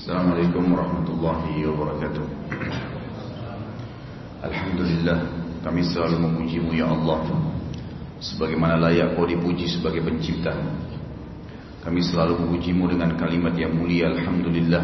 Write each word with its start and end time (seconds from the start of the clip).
Assalamualaikum 0.00 0.64
warahmatullahi 0.72 1.60
wabarakatuh. 1.60 2.24
Alhamdulillah 4.48 5.18
Kami 5.60 5.84
selalu 5.92 6.24
memujimu 6.24 6.72
ya 6.72 6.88
Allah. 6.88 7.28
Sebagaimana 8.16 8.80
layak 8.80 9.12
kau 9.12 9.28
dipuji 9.28 9.68
sebagai 9.68 10.00
pencipta. 10.00 10.56
Kami 11.84 12.00
selalu 12.00 12.40
memujimu 12.40 12.88
dengan 12.96 13.12
kalimat 13.20 13.52
yang 13.52 13.76
mulia 13.76 14.08
Alhamdulillah 14.08 14.80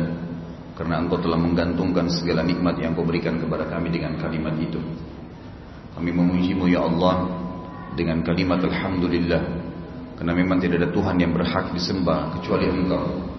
Karena 0.77 1.01
engkau 1.01 1.17
telah 1.17 1.41
menggantungkan 1.41 2.13
segala 2.13 2.45
nikmat 2.45 2.77
yang 2.77 2.93
kau 2.93 3.09
berikan 3.09 3.41
kepada 3.41 3.65
kami 3.73 3.89
dengan 3.89 4.21
kalimat 4.21 4.53
itu. 4.61 4.85
Kami 5.97 6.13
memujimu 6.13 6.69
ya 6.69 6.85
Allah 6.85 7.25
Dengan 7.97 8.21
kalimat 8.21 8.61
Alhamdulillah 8.61 9.41
Karena 10.21 10.37
memang 10.37 10.61
tidak 10.61 10.85
ada 10.85 10.89
Tuhan 10.93 11.17
yang 11.17 11.33
berhak 11.33 11.73
disembah 11.73 12.37
Kecuali 12.37 12.69
engkau 12.69 13.36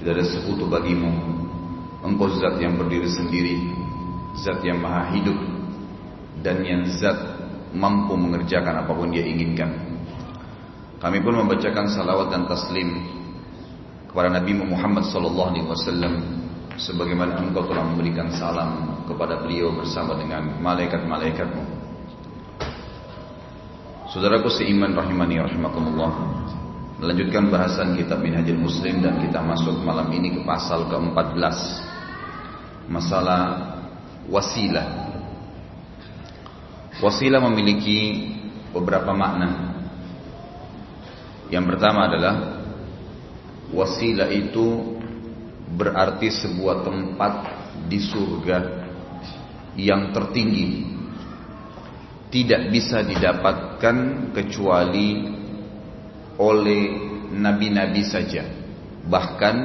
tidak 0.00 0.12
ada 0.16 0.24
sekutu 0.24 0.64
bagimu. 0.64 1.12
Engkau 2.00 2.32
zat 2.40 2.56
yang 2.56 2.80
berdiri 2.80 3.12
sendiri 3.12 3.60
Zat 4.40 4.64
yang 4.64 4.80
maha 4.80 5.12
hidup 5.12 5.36
Dan 6.40 6.64
yang 6.64 6.88
zat 6.88 7.36
mampu 7.76 8.16
mengerjakan 8.16 8.80
apa 8.80 8.88
pun 8.96 9.12
dia 9.12 9.20
inginkan. 9.20 9.68
Kami 10.96 11.20
pun 11.20 11.44
membacakan 11.44 11.92
salawat 11.92 12.32
dan 12.32 12.48
taslim 12.48 13.04
Kepada 14.08 14.32
Nabi 14.32 14.56
Muhammad 14.64 15.04
SAW 15.04 15.52
Sebagaimana 16.80 17.36
engkau 17.44 17.68
telah 17.68 17.84
memberikan 17.84 18.32
salam 18.32 19.04
kepada 19.04 19.36
beliau 19.44 19.68
bersama 19.76 20.16
dengan 20.16 20.48
malaikat-malaikatmu. 20.64 21.64
Saudaraku 24.08 24.48
seiman 24.48 24.96
rahimani 24.96 25.44
rahimakumullah 25.44 26.12
Melanjutkan 27.00 27.48
bahasan 27.48 27.96
kitab 27.96 28.20
Minhajul 28.20 28.60
Muslim 28.60 29.00
dan 29.00 29.24
kita 29.24 29.40
masuk 29.40 29.80
malam 29.80 30.12
ini 30.12 30.36
ke 30.36 30.44
pasal 30.44 30.84
ke-14. 30.92 31.56
Masalah 32.92 33.40
wasilah. 34.28 35.08
Wasilah 37.00 37.40
memiliki 37.40 38.28
beberapa 38.76 39.16
makna. 39.16 39.80
Yang 41.48 41.64
pertama 41.72 42.12
adalah 42.12 42.60
Wasilah 43.70 44.26
itu 44.34 44.98
berarti 45.78 46.26
sebuah 46.26 46.82
tempat 46.82 47.32
di 47.86 48.02
surga 48.02 48.58
yang 49.78 50.10
tertinggi. 50.10 50.90
Tidak 52.34 52.62
bisa 52.74 53.06
didapatkan 53.06 53.96
kecuali 54.34 55.39
oleh 56.40 56.82
nabi-nabi 57.36 58.00
saja. 58.08 58.48
Bahkan 59.04 59.56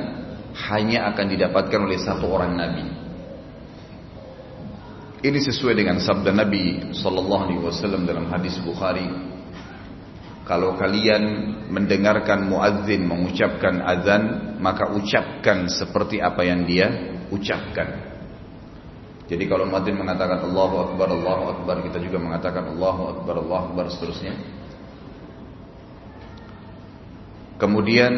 hanya 0.67 1.07
akan 1.15 1.25
didapatkan 1.31 1.79
oleh 1.79 1.99
satu 2.03 2.27
orang 2.27 2.53
nabi. 2.59 2.85
Ini 5.25 5.39
sesuai 5.41 5.73
dengan 5.73 5.97
sabda 5.97 6.29
Nabi 6.29 6.93
sallallahu 6.93 7.43
alaihi 7.49 7.61
wasallam 7.65 8.05
dalam 8.05 8.29
hadis 8.29 8.61
Bukhari. 8.61 9.09
Kalau 10.45 10.77
kalian 10.77 11.23
mendengarkan 11.73 12.45
muadzin 12.45 13.01
mengucapkan 13.09 13.81
azan, 13.81 14.53
maka 14.61 14.93
ucapkan 14.93 15.65
seperti 15.65 16.21
apa 16.21 16.45
yang 16.45 16.69
dia 16.69 17.17
ucapkan. 17.33 18.13
Jadi 19.25 19.49
kalau 19.49 19.65
muadzin 19.65 19.97
mengatakan 19.97 20.45
Allahu 20.45 20.93
akbar 20.93 21.09
Allahu 21.09 21.43
akbar, 21.57 21.81
kita 21.81 21.97
juga 21.97 22.21
mengatakan 22.21 22.77
Allahu 22.77 23.17
akbar 23.17 23.41
Allahu 23.41 23.63
akbar 23.73 23.89
seterusnya. 23.89 24.37
Kemudian 27.55 28.13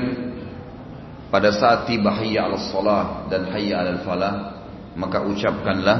pada 1.30 1.53
saat 1.53 1.85
tiba 1.85 2.09
hayya 2.16 2.49
ala 2.49 2.57
salah 2.71 3.05
dan 3.30 3.52
hayya 3.53 3.83
ala 3.83 4.02
falah 4.02 4.33
maka 4.97 5.21
ucapkanlah 5.21 5.97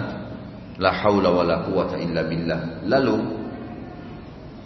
la 0.82 0.92
haula 1.06 1.30
wala 1.30 1.56
quwata 1.66 2.02
illa 2.02 2.26
billah. 2.26 2.82
Lalu 2.90 3.18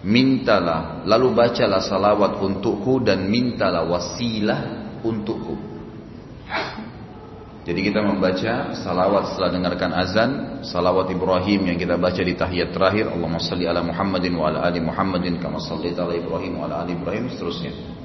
mintalah, 0.07 1.03
lalu 1.03 1.35
bacalah 1.35 1.83
salawat 1.83 2.39
untukku 2.39 3.03
dan 3.03 3.27
mintalah 3.27 3.83
wasilah 3.85 4.59
untukku. 5.03 5.55
Jadi 7.61 7.77
kita 7.85 8.01
membaca 8.01 8.73
salawat 8.73 9.31
setelah 9.31 9.53
dengarkan 9.53 9.91
azan, 9.93 10.29
salawat 10.65 11.13
Ibrahim 11.13 11.69
yang 11.69 11.77
kita 11.77 11.93
baca 11.93 12.17
di 12.17 12.33
tahiyat 12.33 12.73
terakhir, 12.73 13.13
Allahumma 13.13 13.37
salli 13.37 13.69
ala 13.69 13.85
Muhammadin 13.85 14.33
wa 14.33 14.49
ala 14.49 14.65
ali 14.65 14.81
Muhammadin 14.81 15.37
kama 15.37 15.61
sallaita 15.61 16.09
ala 16.09 16.17
Ibrahim 16.17 16.57
wa 16.57 16.65
ala 16.65 16.81
ali 16.81 16.97
Ibrahim 16.97 17.29
seterusnya. 17.29 18.00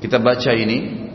Kita 0.00 0.20
baca 0.20 0.52
ini. 0.52 1.06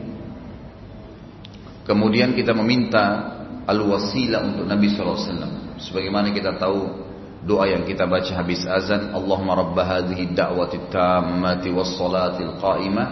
Kemudian 1.81 2.37
kita 2.37 2.53
meminta 2.53 3.35
Al-wasilah 3.65 4.41
untuk 4.53 4.65
Nabi 4.69 4.93
SAW 4.93 5.81
Sebagaimana 5.81 6.29
kita 6.29 6.55
tahu 6.57 7.09
Doa 7.41 7.65
yang 7.73 7.89
kita 7.89 8.05
baca 8.05 8.37
habis 8.37 8.69
azan 8.69 9.17
Allahumma 9.17 9.57
rabba 9.57 9.81
hadhihi 9.97 10.29
da'wati 10.37 10.93
tammati 10.93 11.73
Wassalatil 11.73 12.61
qa'imah 12.61 13.07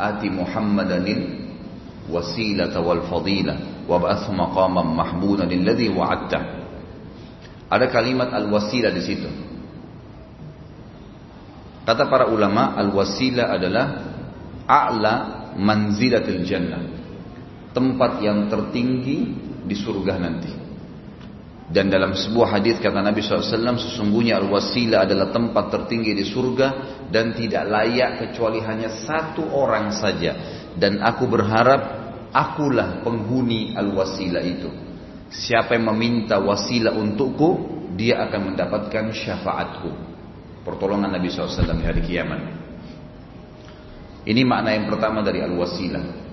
Ati 0.00 0.32
Muhammadanil 0.32 1.22
Wasilata 2.08 2.80
wal 2.80 3.04
fadilah 3.08 3.84
Wab'athu 3.84 4.32
maqaman 4.32 4.88
mahbudan 4.96 5.44
Lilladhi 5.48 5.92
wa'adta. 5.92 6.40
Ada 7.68 7.86
kalimat 7.92 8.32
al-wasilah 8.32 8.92
di 8.92 9.02
situ. 9.04 9.28
Kata 11.84 12.08
para 12.08 12.32
ulama 12.32 12.72
Al-wasilah 12.80 13.52
adalah 13.52 14.13
a'la 14.68 15.14
manzilatil 15.56 16.42
jannah. 16.44 16.82
Tempat 17.74 18.22
yang 18.22 18.46
tertinggi 18.46 19.18
di 19.64 19.76
surga 19.76 20.14
nanti. 20.20 20.52
Dan 21.64 21.88
dalam 21.88 22.12
sebuah 22.12 22.60
hadis 22.60 22.76
kata 22.76 23.00
Nabi 23.00 23.24
SAW 23.24 23.80
sesungguhnya 23.80 24.36
al-wasilah 24.36 25.08
adalah 25.08 25.32
tempat 25.32 25.72
tertinggi 25.72 26.12
di 26.12 26.22
surga 26.28 27.00
dan 27.08 27.32
tidak 27.32 27.64
layak 27.66 28.10
kecuali 28.20 28.60
hanya 28.60 28.92
satu 28.92 29.48
orang 29.48 29.88
saja. 29.90 30.36
Dan 30.76 31.00
aku 31.00 31.24
berharap 31.24 31.80
akulah 32.30 33.00
penghuni 33.00 33.72
al-wasilah 33.72 34.44
itu. 34.44 34.70
Siapa 35.32 35.74
yang 35.74 35.88
meminta 35.90 36.38
wasilah 36.38 36.94
untukku 36.94 37.74
dia 37.96 38.22
akan 38.28 38.54
mendapatkan 38.54 39.10
syafaatku. 39.10 39.90
Pertolongan 40.62 41.16
Nabi 41.16 41.32
SAW 41.32 41.74
di 41.80 41.84
hari 41.84 42.02
kiamat 42.04 42.63
ini 44.24 44.42
makna 44.42 44.72
yang 44.72 44.88
pertama 44.88 45.20
dari 45.20 45.44
al-wasilah. 45.44 46.24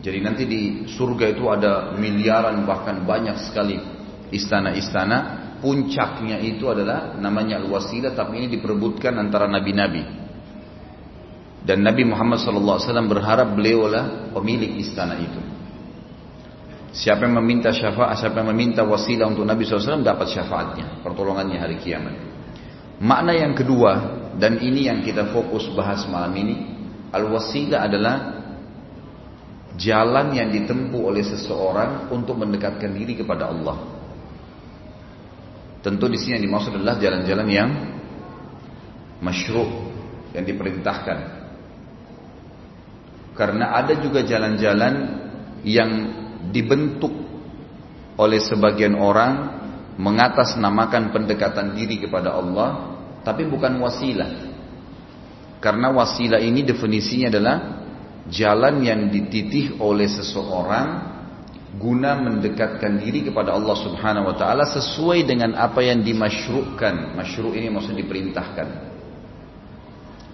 Jadi 0.00 0.18
nanti 0.22 0.42
di 0.46 0.62
surga 0.86 1.26
itu 1.34 1.44
ada 1.50 1.92
miliaran 1.98 2.62
bahkan 2.62 3.02
banyak 3.02 3.36
sekali 3.50 3.76
istana-istana. 4.30 5.38
Puncaknya 5.60 6.40
itu 6.40 6.72
adalah 6.72 7.20
namanya 7.20 7.60
al-wasilah 7.60 8.16
tapi 8.16 8.40
ini 8.40 8.48
diperebutkan 8.48 9.12
antara 9.18 9.44
nabi-nabi. 9.44 10.22
Dan 11.60 11.84
Nabi 11.84 12.08
Muhammad 12.08 12.40
SAW 12.40 12.80
berharap 13.04 13.52
beliaulah 13.52 14.32
pemilik 14.32 14.80
istana 14.80 15.20
itu. 15.20 15.40
Siapa 16.90 17.28
yang 17.28 17.36
meminta 17.36 17.68
syafaat, 17.68 18.16
siapa 18.16 18.40
yang 18.40 18.50
meminta 18.56 18.80
wasilah 18.82 19.28
untuk 19.28 19.44
Nabi 19.44 19.68
SAW 19.68 20.00
dapat 20.00 20.32
syafaatnya, 20.32 21.04
pertolongannya 21.04 21.60
hari 21.60 21.76
kiamat. 21.76 22.16
Makna 23.04 23.36
yang 23.36 23.52
kedua 23.52 23.92
dan 24.40 24.58
ini 24.64 24.88
yang 24.88 25.04
kita 25.04 25.28
fokus 25.30 25.68
bahas 25.76 26.08
malam 26.08 26.32
ini 26.40 26.79
Al-wasilah 27.10 27.80
adalah 27.90 28.16
jalan 29.74 30.36
yang 30.36 30.52
ditempuh 30.52 31.02
oleh 31.10 31.24
seseorang 31.24 32.12
untuk 32.12 32.38
mendekatkan 32.38 32.90
diri 32.94 33.18
kepada 33.18 33.50
Allah. 33.50 33.78
Tentu 35.80 36.06
di 36.12 36.20
sini 36.20 36.36
yang 36.38 36.44
dimaksud 36.44 36.76
adalah 36.76 37.00
jalan-jalan 37.00 37.48
yang 37.48 37.70
masyru' 39.24 39.70
yang 40.36 40.44
diperintahkan. 40.44 41.18
Karena 43.32 43.72
ada 43.72 43.96
juga 43.96 44.20
jalan-jalan 44.20 44.94
yang 45.64 45.90
dibentuk 46.52 47.12
oleh 48.20 48.36
sebagian 48.36 49.00
orang 49.00 49.60
mengatasnamakan 49.96 51.12
pendekatan 51.12 51.72
diri 51.72 52.04
kepada 52.04 52.36
Allah, 52.36 53.00
tapi 53.24 53.48
bukan 53.48 53.80
wasilah. 53.80 54.49
Karena 55.60 55.92
wasilah 55.92 56.40
ini 56.40 56.64
definisinya 56.64 57.28
adalah 57.28 57.56
jalan 58.32 58.80
yang 58.80 59.12
dititih 59.12 59.76
oleh 59.76 60.08
seseorang 60.08 61.12
guna 61.76 62.18
mendekatkan 62.18 62.98
diri 62.98 63.28
kepada 63.28 63.54
Allah 63.54 63.76
Subhanahu 63.78 64.32
wa 64.32 64.34
taala 64.34 64.66
sesuai 64.66 65.28
dengan 65.28 65.54
apa 65.54 65.84
yang 65.84 66.02
dimasyru'kan. 66.02 67.14
Masyru' 67.14 67.54
ini 67.54 67.68
maksudnya 67.68 68.02
diperintahkan. 68.02 68.68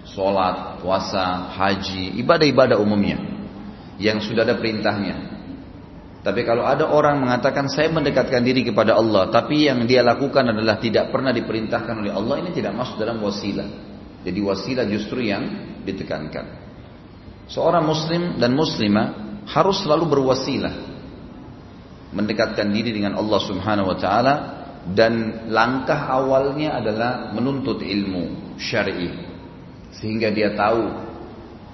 Salat, 0.07 0.81
puasa, 0.81 1.53
haji, 1.59 2.17
ibadah-ibadah 2.23 2.79
umumnya 2.79 3.21
yang 4.01 4.17
sudah 4.17 4.47
ada 4.47 4.57
perintahnya. 4.57 5.37
Tapi 6.25 6.41
kalau 6.41 6.65
ada 6.65 6.89
orang 6.89 7.21
mengatakan 7.21 7.69
saya 7.69 7.93
mendekatkan 7.93 8.41
diri 8.41 8.65
kepada 8.65 8.97
Allah, 8.97 9.29
tapi 9.29 9.69
yang 9.69 9.85
dia 9.85 10.01
lakukan 10.01 10.49
adalah 10.49 10.81
tidak 10.81 11.13
pernah 11.13 11.29
diperintahkan 11.29 12.01
oleh 12.01 12.11
Allah, 12.11 12.41
ini 12.41 12.49
tidak 12.51 12.73
masuk 12.73 12.97
dalam 12.97 13.21
wasilah. 13.21 13.96
Jadi 14.25 14.39
wasilah 14.41 14.85
justru 14.89 15.25
yang 15.25 15.43
ditekankan. 15.85 16.45
Seorang 17.47 17.83
muslim 17.85 18.37
dan 18.41 18.53
muslimah 18.55 19.41
harus 19.47 19.83
selalu 19.83 20.05
berwasilah. 20.09 20.95
mendekatkan 22.07 22.71
diri 22.71 22.95
dengan 22.95 23.19
Allah 23.19 23.39
Subhanahu 23.43 23.91
wa 23.91 23.97
taala 23.99 24.35
dan 24.95 25.43
langkah 25.51 26.07
awalnya 26.07 26.79
adalah 26.79 27.35
menuntut 27.35 27.83
ilmu 27.83 28.55
syar'i 28.55 29.11
sehingga 29.91 30.31
dia 30.31 30.55
tahu 30.55 30.87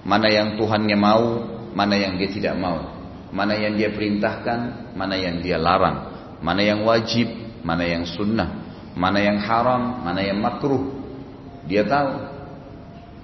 mana 0.03 0.27
yang 0.27 0.59
Tuhannya 0.59 0.97
mau, 0.99 1.25
mana 1.71 1.95
yang 1.95 2.19
dia 2.19 2.29
tidak 2.33 2.55
mau, 2.59 2.91
mana 3.31 3.55
yang 3.55 3.79
dia 3.79 3.89
perintahkan, 3.91 4.91
mana 4.93 5.15
yang 5.15 5.39
dia 5.39 5.55
larang, 5.55 6.11
mana 6.43 6.59
yang 6.59 6.83
wajib, 6.83 7.31
mana 7.63 7.87
yang 7.87 8.03
sunnah, 8.03 8.49
mana 8.93 9.19
yang 9.23 9.39
haram, 9.39 10.03
mana 10.03 10.21
yang 10.21 10.43
makruh. 10.43 10.91
Dia 11.63 11.87
tahu. 11.87 12.32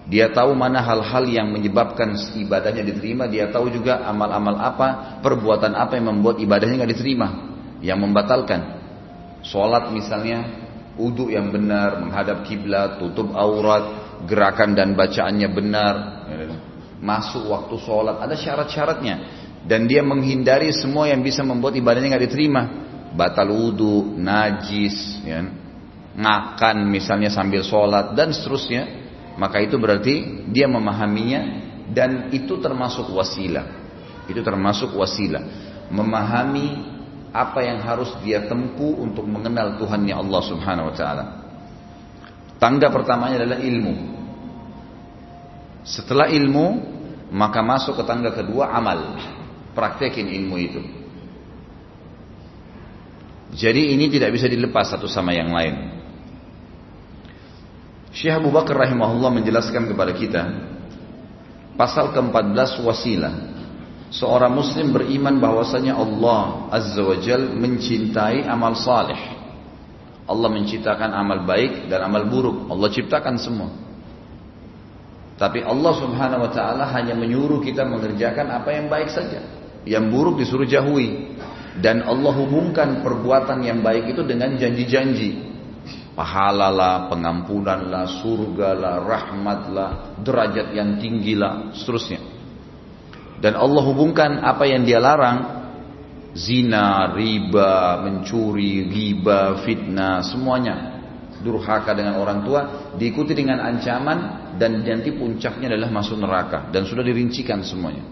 Dia 0.10 0.34
tahu 0.34 0.58
mana 0.58 0.82
hal-hal 0.82 1.30
yang 1.30 1.54
menyebabkan 1.54 2.18
ibadahnya 2.34 2.82
diterima. 2.82 3.30
Dia 3.30 3.54
tahu 3.54 3.70
juga 3.70 4.02
amal-amal 4.10 4.58
apa, 4.58 5.22
perbuatan 5.22 5.78
apa 5.78 6.02
yang 6.02 6.18
membuat 6.18 6.42
ibadahnya 6.42 6.82
nggak 6.82 6.94
diterima, 6.98 7.28
yang 7.86 8.02
membatalkan. 8.02 8.82
Sholat 9.46 9.94
misalnya, 9.94 10.50
uduk 10.98 11.30
yang 11.30 11.54
benar, 11.54 12.02
menghadap 12.02 12.42
kiblat, 12.42 12.98
tutup 12.98 13.38
aurat, 13.38 14.18
gerakan 14.26 14.74
dan 14.74 14.98
bacaannya 14.98 15.50
benar, 15.54 15.96
masuk 16.98 17.46
waktu 17.46 17.78
sholat, 17.78 18.18
ada 18.18 18.34
syarat-syaratnya. 18.34 19.16
Dan 19.62 19.86
dia 19.86 20.02
menghindari 20.02 20.74
semua 20.74 21.06
yang 21.06 21.22
bisa 21.22 21.46
membuat 21.46 21.78
ibadahnya 21.78 22.18
nggak 22.18 22.26
diterima. 22.26 22.64
Batal 23.14 23.54
wudhu, 23.54 24.18
najis, 24.18 25.22
ya. 25.22 25.46
ngakan 26.18 26.90
misalnya 26.90 27.30
sambil 27.30 27.62
sholat 27.62 28.18
dan 28.18 28.34
seterusnya 28.34 29.09
maka 29.39 29.63
itu 29.63 29.80
berarti 29.80 30.45
dia 30.51 30.68
memahaminya 30.68 31.41
dan 31.95 32.27
itu 32.36 32.59
termasuk 32.59 33.07
wasilah. 33.15 33.63
Itu 34.27 34.44
termasuk 34.44 34.91
wasilah. 34.94 35.41
Memahami 35.88 36.68
apa 37.31 37.63
yang 37.63 37.80
harus 37.80 38.12
dia 38.19 38.45
tempuh 38.51 39.00
untuk 39.00 39.24
mengenal 39.24 39.80
Tuhannya 39.80 40.12
Allah 40.12 40.41
Subhanahu 40.44 40.91
wa 40.91 40.95
taala. 40.95 41.25
Tangga 42.59 42.91
pertamanya 42.91 43.39
adalah 43.39 43.63
ilmu. 43.63 43.95
Setelah 45.88 46.27
ilmu, 46.27 46.68
maka 47.31 47.63
masuk 47.63 47.95
ke 47.95 48.03
tangga 48.03 48.36
kedua 48.36 48.75
amal. 48.75 49.15
Praktekin 49.71 50.27
ilmu 50.27 50.56
itu. 50.59 50.81
Jadi 53.56 53.95
ini 53.95 54.12
tidak 54.12 54.36
bisa 54.36 54.51
dilepas 54.51 54.91
satu 54.91 55.07
sama 55.07 55.31
yang 55.31 55.50
lain. 55.56 55.99
Syekh 58.10 58.42
Abu 58.42 58.50
Bakar 58.50 58.74
rahimahullah 58.74 59.30
menjelaskan 59.30 59.86
kepada 59.86 60.14
kita 60.18 60.42
pasal 61.78 62.10
ke-14 62.12 62.82
wasilah. 62.82 63.34
Seorang 64.10 64.50
muslim 64.50 64.90
beriman 64.90 65.38
bahwasanya 65.38 65.94
Allah 65.94 66.66
Azza 66.74 66.98
wa 67.06 67.14
Jal 67.22 67.54
mencintai 67.54 68.50
amal 68.50 68.74
saleh. 68.74 69.38
Allah 70.26 70.50
menciptakan 70.50 71.14
amal 71.14 71.46
baik 71.46 71.86
dan 71.86 72.10
amal 72.10 72.26
buruk. 72.26 72.74
Allah 72.74 72.90
ciptakan 72.90 73.38
semua. 73.38 73.70
Tapi 75.38 75.62
Allah 75.62 75.94
Subhanahu 75.94 76.50
wa 76.50 76.52
taala 76.52 76.90
hanya 76.90 77.14
menyuruh 77.14 77.62
kita 77.62 77.86
mengerjakan 77.86 78.50
apa 78.50 78.70
yang 78.74 78.90
baik 78.90 79.14
saja. 79.14 79.46
Yang 79.86 80.06
buruk 80.10 80.42
disuruh 80.42 80.66
jauhi. 80.66 81.38
Dan 81.78 82.02
Allah 82.02 82.34
hubungkan 82.34 83.06
perbuatan 83.06 83.62
yang 83.62 83.86
baik 83.86 84.18
itu 84.18 84.26
dengan 84.26 84.58
janji-janji 84.58 85.49
pahala 86.19 86.68
lah, 86.68 86.95
pengampunan 87.07 87.88
lah, 87.88 88.19
surga 88.19 88.75
lah, 88.75 88.95
rahmat 89.07 89.62
lah, 89.71 89.92
derajat 90.19 90.75
yang 90.75 91.00
tinggi 91.00 91.31
lah, 91.31 91.71
seterusnya. 91.71 92.19
Dan 93.39 93.56
Allah 93.56 93.83
hubungkan 93.88 94.44
apa 94.44 94.68
yang 94.68 94.83
dia 94.83 95.00
larang, 95.00 95.63
zina, 96.36 97.16
riba, 97.16 98.04
mencuri, 98.04 98.83
riba, 98.92 99.63
fitnah, 99.63 100.19
semuanya. 100.27 101.00
Durhaka 101.39 101.95
dengan 101.95 102.19
orang 102.19 102.44
tua, 102.44 102.92
diikuti 103.00 103.31
dengan 103.31 103.63
ancaman, 103.63 104.51
dan 104.60 104.83
nanti 104.83 105.15
puncaknya 105.15 105.72
adalah 105.72 105.88
masuk 105.88 106.19
neraka. 106.19 106.68
Dan 106.68 106.83
sudah 106.83 107.00
dirincikan 107.00 107.63
semuanya. 107.63 108.04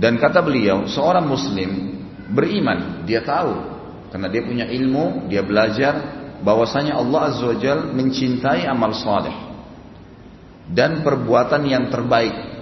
Dan 0.00 0.16
kata 0.16 0.40
beliau, 0.40 0.88
seorang 0.88 1.28
muslim 1.28 2.00
beriman, 2.32 3.04
dia 3.04 3.20
tahu 3.20 3.77
karena 4.08 4.28
dia 4.32 4.42
punya 4.44 4.66
ilmu, 4.68 5.28
dia 5.28 5.44
belajar 5.44 5.94
bahwasanya 6.40 6.96
Allah 6.96 7.20
Azza 7.32 7.44
wa 7.44 7.56
Jal 7.58 7.80
mencintai 7.92 8.64
amal 8.64 8.96
saleh 8.96 9.48
dan 10.72 11.00
perbuatan 11.00 11.64
yang 11.64 11.88
terbaik. 11.88 12.56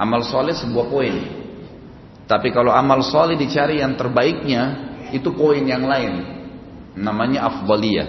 Amal 0.00 0.24
soleh 0.24 0.56
sebuah 0.56 0.86
poin. 0.88 1.16
Tapi 2.24 2.48
kalau 2.54 2.72
amal 2.72 3.04
soleh 3.04 3.36
dicari 3.36 3.84
yang 3.84 3.94
terbaiknya, 4.00 4.62
itu 5.12 5.28
poin 5.34 5.60
yang 5.60 5.84
lain. 5.84 6.40
Namanya 6.96 7.46
afdaliyah. 7.46 8.08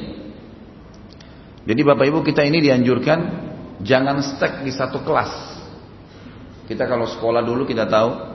Jadi 1.62 1.82
Bapak 1.86 2.06
Ibu 2.10 2.20
kita 2.26 2.42
ini 2.42 2.58
dianjurkan 2.64 3.20
jangan 3.86 4.24
stuck 4.24 4.66
di 4.66 4.72
satu 4.74 5.04
kelas. 5.06 5.32
Kita 6.66 6.88
kalau 6.88 7.06
sekolah 7.06 7.44
dulu 7.44 7.68
kita 7.68 7.86
tahu 7.86 8.31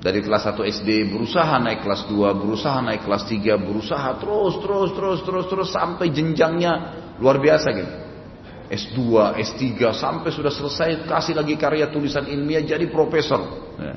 dari 0.00 0.24
kelas 0.24 0.48
1 0.48 0.56
SD 0.80 1.12
berusaha 1.12 1.60
naik 1.60 1.84
kelas 1.84 2.08
2, 2.08 2.40
berusaha 2.40 2.80
naik 2.80 3.04
kelas 3.04 3.28
3, 3.28 3.60
berusaha 3.60 4.08
terus 4.16 4.54
terus 4.64 4.90
terus 4.96 5.18
terus 5.20 5.46
terus 5.52 5.68
sampai 5.68 6.08
jenjangnya 6.08 6.72
luar 7.20 7.36
biasa 7.36 7.68
gitu. 7.76 7.94
S2, 8.70 8.98
S3 9.44 9.60
sampai 9.92 10.30
sudah 10.32 10.48
selesai 10.48 11.04
kasih 11.04 11.34
lagi 11.36 11.58
karya 11.58 11.90
tulisan 11.92 12.24
ilmiah 12.24 12.64
jadi 12.64 12.86
profesor. 12.88 13.42
Ya. 13.76 13.94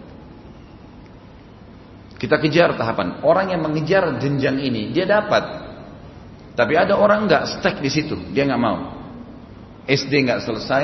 Kita 2.17 2.41
kejar 2.41 2.75
tahapan. 2.75 3.21
Orang 3.23 3.53
yang 3.53 3.61
mengejar 3.63 4.17
jenjang 4.19 4.59
ini 4.59 4.91
dia 4.91 5.07
dapat. 5.07 5.63
Tapi 6.53 6.73
ada 6.77 6.99
orang 6.99 7.29
nggak 7.29 7.59
stuck 7.59 7.79
di 7.79 7.89
situ, 7.89 8.17
dia 8.33 8.43
nggak 8.49 8.61
mau. 8.61 8.77
SD 9.85 10.25
nggak 10.25 10.41
selesai, 10.41 10.83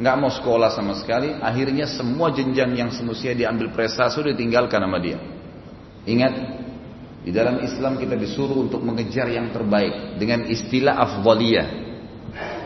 nggak 0.00 0.16
mau 0.16 0.32
sekolah 0.32 0.72
sama 0.72 0.96
sekali, 0.96 1.36
akhirnya 1.36 1.84
semua 1.88 2.32
jenjang 2.32 2.72
yang 2.72 2.90
semestinya 2.92 3.36
diambil 3.36 3.72
prestasi 3.72 4.20
sudah 4.20 4.30
ditinggalkan 4.32 4.80
sama 4.80 4.98
dia. 5.02 5.20
Ingat, 6.08 6.34
di 7.22 7.30
dalam 7.30 7.62
Islam 7.62 8.02
kita 8.02 8.18
disuruh 8.18 8.66
untuk 8.66 8.82
mengejar 8.82 9.30
yang 9.30 9.54
terbaik 9.54 10.18
dengan 10.18 10.42
istilah 10.50 10.98
afdaliyah. 10.98 11.68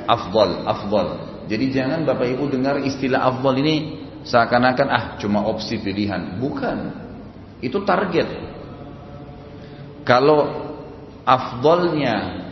Afdal, 0.06 0.50
afdal. 0.64 1.08
Jadi 1.46 1.64
jangan 1.74 2.06
Bapak 2.08 2.26
Ibu 2.30 2.48
dengar 2.48 2.80
istilah 2.80 3.26
afdal 3.26 3.58
ini 3.60 4.06
seakan-akan 4.24 4.88
ah 4.88 5.04
cuma 5.20 5.44
opsi 5.44 5.76
pilihan. 5.82 6.40
Bukan. 6.40 6.78
Itu 7.60 7.84
target. 7.84 8.28
Kalau 10.06 10.46
afdalnya 11.26 12.46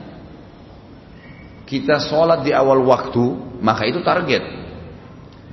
kita 1.64 2.04
sholat 2.04 2.44
di 2.44 2.52
awal 2.52 2.84
waktu, 2.84 3.24
maka 3.64 3.88
itu 3.88 4.04
target. 4.04 4.63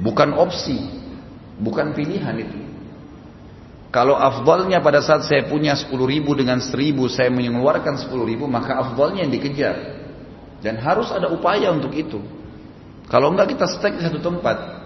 Bukan 0.01 0.33
opsi, 0.33 0.81
bukan 1.61 1.93
pilihan 1.93 2.33
itu. 2.41 2.59
Kalau 3.91 4.15
afdalnya 4.15 4.79
pada 4.79 5.03
saat 5.03 5.27
saya 5.27 5.45
punya 5.51 5.75
10 5.75 5.91
ribu 6.07 6.31
dengan 6.31 6.63
1000 6.63 6.95
saya 7.11 7.27
mengeluarkan 7.27 7.99
10 7.99 8.09
ribu 8.23 8.47
maka 8.47 8.79
afdalnya 8.79 9.27
yang 9.27 9.33
dikejar. 9.35 9.75
Dan 10.63 10.79
harus 10.79 11.11
ada 11.11 11.27
upaya 11.27 11.69
untuk 11.73 11.91
itu. 11.91 12.21
Kalau 13.11 13.35
enggak 13.35 13.57
kita 13.57 13.67
stuck 13.67 13.93
di 13.97 14.01
satu 14.01 14.23
tempat. 14.23 14.79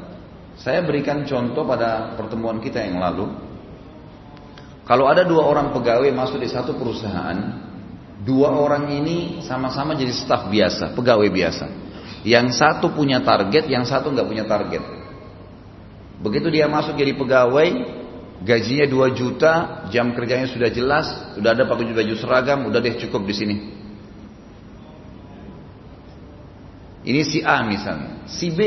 Saya 0.56 0.82
berikan 0.82 1.28
contoh 1.28 1.68
pada 1.68 2.16
pertemuan 2.16 2.64
kita 2.64 2.80
yang 2.82 2.98
lalu. 2.98 3.28
Kalau 4.88 5.06
ada 5.06 5.28
dua 5.28 5.46
orang 5.46 5.76
pegawai 5.76 6.10
masuk 6.16 6.40
di 6.40 6.48
satu 6.48 6.80
perusahaan, 6.80 7.36
dua 8.24 8.56
orang 8.56 8.88
ini 8.96 9.44
sama-sama 9.44 9.94
jadi 10.00 10.16
staf 10.16 10.48
biasa, 10.48 10.96
pegawai 10.96 11.28
biasa. 11.28 11.66
Yang 12.24 12.58
satu 12.58 12.90
punya 12.96 13.20
target, 13.22 13.68
yang 13.68 13.84
satu 13.84 14.10
nggak 14.16 14.26
punya 14.26 14.48
target. 14.48 14.95
Begitu 16.22 16.48
dia 16.52 16.68
masuk 16.72 16.96
jadi 16.96 17.12
pegawai, 17.16 17.68
gajinya 18.44 18.86
2 18.88 19.20
juta, 19.20 19.54
jam 19.92 20.16
kerjanya 20.16 20.48
sudah 20.48 20.70
jelas, 20.72 21.08
sudah 21.36 21.52
ada 21.52 21.68
pakai 21.68 21.92
baju 21.92 22.16
seragam, 22.16 22.68
udah 22.68 22.80
deh 22.80 22.96
cukup 23.02 23.28
di 23.28 23.36
sini. 23.36 23.56
Ini 27.06 27.22
si 27.22 27.40
A 27.46 27.62
misalnya. 27.62 28.26
Si 28.26 28.50
B 28.50 28.60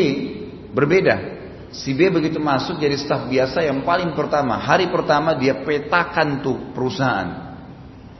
berbeda. 0.71 1.37
Si 1.75 1.93
B 1.93 2.09
begitu 2.09 2.39
masuk 2.41 2.81
jadi 2.81 2.97
staf 2.97 3.29
biasa 3.29 3.61
yang 3.67 3.85
paling 3.85 4.15
pertama, 4.17 4.57
hari 4.57 4.89
pertama 4.89 5.37
dia 5.37 5.59
petakan 5.67 6.41
tuh 6.41 6.73
perusahaan. 6.73 7.59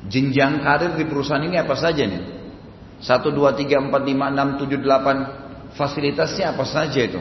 Jenjang 0.05 0.61
karir 0.61 0.99
di 0.99 1.07
perusahaan 1.07 1.41
ini 1.41 1.57
apa 1.57 1.79
saja 1.79 2.03
nih? 2.05 2.23
1, 2.99 3.31
2, 3.31 3.31
3, 3.31 3.89
4, 3.89 3.95
5, 3.95 4.59
6, 4.59 4.63
7, 4.67 4.83
8 4.83 5.49
Fasilitasnya 5.79 6.57
apa 6.57 6.65
saja 6.65 6.99
itu? 6.99 7.21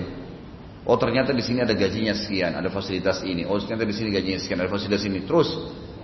Oh 0.87 0.95
ternyata 0.95 1.35
di 1.35 1.43
sini 1.43 1.59
ada 1.59 1.75
gajinya 1.75 2.15
sekian, 2.15 2.55
ada 2.55 2.71
fasilitas 2.71 3.19
ini. 3.27 3.43
Oh 3.43 3.59
ternyata 3.59 3.83
di 3.83 3.91
sini 3.91 4.07
gajinya 4.07 4.39
sekian, 4.39 4.63
ada 4.63 4.71
fasilitas 4.71 5.03
ini. 5.03 5.27
Terus 5.27 5.51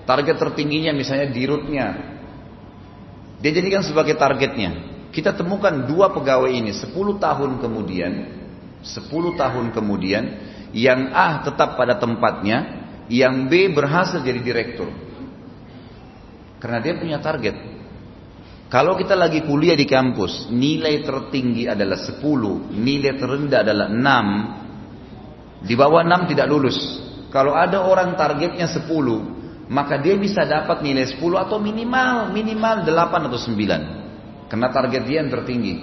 target 0.04 0.36
tertingginya 0.36 0.92
misalnya 0.92 1.32
di 1.32 1.42
rootnya. 1.48 1.88
Dia 3.40 3.52
jadikan 3.56 3.80
sebagai 3.80 4.20
targetnya. 4.20 4.92
Kita 5.16 5.32
temukan 5.40 5.88
dua 5.88 6.12
pegawai 6.12 6.52
ini 6.52 6.74
10 6.74 6.90
tahun 7.22 7.62
kemudian, 7.62 8.14
10 8.82 9.40
tahun 9.40 9.66
kemudian, 9.72 10.24
yang 10.76 11.14
A 11.14 11.46
tetap 11.46 11.80
pada 11.80 12.02
tempatnya, 12.02 12.84
yang 13.08 13.48
B 13.48 13.72
berhasil 13.72 14.20
jadi 14.20 14.42
direktur. 14.42 14.90
Karena 16.60 16.80
dia 16.82 16.98
punya 16.98 17.22
target. 17.22 17.56
Kalau 18.74 18.98
kita 18.98 19.14
lagi 19.14 19.46
kuliah 19.46 19.78
di 19.78 19.86
kampus, 19.86 20.50
nilai 20.50 21.06
tertinggi 21.06 21.70
adalah 21.70 22.00
10, 22.00 22.74
nilai 22.74 23.14
terendah 23.22 23.60
adalah 23.62 23.88
6, 23.92 24.64
di 25.64 25.74
bawah 25.80 26.04
6 26.04 26.32
tidak 26.36 26.48
lulus. 26.52 26.78
Kalau 27.32 27.56
ada 27.56 27.82
orang 27.88 28.14
targetnya 28.20 28.68
10, 28.68 28.86
maka 29.72 29.98
dia 29.98 30.20
bisa 30.20 30.44
dapat 30.44 30.84
nilai 30.84 31.08
10 31.08 31.18
atau 31.40 31.58
minimal 31.58 32.30
minimal 32.36 32.84
8 32.86 33.28
atau 33.32 33.40
9. 33.40 34.52
Karena 34.52 34.68
target 34.70 35.02
dia 35.08 35.18
yang 35.24 35.32
tertinggi. 35.34 35.76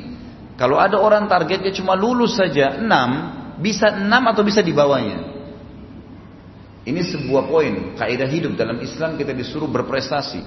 Kalau 0.55 0.77
ada 0.77 1.01
orang 1.01 1.25
targetnya 1.27 1.73
cuma 1.73 1.97
lulus 1.97 2.37
saja 2.37 2.77
6, 2.77 2.85
bisa 3.65 3.91
6 3.97 4.05
atau 4.05 4.43
bisa 4.45 4.61
di 4.61 4.77
bawahnya. 4.77 5.19
Ini 6.85 7.01
sebuah 7.01 7.49
poin, 7.49 7.97
kaidah 7.97 8.29
hidup 8.29 8.57
dalam 8.57 8.77
Islam 8.81 9.17
kita 9.17 9.33
disuruh 9.33 9.69
berprestasi. 9.69 10.41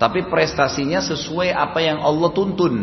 Tapi 0.00 0.24
prestasinya 0.32 1.04
sesuai 1.04 1.52
apa 1.52 1.84
yang 1.84 2.00
Allah 2.00 2.32
tuntun. 2.32 2.74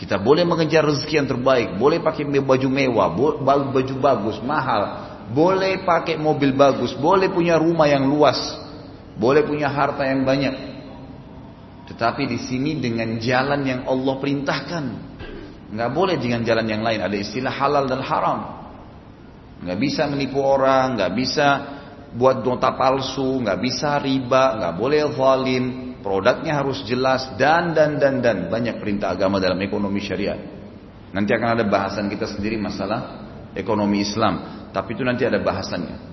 Kita 0.00 0.16
boleh 0.16 0.48
mengejar 0.48 0.80
rezeki 0.80 1.14
yang 1.20 1.28
terbaik, 1.28 1.76
boleh 1.76 2.00
pakai 2.00 2.24
baju 2.24 2.68
mewah, 2.72 3.12
baju 3.44 3.94
bagus, 4.00 4.40
mahal, 4.40 4.82
boleh 5.28 5.84
pakai 5.84 6.16
mobil 6.16 6.56
bagus, 6.56 6.96
boleh 6.96 7.28
punya 7.28 7.60
rumah 7.60 7.84
yang 7.84 8.08
luas, 8.08 8.40
boleh 9.20 9.44
punya 9.44 9.68
harta 9.68 10.08
yang 10.08 10.24
banyak. 10.24 10.56
Tetapi 11.92 12.22
di 12.32 12.40
sini 12.40 12.80
dengan 12.80 13.20
jalan 13.20 13.60
yang 13.60 13.80
Allah 13.84 14.14
perintahkan. 14.16 14.84
Nggak 15.70 15.90
boleh 15.92 16.16
dengan 16.16 16.48
jalan 16.48 16.64
yang 16.64 16.80
lain. 16.80 17.04
Ada 17.04 17.16
istilah 17.20 17.52
halal 17.52 17.84
dan 17.84 18.00
haram. 18.00 18.40
Nggak 19.60 19.78
bisa 19.84 20.08
menipu 20.08 20.40
orang, 20.40 20.96
nggak 20.96 21.12
bisa 21.12 21.46
buat 22.16 22.40
nota 22.40 22.72
palsu, 22.72 23.44
nggak 23.44 23.58
bisa 23.60 24.00
riba, 24.00 24.56
nggak 24.56 24.74
boleh 24.80 25.02
zalim, 25.12 25.89
produknya 26.00 26.60
harus 26.60 26.84
jelas 26.84 27.36
dan 27.36 27.72
dan 27.72 27.96
dan 27.96 28.20
dan 28.20 28.36
banyak 28.48 28.76
perintah 28.80 29.12
agama 29.12 29.40
dalam 29.40 29.60
ekonomi 29.60 30.00
syariat. 30.00 30.36
Nanti 31.10 31.30
akan 31.34 31.48
ada 31.58 31.64
bahasan 31.66 32.06
kita 32.06 32.26
sendiri 32.28 32.60
masalah 32.60 33.26
ekonomi 33.54 34.04
Islam, 34.04 34.68
tapi 34.70 34.94
itu 34.94 35.02
nanti 35.02 35.26
ada 35.26 35.40
bahasannya. 35.42 36.10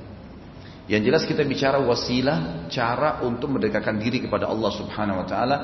Yang 0.88 1.02
jelas 1.12 1.24
kita 1.28 1.44
bicara 1.44 1.84
wasilah 1.84 2.72
cara 2.72 3.20
untuk 3.28 3.52
mendekatkan 3.52 4.00
diri 4.00 4.24
kepada 4.24 4.48
Allah 4.48 4.72
Subhanahu 4.72 5.20
wa 5.20 5.28
taala 5.28 5.58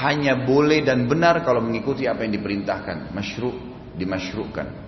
hanya 0.00 0.40
boleh 0.40 0.80
dan 0.80 1.04
benar 1.04 1.44
kalau 1.44 1.60
mengikuti 1.60 2.08
apa 2.08 2.24
yang 2.24 2.32
diperintahkan, 2.40 3.12
masyru' 3.12 3.52
dimasyru'kan. 4.00 4.79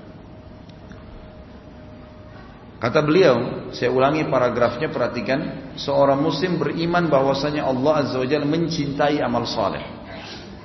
Kata 2.83 2.99
beliau, 2.99 3.71
saya 3.71 3.95
ulangi 3.95 4.27
paragrafnya 4.27 4.91
perhatikan, 4.91 5.71
seorang 5.79 6.19
muslim 6.19 6.59
beriman 6.59 7.07
bahwasanya 7.07 7.63
Allah 7.63 8.03
Azza 8.03 8.19
wa 8.19 8.27
Jalla 8.27 8.43
mencintai 8.43 9.23
amal 9.23 9.47
saleh. 9.47 9.87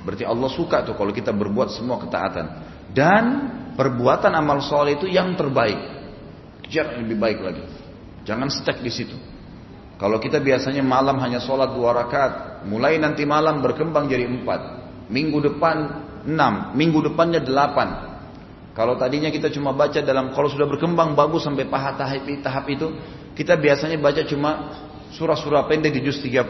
Berarti 0.02 0.26
Allah 0.26 0.50
suka 0.50 0.82
tuh 0.82 0.98
kalau 0.98 1.14
kita 1.14 1.30
berbuat 1.30 1.78
semua 1.78 2.02
ketaatan. 2.02 2.46
Dan 2.90 3.24
perbuatan 3.78 4.34
amal 4.34 4.58
saleh 4.66 4.98
itu 4.98 5.06
yang 5.06 5.38
terbaik. 5.38 5.78
Kejar 6.66 6.98
lebih 6.98 7.22
baik 7.22 7.38
lagi. 7.38 7.62
Jangan 8.26 8.50
stuck 8.50 8.82
di 8.82 8.90
situ. 8.90 9.14
Kalau 9.94 10.18
kita 10.18 10.42
biasanya 10.42 10.82
malam 10.82 11.22
hanya 11.22 11.38
sholat 11.38 11.70
dua 11.70 12.02
rakaat, 12.02 12.66
mulai 12.66 12.98
nanti 12.98 13.22
malam 13.22 13.62
berkembang 13.62 14.10
jadi 14.10 14.26
empat. 14.26 14.60
Minggu 15.06 15.38
depan 15.54 15.76
enam, 16.26 16.74
minggu 16.74 16.98
depannya 17.14 17.38
delapan, 17.46 18.17
kalau 18.78 18.94
tadinya 18.94 19.26
kita 19.26 19.50
cuma 19.50 19.74
baca 19.74 19.98
dalam 19.98 20.30
kalau 20.30 20.46
sudah 20.46 20.62
berkembang 20.70 21.18
bagus 21.18 21.42
sampai 21.42 21.66
paha 21.66 21.98
tahap, 21.98 22.22
tahap 22.46 22.64
itu, 22.70 22.94
kita 23.34 23.58
biasanya 23.58 23.98
baca 23.98 24.22
cuma 24.22 24.70
surah-surah 25.18 25.66
pendek 25.66 25.98
di 25.98 26.06
juz 26.06 26.22
30. 26.22 26.46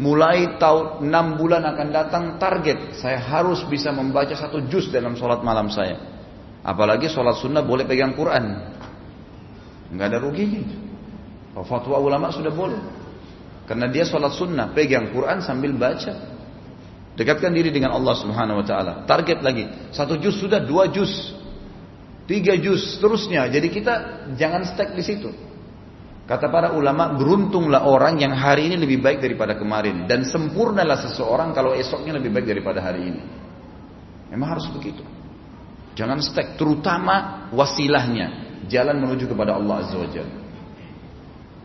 Mulai 0.00 0.56
tahun 0.56 1.04
6 1.04 1.36
bulan 1.36 1.60
akan 1.68 1.88
datang 1.92 2.24
target, 2.40 2.96
saya 2.96 3.20
harus 3.20 3.60
bisa 3.68 3.92
membaca 3.92 4.32
satu 4.32 4.64
juz 4.72 4.88
dalam 4.88 5.12
sholat 5.20 5.44
malam 5.44 5.68
saya. 5.68 6.00
Apalagi 6.64 7.12
sholat 7.12 7.36
sunnah 7.36 7.60
boleh 7.60 7.84
pegang 7.84 8.16
Quran. 8.16 8.56
Nggak 9.92 10.06
ada 10.16 10.18
ruginya. 10.24 10.64
Fatwa 11.60 12.00
ulama 12.00 12.32
sudah 12.32 12.56
boleh. 12.56 12.80
Karena 13.68 13.84
dia 13.92 14.08
sholat 14.08 14.32
sunnah, 14.32 14.72
pegang 14.72 15.12
Quran 15.12 15.44
sambil 15.44 15.76
baca. 15.76 16.40
Dekatkan 17.20 17.52
diri 17.52 17.68
dengan 17.68 17.92
Allah 17.92 18.16
Subhanahu 18.16 18.64
Wa 18.64 18.66
Taala. 18.66 18.92
Target 19.04 19.44
lagi, 19.44 19.68
satu 19.92 20.16
juz 20.16 20.40
sudah, 20.40 20.64
dua 20.64 20.88
juz, 20.88 21.36
tiga 22.30 22.54
juz, 22.54 22.94
seterusnya. 22.94 23.50
Jadi 23.50 23.66
kita 23.74 23.94
jangan 24.38 24.62
stuck 24.62 24.94
di 24.94 25.02
situ. 25.02 25.34
Kata 26.30 26.46
para 26.46 26.78
ulama, 26.78 27.10
beruntunglah 27.18 27.90
orang 27.90 28.22
yang 28.22 28.30
hari 28.38 28.70
ini 28.70 28.78
lebih 28.78 29.02
baik 29.02 29.18
daripada 29.18 29.58
kemarin. 29.58 30.06
Dan 30.06 30.22
sempurnalah 30.22 31.10
seseorang 31.10 31.50
kalau 31.50 31.74
esoknya 31.74 32.14
lebih 32.22 32.30
baik 32.30 32.46
daripada 32.46 32.78
hari 32.78 33.10
ini. 33.10 33.22
Memang 34.30 34.54
harus 34.54 34.70
begitu. 34.70 35.02
Jangan 35.98 36.22
stuck, 36.22 36.54
terutama 36.54 37.50
wasilahnya. 37.50 38.46
Jalan 38.70 39.02
menuju 39.02 39.26
kepada 39.26 39.58
Allah 39.58 39.82
Azza 39.82 39.98
wa 39.98 40.06
Jalla. 40.06 40.38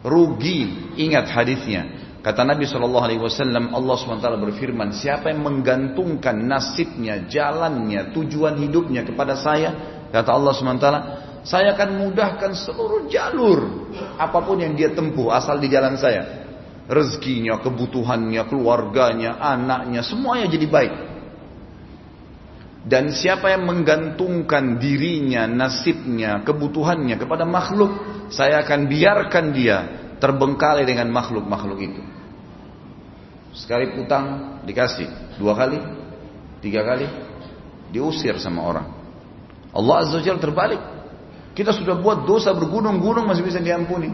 Rugi, 0.01 0.93
ingat 0.98 1.29
hadisnya. 1.29 2.05
Kata 2.25 2.41
Nabi 2.41 2.65
Shallallahu 2.65 3.05
Alaihi 3.05 3.22
Wasallam, 3.22 3.69
Allah 3.69 4.01
swt 4.01 4.25
berfirman, 4.25 4.98
siapa 4.98 5.29
yang 5.29 5.45
menggantungkan 5.45 6.34
nasibnya, 6.41 7.22
jalannya, 7.29 8.10
tujuan 8.17 8.57
hidupnya 8.65 9.05
kepada 9.05 9.38
saya, 9.38 10.01
Kata 10.15 10.31
Allah 10.31 10.55
SWT, 10.55 10.88
saya 11.43 11.75
akan 11.75 11.89
mudahkan 12.07 12.55
seluruh 12.55 13.12
jalur. 13.12 13.91
Apa 14.15 14.39
pun 14.48 14.63
yang 14.63 14.72
dia 14.72 14.95
tempuh, 14.95 15.27
asal 15.36 15.60
di 15.60 15.67
jalan 15.67 16.00
saya. 16.00 16.48
Rezekinya, 16.88 17.60
kebutuhannya, 17.60 18.39
keluarganya, 18.48 19.36
anaknya, 19.43 20.07
semuanya 20.07 20.48
jadi 20.48 20.67
baik. 20.72 20.93
Dan 22.88 23.12
siapa 23.12 23.51
yang 23.51 23.67
menggantungkan 23.67 24.79
dirinya, 24.79 25.50
nasibnya, 25.50 26.45
kebutuhannya 26.48 27.19
kepada 27.19 27.43
makhluk, 27.43 27.91
saya 28.31 28.63
akan 28.63 28.88
biarkan 28.88 29.45
dia 29.51 29.77
terbengkalai 30.24 30.88
dengan 30.88 31.12
makhluk-makhluk 31.12 31.79
itu. 31.81 32.01
Sekali 33.51 33.91
putang 34.00 34.57
dikasih, 34.63 35.36
dua 35.36 35.60
kali, 35.60 35.81
tiga 36.63 36.88
kali, 36.88 37.10
diusir 37.91 38.39
sama 38.39 38.63
orang. 38.63 38.95
Allah 39.75 39.96
Azza 40.01 40.17
wa 40.24 40.39
terbalik. 40.39 40.82
Kita 41.55 41.72
sudah 41.72 42.00
buat 42.00 42.27
dosa 42.27 42.51
bergunung-gunung 42.51 43.27
masih 43.27 43.44
bisa 43.44 43.60
diampuni. 43.60 44.12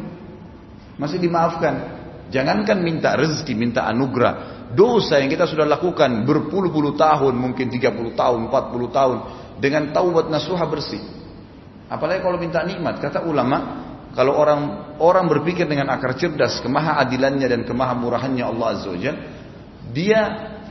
Masih 0.98 1.18
dimaafkan. 1.18 2.02
Jangankan 2.30 2.82
minta 2.82 3.14
rezeki, 3.18 3.54
minta 3.58 3.86
anugerah. 3.90 4.66
Dosa 4.74 5.20
yang 5.20 5.30
kita 5.30 5.50
sudah 5.50 5.66
lakukan 5.66 6.24
berpuluh-puluh 6.24 6.96
tahun, 6.96 7.34
mungkin 7.36 7.68
30 7.68 8.14
tahun, 8.14 8.40
40 8.48 8.98
tahun. 8.98 9.18
Dengan 9.58 9.90
taubat 9.90 10.30
nasuha 10.30 10.66
bersih. 10.70 11.02
Apalagi 11.92 12.24
kalau 12.24 12.38
minta 12.40 12.62
nikmat. 12.64 13.02
Kata 13.04 13.26
ulama, 13.26 13.58
kalau 14.16 14.38
orang 14.38 14.96
orang 15.02 15.26
berpikir 15.28 15.66
dengan 15.68 15.92
akar 15.92 16.16
cerdas, 16.16 16.62
kemaha 16.64 17.02
adilannya 17.04 17.48
dan 17.52 17.62
kemaha 17.68 17.94
murahannya 17.98 18.46
Allah 18.48 18.68
Azza 18.80 18.90
wa 18.90 18.98
dia 19.92 20.22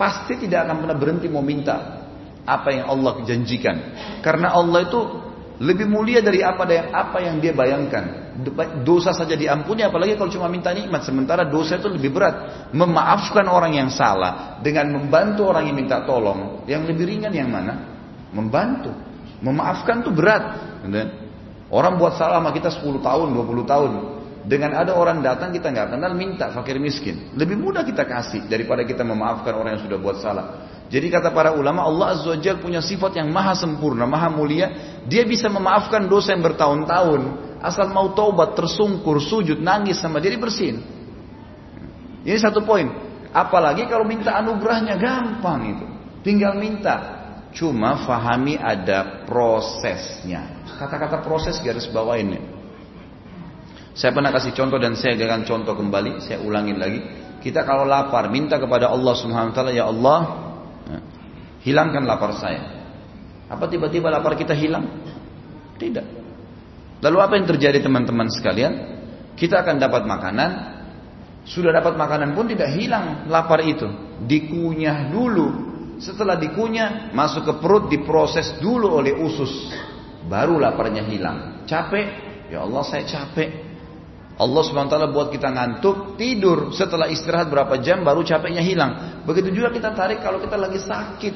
pasti 0.00 0.40
tidak 0.40 0.64
akan 0.64 0.76
pernah 0.80 0.96
berhenti 0.96 1.28
mau 1.28 1.44
minta 1.44 1.99
apa 2.46 2.68
yang 2.72 2.86
Allah 2.88 3.20
janjikan. 3.24 3.76
Karena 4.24 4.52
Allah 4.54 4.86
itu 4.86 5.00
lebih 5.60 5.84
mulia 5.84 6.24
dari 6.24 6.40
apa 6.40 6.64
yang 6.64 6.88
apa 6.88 7.18
yang 7.20 7.36
dia 7.36 7.52
bayangkan. 7.52 8.32
Dosa 8.80 9.12
saja 9.12 9.36
diampuni 9.36 9.84
apalagi 9.84 10.16
kalau 10.16 10.32
cuma 10.32 10.48
minta 10.48 10.72
nikmat. 10.72 11.04
Sementara 11.04 11.44
dosa 11.44 11.76
itu 11.76 11.92
lebih 11.92 12.16
berat. 12.16 12.68
Memaafkan 12.72 13.44
orang 13.44 13.76
yang 13.76 13.92
salah 13.92 14.56
dengan 14.64 14.88
membantu 14.96 15.52
orang 15.52 15.68
yang 15.68 15.76
minta 15.76 16.00
tolong. 16.08 16.64
Yang 16.64 16.96
lebih 16.96 17.04
ringan 17.12 17.32
yang 17.36 17.52
mana? 17.52 17.76
Membantu. 18.32 18.88
Memaafkan 19.44 20.00
itu 20.00 20.10
berat. 20.16 20.44
Orang 21.68 22.00
buat 22.00 22.16
salah 22.16 22.40
sama 22.40 22.50
kita 22.56 22.72
10 22.72 22.98
tahun, 23.04 23.28
20 23.36 23.68
tahun. 23.68 23.90
Dengan 24.40 24.72
ada 24.72 24.96
orang 24.96 25.20
datang 25.20 25.52
kita 25.52 25.68
nggak 25.68 25.92
kenal 25.92 26.16
minta 26.16 26.48
fakir 26.48 26.80
miskin. 26.80 27.36
Lebih 27.36 27.60
mudah 27.60 27.84
kita 27.84 28.08
kasih 28.08 28.48
daripada 28.48 28.80
kita 28.88 29.04
memaafkan 29.04 29.52
orang 29.52 29.76
yang 29.76 29.84
sudah 29.84 30.00
buat 30.00 30.16
salah. 30.24 30.79
Jadi 30.90 31.06
kata 31.06 31.30
para 31.30 31.54
ulama 31.54 31.86
Allah 31.86 32.18
Azza 32.18 32.34
wa 32.34 32.54
punya 32.58 32.82
sifat 32.82 33.14
yang 33.14 33.30
maha 33.30 33.54
sempurna, 33.54 34.10
maha 34.10 34.26
mulia. 34.26 34.98
Dia 35.06 35.22
bisa 35.22 35.46
memaafkan 35.46 36.10
dosa 36.10 36.34
yang 36.34 36.42
bertahun-tahun. 36.42 37.20
Asal 37.62 37.94
mau 37.94 38.10
taubat, 38.10 38.58
tersungkur, 38.58 39.22
sujud, 39.22 39.62
nangis 39.62 40.02
sama 40.02 40.18
dia 40.18 40.34
bersin. 40.34 40.82
Ini 42.26 42.38
satu 42.42 42.66
poin. 42.66 42.90
Apalagi 43.30 43.86
kalau 43.86 44.02
minta 44.02 44.34
anugerahnya 44.34 44.98
gampang 44.98 45.78
itu. 45.78 45.86
Tinggal 46.26 46.58
minta. 46.58 47.22
Cuma 47.54 48.02
fahami 48.02 48.58
ada 48.58 49.22
prosesnya. 49.30 50.66
Kata-kata 50.74 51.22
proses 51.22 51.62
garis 51.62 51.86
bawah 51.86 52.18
ini. 52.18 52.42
Saya 53.94 54.10
pernah 54.10 54.34
kasih 54.34 54.54
contoh 54.58 54.78
dan 54.82 54.98
saya 54.98 55.14
akan 55.14 55.46
contoh 55.46 55.78
kembali. 55.78 56.18
Saya 56.26 56.42
ulangin 56.42 56.82
lagi. 56.82 56.98
Kita 57.38 57.62
kalau 57.62 57.86
lapar 57.86 58.26
minta 58.26 58.58
kepada 58.58 58.90
Allah 58.90 59.14
Subhanahu 59.14 59.50
wa 59.50 59.56
taala, 59.56 59.72
ya 59.72 59.88
Allah, 59.88 60.49
Hilangkan 61.60 62.08
lapar 62.08 62.32
saya. 62.40 62.62
Apa 63.50 63.66
tiba-tiba 63.66 64.08
lapar 64.08 64.38
kita 64.38 64.56
hilang? 64.56 64.86
Tidak. 65.76 66.06
Lalu 67.00 67.18
apa 67.20 67.32
yang 67.40 67.46
terjadi 67.48 67.80
teman-teman 67.80 68.28
sekalian? 68.28 68.72
Kita 69.36 69.64
akan 69.64 69.80
dapat 69.80 70.04
makanan, 70.04 70.50
sudah 71.48 71.72
dapat 71.72 71.96
makanan 71.96 72.36
pun 72.36 72.44
tidak 72.48 72.68
hilang 72.76 73.24
lapar 73.28 73.64
itu. 73.64 73.88
Dikunyah 74.24 75.08
dulu. 75.08 75.48
Setelah 76.00 76.36
dikunyah, 76.36 77.12
masuk 77.12 77.48
ke 77.48 77.52
perut, 77.60 77.88
diproses 77.88 78.56
dulu 78.60 79.00
oleh 79.00 79.16
usus. 79.16 79.72
Baru 80.28 80.60
laparnya 80.60 81.04
hilang. 81.04 81.64
Capek? 81.64 82.06
Ya 82.52 82.64
Allah 82.64 82.84
saya 82.84 83.04
capek. 83.04 83.69
Allah 84.40 84.62
SWT 84.64 84.96
buat 85.12 85.28
kita 85.28 85.52
ngantuk, 85.52 86.16
tidur. 86.16 86.72
Setelah 86.72 87.12
istirahat 87.12 87.52
berapa 87.52 87.76
jam 87.84 88.00
baru 88.00 88.24
capeknya 88.24 88.64
hilang. 88.64 89.20
Begitu 89.28 89.52
juga 89.52 89.68
kita 89.68 89.92
tarik 89.92 90.24
kalau 90.24 90.40
kita 90.40 90.56
lagi 90.56 90.80
sakit. 90.80 91.34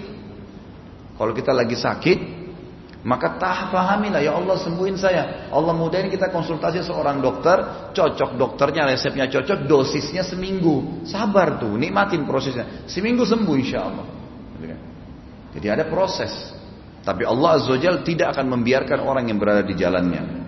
Kalau 1.20 1.36
kita 1.36 1.52
lagi 1.52 1.76
sakit, 1.76 2.18
maka 3.04 3.36
tah 3.36 3.68
pahamilah 3.68 4.24
ya 4.24 4.32
Allah 4.32 4.56
sembuhin 4.56 4.96
saya. 4.96 5.52
Allah 5.52 5.76
mudahin 5.76 6.08
kita 6.08 6.32
konsultasi 6.32 6.80
seorang 6.80 7.20
dokter, 7.20 7.92
cocok 7.92 8.40
dokternya 8.40 8.88
resepnya 8.88 9.28
cocok, 9.28 9.68
dosisnya 9.68 10.24
seminggu. 10.24 11.04
Sabar 11.04 11.60
tuh, 11.60 11.76
nikmatin 11.76 12.24
prosesnya. 12.24 12.88
Seminggu 12.88 13.28
sembuh 13.28 13.56
insya 13.60 13.78
Allah. 13.84 14.06
Jadi 15.54 15.66
ada 15.68 15.84
proses. 15.86 16.32
Tapi 17.04 17.22
Allah 17.28 17.60
Azza 17.60 17.76
tidak 18.00 18.32
akan 18.32 18.48
membiarkan 18.58 19.04
orang 19.04 19.28
yang 19.28 19.36
berada 19.36 19.60
di 19.60 19.76
jalannya. 19.76 20.43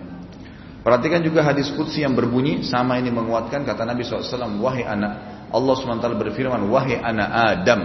Perhatikan 0.87 1.19
juga 1.19 1.43
hadis 1.43 1.67
Qudsi 1.75 1.99
yang 1.99 2.15
berbunyi 2.15 2.63
sama 2.63 2.95
ini 2.95 3.11
menguatkan 3.11 3.67
kata 3.67 3.83
Nabi 3.83 4.07
SAW 4.07 4.55
wahai 4.63 4.87
anak 4.87 5.43
Allah 5.51 5.73
SWT 5.75 6.07
berfirman 6.15 6.63
wahai 6.71 6.95
anak 6.95 7.27
Adam 7.27 7.81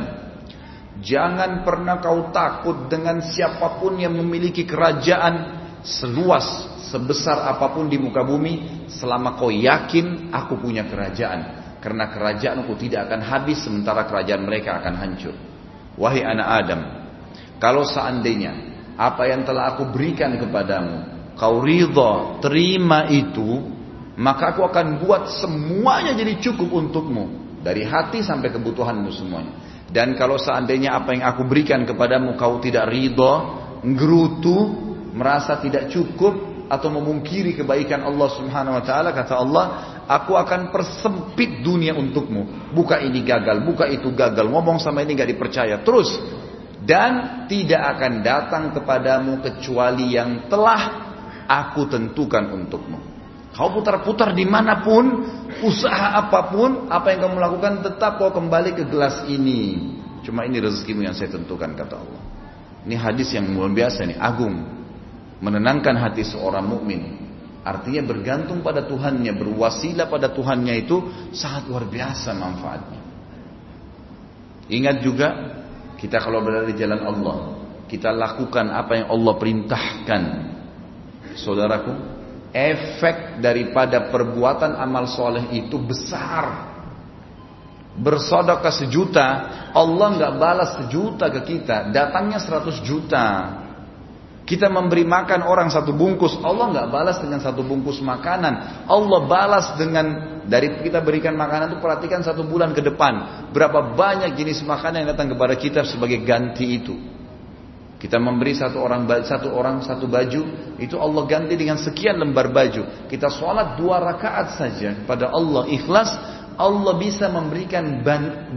jangan 1.03 1.67
pernah 1.67 1.99
kau 1.99 2.31
takut 2.31 2.87
dengan 2.87 3.19
siapa 3.19 3.83
pun 3.83 3.99
yang 3.99 4.15
memiliki 4.15 4.63
kerajaan 4.63 5.35
seluas 5.83 6.47
sebesar 6.95 7.43
apa 7.43 7.75
pun 7.75 7.91
di 7.91 7.99
muka 7.99 8.23
bumi 8.23 8.87
selama 8.87 9.35
kau 9.35 9.51
yakin 9.51 10.31
aku 10.31 10.63
punya 10.63 10.87
kerajaan. 10.87 11.59
Karena 11.83 12.07
kerajaanku 12.07 12.79
tidak 12.79 13.11
akan 13.11 13.27
habis 13.27 13.67
sementara 13.67 14.07
kerajaan 14.07 14.47
mereka 14.47 14.79
akan 14.79 14.95
hancur. 14.95 15.35
Wahai 15.99 16.23
anak 16.23 16.49
Adam 16.63 16.81
kalau 17.59 17.83
seandainya 17.83 18.55
apa 18.95 19.27
yang 19.27 19.43
telah 19.43 19.75
aku 19.75 19.91
berikan 19.91 20.39
kepadamu 20.39 21.12
kau 21.37 21.65
ridha, 21.65 22.43
terima 22.45 23.09
itu, 23.09 23.65
maka 24.17 24.53
aku 24.53 24.63
akan 24.67 25.01
buat 25.01 25.29
semuanya 25.41 26.13
jadi 26.13 26.39
cukup 26.41 26.69
untukmu. 26.69 27.25
Dari 27.63 27.87
hati 27.87 28.27
sampai 28.27 28.51
kebutuhanmu 28.51 29.11
semuanya. 29.15 29.55
Dan 29.93 30.19
kalau 30.19 30.35
seandainya 30.35 30.99
apa 30.99 31.15
yang 31.15 31.23
aku 31.29 31.47
berikan 31.47 31.87
kepadamu 31.87 32.35
kau 32.35 32.59
tidak 32.59 32.91
ridha, 32.91 33.33
ngerutu, 33.87 34.57
merasa 35.15 35.61
tidak 35.63 35.93
cukup 35.93 36.67
atau 36.73 36.89
memungkiri 36.89 37.53
kebaikan 37.53 38.01
Allah 38.01 38.29
Subhanahu 38.33 38.81
wa 38.81 38.85
taala 38.85 39.13
kata 39.13 39.35
Allah, 39.37 39.65
aku 40.09 40.33
akan 40.35 40.73
persempit 40.73 41.61
dunia 41.61 41.93
untukmu. 41.93 42.73
Buka 42.73 42.99
ini 43.05 43.21
gagal, 43.21 43.61
buka 43.63 43.85
itu 43.87 44.09
gagal, 44.17 44.49
ngomong 44.49 44.81
sama 44.81 45.05
ini 45.05 45.13
gak 45.13 45.31
dipercaya. 45.31 45.85
Terus 45.85 46.09
dan 46.83 47.45
tidak 47.47 47.79
akan 47.95 48.13
datang 48.27 48.65
kepadamu 48.75 49.39
kecuali 49.39 50.19
yang 50.19 50.51
telah 50.51 51.12
aku 51.47 51.89
tentukan 51.89 52.51
untukmu. 52.53 53.13
Kau 53.53 53.69
putar-putar 53.69 54.33
di 54.33 54.49
mana 54.49 54.81
pun, 54.81 55.29
usaha 55.61 56.17
apa 56.17 56.49
pun, 56.49 56.89
apa 56.89 57.13
yang 57.13 57.29
kamu 57.29 57.37
lakukan 57.37 57.73
tetap 57.85 58.17
kau 58.17 58.33
kembali 58.33 58.73
ke 58.73 58.89
gelas 58.89 59.29
ini. 59.29 59.93
Cuma 60.25 60.49
ini 60.49 60.57
rezekimu 60.57 61.05
yang 61.05 61.13
saya 61.13 61.37
tentukan 61.37 61.77
kata 61.77 62.01
Allah. 62.01 62.23
Ini 62.89 62.97
hadis 62.97 63.29
yang 63.37 63.53
luar 63.53 63.69
biasa 63.69 64.09
nih, 64.09 64.17
agung. 64.17 64.57
Menenangkan 65.45 66.01
hati 66.01 66.25
seorang 66.25 66.65
mukmin. 66.65 67.21
Artinya 67.63 68.03
bergantung 68.03 68.65
pada 68.65 68.89
Tuhannya, 68.89 69.37
berwasilah 69.37 70.09
pada 70.09 70.33
Tuhannya 70.33 70.75
itu 70.83 70.97
sangat 71.37 71.69
luar 71.69 71.87
biasa 71.87 72.33
manfaatnya. 72.35 73.01
Ingat 74.73 74.97
juga, 75.05 75.29
kita 76.01 76.25
kalau 76.25 76.41
berada 76.41 76.67
di 76.67 76.75
jalan 76.75 77.05
Allah, 77.05 77.37
kita 77.87 78.09
lakukan 78.11 78.73
apa 78.73 78.93
yang 78.97 79.07
Allah 79.13 79.35
perintahkan 79.37 80.23
saudaraku, 81.37 81.93
efek 82.53 83.41
daripada 83.41 84.13
perbuatan 84.13 84.77
amal 84.77 85.09
soleh 85.09 85.53
itu 85.57 85.81
besar. 85.81 86.71
Bersodokah 87.93 88.73
sejuta, 88.73 89.29
Allah 89.77 90.09
nggak 90.17 90.33
balas 90.41 90.71
sejuta 90.81 91.29
ke 91.29 91.41
kita, 91.45 91.93
datangnya 91.93 92.41
seratus 92.41 92.81
juta. 92.81 93.61
Kita 94.43 94.67
memberi 94.67 95.07
makan 95.07 95.45
orang 95.47 95.69
satu 95.69 95.95
bungkus, 95.95 96.35
Allah 96.41 96.73
nggak 96.73 96.89
balas 96.89 97.17
dengan 97.21 97.39
satu 97.39 97.63
bungkus 97.63 98.01
makanan. 98.01 98.85
Allah 98.89 99.21
balas 99.29 99.77
dengan 99.77 100.33
dari 100.49 100.83
kita 100.83 100.99
berikan 101.05 101.39
makanan 101.39 101.73
itu 101.73 101.79
perhatikan 101.79 102.25
satu 102.25 102.43
bulan 102.43 102.75
ke 102.75 102.83
depan 102.83 103.47
berapa 103.55 103.95
banyak 103.95 104.35
jenis 104.35 104.67
makanan 104.67 105.07
yang 105.07 105.11
datang 105.15 105.31
kepada 105.31 105.55
kita 105.55 105.87
sebagai 105.87 106.25
ganti 106.27 106.81
itu. 106.81 107.12
Kita 108.03 108.19
memberi 108.19 108.51
satu 108.51 108.83
orang 108.83 109.07
satu 109.23 109.55
orang 109.55 109.79
satu 109.79 110.11
baju, 110.11 110.75
itu 110.83 110.99
Allah 110.99 111.23
ganti 111.31 111.55
dengan 111.55 111.79
sekian 111.79 112.19
lembar 112.19 112.51
baju. 112.51 113.07
Kita 113.07 113.31
sholat 113.31 113.79
dua 113.79 114.03
rakaat 114.03 114.59
saja 114.59 114.99
kepada 114.99 115.31
Allah 115.31 115.71
ikhlas, 115.71 116.11
Allah 116.59 116.99
bisa 116.99 117.31
memberikan 117.31 118.03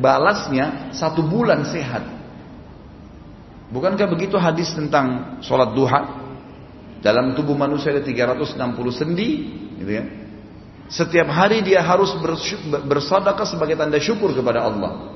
balasnya 0.01 0.89
satu 0.97 1.21
bulan 1.21 1.62
sehat. 1.69 2.01
Bukankah 3.69 4.10
begitu 4.10 4.34
hadis 4.41 4.73
tentang 4.73 5.38
sholat 5.45 5.77
duha? 5.77 6.25
Dalam 7.05 7.38
tubuh 7.38 7.53
manusia 7.53 7.93
ada 7.93 8.01
360 8.01 8.58
sendi, 8.89 9.29
gitu 9.77 9.91
ya. 9.93 10.10
Setiap 10.89 11.29
hari 11.29 11.62
dia 11.62 11.86
harus 11.86 12.17
bersodakah 12.89 13.45
sebagai 13.45 13.77
tanda 13.77 14.01
syukur 14.01 14.34
kepada 14.34 14.65
Allah. 14.65 15.14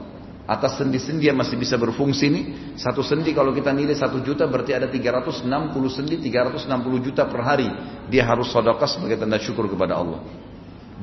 Atas 0.49 0.81
sendi-sendi 0.81 1.29
yang 1.29 1.37
masih 1.37 1.61
bisa 1.61 1.77
berfungsi 1.77 2.25
ini, 2.25 2.41
satu 2.73 3.05
sendi 3.05 3.37
kalau 3.37 3.53
kita 3.53 3.69
nilai 3.69 3.93
satu 3.93 4.17
juta 4.25 4.49
berarti 4.49 4.73
ada 4.73 4.89
360 4.89 5.45
sendi, 5.93 6.17
360 6.25 7.05
juta 7.05 7.29
per 7.29 7.45
hari. 7.45 7.69
Dia 8.09 8.25
harus 8.25 8.49
sedekah 8.49 8.89
sebagai 8.89 9.21
tanda 9.21 9.37
syukur 9.37 9.69
kepada 9.69 10.01
Allah. 10.01 10.25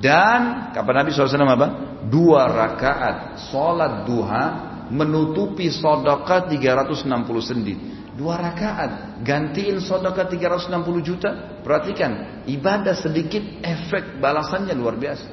Dan 0.02 0.74
kata 0.74 0.90
Nabi 0.90 1.14
SAW 1.14 1.46
apa? 1.46 1.68
Dua 2.10 2.50
rakaat 2.50 3.46
sholat 3.46 4.02
duha 4.02 4.44
menutupi 4.90 5.70
sedekah 5.70 6.50
360 6.50 7.06
sendi. 7.38 7.74
Dua 8.18 8.42
rakaat 8.42 9.22
gantiin 9.22 9.78
sedekah 9.78 10.26
360 10.26 10.74
juta. 11.06 11.62
Perhatikan 11.62 12.42
ibadah 12.50 12.98
sedikit 12.98 13.46
efek 13.62 14.18
balasannya 14.18 14.74
luar 14.74 14.98
biasa. 14.98 15.30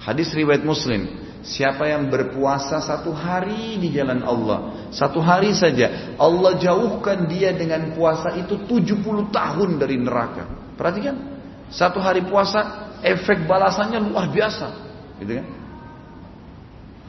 Hadis 0.00 0.32
riwayat 0.32 0.64
Muslim. 0.64 1.27
Siapa 1.48 1.88
yang 1.88 2.12
berpuasa 2.12 2.76
satu 2.84 3.08
hari 3.08 3.80
di 3.80 3.88
jalan 3.88 4.20
Allah 4.20 4.88
Satu 4.92 5.16
hari 5.24 5.56
saja 5.56 6.12
Allah 6.20 6.60
jauhkan 6.60 7.24
dia 7.24 7.56
dengan 7.56 7.96
puasa 7.96 8.36
itu 8.36 8.68
70 8.68 9.32
tahun 9.32 9.80
dari 9.80 9.96
neraka 9.96 10.44
Perhatikan 10.76 11.16
Satu 11.72 12.04
hari 12.04 12.20
puasa 12.28 12.92
Efek 13.00 13.48
balasannya 13.48 13.96
luar 13.96 14.28
biasa 14.28 14.66
gitu 15.24 15.40
kan? 15.40 15.46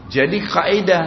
Jadi 0.07 0.37
kaidah 0.47 1.05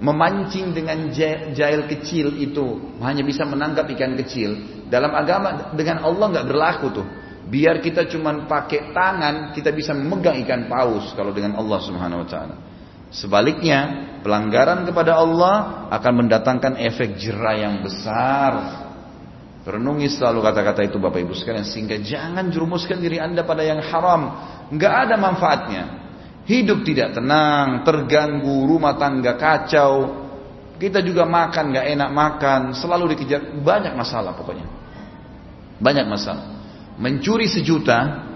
Memancing 0.00 0.70
dengan 0.70 1.10
jail 1.52 1.90
kecil 1.90 2.38
itu 2.38 2.94
Hanya 3.02 3.26
bisa 3.26 3.42
menangkap 3.50 3.90
ikan 3.98 4.14
kecil 4.14 4.86
Dalam 4.86 5.10
agama 5.10 5.74
dengan 5.74 6.06
Allah 6.06 6.26
nggak 6.38 6.46
berlaku 6.46 6.86
tuh 6.94 7.06
Biar 7.50 7.82
kita 7.82 8.06
cuma 8.06 8.46
pakai 8.46 8.94
tangan, 8.94 9.50
kita 9.50 9.74
bisa 9.74 9.90
memegang 9.90 10.38
ikan 10.46 10.70
paus 10.70 11.10
kalau 11.18 11.34
dengan 11.34 11.58
Allah 11.58 11.78
Subhanahu 11.82 12.22
wa 12.22 12.28
taala. 12.30 12.54
Sebaliknya, 13.10 14.06
pelanggaran 14.22 14.86
kepada 14.86 15.18
Allah 15.18 15.90
akan 15.90 16.12
mendatangkan 16.24 16.78
efek 16.78 17.18
jerah 17.18 17.58
yang 17.58 17.82
besar. 17.82 18.86
Renungi 19.66 20.06
selalu 20.06 20.46
kata-kata 20.46 20.86
itu 20.86 21.02
Bapak 21.02 21.26
Ibu 21.26 21.34
sekalian 21.34 21.66
sehingga 21.66 21.98
jangan 21.98 22.54
jerumuskan 22.54 23.02
diri 23.02 23.18
Anda 23.18 23.42
pada 23.42 23.66
yang 23.66 23.82
haram. 23.82 24.22
Nggak 24.70 24.94
ada 25.10 25.14
manfaatnya. 25.18 25.84
Hidup 26.46 26.86
tidak 26.86 27.18
tenang, 27.18 27.82
terganggu, 27.82 28.62
rumah 28.70 28.94
tangga 28.94 29.34
kacau. 29.34 30.22
Kita 30.78 31.02
juga 31.02 31.26
makan 31.26 31.76
nggak 31.76 31.86
enak 31.98 32.10
makan, 32.14 32.60
selalu 32.78 33.18
dikejar 33.18 33.58
banyak 33.58 33.92
masalah 33.98 34.38
pokoknya. 34.38 34.64
Banyak 35.82 36.06
masalah. 36.06 36.59
Mencuri 37.00 37.48
sejuta, 37.48 38.28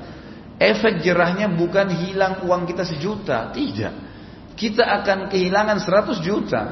efek 0.57 1.05
jerahnya 1.05 1.53
bukan 1.53 1.93
hilang 1.93 2.49
uang 2.49 2.65
kita 2.65 2.89
sejuta, 2.89 3.53
tidak. 3.53 3.93
Kita 4.57 4.89
akan 5.03 5.29
kehilangan 5.29 5.79
100 5.85 6.25
juta. 6.25 6.63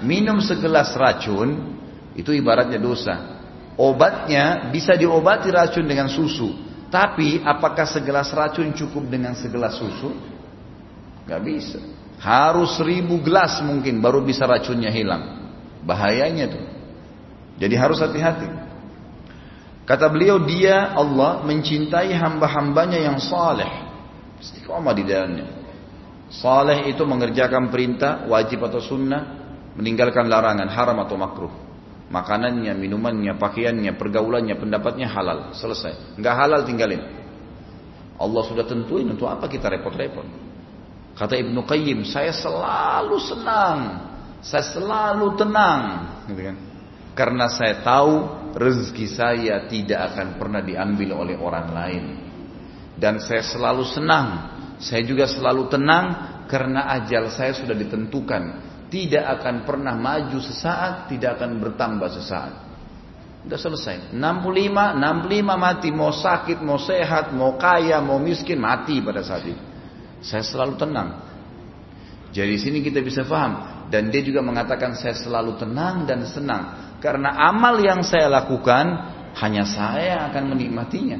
Minum 0.00 0.40
segelas 0.40 0.96
racun, 0.96 1.76
itu 2.16 2.32
ibaratnya 2.32 2.80
dosa. 2.80 3.36
Obatnya 3.76 4.72
bisa 4.72 4.96
diobati 4.96 5.52
racun 5.52 5.84
dengan 5.84 6.08
susu. 6.08 6.64
Tapi 6.88 7.44
apakah 7.44 7.84
segelas 7.84 8.32
racun 8.32 8.72
cukup 8.72 9.04
dengan 9.12 9.36
segelas 9.36 9.76
susu? 9.76 10.16
Gak 11.28 11.42
bisa. 11.44 11.80
Harus 12.16 12.80
seribu 12.80 13.20
gelas 13.20 13.60
mungkin 13.60 14.00
baru 14.00 14.24
bisa 14.24 14.48
racunnya 14.48 14.88
hilang. 14.88 15.52
Bahayanya 15.84 16.48
tuh. 16.48 16.64
Jadi 17.60 17.74
harus 17.76 18.00
hati-hati. 18.00 18.65
Kata 19.86 20.10
beliau 20.10 20.42
dia 20.42 20.98
Allah 20.98 21.46
mencintai 21.46 22.10
hamba-hambanya 22.10 22.98
yang 22.98 23.22
saleh. 23.22 23.70
Istiqomah 24.42 24.92
di 24.98 25.06
dalamnya. 25.06 25.46
Saleh 26.26 26.90
itu 26.90 27.06
mengerjakan 27.06 27.70
perintah 27.70 28.26
wajib 28.26 28.66
atau 28.66 28.82
sunnah, 28.82 29.22
meninggalkan 29.78 30.26
larangan 30.26 30.66
haram 30.66 30.98
atau 31.06 31.14
makruh. 31.14 31.54
Makanannya, 32.10 32.74
minumannya, 32.74 33.38
pakaiannya, 33.38 33.94
pergaulannya, 33.94 34.58
pendapatnya 34.58 35.06
halal. 35.06 35.54
Selesai. 35.54 36.18
Enggak 36.18 36.34
halal 36.34 36.66
tinggalin. 36.66 37.02
Allah 38.18 38.42
sudah 38.42 38.66
tentuin 38.66 39.06
untuk 39.06 39.30
apa 39.30 39.46
kita 39.46 39.70
repot-repot. 39.70 40.26
Kata 41.16 41.32
Ibnu 41.38 41.62
Qayyim, 41.64 42.04
saya 42.04 42.34
selalu 42.34 43.16
senang, 43.22 43.78
saya 44.44 44.64
selalu 44.68 45.32
tenang, 45.40 45.82
gitu 46.28 46.42
kan? 46.52 46.56
Karena 47.16 47.48
saya 47.48 47.80
tahu 47.80 48.35
rezeki 48.56 49.06
saya 49.12 49.68
tidak 49.68 50.16
akan 50.16 50.40
pernah 50.40 50.64
diambil 50.64 51.12
oleh 51.12 51.36
orang 51.36 51.68
lain. 51.76 52.04
Dan 52.96 53.20
saya 53.20 53.44
selalu 53.44 53.84
senang, 53.84 54.26
saya 54.80 55.04
juga 55.04 55.28
selalu 55.28 55.68
tenang 55.68 56.04
karena 56.48 56.88
ajal 56.96 57.28
saya 57.28 57.52
sudah 57.52 57.76
ditentukan. 57.76 58.64
Tidak 58.88 59.20
akan 59.20 59.68
pernah 59.68 59.92
maju 59.92 60.40
sesaat, 60.40 61.12
tidak 61.12 61.36
akan 61.36 61.60
bertambah 61.60 62.08
sesaat. 62.16 62.52
Sudah 63.44 63.60
selesai. 63.60 63.96
65, 64.16 64.16
65 64.16 65.54
mati. 65.54 65.88
Mau 65.92 66.10
sakit, 66.10 66.58
mau 66.64 66.80
sehat, 66.80 67.30
mau 67.36 67.54
kaya, 67.60 68.00
mau 68.00 68.16
miskin, 68.16 68.56
mati 68.56 68.98
pada 69.04 69.20
saat 69.20 69.44
itu. 69.44 69.62
Saya 70.24 70.42
selalu 70.42 70.74
tenang. 70.80 71.22
Jadi 72.32 72.56
sini 72.56 72.80
kita 72.80 73.04
bisa 73.04 73.22
paham. 73.22 73.75
Dan 73.86 74.10
dia 74.10 74.22
juga 74.22 74.42
mengatakan 74.42 74.98
saya 74.98 75.14
selalu 75.14 75.58
tenang 75.58 76.04
dan 76.04 76.26
senang. 76.26 76.96
Karena 76.98 77.30
amal 77.50 77.78
yang 77.78 78.02
saya 78.02 78.26
lakukan 78.26 79.14
hanya 79.38 79.62
saya 79.62 80.26
akan 80.32 80.56
menikmatinya. 80.56 81.18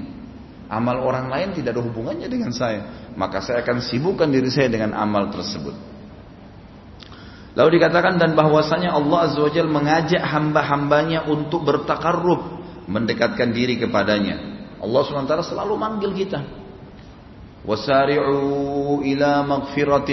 Amal 0.66 0.98
orang 0.98 1.30
lain 1.30 1.54
tidak 1.54 1.78
ada 1.78 1.82
hubungannya 1.86 2.26
dengan 2.26 2.50
saya. 2.50 3.10
Maka 3.14 3.38
saya 3.38 3.62
akan 3.62 3.78
sibukkan 3.78 4.26
diri 4.26 4.50
saya 4.50 4.66
dengan 4.66 4.98
amal 4.98 5.30
tersebut. 5.30 5.96
Lalu 7.56 7.80
dikatakan 7.80 8.20
dan 8.20 8.36
bahwasanya 8.36 8.92
Allah 8.92 9.30
Azza 9.30 9.40
wa 9.40 9.48
Jalla 9.48 9.72
mengajak 9.72 10.20
hamba-hambanya 10.20 11.24
untuk 11.24 11.64
bertakarrub, 11.64 12.60
mendekatkan 12.84 13.48
diri 13.54 13.80
kepadanya. 13.80 14.58
Allah 14.76 15.00
SWT 15.00 15.56
selalu 15.56 15.74
manggil 15.80 16.12
kita. 16.12 16.65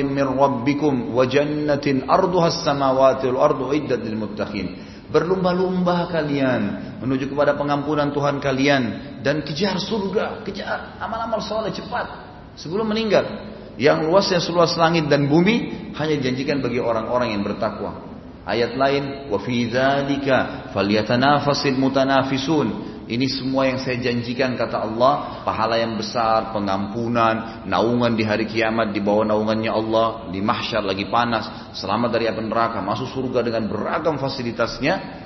Min 0.09 0.27
rabbikum 0.33 1.13
wa 1.13 1.23
jannatin 1.29 2.09
arduha 2.09 2.49
as-samawati 2.49 3.29
wal 3.29 3.39
ardu 3.45 3.69
iddat 3.77 4.01
lil 4.01 4.17
muttaqin. 4.17 4.67
Berlumba-lumba 5.13 6.09
kalian 6.09 6.97
menuju 6.97 7.29
kepada 7.29 7.53
pengampunan 7.53 8.09
Tuhan 8.09 8.41
kalian 8.41 8.83
dan 9.21 9.45
kejar 9.45 9.77
surga, 9.77 10.41
kejar 10.41 10.97
amal-amal 10.97 11.37
soleh 11.45 11.69
cepat 11.69 12.09
sebelum 12.57 12.89
meninggal. 12.89 13.53
Yang 13.77 14.09
luasnya 14.09 14.41
seluas 14.41 14.73
langit 14.73 15.05
dan 15.09 15.29
bumi 15.29 15.93
hanya 15.97 16.13
dijanjikan 16.17 16.61
bagi 16.61 16.81
orang-orang 16.81 17.37
yang 17.37 17.45
bertakwa. 17.45 18.13
Ayat 18.45 18.75
lain, 18.75 19.29
wa 19.29 19.37
fi 19.41 19.69
dzalika 19.69 20.69
falyatanafasil 20.73 21.77
mutanafisun. 21.77 22.92
Ini 23.03 23.27
semua 23.27 23.67
yang 23.67 23.83
saya 23.83 23.99
janjikan 23.99 24.55
kata 24.55 24.79
Allah, 24.79 25.43
pahala 25.43 25.75
yang 25.75 25.99
besar, 25.99 26.55
pengampunan, 26.55 27.67
naungan 27.67 28.15
di 28.15 28.23
hari 28.23 28.47
kiamat 28.47 28.95
di 28.95 29.03
bawah 29.03 29.27
naungannya 29.27 29.67
Allah, 29.67 30.07
di 30.31 30.39
mahsyar 30.39 30.87
lagi 30.87 31.11
panas, 31.11 31.75
selamat 31.75 32.09
dari 32.15 32.31
api 32.31 32.39
neraka, 32.47 32.79
masuk 32.79 33.11
surga 33.11 33.43
dengan 33.43 33.67
beragam 33.67 34.15
fasilitasnya. 34.15 35.19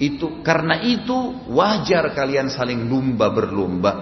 Itu 0.00 0.42
karena 0.42 0.80
itu 0.82 1.46
wajar 1.54 2.10
kalian 2.16 2.50
saling 2.50 2.88
lumba 2.90 3.30
berlomba. 3.30 3.92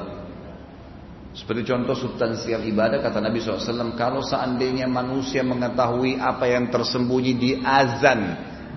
Seperti 1.37 1.69
contoh 1.69 1.95
substansial 1.95 2.65
ibadah 2.65 3.05
kata 3.05 3.21
Nabi 3.21 3.45
SAW, 3.45 3.93
kalau 3.93 4.25
seandainya 4.25 4.89
manusia 4.89 5.45
mengetahui 5.45 6.17
apa 6.17 6.49
yang 6.49 6.73
tersembunyi 6.73 7.33
di 7.37 7.51
azan 7.61 8.21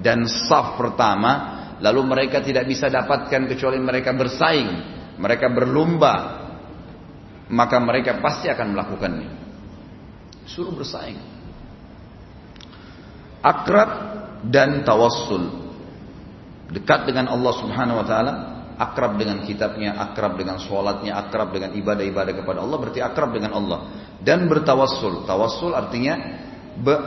dan 0.04 0.28
saf 0.28 0.76
pertama, 0.76 1.61
lalu 1.82 2.02
mereka 2.06 2.46
tidak 2.46 2.70
bisa 2.70 2.88
dapatkan 2.88 3.50
kecuali 3.50 3.82
mereka 3.82 4.14
bersaing, 4.14 4.70
mereka 5.18 5.50
berlomba, 5.50 6.14
maka 7.50 7.78
mereka 7.82 8.22
pasti 8.22 8.48
akan 8.48 8.68
melakukannya. 8.72 9.30
Suruh 10.46 10.72
bersaing. 10.72 11.20
Akrab 13.42 13.90
dan 14.46 14.86
tawassul. 14.86 15.60
Dekat 16.72 17.10
dengan 17.10 17.28
Allah 17.34 17.54
Subhanahu 17.58 18.00
wa 18.00 18.06
taala, 18.08 18.34
akrab 18.80 19.20
dengan 19.20 19.44
kitabnya, 19.44 19.98
akrab 20.00 20.40
dengan 20.40 20.62
sholatnya, 20.62 21.18
akrab 21.18 21.52
dengan 21.52 21.76
ibadah-ibadah 21.76 22.34
kepada 22.38 22.64
Allah, 22.64 22.78
berarti 22.80 23.02
akrab 23.04 23.36
dengan 23.36 23.58
Allah. 23.58 23.80
Dan 24.22 24.48
bertawassul. 24.48 25.28
Tawassul 25.28 25.74
artinya 25.76 26.16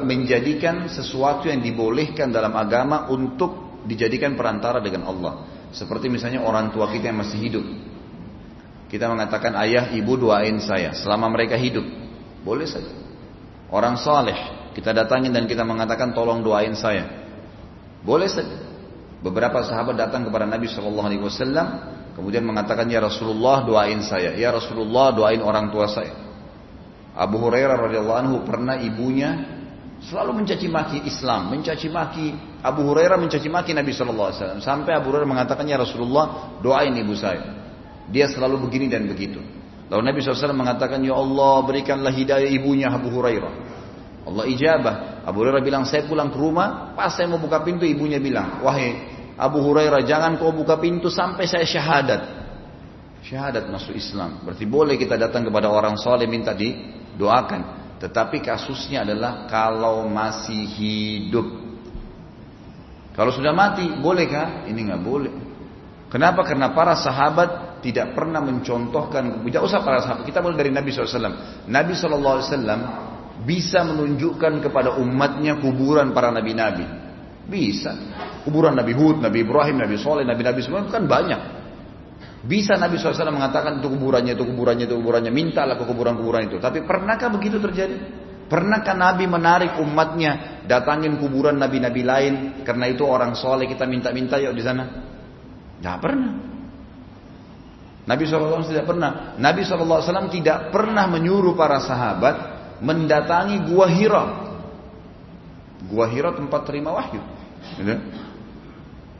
menjadikan 0.04 0.92
sesuatu 0.92 1.48
yang 1.48 1.64
dibolehkan 1.64 2.28
dalam 2.28 2.52
agama 2.52 3.08
untuk 3.08 3.63
dijadikan 3.84 4.34
perantara 4.34 4.80
dengan 4.80 5.08
Allah. 5.08 5.32
Seperti 5.74 6.08
misalnya 6.08 6.44
orang 6.44 6.72
tua 6.72 6.88
kita 6.90 7.10
yang 7.12 7.20
masih 7.20 7.38
hidup. 7.40 7.64
Kita 8.88 9.10
mengatakan 9.10 9.58
ayah 9.64 9.90
ibu 9.96 10.14
doain 10.14 10.60
saya 10.62 10.94
selama 10.94 11.32
mereka 11.32 11.58
hidup. 11.58 11.82
Boleh 12.44 12.68
saja. 12.68 12.92
Orang 13.72 13.98
saleh 13.98 14.36
kita 14.76 14.90
datangin 14.90 15.30
dan 15.30 15.46
kita 15.46 15.62
mengatakan 15.62 16.14
tolong 16.14 16.42
doain 16.42 16.74
saya. 16.78 17.06
Boleh 18.02 18.28
saja. 18.30 18.60
Beberapa 19.24 19.64
sahabat 19.64 19.96
datang 19.96 20.28
kepada 20.28 20.44
Nabi 20.44 20.68
Shallallahu 20.68 21.08
Alaihi 21.08 21.22
Wasallam 21.24 21.66
kemudian 22.12 22.44
mengatakan 22.44 22.84
ya 22.86 23.00
Rasulullah 23.00 23.64
doain 23.64 24.04
saya. 24.04 24.36
Ya 24.36 24.52
Rasulullah 24.52 25.10
doain 25.16 25.40
orang 25.40 25.72
tua 25.72 25.88
saya. 25.88 26.12
Abu 27.14 27.38
Hurairah 27.38 27.78
radhiyallahu 27.78 28.18
anhu 28.18 28.36
pernah 28.42 28.74
ibunya 28.78 29.63
selalu 30.10 30.44
mencaci 30.44 30.68
maki 30.68 30.98
Islam, 31.08 31.48
mencaci 31.52 31.88
maki 31.88 32.26
Abu 32.60 32.84
Hurairah 32.84 33.16
mencaci 33.16 33.48
maki 33.48 33.72
Nabi 33.72 33.92
Shallallahu 33.92 34.28
Alaihi 34.32 34.40
Wasallam 34.40 34.60
sampai 34.60 34.92
Abu 34.96 35.12
Hurairah 35.12 35.28
mengatakan 35.28 35.64
ya 35.64 35.80
Rasulullah 35.80 36.56
doain 36.60 36.92
ibu 36.92 37.16
saya. 37.16 37.64
Dia 38.08 38.28
selalu 38.28 38.68
begini 38.68 38.92
dan 38.92 39.08
begitu. 39.08 39.40
Lalu 39.88 40.02
Nabi 40.12 40.18
SAW 40.20 40.56
mengatakan 40.56 41.00
ya 41.04 41.16
Allah 41.16 41.60
berikanlah 41.64 42.12
hidayah 42.12 42.48
ibunya 42.48 42.88
Abu 42.92 43.12
Hurairah. 43.12 43.52
Allah 44.24 44.44
ijabah. 44.48 45.24
Abu 45.24 45.44
Hurairah 45.44 45.60
bilang 45.60 45.84
saya 45.84 46.08
pulang 46.08 46.32
ke 46.32 46.36
rumah 46.40 46.96
pas 46.96 47.12
saya 47.12 47.28
mau 47.28 47.40
buka 47.40 47.60
pintu 47.64 47.84
ibunya 47.84 48.16
bilang 48.20 48.64
wahai 48.64 48.96
Abu 49.36 49.60
Hurairah 49.60 50.04
jangan 50.04 50.40
kau 50.40 50.52
buka 50.52 50.80
pintu 50.80 51.12
sampai 51.12 51.44
saya 51.44 51.64
syahadat. 51.68 52.22
Syahadat 53.24 53.68
masuk 53.72 53.96
Islam. 53.96 54.44
Berarti 54.44 54.64
boleh 54.68 55.00
kita 55.00 55.16
datang 55.16 55.48
kepada 55.48 55.72
orang 55.72 55.96
soleh 55.96 56.28
minta 56.28 56.52
didoakan. 56.52 57.83
Tetapi 57.98 58.42
kasusnya 58.42 59.06
adalah 59.06 59.46
kalau 59.46 60.06
masih 60.10 60.66
hidup. 60.66 61.46
Kalau 63.14 63.30
sudah 63.30 63.54
mati, 63.54 63.86
bolehkah? 63.86 64.66
Ini 64.66 64.80
nggak 64.90 65.02
boleh. 65.02 65.34
Kenapa? 66.10 66.42
Karena 66.42 66.74
para 66.74 66.98
sahabat 66.98 67.80
tidak 67.82 68.14
pernah 68.14 68.42
mencontohkan. 68.42 69.42
Tidak 69.42 69.62
usah 69.62 69.82
para 69.82 70.02
sahabat. 70.02 70.26
Kita 70.26 70.42
mulai 70.42 70.58
dari 70.58 70.70
Nabi 70.74 70.90
SAW. 70.90 71.66
Nabi 71.70 71.92
SAW 71.94 72.42
bisa 73.42 73.82
menunjukkan 73.82 74.62
kepada 74.62 74.98
umatnya 74.98 75.58
kuburan 75.58 76.14
para 76.14 76.30
nabi-nabi. 76.30 76.86
Bisa. 77.44 77.92
Kuburan 78.46 78.72
Nabi 78.78 78.96
Hud, 78.96 79.20
Nabi 79.20 79.44
Ibrahim, 79.44 79.76
Nabi 79.82 80.00
Soleh, 80.00 80.24
Nabi-Nabi 80.24 80.60
semua 80.64 80.86
kan 80.88 81.04
banyak. 81.04 81.63
Bisa 82.44 82.76
Nabi 82.76 83.00
SAW 83.00 83.32
mengatakan 83.32 83.80
itu 83.80 83.88
kuburannya, 83.88 84.36
itu 84.36 84.44
kuburannya, 84.44 84.84
itu 84.84 84.96
kuburannya. 85.00 85.32
Mintalah 85.32 85.80
ke 85.80 85.84
kuburan-kuburan 85.88 86.52
itu. 86.52 86.60
Tapi 86.60 86.84
pernahkah 86.84 87.32
begitu 87.32 87.56
terjadi? 87.56 87.96
Pernahkah 88.44 88.92
Nabi 88.92 89.24
menarik 89.24 89.80
umatnya 89.80 90.60
datangin 90.68 91.16
kuburan 91.16 91.56
Nabi-Nabi 91.56 92.02
lain 92.04 92.34
karena 92.60 92.92
itu 92.92 93.08
orang 93.08 93.32
soleh 93.32 93.64
kita 93.64 93.88
minta-minta 93.88 94.36
yuk 94.36 94.52
di 94.52 94.60
sana? 94.60 94.84
Tidak 95.80 95.96
pernah. 95.96 96.32
Nabi 98.04 98.22
SAW 98.28 98.68
tidak 98.68 98.84
pernah. 98.84 99.32
Nabi 99.40 99.64
SAW 99.64 100.28
tidak 100.28 100.68
pernah 100.68 101.08
menyuruh 101.08 101.56
para 101.56 101.80
sahabat 101.80 102.36
mendatangi 102.84 103.64
gua 103.64 103.88
Hira. 103.88 104.24
Gua 105.88 106.04
Hira 106.12 106.36
tempat 106.36 106.68
terima 106.68 106.92
wahyu. 106.92 107.24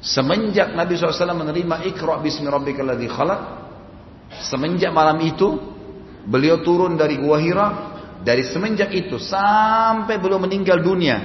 Semenjak 0.04 0.76
Nabi 0.76 1.00
SAW 1.00 1.32
menerima 1.32 1.88
Iqra 1.88 2.20
bismi 2.20 2.44
rabbikal 2.44 2.84
ladzi 2.84 3.08
khalaq, 3.08 3.40
semenjak 4.52 4.92
malam 4.92 5.16
itu 5.24 5.56
beliau 6.28 6.60
turun 6.60 7.00
dari 7.00 7.16
Gua 7.16 7.40
Hira, 7.40 7.66
dari 8.20 8.44
semenjak 8.44 8.92
itu 8.92 9.16
sampai 9.16 10.20
belum 10.20 10.44
meninggal 10.44 10.84
dunia, 10.84 11.16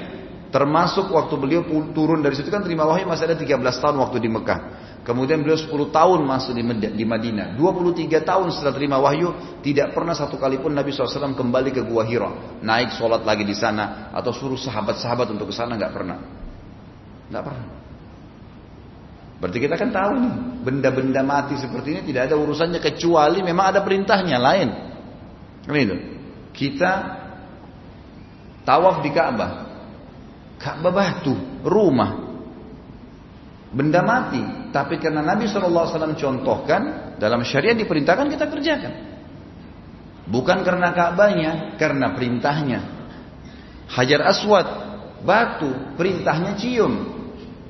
termasuk 0.48 1.12
waktu 1.12 1.36
beliau 1.36 1.68
turun 1.92 2.24
dari 2.24 2.40
situ 2.40 2.48
kan 2.48 2.64
terima 2.64 2.88
wahyu 2.88 3.04
masih 3.04 3.28
ada 3.28 3.36
13 3.36 3.60
tahun 3.60 4.00
waktu 4.00 4.18
di 4.24 4.32
Mekah. 4.32 4.60
Kemudian 5.04 5.44
beliau 5.44 5.60
10 5.60 5.92
tahun 5.92 6.20
masuk 6.24 6.56
di 6.96 7.04
Madinah. 7.04 7.60
23 7.60 8.24
tahun 8.24 8.48
setelah 8.56 8.76
terima 8.80 8.96
wahyu, 9.04 9.60
tidak 9.60 9.92
pernah 9.92 10.16
satu 10.16 10.40
kali 10.40 10.56
pun 10.56 10.72
Nabi 10.72 10.96
SAW 10.96 11.36
kembali 11.36 11.76
ke 11.76 11.84
Gua 11.84 12.08
Hira. 12.08 12.64
Naik 12.64 12.96
sholat 12.96 13.28
lagi 13.28 13.44
di 13.44 13.56
sana, 13.60 14.08
atau 14.16 14.32
suruh 14.32 14.60
sahabat-sahabat 14.60 15.36
untuk 15.36 15.52
ke 15.52 15.56
sana, 15.56 15.76
nggak 15.76 15.92
pernah. 15.92 16.18
Nggak 17.28 17.44
pernah. 17.44 17.79
Berarti 19.40 19.58
kita 19.64 19.80
kan 19.80 19.90
tahu 19.96 20.12
nih, 20.20 20.34
benda-benda 20.68 21.24
mati 21.24 21.56
seperti 21.56 21.96
ini 21.96 22.02
tidak 22.12 22.28
ada 22.28 22.36
urusannya 22.36 22.84
kecuali 22.84 23.40
memang 23.40 23.72
ada 23.72 23.80
perintahnya 23.80 24.36
lain. 24.36 24.70
Kan 25.64 25.80
itu. 25.80 25.98
Kita 26.52 26.92
tawaf 28.68 29.00
di 29.00 29.10
Ka'bah. 29.16 29.52
Ka'bah 30.60 30.92
batu, 30.92 31.64
rumah. 31.64 32.28
Benda 33.72 34.04
mati, 34.04 34.44
tapi 34.76 35.00
karena 35.00 35.24
Nabi 35.24 35.48
SAW 35.48 36.20
contohkan 36.20 37.16
dalam 37.16 37.40
syariat 37.48 37.78
diperintahkan 37.80 38.28
kita 38.28 38.46
kerjakan. 38.52 38.94
Bukan 40.28 40.68
karena 40.68 40.92
Ka'bahnya, 40.92 41.80
karena 41.80 42.12
perintahnya. 42.12 42.80
Hajar 43.88 44.22
Aswad, 44.28 44.68
batu, 45.24 45.96
perintahnya 45.96 46.60
cium. 46.60 47.19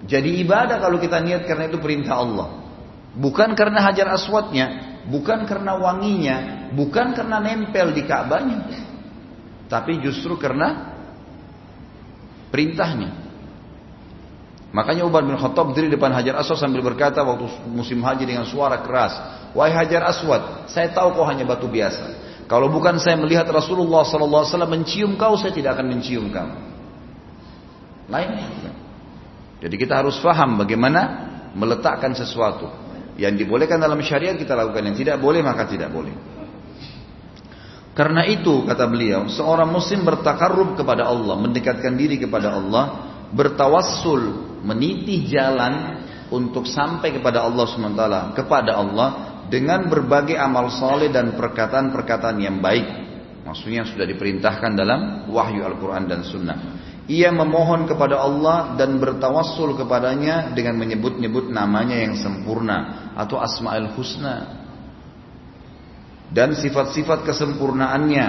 Jadi 0.10 0.42
ibadah 0.42 0.82
kalau 0.82 0.98
kita 0.98 1.22
niat 1.22 1.46
karena 1.46 1.70
itu 1.70 1.78
perintah 1.78 2.18
Allah. 2.18 2.50
Bukan 3.14 3.54
karena 3.54 3.86
hajar 3.86 4.10
aswadnya, 4.10 5.00
bukan 5.06 5.46
karena 5.46 5.78
wanginya, 5.78 6.38
bukan 6.74 7.14
karena 7.14 7.38
nempel 7.38 7.94
di 7.94 8.02
Ka'bahnya. 8.10 8.90
Tapi 9.70 10.02
justru 10.02 10.34
karena 10.42 10.98
perintahnya. 12.50 13.30
Makanya 14.70 15.06
Umar 15.06 15.26
bin 15.26 15.34
Khattab 15.38 15.74
berdiri 15.74 15.94
depan 15.94 16.14
Hajar 16.14 16.38
Aswad 16.42 16.62
sambil 16.62 16.86
berkata 16.86 17.26
waktu 17.26 17.50
musim 17.74 18.02
haji 18.06 18.26
dengan 18.26 18.46
suara 18.46 18.86
keras, 18.86 19.18
"Wahai 19.58 19.74
Hajar 19.74 20.06
Aswad, 20.06 20.70
saya 20.70 20.94
tahu 20.94 21.18
kau 21.18 21.26
hanya 21.26 21.42
batu 21.46 21.66
biasa. 21.66 22.30
Kalau 22.46 22.70
bukan 22.70 22.98
saya 23.02 23.18
melihat 23.18 23.50
Rasulullah 23.50 24.06
wasallam 24.06 24.70
mencium 24.70 25.18
kau, 25.18 25.38
saya 25.38 25.54
tidak 25.54 25.78
akan 25.78 25.86
mencium 25.90 26.30
kamu." 26.30 26.58
Lain. 28.10 28.30
Jadi 29.60 29.76
kita 29.76 30.00
harus 30.00 30.16
faham 30.24 30.56
bagaimana 30.60 31.30
meletakkan 31.56 32.16
sesuatu. 32.16 32.72
Yang 33.20 33.44
dibolehkan 33.44 33.84
dalam 33.84 34.00
syariat 34.00 34.40
kita 34.40 34.56
lakukan, 34.56 34.80
yang 34.80 34.96
tidak 34.96 35.18
boleh 35.20 35.44
maka 35.44 35.68
tidak 35.68 35.92
boleh. 35.92 36.16
Karena 37.92 38.24
itu 38.24 38.64
kata 38.64 38.88
beliau, 38.88 39.28
seorang 39.28 39.68
muslim 39.68 40.08
bertakarrub 40.08 40.80
kepada 40.80 41.12
Allah, 41.12 41.36
mendekatkan 41.36 42.00
diri 42.00 42.16
kepada 42.16 42.56
Allah, 42.56 42.84
bertawassul, 43.36 44.56
meniti 44.64 45.28
jalan 45.28 46.00
untuk 46.32 46.64
sampai 46.64 47.12
kepada 47.12 47.44
Allah 47.44 47.66
SWT, 47.68 48.04
kepada 48.40 48.80
Allah 48.80 49.10
dengan 49.52 49.90
berbagai 49.92 50.40
amal 50.40 50.72
soleh 50.72 51.12
dan 51.12 51.36
perkataan-perkataan 51.36 52.40
yang 52.40 52.64
baik. 52.64 52.88
Maksudnya 53.44 53.84
sudah 53.84 54.08
diperintahkan 54.08 54.72
dalam 54.78 55.28
wahyu 55.28 55.66
Al-Quran 55.66 56.06
dan 56.06 56.22
Sunnah. 56.24 56.58
Ia 57.10 57.34
memohon 57.34 57.90
kepada 57.90 58.22
Allah 58.22 58.78
dan 58.78 59.02
bertawassul 59.02 59.74
kepadanya 59.74 60.54
dengan 60.54 60.78
menyebut-nyebut 60.78 61.50
namanya 61.50 61.98
yang 61.98 62.14
sempurna 62.14 63.10
atau 63.18 63.42
asma'ul 63.42 63.98
husna. 63.98 64.62
Dan 66.30 66.54
sifat-sifat 66.54 67.26
kesempurnaannya 67.26 68.28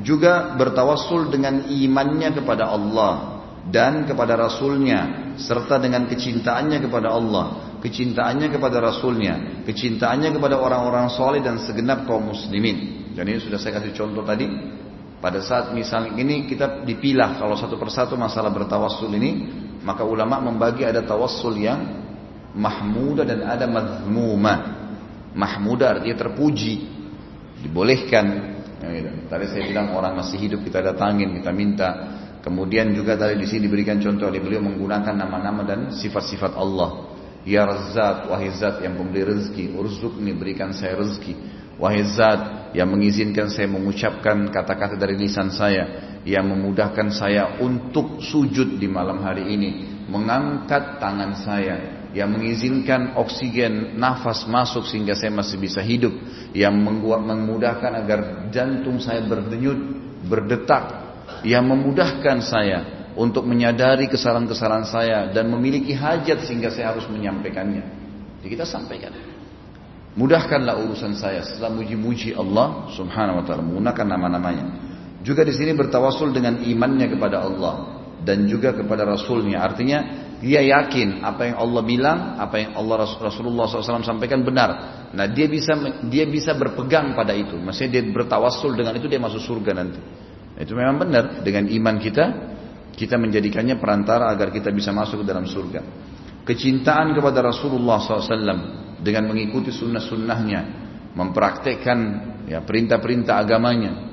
juga 0.00 0.56
bertawassul 0.56 1.28
dengan 1.28 1.68
imannya 1.68 2.32
kepada 2.32 2.72
Allah 2.72 3.44
dan 3.68 4.08
kepada 4.08 4.40
Rasulnya 4.40 5.36
serta 5.36 5.76
dengan 5.76 6.08
kecintaannya 6.08 6.80
kepada 6.80 7.12
Allah, 7.12 7.76
kecintaannya 7.84 8.48
kepada 8.48 8.80
Rasulnya, 8.80 9.62
kecintaannya 9.68 10.32
kepada 10.32 10.56
orang-orang 10.56 11.12
soleh 11.12 11.44
dan 11.44 11.60
segenap 11.60 12.08
kaum 12.08 12.32
muslimin. 12.32 13.12
Dan 13.12 13.28
ini 13.28 13.44
sudah 13.44 13.60
saya 13.60 13.76
kasih 13.76 13.92
contoh 13.92 14.24
tadi 14.24 14.48
pada 15.22 15.38
saat 15.38 15.70
misalnya 15.70 16.18
ini 16.18 16.50
kita 16.50 16.82
dipilah 16.82 17.38
kalau 17.38 17.54
satu 17.54 17.78
persatu 17.78 18.18
masalah 18.18 18.50
bertawassul 18.50 19.06
ini, 19.14 19.46
maka 19.86 20.02
ulama 20.02 20.42
membagi 20.42 20.82
ada 20.82 20.98
tawassul 21.06 21.62
yang 21.62 21.78
mahmuda 22.58 23.22
dan 23.22 23.46
ada 23.46 23.70
madhmuma. 23.70 24.82
Mahmuda 25.30 25.94
artinya 25.94 26.26
terpuji, 26.26 26.74
dibolehkan. 27.62 28.50
Ya, 28.82 28.88
gitu. 28.98 29.08
Tadi 29.30 29.44
saya 29.46 29.62
bilang 29.70 29.94
orang 29.94 30.18
masih 30.18 30.42
hidup 30.42 30.66
kita 30.66 30.82
datangin, 30.82 31.38
kita 31.38 31.54
minta. 31.54 31.88
Kemudian 32.42 32.90
juga 32.90 33.14
tadi 33.14 33.38
di 33.38 33.46
sini 33.46 33.70
diberikan 33.70 34.02
contoh 34.02 34.26
oleh 34.26 34.42
beliau 34.42 34.58
menggunakan 34.58 35.14
nama-nama 35.14 35.62
dan 35.62 35.94
sifat-sifat 35.94 36.58
Allah. 36.58 37.14
Ya 37.46 37.62
Razzaq, 37.62 38.26
wahai 38.26 38.50
zat 38.58 38.82
yang 38.82 38.98
pemberi 38.98 39.22
rezeki, 39.22 39.78
urzukni 39.78 40.34
berikan 40.34 40.74
saya 40.74 40.98
rezeki. 40.98 41.34
Wahai 41.78 42.02
zat 42.10 42.61
yang 42.72 42.88
mengizinkan 42.88 43.52
saya 43.52 43.68
mengucapkan 43.68 44.48
kata-kata 44.48 44.96
dari 44.96 45.16
lisan 45.20 45.52
saya. 45.52 46.12
Yang 46.24 46.54
memudahkan 46.56 47.08
saya 47.12 47.60
untuk 47.60 48.24
sujud 48.24 48.80
di 48.80 48.88
malam 48.88 49.20
hari 49.20 49.52
ini. 49.52 49.70
Mengangkat 50.08 50.96
tangan 50.96 51.36
saya. 51.36 51.76
Yang 52.16 52.28
mengizinkan 52.32 53.16
oksigen 53.16 53.96
nafas 53.96 54.44
masuk 54.48 54.88
sehingga 54.88 55.12
saya 55.12 55.32
masih 55.32 55.60
bisa 55.60 55.84
hidup. 55.84 56.12
Yang 56.56 56.74
memudahkan 57.04 57.92
agar 57.92 58.20
jantung 58.48 59.00
saya 59.00 59.20
berdenyut, 59.24 59.78
berdetak. 60.24 60.84
Yang 61.44 61.64
memudahkan 61.76 62.38
saya 62.40 62.78
untuk 63.12 63.44
menyadari 63.44 64.08
kesalahan-kesalahan 64.08 64.88
saya 64.88 65.18
dan 65.28 65.52
memiliki 65.52 65.92
hajat 65.92 66.48
sehingga 66.48 66.72
saya 66.72 66.96
harus 66.96 67.04
menyampaikannya. 67.12 67.84
Jadi 68.40 68.48
kita 68.48 68.64
sampaikan. 68.64 69.31
Mudahkanlah 70.12 70.84
urusan 70.84 71.16
saya 71.16 71.40
setelah 71.40 71.72
muji-muji 71.72 72.36
Allah 72.36 72.92
Subhanahu 72.92 73.40
wa 73.40 73.44
taala 73.48 73.64
menggunakan 73.64 74.06
nama-namanya. 74.12 74.64
Juga 75.24 75.40
di 75.40 75.56
sini 75.56 75.72
bertawasul 75.72 76.36
dengan 76.36 76.60
imannya 76.60 77.08
kepada 77.16 77.40
Allah 77.40 78.04
dan 78.20 78.44
juga 78.44 78.76
kepada 78.76 79.08
Rasulnya. 79.08 79.64
Artinya 79.64 79.98
dia 80.42 80.60
yakin 80.60 81.22
apa 81.22 81.48
yang 81.48 81.56
Allah 81.56 81.82
bilang, 81.86 82.18
apa 82.36 82.58
yang 82.58 82.70
Allah 82.74 83.08
Rasulullah 83.08 83.64
SAW 83.70 84.02
sampaikan 84.02 84.42
benar. 84.42 84.70
Nah 85.14 85.26
dia 85.30 85.46
bisa 85.48 85.78
dia 86.10 86.28
bisa 86.28 86.52
berpegang 86.58 87.14
pada 87.16 87.32
itu. 87.32 87.56
Maksudnya 87.56 87.90
dia 87.96 88.02
bertawasul 88.10 88.76
dengan 88.76 88.98
itu 88.98 89.06
dia 89.08 89.22
masuk 89.22 89.40
surga 89.40 89.72
nanti. 89.72 90.00
Itu 90.58 90.76
memang 90.76 91.08
benar 91.08 91.40
dengan 91.40 91.72
iman 91.72 91.96
kita 91.96 92.24
kita 92.92 93.16
menjadikannya 93.16 93.80
perantara 93.80 94.28
agar 94.28 94.52
kita 94.52 94.68
bisa 94.68 94.92
masuk 94.92 95.24
ke 95.24 95.26
dalam 95.26 95.48
surga. 95.48 95.80
Kecintaan 96.42 97.14
kepada 97.14 97.38
Rasulullah 97.38 98.02
SAW 98.02 98.98
dengan 98.98 99.30
mengikuti 99.30 99.70
sunnah-sunnahnya, 99.70 100.60
mempraktekkan 101.14 101.98
ya 102.50 102.62
perintah-perintah 102.66 103.38
agamanya. 103.38 104.10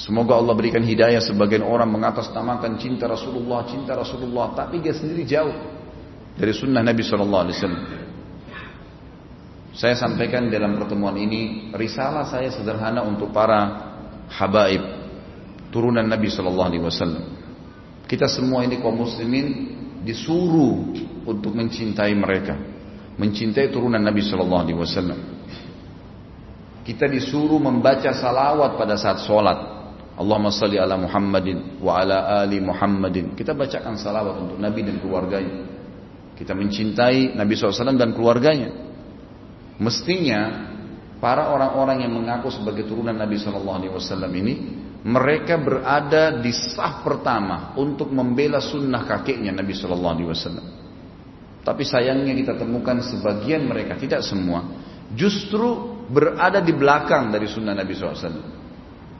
Semoga 0.00 0.40
Allah 0.40 0.56
berikan 0.56 0.80
hidayah 0.80 1.20
sebagian 1.20 1.60
orang 1.60 1.92
mengatasnamakan 1.92 2.80
cinta 2.80 3.04
Rasulullah, 3.04 3.68
cinta 3.68 3.92
Rasulullah, 3.92 4.56
tapi 4.56 4.80
dia 4.80 4.96
sendiri 4.96 5.28
jauh 5.28 5.52
dari 6.40 6.56
sunnah 6.56 6.80
Nabi 6.80 7.04
Shallallahu 7.04 7.42
Alaihi 7.44 7.56
Wasallam. 7.60 7.84
Saya 9.76 9.94
sampaikan 9.94 10.50
dalam 10.50 10.80
pertemuan 10.80 11.14
ini 11.14 11.70
risalah 11.76 12.26
saya 12.26 12.50
sederhana 12.50 13.06
untuk 13.06 13.30
para 13.30 13.92
habaib 14.34 14.82
turunan 15.70 16.08
Nabi 16.08 16.26
Shallallahu 16.26 16.68
Alaihi 16.74 16.82
Wasallam. 16.82 17.24
Kita 18.08 18.26
semua 18.26 18.66
ini 18.66 18.82
kaum 18.82 18.98
muslimin 18.98 19.78
disuruh 20.02 20.96
untuk 21.30 21.54
mencintai 21.54 22.12
mereka 22.18 22.80
mencintai 23.20 23.68
turunan 23.68 24.00
Nabi 24.00 24.24
Shallallahu 24.24 24.62
Alaihi 24.64 24.78
Wasallam. 24.80 25.20
Kita 26.80 27.04
disuruh 27.04 27.60
membaca 27.60 28.08
salawat 28.16 28.80
pada 28.80 28.96
saat 28.96 29.20
sholat. 29.28 29.78
Allahumma 30.16 30.52
salli 30.52 30.80
ala 30.80 30.96
Muhammadin 30.96 31.80
wa 31.80 32.00
ala 32.00 32.44
ali 32.44 32.56
Muhammadin. 32.60 33.36
Kita 33.36 33.52
bacakan 33.52 34.00
salawat 34.00 34.48
untuk 34.48 34.56
Nabi 34.56 34.80
dan 34.88 34.96
keluarganya. 35.00 35.68
Kita 36.36 36.56
mencintai 36.56 37.36
Nabi 37.36 37.52
SAW 37.52 38.00
dan 38.00 38.16
keluarganya. 38.16 38.72
Mestinya 39.76 40.72
para 41.20 41.52
orang-orang 41.52 42.08
yang 42.08 42.16
mengaku 42.16 42.48
sebagai 42.48 42.88
turunan 42.88 43.16
Nabi 43.16 43.36
SAW 43.36 44.00
ini 44.32 44.54
mereka 45.04 45.56
berada 45.56 46.40
di 46.40 46.52
sah 46.52 47.04
pertama 47.04 47.76
untuk 47.76 48.12
membela 48.12 48.60
sunnah 48.60 49.04
kakeknya 49.04 49.52
Nabi 49.52 49.72
SAW. 49.76 50.69
Tapi 51.70 51.86
sayangnya 51.86 52.34
kita 52.34 52.58
temukan 52.58 52.98
sebagian 52.98 53.62
mereka, 53.62 53.94
tidak 53.94 54.26
semua, 54.26 54.66
justru 55.14 56.02
berada 56.10 56.58
di 56.58 56.74
belakang 56.74 57.30
dari 57.30 57.46
sunnah 57.46 57.78
Nabi 57.78 57.94
SAW. 57.94 58.58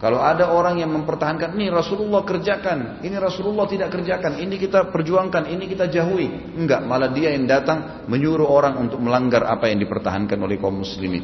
Kalau 0.03 0.19
ada 0.19 0.51
orang 0.51 0.83
yang 0.83 0.91
mempertahankan, 0.91 1.55
ini 1.55 1.71
Rasulullah 1.71 2.27
kerjakan, 2.27 3.07
ini 3.07 3.15
Rasulullah 3.23 3.71
tidak 3.71 3.95
kerjakan, 3.95 4.43
ini 4.43 4.59
kita 4.59 4.91
perjuangkan, 4.91 5.47
ini 5.47 5.71
kita 5.71 5.87
jauhi. 5.87 6.59
Enggak, 6.59 6.83
malah 6.91 7.15
dia 7.15 7.39
yang 7.39 7.47
datang 7.47 8.03
menyuruh 8.11 8.51
orang 8.51 8.83
untuk 8.83 8.99
melanggar 8.99 9.47
apa 9.47 9.71
yang 9.71 9.79
dipertahankan 9.79 10.35
oleh 10.43 10.59
kaum 10.59 10.83
muslimin. 10.83 11.23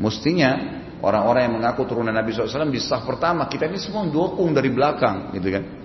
Mestinya 0.00 0.80
orang-orang 1.04 1.52
yang 1.52 1.54
mengaku 1.60 1.84
turunan 1.84 2.16
Nabi 2.16 2.32
SAW 2.32 2.72
di 2.72 2.80
sah 2.80 3.04
pertama, 3.04 3.44
kita 3.44 3.68
ini 3.68 3.76
semua 3.76 4.08
dukung 4.08 4.56
dari 4.56 4.72
belakang, 4.72 5.36
gitu 5.36 5.52
kan. 5.52 5.79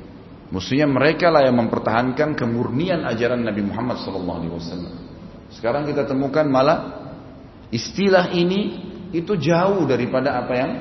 Mestinya 0.54 0.86
mereka 0.86 1.34
lah 1.34 1.42
yang 1.50 1.58
mempertahankan 1.58 2.38
kemurnian 2.38 3.02
ajaran 3.02 3.42
Nabi 3.42 3.66
Muhammad 3.66 3.98
SAW. 3.98 4.62
Sekarang 5.50 5.90
kita 5.90 6.06
temukan 6.06 6.46
malah 6.46 7.10
istilah 7.74 8.30
ini 8.30 8.78
itu 9.10 9.34
jauh 9.40 9.90
daripada 9.90 10.38
apa 10.38 10.54
yang 10.54 10.72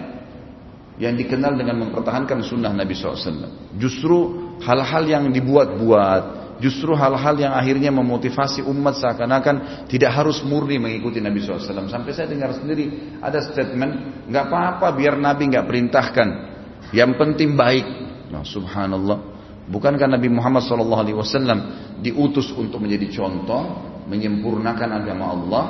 yang 0.95 1.15
dikenal 1.19 1.59
dengan 1.59 1.81
mempertahankan 1.89 2.45
sunnah 2.47 2.71
Nabi 2.71 2.95
SAW. 2.95 3.75
Justru 3.81 4.19
hal-hal 4.63 5.05
yang 5.11 5.25
dibuat-buat, 5.33 6.23
justru 6.63 6.95
hal-hal 6.95 7.35
yang 7.35 7.53
akhirnya 7.57 7.91
memotivasi 7.91 8.63
umat 8.63 9.03
seakan-akan 9.03 9.87
tidak 9.91 10.15
harus 10.15 10.39
murni 10.47 10.79
mengikuti 10.79 11.19
Nabi 11.19 11.43
SAW. 11.43 11.91
Sampai 11.91 12.15
saya 12.15 12.31
dengar 12.31 12.55
sendiri 12.55 13.19
ada 13.19 13.43
statement, 13.43 14.27
nggak 14.31 14.45
apa-apa 14.47 14.95
biar 14.95 15.19
Nabi 15.19 15.51
nggak 15.51 15.67
perintahkan, 15.67 16.29
yang 16.95 17.19
penting 17.19 17.59
baik. 17.59 17.87
Nah, 18.31 18.47
subhanallah. 18.47 19.34
Bukankah 19.65 20.05
Nabi 20.05 20.29
Muhammad 20.29 20.61
SAW 20.65 21.09
diutus 22.05 22.53
untuk 22.53 22.85
menjadi 22.85 23.09
contoh, 23.17 23.63
menyempurnakan 24.13 24.89
agama 25.01 25.25
Allah? 25.33 25.65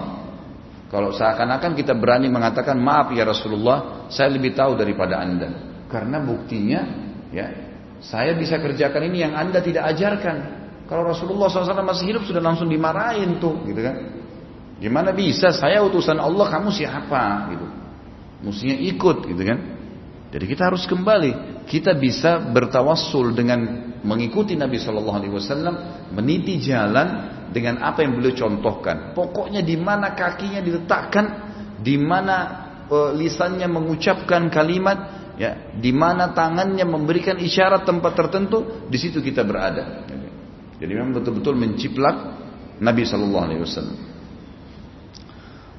Kalau 0.90 1.10
seakan-akan 1.14 1.74
kita 1.78 1.94
berani 1.94 2.30
mengatakan 2.30 2.78
maaf 2.78 3.10
ya 3.14 3.26
Rasulullah, 3.26 4.06
saya 4.10 4.30
lebih 4.34 4.54
tahu 4.54 4.78
daripada 4.78 5.18
anda. 5.22 5.50
Karena 5.90 6.22
buktinya, 6.22 6.80
ya, 7.30 7.46
saya 8.02 8.34
bisa 8.34 8.58
kerjakan 8.58 9.10
ini 9.10 9.26
yang 9.26 9.34
anda 9.34 9.62
tidak 9.62 9.90
ajarkan. 9.94 10.36
Kalau 10.84 11.02
Rasulullah 11.06 11.48
SAW 11.48 11.82
masih 11.82 12.14
hidup 12.14 12.22
sudah 12.28 12.42
langsung 12.42 12.70
dimarahin 12.70 13.42
tuh, 13.42 13.62
gitu 13.66 13.80
kan? 13.80 13.96
Gimana 14.78 15.14
bisa? 15.14 15.54
Saya 15.54 15.80
utusan 15.86 16.18
Allah, 16.18 16.46
kamu 16.50 16.68
siapa? 16.74 17.50
Gitu. 17.54 17.66
Mestinya 18.44 18.76
ikut, 18.76 19.18
gitu 19.24 19.42
kan? 19.42 19.58
Jadi 20.34 20.50
kita 20.50 20.66
harus 20.66 20.82
kembali. 20.90 21.62
Kita 21.62 21.94
bisa 21.94 22.42
bertawassul 22.42 23.38
dengan 23.38 23.94
mengikuti 24.02 24.58
Nabi 24.58 24.82
Shallallahu 24.82 25.18
Alaihi 25.22 25.30
Wasallam, 25.30 25.74
meniti 26.10 26.58
jalan 26.58 27.30
dengan 27.54 27.78
apa 27.86 28.02
yang 28.02 28.18
beliau 28.18 28.34
contohkan. 28.34 29.14
Pokoknya 29.14 29.62
di 29.62 29.78
mana 29.78 30.10
kakinya 30.18 30.58
diletakkan, 30.58 31.54
di 31.78 31.94
mana 31.94 32.36
e, 32.90 33.14
lisannya 33.14 33.70
mengucapkan 33.70 34.50
kalimat, 34.50 35.30
ya, 35.38 35.70
di 35.78 35.94
mana 35.94 36.34
tangannya 36.34 36.82
memberikan 36.82 37.38
isyarat 37.38 37.86
tempat 37.86 38.18
tertentu, 38.18 38.90
di 38.90 38.98
situ 38.98 39.22
kita 39.22 39.46
berada. 39.46 40.02
Jadi 40.82 40.90
memang 40.90 41.14
betul-betul 41.14 41.54
menciplak 41.54 42.16
Nabi 42.82 43.06
Shallallahu 43.06 43.44
Alaihi 43.46 43.62
Wasallam. 43.62 44.13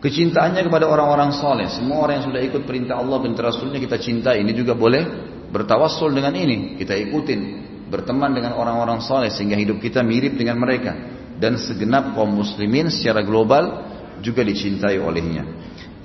Kecintaannya 0.05 0.61
kepada 0.69 0.85
orang-orang 0.85 1.33
soleh, 1.33 1.65
semua 1.65 2.05
orang 2.05 2.21
yang 2.21 2.29
sudah 2.29 2.41
ikut 2.45 2.61
perintah 2.69 3.01
Allah 3.01 3.25
dan 3.25 3.33
Rasulnya 3.33 3.81
kita 3.81 3.97
cintai. 3.97 4.37
Ini 4.45 4.53
juga 4.53 4.77
boleh 4.77 5.01
bertawassul 5.49 6.13
dengan 6.13 6.37
ini, 6.37 6.77
kita 6.77 6.93
ikutin, 6.93 7.41
berteman 7.89 8.37
dengan 8.37 8.53
orang-orang 8.53 9.01
soleh 9.01 9.33
sehingga 9.33 9.57
hidup 9.57 9.81
kita 9.81 10.05
mirip 10.05 10.37
dengan 10.37 10.61
mereka 10.61 10.93
dan 11.41 11.57
segenap 11.57 12.13
kaum 12.13 12.37
muslimin 12.37 12.93
secara 12.93 13.25
global 13.25 13.81
juga 14.21 14.45
dicintai 14.45 15.01
olehnya. 15.01 15.41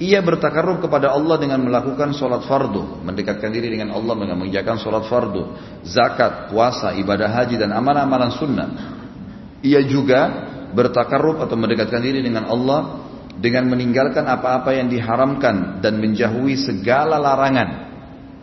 Ia 0.00 0.24
bertakarrub 0.24 0.80
kepada 0.80 1.12
Allah 1.12 1.36
dengan 1.36 1.60
melakukan 1.60 2.16
sholat 2.16 2.48
fardu, 2.48 3.04
mendekatkan 3.04 3.52
diri 3.52 3.68
dengan 3.68 3.92
Allah 3.92 4.16
dengan 4.16 4.40
mengerjakan 4.40 4.80
sholat 4.80 5.04
fardu, 5.12 5.42
zakat, 5.84 6.48
puasa, 6.48 6.96
ibadah 6.96 7.28
haji 7.28 7.60
dan 7.60 7.68
amalan-amalan 7.76 8.32
sunnah. 8.32 8.68
Ia 9.60 9.84
juga 9.84 10.48
bertakarrub 10.72 11.44
atau 11.44 11.52
mendekatkan 11.52 12.00
diri 12.00 12.24
dengan 12.24 12.48
Allah 12.48 13.09
dengan 13.40 13.72
meninggalkan 13.72 14.28
apa-apa 14.28 14.76
yang 14.76 14.92
diharamkan 14.92 15.80
dan 15.80 15.96
menjauhi 15.96 16.60
segala 16.60 17.16
larangan. 17.16 17.88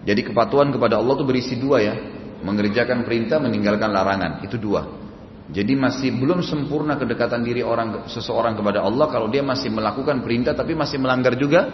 Jadi 0.10 0.26
kepatuhan 0.26 0.74
kepada 0.74 0.98
Allah 0.98 1.14
itu 1.14 1.26
berisi 1.28 1.54
dua 1.62 1.78
ya, 1.86 1.96
mengerjakan 2.42 3.06
perintah, 3.06 3.38
meninggalkan 3.38 3.94
larangan. 3.94 4.42
Itu 4.42 4.58
dua. 4.58 5.06
Jadi 5.48 5.80
masih 5.80 6.12
belum 6.18 6.44
sempurna 6.44 7.00
kedekatan 7.00 7.40
diri 7.46 7.64
orang 7.64 8.10
seseorang 8.12 8.58
kepada 8.58 8.84
Allah 8.84 9.08
kalau 9.08 9.32
dia 9.32 9.40
masih 9.40 9.72
melakukan 9.72 10.20
perintah 10.20 10.52
tapi 10.52 10.76
masih 10.76 11.00
melanggar 11.00 11.40
juga 11.40 11.72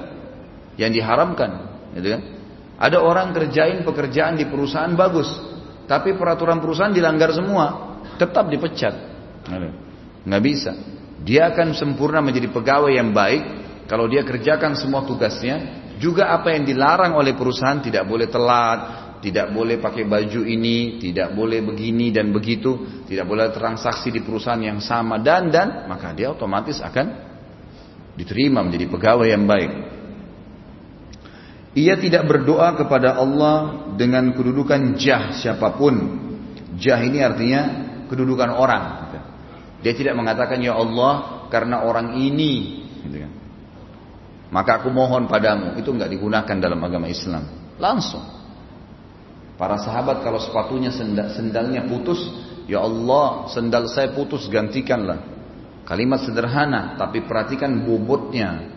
yang 0.77 0.93
diharamkan, 0.93 1.51
gitu 1.97 2.13
kan? 2.13 2.21
Ada 2.77 2.97
orang 3.01 3.33
kerjain 3.33 3.81
pekerjaan 3.81 4.37
di 4.37 4.45
perusahaan 4.45 4.93
bagus, 4.93 5.29
tapi 5.89 6.13
peraturan 6.13 6.61
perusahaan 6.61 6.93
dilanggar 6.93 7.33
semua, 7.33 7.97
tetap 8.17 8.49
dipecat. 8.49 8.93
Nggak 10.25 10.43
bisa. 10.43 10.73
Dia 11.23 11.55
akan 11.55 11.71
sempurna 11.71 12.19
menjadi 12.19 12.51
pegawai 12.51 12.91
yang 12.91 13.15
baik 13.15 13.63
kalau 13.87 14.07
dia 14.07 14.23
kerjakan 14.23 14.75
semua 14.79 15.03
tugasnya, 15.03 15.83
juga 15.99 16.31
apa 16.31 16.55
yang 16.55 16.67
dilarang 16.67 17.15
oleh 17.15 17.35
perusahaan 17.35 17.79
tidak 17.83 18.03
boleh 18.07 18.27
telat, 18.27 18.79
tidak 19.23 19.55
boleh 19.55 19.79
pakai 19.79 20.03
baju 20.03 20.41
ini, 20.43 20.99
tidak 20.99 21.31
boleh 21.31 21.63
begini 21.63 22.11
dan 22.11 22.31
begitu, 22.35 23.03
tidak 23.07 23.23
boleh 23.23 23.51
transaksi 23.55 24.11
di 24.11 24.19
perusahaan 24.19 24.59
yang 24.59 24.83
sama 24.83 25.19
dan 25.19 25.47
dan 25.47 25.87
maka 25.87 26.11
dia 26.11 26.31
otomatis 26.31 26.83
akan 26.83 27.31
diterima 28.19 28.59
menjadi 28.63 28.91
pegawai 28.91 29.27
yang 29.31 29.47
baik. 29.47 29.71
Ia 31.73 31.97
tidak 31.97 32.29
berdoa 32.29 32.77
kepada 32.77 33.17
Allah 33.17 33.89
dengan 33.97 34.29
kedudukan 34.37 34.93
jah 34.93 35.33
siapa 35.33 35.73
pun. 35.73 36.21
Jah 36.77 37.01
ini 37.01 37.17
artinya 37.23 37.61
kedudukan 38.11 38.53
orang. 38.53 39.02
Dia 39.83 39.93
tidak 39.93 40.15
mengatakan 40.15 40.63
ya 40.63 40.79
Allah 40.79 41.45
karena 41.51 41.83
orang 41.83 42.15
ini. 42.15 42.81
Gitu 43.03 43.17
kan. 43.19 43.31
Maka 44.53 44.79
aku 44.79 44.89
mohon 44.93 45.27
padamu. 45.27 45.75
Itu 45.75 45.91
nggak 45.91 46.07
digunakan 46.07 46.55
dalam 46.55 46.79
agama 46.79 47.11
Islam. 47.11 47.75
Langsung. 47.77 48.23
Para 49.59 49.77
sahabat 49.77 50.25
kalau 50.25 50.41
sepatunya 50.41 50.89
sendal, 50.89 51.29
sendalnya 51.35 51.85
putus, 51.85 52.19
ya 52.65 52.81
Allah 52.81 53.51
sendal 53.53 53.85
saya 53.91 54.15
putus 54.15 54.49
gantikanlah. 54.49 55.29
Kalimat 55.83 56.23
sederhana, 56.23 56.95
tapi 56.95 57.21
perhatikan 57.27 57.83
bobotnya. 57.83 58.71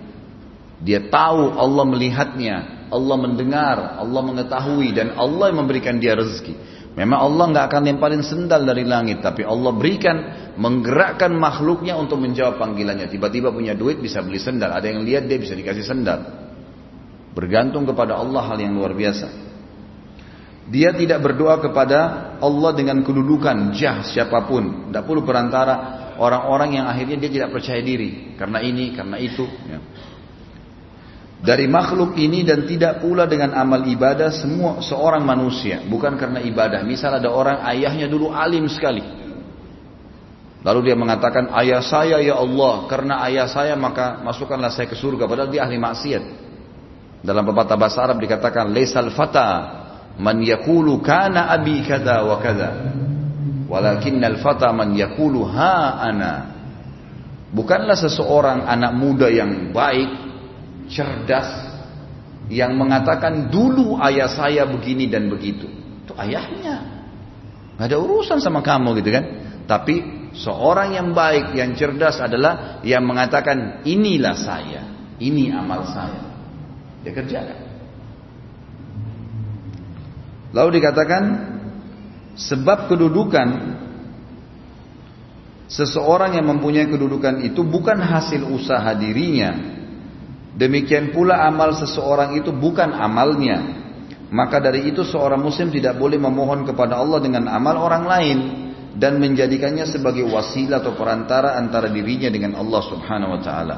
Dia 0.82 1.06
tahu 1.08 1.54
Allah 1.54 1.84
melihatnya, 1.86 2.56
Allah 2.92 3.16
mendengar, 3.16 3.76
Allah 3.96 4.22
mengetahui 4.26 4.92
dan 4.92 5.16
Allah 5.16 5.54
memberikan 5.54 5.96
dia 5.96 6.18
rezeki. 6.18 6.75
Memang 6.96 7.28
Allah 7.28 7.44
nggak 7.52 7.64
akan 7.68 7.82
lemparin 7.92 8.24
sendal 8.24 8.64
dari 8.64 8.88
langit, 8.88 9.20
tapi 9.20 9.44
Allah 9.44 9.68
berikan 9.76 10.16
menggerakkan 10.56 11.28
makhluknya 11.36 11.92
untuk 12.00 12.16
menjawab 12.16 12.56
panggilannya. 12.56 13.12
Tiba-tiba 13.12 13.52
punya 13.52 13.76
duit 13.76 14.00
bisa 14.00 14.24
beli 14.24 14.40
sendal, 14.40 14.72
ada 14.72 14.88
yang 14.88 15.04
lihat 15.04 15.28
dia 15.28 15.36
bisa 15.36 15.52
dikasih 15.52 15.84
sendal. 15.84 16.24
Bergantung 17.36 17.84
kepada 17.84 18.16
Allah 18.16 18.48
hal 18.48 18.56
yang 18.56 18.72
luar 18.72 18.96
biasa. 18.96 19.28
Dia 20.72 20.96
tidak 20.96 21.20
berdoa 21.20 21.60
kepada 21.60 22.00
Allah 22.40 22.72
dengan 22.72 23.04
kedudukan 23.04 23.76
jah 23.76 24.00
siapa 24.00 24.48
pun. 24.48 24.88
Tidak 24.88 25.04
perlu 25.04 25.20
perantara 25.20 26.08
orang-orang 26.16 26.80
yang 26.80 26.88
akhirnya 26.88 27.28
dia 27.28 27.30
tidak 27.30 27.60
percaya 27.60 27.84
diri 27.84 28.34
karena 28.40 28.64
ini, 28.64 28.96
karena 28.96 29.20
itu. 29.20 29.44
Ya. 29.68 29.78
Dari 31.36 31.68
makhluk 31.68 32.16
ini 32.16 32.48
dan 32.48 32.64
tidak 32.64 33.04
pula 33.04 33.28
dengan 33.28 33.52
amal 33.52 33.84
ibadah 33.84 34.32
semua 34.32 34.80
seorang 34.80 35.20
manusia, 35.20 35.84
bukan 35.84 36.16
karena 36.16 36.40
ibadah. 36.40 36.80
Misal 36.80 37.20
ada 37.20 37.28
orang 37.28 37.60
ayahnya 37.76 38.08
dulu 38.08 38.32
alim 38.32 38.64
sekali. 38.72 39.04
Lalu 40.64 40.80
dia 40.90 40.96
mengatakan, 40.96 41.52
ayah 41.62 41.84
saya 41.84 42.18
ya 42.24 42.40
Allah, 42.40 42.88
karena 42.88 43.22
ayah 43.28 43.46
saya 43.46 43.76
maka 43.76 44.24
masukkanlah 44.24 44.72
saya 44.72 44.88
ke 44.88 44.96
surga. 44.96 45.28
Padahal 45.28 45.52
dia 45.52 45.62
ahli 45.62 45.76
maksiat. 45.76 46.24
Dalam 47.22 47.44
pepatah 47.46 47.76
bahasa 47.78 48.00
Arab 48.02 48.18
dikatakan, 48.18 48.72
Laisal 48.72 49.12
fata 49.12 49.84
man 50.16 50.40
yakulu 50.40 51.04
kana 51.04 51.52
abi 51.52 51.84
kada 51.84 52.24
wa 52.24 52.36
kada 52.40 52.70
walakinnal 53.68 54.40
fata 54.40 54.72
man 54.72 54.96
yakulu 54.96 55.44
ha 55.44 56.00
ana 56.00 56.32
bukanlah 57.52 57.96
seseorang 57.98 58.64
anak 58.64 58.92
muda 58.96 59.28
yang 59.28 59.76
baik 59.76 60.25
cerdas 60.86 61.48
yang 62.46 62.78
mengatakan 62.78 63.50
dulu 63.50 63.98
ayah 64.02 64.30
saya 64.30 64.66
begini 64.66 65.10
dan 65.10 65.26
begitu. 65.26 65.66
Itu 66.06 66.14
ayahnya. 66.14 66.76
Nggak 67.76 67.86
ada 67.92 67.98
urusan 67.98 68.38
sama 68.40 68.62
kamu 68.62 69.02
gitu 69.02 69.10
kan? 69.12 69.24
Tapi 69.66 69.94
seorang 70.32 70.94
yang 70.94 71.10
baik 71.10 71.58
yang 71.58 71.74
cerdas 71.74 72.22
adalah 72.22 72.80
yang 72.86 73.02
mengatakan 73.02 73.82
inilah 73.82 74.36
saya 74.38 74.82
ini 75.18 75.52
amal 75.52 75.84
saya. 75.88 76.22
Dia 77.02 77.12
kerjakan. 77.12 77.58
Lalu 80.56 80.80
dikatakan 80.80 81.22
sebab 82.36 82.88
kedudukan 82.88 83.48
seseorang 85.68 86.38
yang 86.38 86.46
mempunyai 86.48 86.88
kedudukan 86.88 87.42
itu 87.44 87.60
bukan 87.66 87.98
hasil 88.00 88.46
usaha 88.48 88.88
dirinya. 88.96 89.75
Demikian 90.56 91.12
pula 91.12 91.44
amal 91.44 91.76
seseorang 91.76 92.40
itu 92.40 92.48
bukan 92.48 92.96
amalnya. 92.96 93.84
Maka 94.32 94.58
dari 94.58 94.88
itu 94.88 95.04
seorang 95.04 95.38
muslim 95.38 95.68
tidak 95.70 96.00
boleh 96.00 96.16
memohon 96.16 96.64
kepada 96.64 96.98
Allah 96.98 97.20
dengan 97.20 97.46
amal 97.46 97.78
orang 97.78 98.04
lain 98.08 98.38
dan 98.96 99.20
menjadikannya 99.20 99.84
sebagai 99.84 100.24
wasilah 100.26 100.80
atau 100.80 100.96
perantara 100.96 101.60
antara 101.60 101.92
dirinya 101.92 102.32
dengan 102.32 102.56
Allah 102.56 102.80
Subhanahu 102.82 103.36
wa 103.36 103.40
taala. 103.44 103.76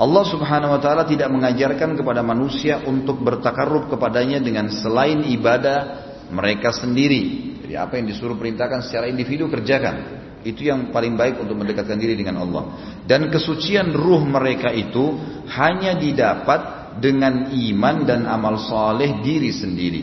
Allah 0.00 0.24
subhanahu 0.24 0.72
wa 0.72 0.80
ta'ala 0.80 1.04
tidak 1.04 1.28
mengajarkan 1.28 1.92
kepada 1.92 2.24
manusia 2.24 2.80
untuk 2.88 3.20
bertakarrub 3.20 3.92
kepadanya 3.92 4.40
dengan 4.40 4.72
selain 4.72 5.28
ibadah 5.28 6.08
mereka 6.32 6.72
sendiri. 6.72 7.52
Jadi 7.60 7.76
apa 7.76 8.00
yang 8.00 8.08
disuruh 8.08 8.32
perintahkan 8.32 8.80
secara 8.80 9.12
individu 9.12 9.52
kerjakan. 9.52 10.24
Itu 10.40 10.64
yang 10.64 10.88
paling 10.88 11.16
baik 11.20 11.40
untuk 11.40 11.56
mendekatkan 11.56 12.00
diri 12.00 12.16
dengan 12.16 12.40
Allah. 12.40 12.96
Dan 13.04 13.28
kesucian 13.28 13.92
ruh 13.92 14.24
mereka 14.24 14.72
itu 14.72 15.16
hanya 15.52 15.96
didapat 15.96 16.80
dengan 16.98 17.52
iman 17.52 17.96
dan 18.08 18.24
amal 18.24 18.56
soleh 18.58 19.20
diri 19.20 19.52
sendiri. 19.52 20.02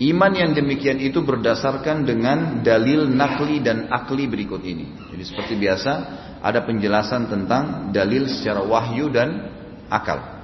Iman 0.00 0.32
yang 0.32 0.56
demikian 0.56 0.96
itu 0.96 1.20
berdasarkan 1.20 2.08
dengan 2.08 2.64
dalil 2.64 3.04
nakli 3.04 3.60
dan 3.60 3.92
akli 3.92 4.24
berikut 4.24 4.64
ini. 4.64 5.12
Jadi 5.12 5.22
seperti 5.28 5.54
biasa 5.60 5.92
ada 6.40 6.64
penjelasan 6.64 7.28
tentang 7.28 7.92
dalil 7.92 8.24
secara 8.24 8.64
wahyu 8.64 9.12
dan 9.12 9.52
akal. 9.92 10.40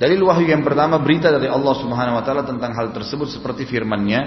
Dalil 0.00 0.24
wahyu 0.24 0.48
yang 0.48 0.64
pertama 0.64 0.96
berita 0.96 1.28
dari 1.28 1.52
Allah 1.52 1.74
Subhanahu 1.76 2.16
wa 2.16 2.24
taala 2.24 2.48
tentang 2.48 2.72
hal 2.72 2.96
tersebut 2.96 3.28
seperti 3.28 3.68
firman-Nya 3.68 4.20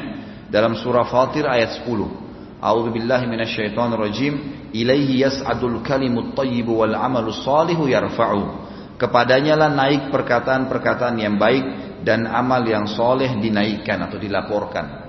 dalam 0.54 0.78
surah 0.78 1.10
Fatir 1.10 1.50
ayat 1.50 1.82
10. 1.82 2.27
A'udzu 2.58 2.89
billahi 2.89 3.26
minasyaitonir 3.30 3.99
rajim. 4.01 4.34
Ilaihi 4.74 5.24
yas'adul 5.24 5.86
kalimut 5.86 6.34
thayyibu 6.34 6.82
wal 6.82 6.93
'amalus 6.93 7.41
shalihu 7.45 7.86
yarfa'u. 7.86 8.68
Kepadanya 8.97 9.53
lah 9.53 9.70
naik 9.70 10.10
perkataan-perkataan 10.10 11.22
yang 11.22 11.38
baik 11.38 11.66
dan 12.01 12.26
amal 12.26 12.66
yang 12.66 12.89
soleh 12.89 13.30
dinaikkan 13.38 14.01
atau 14.01 14.18
dilaporkan. 14.18 15.05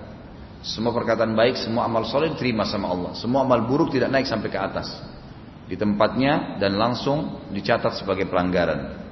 Semua 0.61 0.93
perkataan 0.93 1.33
baik, 1.33 1.57
semua 1.57 1.89
amal 1.89 2.05
soleh 2.05 2.35
diterima 2.37 2.69
sama 2.69 2.93
Allah. 2.93 3.13
Semua 3.17 3.49
amal 3.49 3.65
buruk 3.65 3.95
tidak 3.95 4.13
naik 4.13 4.29
sampai 4.29 4.53
ke 4.53 4.59
atas. 4.61 4.93
Di 5.65 5.77
tempatnya 5.77 6.61
dan 6.61 6.77
langsung 6.77 7.49
dicatat 7.49 7.97
sebagai 7.97 8.29
pelanggaran. 8.29 9.09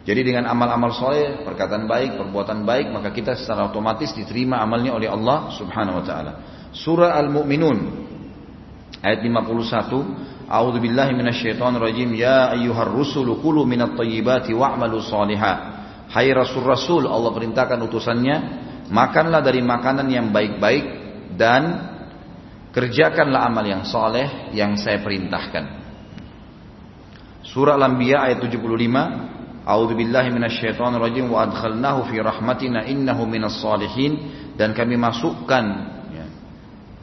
Jadi 0.00 0.20
dengan 0.24 0.48
amal-amal 0.48 0.96
soleh, 0.96 1.44
perkataan 1.44 1.84
baik, 1.84 2.16
perbuatan 2.16 2.64
baik, 2.64 2.88
maka 2.88 3.12
kita 3.12 3.36
secara 3.36 3.68
otomatis 3.68 4.16
diterima 4.16 4.56
amalnya 4.58 4.96
oleh 4.96 5.08
Allah 5.12 5.52
subhanahu 5.52 6.00
wa 6.00 6.04
ta'ala. 6.04 6.32
Surah 6.70 7.18
Al-Mu'minun 7.18 7.78
ayat 9.02 9.20
51 9.26 10.50
A'udzu 10.50 10.78
billahi 10.82 11.14
minasyaitonir 11.14 11.78
rajim 11.78 12.10
ya 12.14 12.50
ayyuhar 12.54 12.90
rusulu 12.90 13.38
kulu 13.38 13.62
minat 13.62 13.94
thayyibati 13.94 14.50
wa'malu 14.50 14.98
shalihan 15.02 15.78
Hai 16.10 16.26
Rasul-Rasul 16.34 17.06
Allah 17.06 17.30
perintahkan 17.30 17.78
utusannya 17.86 18.36
Makanlah 18.90 19.46
dari 19.46 19.62
makanan 19.62 20.10
yang 20.10 20.34
baik-baik 20.34 20.84
Dan 21.38 21.62
Kerjakanlah 22.74 23.46
amal 23.46 23.62
yang 23.62 23.86
soleh 23.86 24.50
Yang 24.50 24.82
saya 24.82 24.98
perintahkan. 25.02 25.64
Surah 27.46 27.78
Al-Anbiya 27.78 28.26
ayat 28.30 28.42
75 28.42 28.58
A'udzu 29.60 29.94
billahi 29.94 30.34
minasyaitonir 30.34 30.98
rajim 30.98 31.30
wa 31.30 31.46
adkhalnahu 31.46 32.10
fi 32.10 32.16
rahmatina 32.18 32.88
innahu 32.88 33.28
minas 33.28 33.60
salihin. 33.60 34.32
Dan 34.56 34.72
kami 34.72 34.96
masukkan 34.96 35.64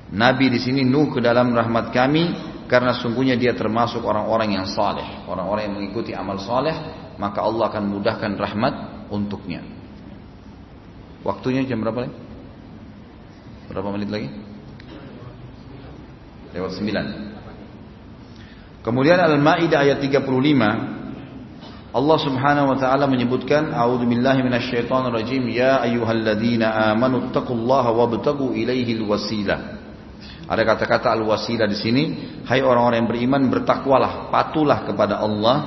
Nabi 0.07 0.47
di 0.47 0.63
sini 0.63 0.87
Nuh 0.87 1.11
ke 1.11 1.19
dalam 1.19 1.51
rahmat 1.51 1.91
kami 1.91 2.23
karena 2.67 2.95
sungguhnya 2.95 3.35
dia 3.39 3.55
termasuk 3.55 4.03
orang-orang 4.03 4.59
yang 4.59 4.67
saleh, 4.67 5.23
orang-orang 5.27 5.71
yang 5.71 5.75
mengikuti 5.79 6.11
amal 6.15 6.39
saleh, 6.39 6.75
maka 7.19 7.41
Allah 7.43 7.67
akan 7.71 7.83
mudahkan 7.87 8.35
rahmat 8.35 8.73
untuknya. 9.11 9.63
Waktunya 11.23 11.63
jam 11.67 11.81
berapa 11.83 12.07
lagi? 12.07 12.15
Berapa 13.67 13.91
menit 13.91 14.09
lagi? 14.11 14.29
Lewat 16.55 16.71
9. 16.79 17.27
Kemudian 18.83 19.19
Al-Maidah 19.19 19.79
ayat 19.83 19.99
35 19.99 20.23
Allah 21.97 22.17
Subhanahu 22.19 22.67
wa 22.71 22.77
taala 22.79 23.07
menyebutkan 23.07 23.73
A'udzu 23.75 24.05
billahi 24.07 24.43
minasyaitonir 24.43 25.11
rajim 25.11 25.49
ya 25.51 25.81
ayyuhalladzina 25.83 26.93
amanu 26.95 27.31
taqullaha 27.31 27.91
wabtagu 27.91 28.53
ilaihil 28.55 29.03
wasilah. 29.07 29.76
Ada 30.47 30.63
kata-kata 30.63 31.11
al-wasilah 31.11 31.67
di 31.67 31.75
sini, 31.75 32.03
hai 32.47 32.63
orang-orang 32.63 33.03
yang 33.03 33.09
beriman 33.11 33.41
bertakwalah, 33.51 34.31
patulah 34.31 34.87
kepada 34.87 35.19
Allah 35.19 35.57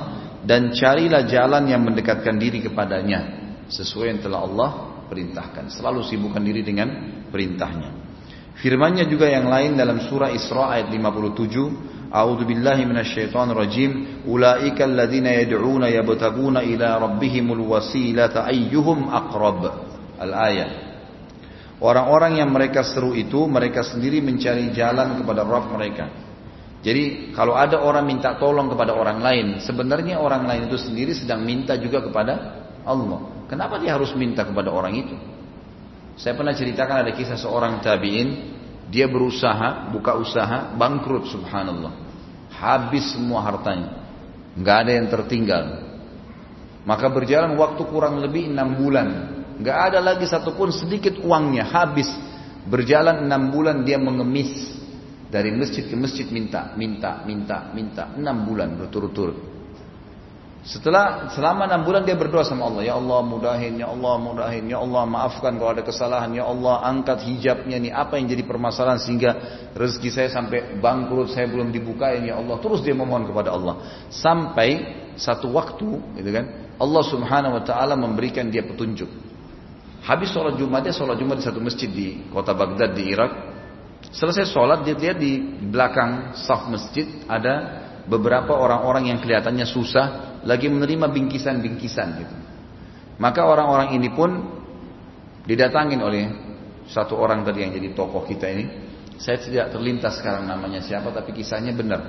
dan 0.41 0.73
carilah 0.73 1.21
jalan 1.29 1.69
yang 1.69 1.85
mendekatkan 1.85 2.33
diri 2.41 2.65
kepadanya 2.65 3.41
sesuai 3.69 4.17
yang 4.17 4.19
telah 4.25 4.41
Allah 4.41 4.69
perintahkan. 5.05 5.69
Selalu 5.69 6.01
sibukkan 6.09 6.41
diri 6.41 6.65
dengan 6.65 6.89
perintahnya. 7.29 8.01
Firmannya 8.57 9.05
juga 9.05 9.29
yang 9.29 9.49
lain 9.49 9.77
dalam 9.77 10.01
surah 10.01 10.33
Isra 10.33 10.73
ayat 10.73 10.89
57, 10.89 12.09
A'udzu 12.11 12.43
billahi 12.43 12.83
minasyaitonir 12.83 13.55
rajim, 13.55 13.91
ulaika 14.27 14.83
alladziina 14.83 15.31
yad'una 15.45 15.87
yabtaguna 15.87 16.65
ila 16.65 16.99
rabbihimul 17.05 17.63
wasilata 17.69 18.49
ayyuhum 18.49 19.07
aqrab. 19.07 19.61
Al-ayat. 20.19 20.90
Orang-orang 21.81 22.37
yang 22.37 22.53
mereka 22.53 22.85
seru 22.85 23.17
itu 23.17 23.49
mereka 23.49 23.81
sendiri 23.81 24.21
mencari 24.21 24.69
jalan 24.69 25.17
kepada 25.17 25.41
Rabb 25.41 25.73
mereka. 25.73 26.05
Jadi 26.85 27.33
kalau 27.33 27.57
ada 27.57 27.81
orang 27.81 28.05
minta 28.05 28.37
tolong 28.37 28.69
kepada 28.69 28.93
orang 28.93 29.17
lain, 29.17 29.47
sebenarnya 29.65 30.21
orang 30.21 30.45
lain 30.45 30.69
itu 30.69 30.77
sendiri 30.77 31.17
sedang 31.17 31.41
minta 31.41 31.73
juga 31.81 32.05
kepada 32.05 32.33
Allah. 32.85 33.45
Kenapa 33.49 33.81
dia 33.81 33.97
harus 33.97 34.13
minta 34.13 34.45
kepada 34.45 34.69
orang 34.69 34.93
itu? 34.93 35.15
Saya 36.21 36.37
pernah 36.37 36.53
ceritakan 36.53 37.01
ada 37.01 37.11
kisah 37.17 37.37
seorang 37.37 37.81
tabi'in, 37.81 38.29
dia 38.93 39.09
berusaha, 39.09 39.89
buka 39.89 40.21
usaha, 40.21 40.73
bangkrut 40.77 41.33
subhanallah. 41.33 41.93
Habis 42.61 43.17
semua 43.17 43.41
hartanya. 43.41 44.05
Nggak 44.53 44.77
ada 44.85 44.91
yang 44.91 45.07
tertinggal. 45.09 45.65
Maka 46.85 47.09
berjalan 47.09 47.57
waktu 47.57 47.81
kurang 47.89 48.21
lebih 48.21 48.53
enam 48.53 48.77
bulan. 48.77 49.07
Nggak 49.61 49.77
ada 49.93 49.99
lagi 50.01 50.25
satupun 50.25 50.73
sedikit 50.73 51.21
uangnya, 51.21 51.69
habis. 51.69 52.09
Berjalan 52.61 53.25
enam 53.25 53.53
bulan 53.53 53.85
dia 53.85 54.01
mengemis 54.01 54.77
dari 55.29 55.53
masjid 55.53 55.85
ke 55.85 55.93
masjid 55.97 56.25
minta, 56.29 56.73
minta, 56.73 57.21
minta, 57.25 57.69
minta. 57.73 58.03
Enam 58.17 58.45
bulan 58.45 58.73
berturut-turut. 58.77 59.51
Setelah 60.61 61.33
selama 61.33 61.65
enam 61.65 61.81
bulan 61.81 62.05
dia 62.05 62.13
berdoa 62.13 62.45
sama 62.45 62.69
Allah, 62.69 62.85
ya 62.85 62.93
Allah 62.93 63.25
mudahin, 63.25 63.81
ya 63.81 63.89
Allah 63.89 64.13
mudahin, 64.21 64.69
ya 64.69 64.77
Allah 64.77 65.09
maafkan 65.09 65.57
kalau 65.57 65.73
ada 65.73 65.81
kesalahan, 65.81 66.29
ya 66.37 66.45
Allah 66.45 66.85
angkat 66.85 67.25
hijabnya 67.25 67.81
nih 67.81 67.89
apa 67.89 68.21
yang 68.21 68.29
jadi 68.29 68.45
permasalahan 68.45 69.01
sehingga 69.01 69.31
rezeki 69.73 70.09
saya 70.13 70.29
sampai 70.29 70.77
bangkrut, 70.77 71.33
saya 71.33 71.49
belum 71.49 71.73
dibukain 71.73 72.29
ya 72.29 72.37
Allah. 72.37 72.61
Terus 72.61 72.85
dia 72.85 72.93
memohon 72.93 73.25
kepada 73.25 73.57
Allah 73.57 74.05
sampai 74.13 74.69
satu 75.17 75.49
waktu, 75.49 75.97
gitu 76.21 76.29
kan? 76.29 76.77
Allah 76.77 77.03
Subhanahu 77.09 77.57
Wa 77.57 77.63
Taala 77.65 77.97
memberikan 77.97 78.45
dia 78.53 78.61
petunjuk. 78.61 79.30
Habis 80.01 80.33
sholat 80.33 80.57
Jumat 80.57 80.81
dia 80.81 80.93
sholat 80.93 81.17
Jumat 81.21 81.37
di 81.37 81.45
satu 81.45 81.61
masjid 81.61 81.85
di 81.85 82.25
kota 82.33 82.57
Baghdad 82.57 82.97
di 82.97 83.05
Irak. 83.13 83.31
Selesai 84.09 84.49
sholat 84.49 84.81
dia 84.81 84.97
lihat 84.97 85.17
di 85.21 85.37
belakang 85.69 86.33
saf 86.33 86.65
masjid 86.65 87.05
ada 87.29 87.85
beberapa 88.09 88.57
orang-orang 88.57 89.13
yang 89.13 89.21
kelihatannya 89.21 89.69
susah 89.69 90.41
lagi 90.41 90.65
menerima 90.65 91.05
bingkisan-bingkisan 91.05 92.07
gitu. 92.17 92.35
Maka 93.21 93.45
orang-orang 93.45 93.93
ini 93.93 94.09
pun 94.09 94.29
didatangin 95.45 96.01
oleh 96.01 96.23
satu 96.89 97.13
orang 97.13 97.45
tadi 97.45 97.61
yang 97.61 97.71
jadi 97.77 97.93
tokoh 97.93 98.25
kita 98.25 98.49
ini. 98.49 98.65
Saya 99.21 99.37
tidak 99.37 99.69
terlintas 99.69 100.17
sekarang 100.17 100.49
namanya 100.49 100.81
siapa 100.81 101.13
tapi 101.13 101.29
kisahnya 101.37 101.77
benar. 101.77 102.01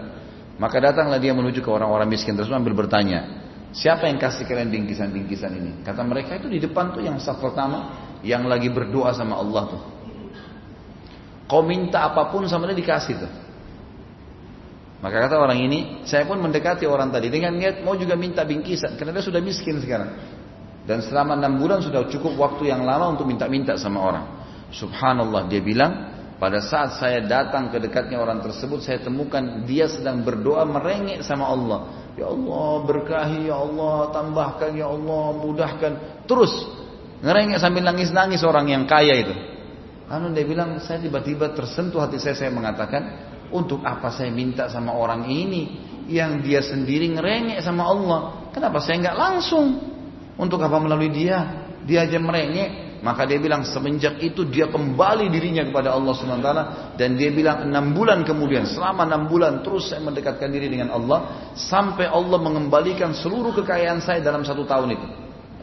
Maka 0.57 0.81
datanglah 0.81 1.21
dia 1.21 1.37
menuju 1.37 1.61
ke 1.61 1.69
orang-orang 1.69 2.09
miskin 2.09 2.33
terus 2.33 2.49
ambil 2.49 2.73
bertanya, 2.73 3.42
siapa 3.73 4.07
yang 4.07 4.21
kasih 4.21 4.45
kalian 4.45 4.71
bingkisan-bingkisan 4.71 5.53
ini? 5.57 5.71
Kata 5.83 6.05
mereka 6.05 6.37
itu 6.37 6.49
di 6.49 6.61
depan 6.61 6.93
tuh 6.93 7.03
yang 7.03 7.17
saf 7.19 7.41
pertama 7.41 8.13
yang 8.23 8.47
lagi 8.47 8.71
berdoa 8.71 9.11
sama 9.17 9.41
Allah 9.41 9.63
tuh. 9.73 9.83
Kau 11.51 11.61
minta 11.61 12.09
apa 12.09 12.33
pun 12.33 12.47
sama 12.49 12.71
dia 12.71 12.79
dikasih 12.79 13.15
tuh. 13.19 13.33
Maka 15.03 15.27
kata 15.27 15.35
orang 15.35 15.59
ini, 15.59 16.07
saya 16.07 16.23
pun 16.23 16.39
mendekati 16.39 16.87
orang 16.87 17.11
tadi 17.11 17.27
dengan 17.27 17.59
niat 17.59 17.83
mau 17.83 17.99
juga 17.99 18.15
minta 18.15 18.47
bingkisan 18.47 18.95
karena 18.95 19.11
dia 19.19 19.25
sudah 19.27 19.43
miskin 19.43 19.83
sekarang. 19.83 20.15
Dan 20.87 21.03
selama 21.03 21.35
enam 21.35 21.59
bulan 21.59 21.83
sudah 21.83 22.07
cukup 22.07 22.39
waktu 22.39 22.71
yang 22.71 22.87
lama 22.87 23.11
untuk 23.11 23.27
minta-minta 23.27 23.75
sama 23.75 23.99
orang. 23.99 24.25
Subhanallah 24.71 25.51
dia 25.51 25.59
bilang, 25.59 26.22
pada 26.43 26.59
saat 26.59 26.99
saya 26.99 27.23
datang 27.23 27.71
ke 27.71 27.79
dekatnya 27.79 28.19
orang 28.19 28.43
tersebut, 28.43 28.83
saya 28.83 28.99
temukan 28.99 29.63
dia 29.63 29.87
sedang 29.87 30.27
berdoa 30.27 30.67
merengek 30.67 31.23
sama 31.23 31.47
Allah. 31.47 32.11
Ya 32.19 32.27
Allah 32.27 32.83
berkahi, 32.83 33.47
ya 33.47 33.63
Allah 33.63 34.11
tambahkan, 34.11 34.75
ya 34.75 34.91
Allah 34.91 35.39
mudahkan. 35.39 35.93
Terus 36.27 36.51
ngerengek 37.23 37.63
sambil 37.63 37.87
nangis-nangis 37.87 38.43
orang 38.43 38.75
yang 38.75 38.91
kaya 38.91 39.23
itu. 39.23 39.31
Anu 40.11 40.35
dia 40.35 40.43
bilang, 40.43 40.83
saya 40.83 40.99
tiba-tiba 40.99 41.55
tersentuh 41.55 42.03
hati 42.03 42.19
saya, 42.19 42.35
saya 42.35 42.51
mengatakan, 42.51 43.31
untuk 43.55 43.87
apa 43.87 44.11
saya 44.11 44.35
minta 44.35 44.67
sama 44.67 44.99
orang 44.99 45.31
ini 45.31 45.79
yang 46.11 46.43
dia 46.43 46.59
sendiri 46.59 47.07
ngerengek 47.23 47.63
sama 47.63 47.87
Allah? 47.87 48.51
Kenapa 48.51 48.83
saya 48.83 48.99
nggak 48.99 49.15
langsung? 49.15 49.79
Untuk 50.35 50.59
apa 50.59 50.75
melalui 50.83 51.15
dia? 51.15 51.71
Dia 51.87 52.03
aja 52.03 52.19
merengek. 52.19 52.82
Maka 53.03 53.27
dia 53.27 53.43
bilang 53.43 53.67
semenjak 53.67 54.23
itu 54.23 54.47
dia 54.47 54.71
kembali 54.71 55.27
dirinya 55.27 55.67
kepada 55.67 55.91
Allah 55.91 56.15
SWT 56.15 56.51
dan 56.95 57.19
dia 57.19 57.35
bilang 57.35 57.67
enam 57.67 57.91
bulan 57.91 58.23
kemudian 58.23 58.63
selama 58.63 59.03
enam 59.03 59.27
bulan 59.27 59.59
terus 59.67 59.91
saya 59.91 60.07
mendekatkan 60.07 60.47
diri 60.47 60.71
dengan 60.71 60.95
Allah 60.95 61.51
sampai 61.59 62.07
Allah 62.07 62.39
mengembalikan 62.39 63.11
seluruh 63.11 63.51
kekayaan 63.59 63.99
saya 63.99 64.23
dalam 64.23 64.47
satu 64.47 64.63
tahun 64.63 64.95
itu. 64.95 65.07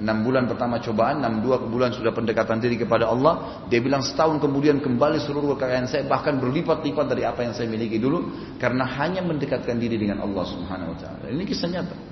Enam 0.03 0.23
bulan 0.23 0.51
pertama 0.51 0.79
cobaan, 0.83 1.23
enam 1.23 1.39
dua 1.43 1.59
bulan 1.63 1.91
sudah 1.95 2.11
pendekatan 2.11 2.59
diri 2.59 2.75
kepada 2.75 3.07
Allah. 3.07 3.63
Dia 3.71 3.79
bilang 3.83 4.03
setahun 4.03 4.39
kemudian 4.43 4.83
kembali 4.83 5.23
seluruh 5.23 5.55
kekayaan 5.55 5.87
saya 5.87 6.03
bahkan 6.07 6.39
berlipat-lipat 6.43 7.05
dari 7.07 7.23
apa 7.23 7.47
yang 7.47 7.55
saya 7.55 7.71
miliki 7.71 7.99
dulu 7.99 8.35
karena 8.59 8.83
hanya 8.99 9.23
mendekatkan 9.23 9.79
diri 9.79 9.95
dengan 9.95 10.27
Allah 10.27 10.43
Subhanahu 10.43 10.91
wa 10.91 10.97
taala. 10.99 11.23
Ini 11.31 11.43
kisah 11.47 11.71
nyata. 11.71 12.08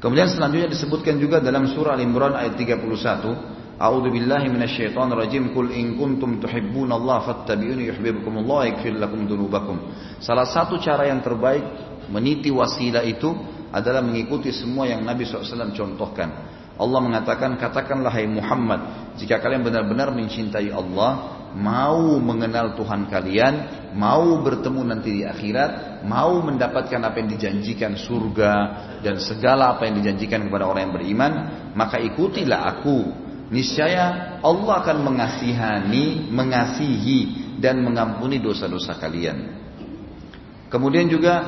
Kemudian 0.00 0.32
selanjutnya 0.32 0.72
disebutkan 0.72 1.20
juga 1.20 1.44
dalam 1.44 1.68
surah 1.68 1.92
Al-Imran 1.92 2.32
ayat 2.32 2.56
31, 2.56 3.80
A'udzu 3.80 4.08
billahi 4.12 4.48
minasyaitonir 4.52 5.16
rajim. 5.16 5.56
Qul 5.56 5.72
in 5.76 5.96
kuntum 5.96 6.40
tuhibbunallaha 6.40 7.24
fattabi'uni 7.24 7.88
yuhibbukumullah 7.88 8.68
yaghfir 8.72 8.96
lakum 8.96 9.24
dzunubakum. 9.24 9.76
Salah 10.20 10.44
satu 10.48 10.76
cara 10.80 11.08
yang 11.08 11.24
terbaik 11.24 11.64
meniti 12.12 12.52
wasilah 12.52 13.04
itu 13.04 13.32
adalah 13.72 14.04
mengikuti 14.04 14.52
semua 14.52 14.84
yang 14.84 15.00
Nabi 15.00 15.24
SAW 15.24 15.72
contohkan. 15.72 16.28
Allah 16.80 17.00
mengatakan, 17.04 17.60
katakanlah 17.60 18.08
hai 18.08 18.24
Muhammad, 18.24 19.12
jika 19.20 19.36
kalian 19.36 19.60
benar-benar 19.60 20.12
mencintai 20.16 20.72
Allah, 20.72 21.39
mau 21.56 22.18
mengenal 22.22 22.78
Tuhan 22.78 23.10
kalian, 23.10 23.54
mau 23.98 24.38
bertemu 24.42 24.80
nanti 24.86 25.10
di 25.20 25.22
akhirat, 25.26 26.02
mau 26.06 26.38
mendapatkan 26.42 27.00
apa 27.02 27.16
yang 27.18 27.28
dijanjikan 27.34 27.98
surga 27.98 28.52
dan 29.02 29.18
segala 29.18 29.74
apa 29.74 29.90
yang 29.90 29.98
dijanjikan 29.98 30.46
kepada 30.46 30.70
orang 30.70 30.90
yang 30.90 30.94
beriman, 30.94 31.32
maka 31.74 31.98
ikutilah 31.98 32.70
aku 32.78 33.10
niscaya 33.50 34.38
Allah 34.40 34.74
akan 34.86 34.96
mengasihani, 35.02 36.30
mengasihi 36.30 37.20
dan 37.58 37.82
mengampuni 37.82 38.38
dosa-dosa 38.38 38.96
kalian. 38.96 39.58
Kemudian 40.70 41.10
juga 41.10 41.42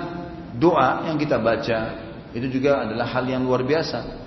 doa 0.59 1.07
yang 1.07 1.17
kita 1.17 1.39
baca 1.39 1.79
itu 2.35 2.49
juga 2.49 2.83
adalah 2.85 3.07
hal 3.13 3.25
yang 3.29 3.47
luar 3.47 3.63
biasa. 3.63 4.21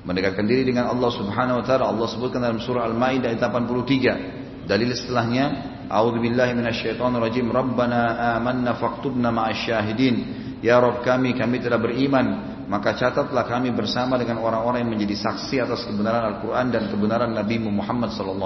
Mendekatkan 0.00 0.48
diri 0.48 0.64
dengan 0.64 0.88
Allah 0.88 1.12
Subhanahu 1.12 1.60
wa 1.60 1.64
taala. 1.64 1.92
Allah 1.92 2.08
sebutkan 2.08 2.40
dalam 2.40 2.56
surah 2.56 2.88
Al-Maidah 2.88 3.36
ayat 3.36 3.40
83. 3.52 4.39
Dalil 4.70 4.94
setelahnya, 4.94 5.44
A'udzubillahi 5.90 6.54
minasyaitonirrajim. 6.54 7.50
Rabbana 7.50 8.38
amanna 8.38 8.78
faktubna 8.78 9.34
ma'asyahidin. 9.34 10.16
Ya 10.62 10.78
Rabb 10.78 11.02
kami, 11.02 11.34
kami 11.34 11.58
telah 11.58 11.82
beriman 11.82 12.50
maka 12.70 12.94
catatlah 12.94 13.50
kami 13.50 13.74
bersama 13.74 14.14
dengan 14.14 14.38
orang-orang 14.38 14.86
yang 14.86 14.94
menjadi 14.94 15.18
saksi 15.26 15.66
atas 15.66 15.90
kebenaran 15.90 16.22
Al-Quran 16.22 16.70
dan 16.70 16.86
kebenaran 16.86 17.34
Nabi 17.34 17.58
Muhammad 17.58 18.14
SAW. 18.14 18.38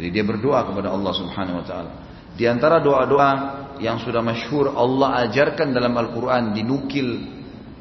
Jadi 0.00 0.08
dia 0.08 0.24
berdoa 0.24 0.64
kepada 0.64 0.88
Allah 0.88 1.12
Subhanahu 1.12 1.60
Wa 1.60 1.64
Taala. 1.68 1.90
Di 2.32 2.48
antara 2.48 2.80
doa-doa 2.80 3.30
yang 3.84 4.00
sudah 4.00 4.24
masyhur 4.24 4.72
Allah 4.72 5.28
ajarkan 5.28 5.76
dalam 5.76 5.92
Al-Quran 5.92 6.56
dinukil 6.56 7.20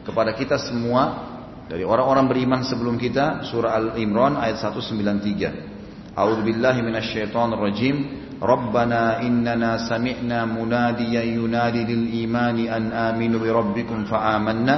kepada 0.03 0.35
kita 0.35 0.59
semua 0.59 1.31
dari 1.71 1.87
orang-orang 1.87 2.27
beriman 2.27 2.67
sebelum 2.67 2.99
kita 2.99 3.47
surah 3.47 3.79
Al-Imran 3.79 4.35
ayat 4.35 4.59
193. 4.59 5.68
A'udzu 6.14 6.42
billahi 6.46 6.82
minasyaitonir 6.82 7.58
rajim. 7.58 7.96
ربنا 8.44 9.22
إننا 9.22 9.88
سمعنا 9.88 10.44
مناديا 10.44 11.22
ينادي 11.22 11.82
للإيمان 11.84 12.58
أن 12.68 12.84
آمنوا 12.92 13.40
بربكم 13.40 14.04
فآمنا 14.04 14.74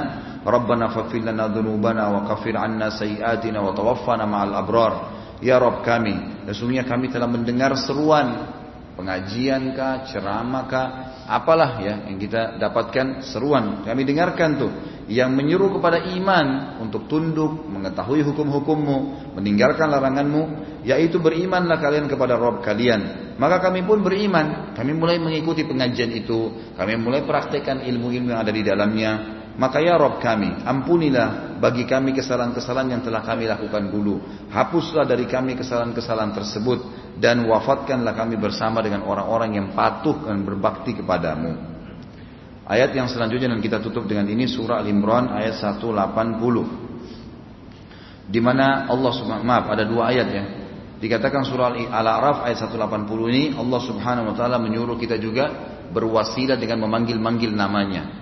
ربنا 0.47 0.85
فاغفر 0.87 1.17
لنا 1.19 1.47
ذنوبنا 1.47 2.03
وكفر 2.07 2.53
عنا 2.57 2.87
سيئاتنا 2.89 3.59
وتوفنا 3.59 4.23
مع 4.25 4.43
الأبرار 4.43 4.93
Ya 5.37 5.61
Rob 5.61 5.85
kami, 5.85 6.17
sesungguhnya 6.49 6.81
kami 6.81 7.13
telah 7.13 7.29
mendengar 7.29 7.69
seruan 7.77 8.49
pengajian 8.97 9.69
kah, 9.77 10.01
ceramah 10.09 10.65
kah, 10.65 10.87
apalah 11.26 11.82
ya 11.82 11.94
yang 12.10 12.18
kita 12.18 12.56
dapatkan 12.58 13.26
seruan. 13.26 13.86
Kami 13.86 14.02
dengarkan 14.06 14.50
tuh 14.58 14.72
yang 15.10 15.34
menyuruh 15.34 15.74
kepada 15.76 16.02
iman 16.14 16.78
untuk 16.80 17.10
tunduk, 17.10 17.66
mengetahui 17.68 18.22
hukum-hukummu, 18.22 19.32
meninggalkan 19.36 19.90
laranganmu, 19.90 20.42
yaitu 20.86 21.18
berimanlah 21.18 21.82
kalian 21.82 22.06
kepada 22.06 22.38
Rob 22.38 22.62
kalian 22.62 23.32
maka 23.42 23.58
kami 23.58 23.82
pun 23.82 24.04
beriman. 24.06 24.70
Kami 24.76 24.92
mulai 24.92 25.16
mengikuti 25.18 25.64
pengajian 25.64 26.12
itu. 26.12 26.72
Kami 26.76 26.94
mulai 27.00 27.24
praktekkan 27.24 27.82
ilmu-ilmu 27.82 28.30
yang 28.30 28.40
ada 28.42 28.52
di 28.52 28.62
dalamnya. 28.62 29.41
Maka 29.52 29.84
ya 29.84 30.00
Rob 30.00 30.16
kami, 30.16 30.64
ampunilah 30.64 31.60
bagi 31.60 31.84
kami 31.84 32.16
kesalahan-kesalahan 32.16 32.96
yang 32.96 33.02
telah 33.04 33.20
kami 33.20 33.44
lakukan 33.44 33.92
dulu. 33.92 34.48
Hapuslah 34.48 35.04
dari 35.04 35.28
kami 35.28 35.52
kesalahan-kesalahan 35.60 36.32
tersebut. 36.32 36.80
Dan 37.20 37.44
wafatkanlah 37.44 38.16
kami 38.16 38.40
bersama 38.40 38.80
dengan 38.80 39.04
orang-orang 39.04 39.60
yang 39.60 39.66
patuh 39.76 40.24
dan 40.24 40.40
berbakti 40.42 40.96
kepadamu. 40.96 41.52
Ayat 42.64 42.96
yang 42.96 43.04
selanjutnya 43.04 43.52
dan 43.52 43.60
kita 43.60 43.84
tutup 43.84 44.08
dengan 44.08 44.24
ini 44.32 44.48
surah 44.48 44.80
Al-Imran 44.80 45.28
ayat 45.28 45.60
180. 45.60 45.92
Di 48.32 48.40
mana 48.40 48.88
Allah 48.88 49.12
subhanahu 49.12 49.44
maaf 49.44 49.68
ada 49.68 49.84
dua 49.84 50.08
ayat 50.08 50.28
ya. 50.32 50.44
Dikatakan 51.02 51.42
surah 51.42 51.74
Al-A'raf 51.74 52.46
ayat 52.46 52.62
180 52.62 53.10
ini 53.34 53.58
Allah 53.58 53.80
Subhanahu 53.82 54.30
wa 54.30 54.34
taala 54.38 54.62
menyuruh 54.62 54.94
kita 54.94 55.18
juga 55.18 55.50
berwasilah 55.90 56.54
dengan 56.54 56.86
memanggil-manggil 56.86 57.50
namanya. 57.50 58.21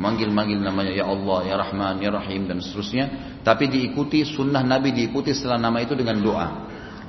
Manggil-manggil 0.00 0.56
namanya 0.64 0.96
ya 0.96 1.04
Allah, 1.04 1.44
ya 1.44 1.54
Rahman, 1.60 2.00
ya 2.00 2.08
Rahim 2.08 2.48
dan 2.48 2.64
seterusnya. 2.64 3.36
Tapi 3.44 3.68
diikuti 3.68 4.24
sunnah 4.24 4.64
Nabi 4.64 4.96
diikuti 4.96 5.36
setelah 5.36 5.60
nama 5.60 5.84
itu 5.84 5.92
dengan 5.92 6.16
doa. 6.24 6.48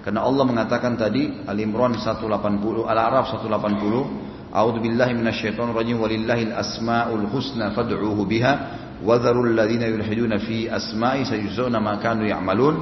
Karena 0.04 0.28
Allah 0.28 0.44
mengatakan 0.44 1.00
tadi 1.00 1.48
Al-Imran 1.48 1.96
180, 1.96 2.28
Al-A'raf 2.84 3.32
180, 3.40 4.52
A'udzu 4.52 4.84
billahi 4.84 5.16
minasyaitonir 5.16 5.72
rajim 5.72 6.04
walillahil 6.04 6.52
asmaul 6.52 7.24
husna 7.32 7.72
fad'uuhu 7.72 8.28
biha 8.28 8.54
wa 9.00 9.16
dzarul 9.16 9.56
ladzina 9.56 9.88
yulhiduna 9.88 10.44
fi 10.44 10.68
asma'i 10.68 11.24
sayujzauna 11.24 11.80
ma 11.80 11.96
kanu 12.04 12.28
ya'malun 12.28 12.76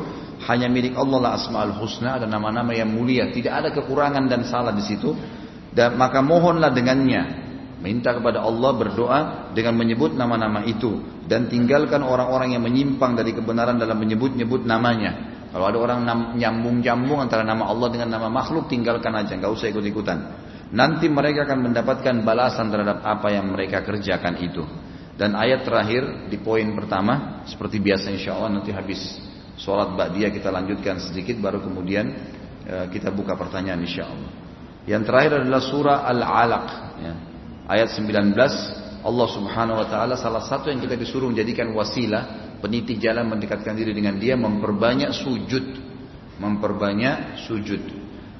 hanya 0.50 0.66
milik 0.66 0.98
Allah 0.98 1.20
lah 1.22 1.32
asmaul 1.38 1.78
husna 1.78 2.18
dan 2.18 2.34
nama-nama 2.34 2.74
yang 2.74 2.90
mulia 2.90 3.30
tidak 3.30 3.54
ada 3.62 3.70
kekurangan 3.70 4.26
dan 4.26 4.42
salah 4.50 4.74
di 4.74 4.82
situ 4.82 5.14
dan 5.70 5.94
maka 5.94 6.26
mohonlah 6.26 6.74
dengannya 6.74 7.49
minta 7.80 8.12
kepada 8.12 8.44
Allah 8.44 8.72
berdoa 8.76 9.20
dengan 9.56 9.76
menyebut 9.80 10.12
nama-nama 10.16 10.68
itu 10.68 11.00
dan 11.26 11.48
tinggalkan 11.48 12.04
orang-orang 12.04 12.56
yang 12.56 12.64
menyimpang 12.64 13.16
dari 13.16 13.32
kebenaran 13.32 13.80
dalam 13.80 13.96
menyebut-nyebut 13.96 14.68
namanya 14.68 15.40
kalau 15.50 15.66
ada 15.66 15.78
orang 15.80 16.00
nyambung-nyambung 16.38 17.24
antara 17.24 17.42
nama 17.48 17.72
Allah 17.72 17.88
dengan 17.90 18.20
nama 18.20 18.28
makhluk 18.28 18.68
tinggalkan 18.68 19.16
aja 19.16 19.34
nggak 19.40 19.52
usah 19.52 19.72
ikut-ikutan 19.72 20.18
nanti 20.76 21.08
mereka 21.08 21.48
akan 21.48 21.72
mendapatkan 21.72 22.16
balasan 22.22 22.68
terhadap 22.70 23.02
apa 23.02 23.28
yang 23.32 23.50
mereka 23.50 23.82
kerjakan 23.82 24.36
itu 24.44 24.62
dan 25.16 25.40
ayat 25.40 25.64
terakhir 25.64 26.28
di 26.28 26.38
poin 26.40 26.68
pertama 26.76 27.44
seperti 27.48 27.80
biasa 27.80 28.12
insya 28.12 28.36
Allah 28.36 28.60
nanti 28.60 28.76
habis 28.76 29.30
Sholat 29.60 29.92
ba'diyah 29.92 30.32
kita 30.32 30.48
lanjutkan 30.56 31.04
sedikit 31.04 31.36
baru 31.44 31.60
kemudian 31.60 32.08
e, 32.64 32.76
kita 32.96 33.12
buka 33.12 33.36
pertanyaan 33.36 33.84
insya 33.84 34.08
Allah. 34.08 34.32
Yang 34.88 35.04
terakhir 35.12 35.32
adalah 35.44 35.62
surah 35.62 35.98
Al-Alaq. 36.08 36.68
Ya. 37.04 37.14
Ayat 37.70 37.94
19 37.94 38.34
Allah 39.00 39.28
subhanahu 39.30 39.78
wa 39.80 39.88
ta'ala 39.88 40.18
salah 40.18 40.42
satu 40.42 40.74
yang 40.74 40.82
kita 40.82 40.98
disuruh 40.98 41.30
menjadikan 41.30 41.70
wasilah 41.72 42.58
peniti 42.60 42.98
jalan 42.98 43.30
mendekatkan 43.30 43.78
diri 43.78 43.94
dengan 43.94 44.18
dia 44.18 44.34
memperbanyak 44.36 45.14
sujud 45.14 45.66
memperbanyak 46.42 47.46
sujud 47.46 47.84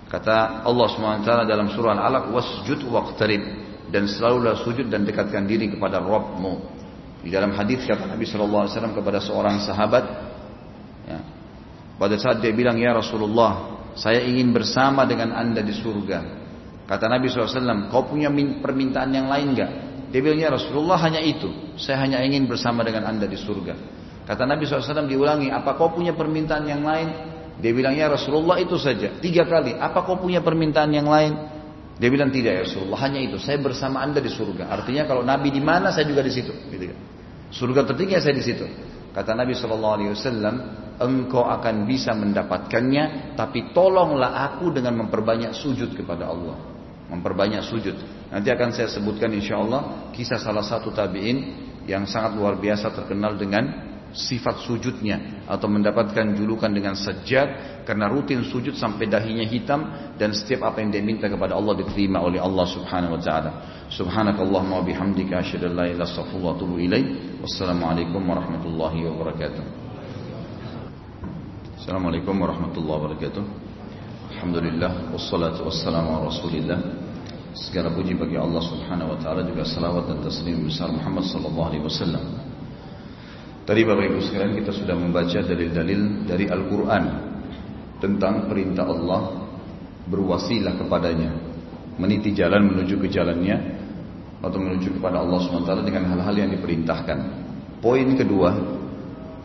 kata 0.10 0.66
Allah 0.66 0.88
subhanahu 0.90 1.22
wa 1.22 1.26
ta'ala 1.30 1.44
dalam 1.46 1.70
surah 1.72 1.94
Al-Alaq 1.96 2.26
wasjud 2.34 2.82
waqtarib 2.90 3.44
dan 3.94 4.10
selalulah 4.10 4.60
sujud 4.66 4.90
dan 4.90 5.06
dekatkan 5.06 5.46
diri 5.46 5.72
kepada 5.72 6.02
Rabbmu 6.02 6.54
di 7.24 7.30
dalam 7.30 7.54
hadis 7.54 7.86
kata 7.86 8.10
Nabi 8.10 8.26
SAW 8.26 8.68
kepada 8.98 9.22
seorang 9.22 9.62
sahabat 9.64 10.30
Ya. 11.10 11.20
Pada 11.98 12.16
saat 12.22 12.40
dia 12.40 12.54
bilang, 12.54 12.78
Ya 12.78 12.94
Rasulullah, 12.94 13.82
saya 13.98 14.22
ingin 14.22 14.54
bersama 14.54 15.04
dengan 15.10 15.34
anda 15.34 15.66
di 15.66 15.74
surga. 15.74 16.39
Kata 16.90 17.06
Nabi 17.06 17.30
SAW, 17.30 17.94
kau 17.94 18.10
punya 18.10 18.34
permintaan 18.34 19.14
yang 19.14 19.30
lain 19.30 19.54
gak? 19.54 19.72
Dia 20.10 20.26
bilang, 20.26 20.42
Ya 20.42 20.50
Rasulullah 20.50 20.98
hanya 21.06 21.22
itu. 21.22 21.78
Saya 21.78 22.02
hanya 22.02 22.18
ingin 22.26 22.50
bersama 22.50 22.82
dengan 22.82 23.06
anda 23.06 23.30
di 23.30 23.38
surga. 23.38 23.78
Kata 24.26 24.50
Nabi 24.50 24.66
SAW 24.66 25.06
diulangi, 25.06 25.54
apa 25.54 25.78
kau 25.78 25.94
punya 25.94 26.18
permintaan 26.18 26.66
yang 26.66 26.82
lain? 26.82 27.08
Dia 27.62 27.78
bilang, 27.78 27.94
Ya 27.94 28.10
Rasulullah 28.10 28.58
itu 28.58 28.74
saja. 28.82 29.22
Tiga 29.22 29.46
kali, 29.46 29.78
apa 29.78 30.02
kau 30.02 30.18
punya 30.18 30.42
permintaan 30.42 30.90
yang 30.90 31.06
lain? 31.06 31.38
Dia 32.00 32.08
bilang 32.08 32.32
tidak 32.32 32.52
ya 32.56 32.62
Rasulullah, 32.64 33.00
hanya 33.06 33.20
itu. 33.20 33.36
Saya 33.38 33.60
bersama 33.60 34.00
anda 34.00 34.24
di 34.24 34.32
surga. 34.32 34.72
Artinya 34.72 35.04
kalau 35.04 35.20
Nabi 35.20 35.52
di 35.52 35.60
mana, 35.60 35.92
saya 35.92 36.08
juga 36.08 36.24
di 36.24 36.32
situ. 36.32 36.56
Gitu 36.72 36.90
kan. 36.90 37.00
Surga 37.52 37.84
tertinggi 37.84 38.16
saya 38.24 38.34
di 38.34 38.42
situ. 38.42 38.66
Kata 39.12 39.36
Nabi 39.36 39.52
Shallallahu 39.52 39.94
Alaihi 40.00 40.12
Wasallam, 40.16 40.56
engkau 40.96 41.44
akan 41.44 41.84
bisa 41.84 42.16
mendapatkannya, 42.16 43.36
tapi 43.36 43.76
tolonglah 43.76 44.32
aku 44.48 44.72
dengan 44.72 45.06
memperbanyak 45.06 45.52
sujud 45.52 45.92
kepada 45.92 46.32
Allah. 46.32 46.69
Memperbanyak 47.10 47.66
sujud. 47.66 47.96
Nanti 48.30 48.54
akan 48.54 48.70
saya 48.70 48.88
sebutkan 48.94 49.34
insya 49.34 49.58
Allah 49.58 50.14
kisah 50.14 50.38
salah 50.38 50.62
satu 50.62 50.94
tabiin 50.94 51.70
yang 51.90 52.06
sangat 52.06 52.38
luar 52.38 52.62
biasa 52.62 52.94
terkenal 52.94 53.34
dengan 53.34 53.90
sifat 54.10 54.66
sujudnya 54.66 55.46
atau 55.46 55.70
mendapatkan 55.70 56.34
julukan 56.34 56.70
dengan 56.70 56.98
sajjad 56.98 57.82
karena 57.86 58.10
rutin 58.10 58.42
sujud 58.42 58.74
sampai 58.74 59.06
dahinya 59.06 59.46
hitam 59.46 60.14
dan 60.18 60.34
setiap 60.34 60.74
apa 60.74 60.82
yang 60.82 60.90
dia 60.90 61.02
minta 61.06 61.30
kepada 61.30 61.54
Allah 61.54 61.78
diterima 61.78 62.22
oleh 62.22 62.42
Allah 62.42 62.66
Subhanahu 62.66 63.18
wa 63.18 63.22
taala. 63.22 63.52
Subhanakallahumma 63.90 64.82
wa 64.82 64.86
bihamdika 64.86 65.42
asyhadu 65.42 65.74
an 65.74 65.74
la 65.78 65.86
ilaha 65.90 66.26
illa 66.30 66.54
anta. 66.54 67.00
Wassalamualaikum 67.46 68.22
warahmatullahi 68.22 69.00
wabarakatuh. 69.10 69.64
Assalamualaikum 71.80 72.36
warahmatullahi 72.38 72.98
wabarakatuh 73.02 73.69
Alhamdulillah 74.40 75.12
Wassalatu 75.12 75.68
wassalamu 75.68 76.16
ala 76.16 76.32
rasulillah 76.32 76.80
Segala 77.52 77.92
puji 77.92 78.16
bagi 78.16 78.40
Allah 78.40 78.64
subhanahu 78.64 79.12
wa 79.12 79.18
ta'ala 79.20 79.44
Juga 79.44 79.68
salawat 79.68 80.08
dan 80.08 80.24
taslim 80.24 80.64
besar 80.64 80.88
Muhammad 80.96 81.28
sallallahu 81.28 81.68
alaihi 81.68 81.84
wasallam 81.84 82.24
Tadi 83.68 83.84
Bapak 83.84 84.00
Ibu 84.08 84.20
sekalian 84.24 84.56
kita 84.64 84.72
sudah 84.72 84.96
membaca 84.96 85.44
dalil-dalil 85.44 86.24
dari 86.24 86.48
Al-Quran 86.48 87.04
tentang 88.00 88.48
perintah 88.48 88.88
Allah 88.88 89.44
berwasilah 90.08 90.74
kepadanya, 90.80 91.36
meniti 92.00 92.32
jalan 92.32 92.66
menuju 92.66 92.96
ke 92.96 93.12
jalannya 93.12 93.60
atau 94.40 94.58
menuju 94.58 94.98
kepada 94.98 95.22
Allah 95.22 95.38
SWT 95.38 95.86
dengan 95.86 96.16
hal-hal 96.16 96.34
yang 96.34 96.50
diperintahkan. 96.56 97.20
Poin 97.78 98.08
kedua 98.18 98.56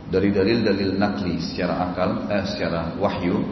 dari 0.08 0.32
dalil-dalil 0.32 0.96
nakli 0.96 1.36
secara 1.44 1.92
akal, 1.92 2.24
eh, 2.30 2.46
secara 2.48 2.96
wahyu 2.96 3.44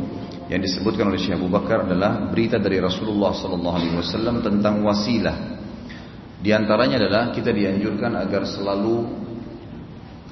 yang 0.53 0.61
disebutkan 0.61 1.09
oleh 1.09 1.17
Syekh 1.17 1.41
Abu 1.41 1.49
Bakar 1.49 1.89
adalah 1.89 2.29
berita 2.29 2.61
dari 2.61 2.77
Rasulullah 2.77 3.33
SAW 3.33 4.45
tentang 4.45 4.85
wasilah. 4.85 5.65
Di 6.45 6.53
antaranya 6.53 7.01
adalah 7.01 7.33
kita 7.33 7.49
dianjurkan 7.49 8.13
agar 8.21 8.45
selalu 8.45 9.01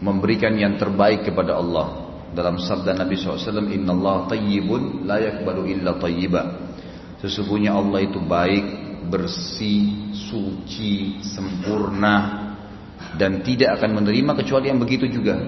memberikan 0.04 0.52
yang 0.60 0.76
terbaik 0.76 1.24
kepada 1.24 1.56
Allah. 1.56 2.12
Dalam 2.36 2.60
sabda 2.60 3.00
Nabi 3.00 3.16
SAW, 3.16 3.72
Inna 3.72 3.96
Allah 3.96 4.28
tayyibun 4.28 5.08
la 5.08 5.24
yakbalu 5.24 5.72
illa 5.80 5.96
tayyiba. 5.96 6.68
Sesungguhnya 7.24 7.72
Allah 7.72 8.04
itu 8.04 8.20
baik, 8.20 8.66
bersih, 9.08 10.12
suci, 10.12 11.24
sempurna 11.24 12.44
dan 13.16 13.40
tidak 13.40 13.80
akan 13.80 14.04
menerima 14.04 14.36
kecuali 14.36 14.68
yang 14.68 14.76
begitu 14.76 15.08
juga. 15.08 15.40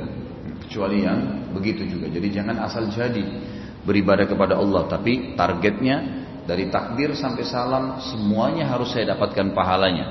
Kecuali 0.64 1.04
yang 1.04 1.52
begitu 1.52 1.84
juga. 1.84 2.08
Jadi 2.08 2.28
jangan 2.32 2.56
asal 2.64 2.88
jadi 2.88 3.51
beribadah 3.82 4.26
kepada 4.26 4.58
Allah, 4.58 4.86
tapi 4.86 5.34
targetnya 5.34 6.22
dari 6.46 6.70
takbir 6.70 7.14
sampai 7.14 7.44
salam 7.46 8.02
semuanya 8.02 8.66
harus 8.70 8.90
saya 8.90 9.14
dapatkan 9.14 9.54
pahalanya. 9.54 10.06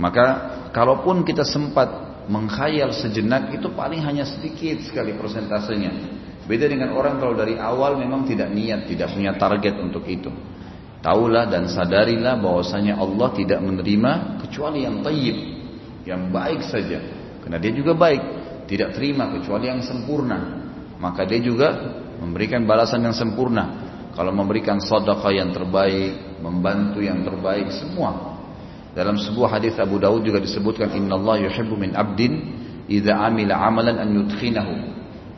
Maka 0.00 0.26
kalaupun 0.74 1.22
kita 1.22 1.44
sempat 1.46 2.10
mengkhayal 2.30 2.94
sejenak 2.94 3.50
itu 3.54 3.68
paling 3.74 4.00
hanya 4.06 4.26
sedikit 4.26 4.80
sekali 4.86 5.14
persentasenya. 5.18 6.18
Beda 6.46 6.66
dengan 6.66 6.94
orang 6.98 7.22
kalau 7.22 7.34
dari 7.38 7.54
awal 7.58 7.94
memang 7.98 8.26
tidak 8.26 8.50
niat, 8.50 8.90
tidak 8.90 9.14
punya 9.14 9.38
target 9.38 9.74
untuk 9.78 10.02
itu. 10.10 10.30
Taulah 11.00 11.48
dan 11.48 11.70
sadarilah 11.70 12.36
bahwasanya 12.42 12.98
Allah 12.98 13.28
tidak 13.32 13.60
menerima 13.62 14.42
kecuali 14.46 14.84
yang 14.84 15.00
tayyib, 15.00 15.36
yang 16.04 16.28
baik 16.28 16.60
saja. 16.66 16.98
Karena 17.40 17.56
dia 17.56 17.72
juga 17.72 17.96
baik, 17.96 18.22
tidak 18.68 18.98
terima 18.98 19.30
kecuali 19.32 19.70
yang 19.70 19.80
sempurna. 19.80 20.60
Maka 21.00 21.24
dia 21.24 21.40
juga 21.40 21.72
memberikan 22.20 22.68
balasan 22.68 23.02
yang 23.02 23.16
sempurna. 23.16 23.88
Kalau 24.12 24.30
memberikan 24.36 24.76
sedekah 24.78 25.32
yang 25.32 25.50
terbaik, 25.54 26.40
membantu 26.44 27.00
yang 27.00 27.24
terbaik, 27.24 27.72
semua. 27.72 28.36
Dalam 28.92 29.16
sebuah 29.16 29.56
hadis 29.56 29.78
Abu 29.78 30.02
Daud 30.02 30.26
juga 30.26 30.42
disebutkan 30.42 30.92
Inna 30.98 31.14
Allah 31.16 31.46
yuhibbu 31.46 31.78
min 31.78 31.94
abdin 31.94 32.32
idza 32.90 33.14
amila 33.14 33.54
amalan 33.62 34.02
an 34.02 34.08
yudkhinahu 34.10 34.74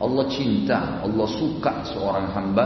Allah 0.03 0.25
cinta, 0.27 0.99
Allah 0.99 1.27
suka 1.29 1.85
seorang 1.87 2.33
hamba 2.33 2.65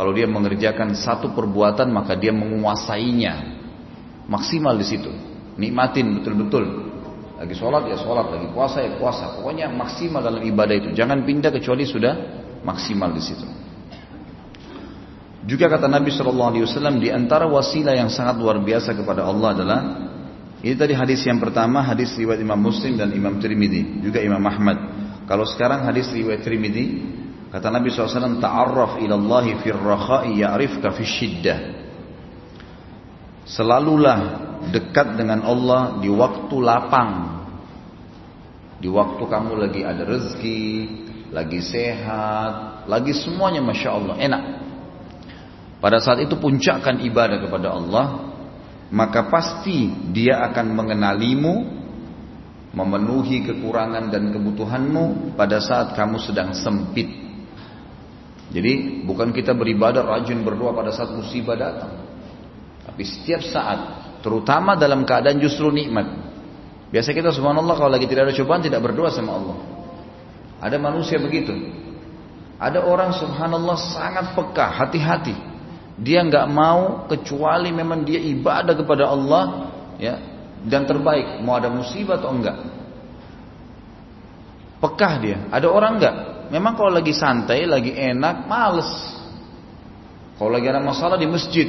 kalau 0.00 0.16
dia 0.16 0.24
mengerjakan 0.24 0.96
satu 0.96 1.36
perbuatan 1.36 1.92
maka 1.92 2.16
dia 2.16 2.32
menguasainya. 2.32 3.60
Maksimal 4.32 4.80
di 4.80 4.86
situ. 4.88 5.12
Nikmatin 5.60 6.22
betul-betul. 6.22 6.88
Lagi 7.36 7.52
sholat 7.52 7.84
ya 7.84 8.00
sholat, 8.00 8.32
lagi 8.32 8.48
puasa 8.54 8.80
ya 8.80 8.96
puasa. 8.96 9.36
Pokoknya 9.36 9.68
maksimal 9.68 10.24
dalam 10.24 10.40
ibadah 10.40 10.72
itu. 10.72 10.88
Jangan 10.96 11.20
pindah 11.26 11.52
kecuali 11.52 11.84
sudah 11.84 12.14
maksimal 12.62 13.12
di 13.12 13.22
situ. 13.22 13.46
Juga 15.48 15.72
kata 15.72 15.88
Nabi 15.88 16.12
Shallallahu 16.12 16.50
Alaihi 16.52 16.64
Wasallam 16.68 17.00
di 17.00 17.08
antara 17.08 17.48
wasilah 17.48 17.96
yang 17.96 18.12
sangat 18.12 18.36
luar 18.36 18.60
biasa 18.60 18.92
kepada 18.92 19.24
Allah 19.24 19.56
adalah 19.56 19.80
ini 20.60 20.76
tadi 20.76 20.92
hadis 20.92 21.24
yang 21.24 21.40
pertama 21.40 21.80
hadis 21.80 22.12
riwayat 22.20 22.44
Imam 22.44 22.60
Muslim 22.60 23.00
dan 23.00 23.08
Imam 23.16 23.40
Tirmidzi 23.40 24.04
juga 24.04 24.20
Imam 24.20 24.44
Ahmad 24.44 25.00
kalau 25.30 25.46
sekarang 25.46 25.86
hadis 25.86 26.10
riwayat 26.10 26.42
Trimidi, 26.42 27.06
kata 27.54 27.70
Nabi 27.70 27.86
SAW, 27.94 28.42
Ta'arraf 28.42 28.98
ilallahi 28.98 29.62
fir 29.62 29.78
rakha'i 29.78 30.42
ya'rifka 30.42 30.90
fi 30.90 31.06
syiddah. 31.06 31.58
Selalulah 33.46 34.18
dekat 34.74 35.14
dengan 35.14 35.46
Allah 35.46 36.02
di 36.02 36.10
waktu 36.10 36.56
lapang. 36.58 37.10
Di 38.82 38.90
waktu 38.90 39.22
kamu 39.22 39.54
lagi 39.54 39.86
ada 39.86 40.02
rezeki, 40.02 40.66
lagi 41.30 41.62
sehat, 41.62 42.84
lagi 42.90 43.14
semuanya 43.14 43.62
Masya 43.62 43.90
Allah, 43.90 44.14
enak. 44.18 44.42
Pada 45.80 45.96
saat 46.02 46.20
itu 46.20 46.36
puncakkan 46.36 47.00
ibadah 47.00 47.40
kepada 47.40 47.72
Allah, 47.72 48.06
maka 48.92 49.30
pasti 49.30 49.88
dia 50.12 50.42
akan 50.50 50.66
mengenalimu 50.76 51.54
memenuhi 52.70 53.42
kekurangan 53.50 54.14
dan 54.14 54.30
kebutuhanmu 54.30 55.34
pada 55.34 55.58
saat 55.58 55.94
kamu 55.98 56.22
sedang 56.22 56.54
sempit. 56.54 57.08
Jadi 58.50 59.06
bukan 59.06 59.30
kita 59.30 59.54
beribadah 59.54 60.02
rajin 60.02 60.42
berdoa 60.42 60.74
pada 60.74 60.90
saat 60.90 61.14
musibah 61.14 61.54
datang. 61.54 62.02
Tapi 62.82 63.02
setiap 63.06 63.42
saat, 63.46 63.78
terutama 64.26 64.74
dalam 64.74 65.06
keadaan 65.06 65.38
justru 65.38 65.70
nikmat. 65.70 66.10
Biasa 66.90 67.14
kita 67.14 67.30
subhanallah 67.30 67.78
kalau 67.78 67.90
lagi 67.94 68.10
tidak 68.10 68.30
ada 68.30 68.34
cobaan 68.34 68.62
tidak 68.66 68.82
berdoa 68.82 69.10
sama 69.14 69.38
Allah. 69.38 69.56
Ada 70.60 70.76
manusia 70.76 71.16
begitu. 71.16 71.56
Ada 72.60 72.84
orang 72.84 73.16
subhanallah 73.16 73.76
sangat 73.80 74.36
peka, 74.36 74.68
hati-hati. 74.68 75.32
Dia 75.96 76.20
nggak 76.20 76.46
mau 76.52 77.08
kecuali 77.08 77.72
memang 77.72 78.04
dia 78.04 78.20
ibadah 78.20 78.76
kepada 78.76 79.08
Allah, 79.08 79.72
ya 79.96 80.20
dan 80.68 80.84
terbaik. 80.84 81.40
Mau 81.40 81.56
ada 81.56 81.72
musibah 81.72 82.20
atau 82.20 82.36
enggak. 82.36 82.56
Pekah 84.80 85.12
dia. 85.20 85.38
Ada 85.48 85.68
orang 85.68 85.92
enggak 85.96 86.16
memang 86.52 86.76
kalau 86.76 86.92
lagi 86.92 87.16
santai 87.16 87.64
lagi 87.64 87.96
enak 87.96 88.44
males. 88.44 88.88
Kalau 90.36 90.52
lagi 90.52 90.68
ada 90.68 90.80
masalah 90.80 91.16
di 91.16 91.28
masjid 91.28 91.68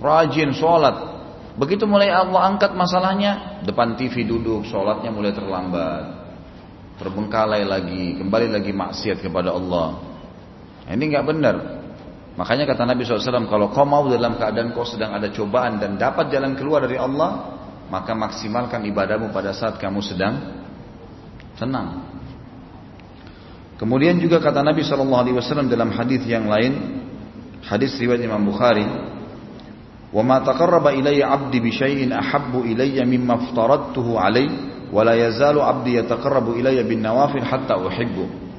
rajin 0.00 0.52
sholat. 0.56 1.08
Begitu 1.56 1.84
mulai 1.84 2.08
Allah 2.08 2.48
angkat 2.48 2.72
masalahnya 2.72 3.60
depan 3.64 3.96
TV 3.96 4.24
duduk 4.24 4.64
sholatnya 4.64 5.12
mulai 5.12 5.32
terlambat 5.36 6.19
terbengkalai 7.00 7.64
lagi 7.64 8.20
kembali 8.20 8.52
lagi 8.52 8.76
maksiat 8.76 9.24
kepada 9.24 9.56
Allah 9.56 9.96
ini 10.92 11.08
enggak 11.08 11.24
benar 11.24 11.56
makanya 12.36 12.68
kata 12.68 12.84
Nabi 12.84 13.08
SAW 13.08 13.48
kalau 13.48 13.72
kau 13.72 13.88
mau 13.88 14.04
dalam 14.06 14.36
keadaan 14.36 14.76
kau 14.76 14.84
sedang 14.84 15.16
ada 15.16 15.32
cobaan 15.32 15.80
dan 15.80 15.96
dapat 15.96 16.28
jalan 16.28 16.52
keluar 16.54 16.84
dari 16.84 17.00
Allah 17.00 17.56
maka 17.90 18.14
maksimalkan 18.14 18.86
ibadahmu 18.86 19.34
pada 19.34 19.50
saat 19.50 19.76
kamu 19.82 19.98
sedang 19.98 20.62
tenang. 21.58 22.06
Kemudian 23.76 24.16
juga 24.22 24.38
kata 24.38 24.62
Nabi 24.62 24.86
Wasallam 24.86 25.66
dalam 25.66 25.90
hadis 25.90 26.22
yang 26.24 26.46
lain, 26.46 27.02
hadis 27.66 27.98
riwayat 27.98 28.22
Imam 28.22 28.40
Bukhari, 28.46 28.86
"Wa 30.14 30.22
ma 30.22 30.38
taqarraba 30.40 30.94
ilayya 30.94 31.28
'abdi 31.28 31.58
bi 31.58 31.74
syai'in 31.74 32.14
ahabbu 32.14 32.62
ilayya 32.64 33.02
mimma 33.04 33.50
aftaradtuhu 34.90 34.96
alayhi, 34.96 34.96
wa 34.96 35.02
la 35.06 35.14
yazalu 35.14 35.60
'abdi 35.62 35.90
yataqarrabu 36.02 36.50
ilayya 36.58 36.82
bin 36.82 37.00
nawafil 37.00 37.46
hatta 37.46 37.78
uhibbu." 37.78 38.50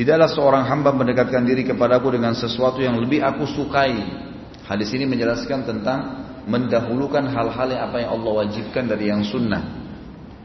Tidaklah 0.00 0.30
seorang 0.32 0.64
hamba 0.64 0.96
mendekatkan 0.96 1.44
diri 1.44 1.66
kepadaku 1.66 2.16
dengan 2.16 2.32
sesuatu 2.32 2.80
yang 2.80 2.96
lebih 2.96 3.20
aku 3.20 3.44
sukai. 3.44 4.00
Hadis 4.64 4.94
ini 4.96 5.04
menjelaskan 5.04 5.66
tentang 5.66 6.00
mendahulukan 6.46 7.26
hal-hal 7.26 7.68
yang 7.68 7.82
apa 7.90 7.96
yang 8.00 8.10
Allah 8.16 8.32
wajibkan 8.46 8.86
dari 8.88 9.10
yang 9.10 9.20
sunnah. 9.26 9.60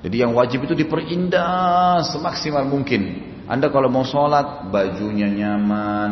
Jadi 0.02 0.22
yang 0.22 0.36
wajib 0.36 0.66
itu 0.66 0.76
diperindah 0.76 2.04
semaksimal 2.10 2.66
mungkin. 2.68 3.32
Anda 3.46 3.70
kalau 3.70 3.88
mau 3.88 4.04
sholat 4.06 4.74
bajunya 4.74 5.30
nyaman, 5.30 6.12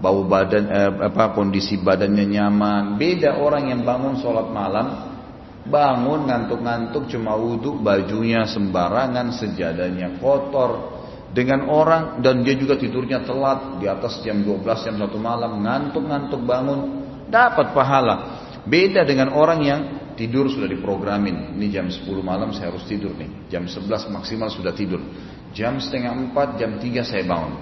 bau 0.00 0.28
badan 0.28 0.64
eh, 0.68 0.92
apa 1.10 1.32
kondisi 1.32 1.80
badannya 1.80 2.24
nyaman. 2.28 2.82
Beda 3.00 3.40
orang 3.40 3.72
yang 3.72 3.80
bangun 3.82 4.20
sholat 4.20 4.52
malam, 4.52 5.15
bangun 5.66 6.30
ngantuk-ngantuk 6.30 7.10
cuma 7.10 7.34
wudhu, 7.34 7.78
bajunya 7.82 8.46
sembarangan, 8.46 9.34
sejadahnya 9.34 10.18
kotor. 10.22 10.94
Dengan 11.36 11.68
orang 11.68 12.24
dan 12.24 12.40
dia 12.40 12.56
juga 12.56 12.80
tidurnya 12.80 13.20
telat 13.20 13.76
di 13.76 13.84
atas 13.84 14.24
jam 14.24 14.40
12 14.40 14.64
jam 14.88 14.96
1 14.96 15.04
malam 15.20 15.60
ngantuk-ngantuk 15.60 16.40
bangun 16.40 16.80
dapat 17.28 17.76
pahala. 17.76 18.40
Beda 18.64 19.04
dengan 19.04 19.36
orang 19.36 19.60
yang 19.60 19.80
tidur 20.16 20.48
sudah 20.48 20.66
diprogramin. 20.66 21.54
Ini 21.54 21.66
jam 21.68 21.86
10 21.92 22.08
malam 22.24 22.56
saya 22.56 22.72
harus 22.72 22.88
tidur 22.88 23.12
nih. 23.14 23.52
Jam 23.52 23.68
11 23.68 24.08
maksimal 24.10 24.48
sudah 24.48 24.72
tidur. 24.72 24.98
Jam 25.52 25.76
setengah 25.76 26.32
4, 26.32 26.56
jam 26.56 26.80
3 26.80 27.04
saya 27.04 27.22
bangun. 27.28 27.54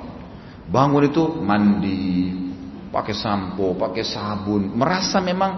Bangun 0.70 1.02
itu 1.04 1.24
mandi, 1.44 2.32
pakai 2.94 3.12
sampo, 3.12 3.74
pakai 3.74 4.06
sabun. 4.06 4.72
Merasa 4.72 5.18
memang 5.18 5.52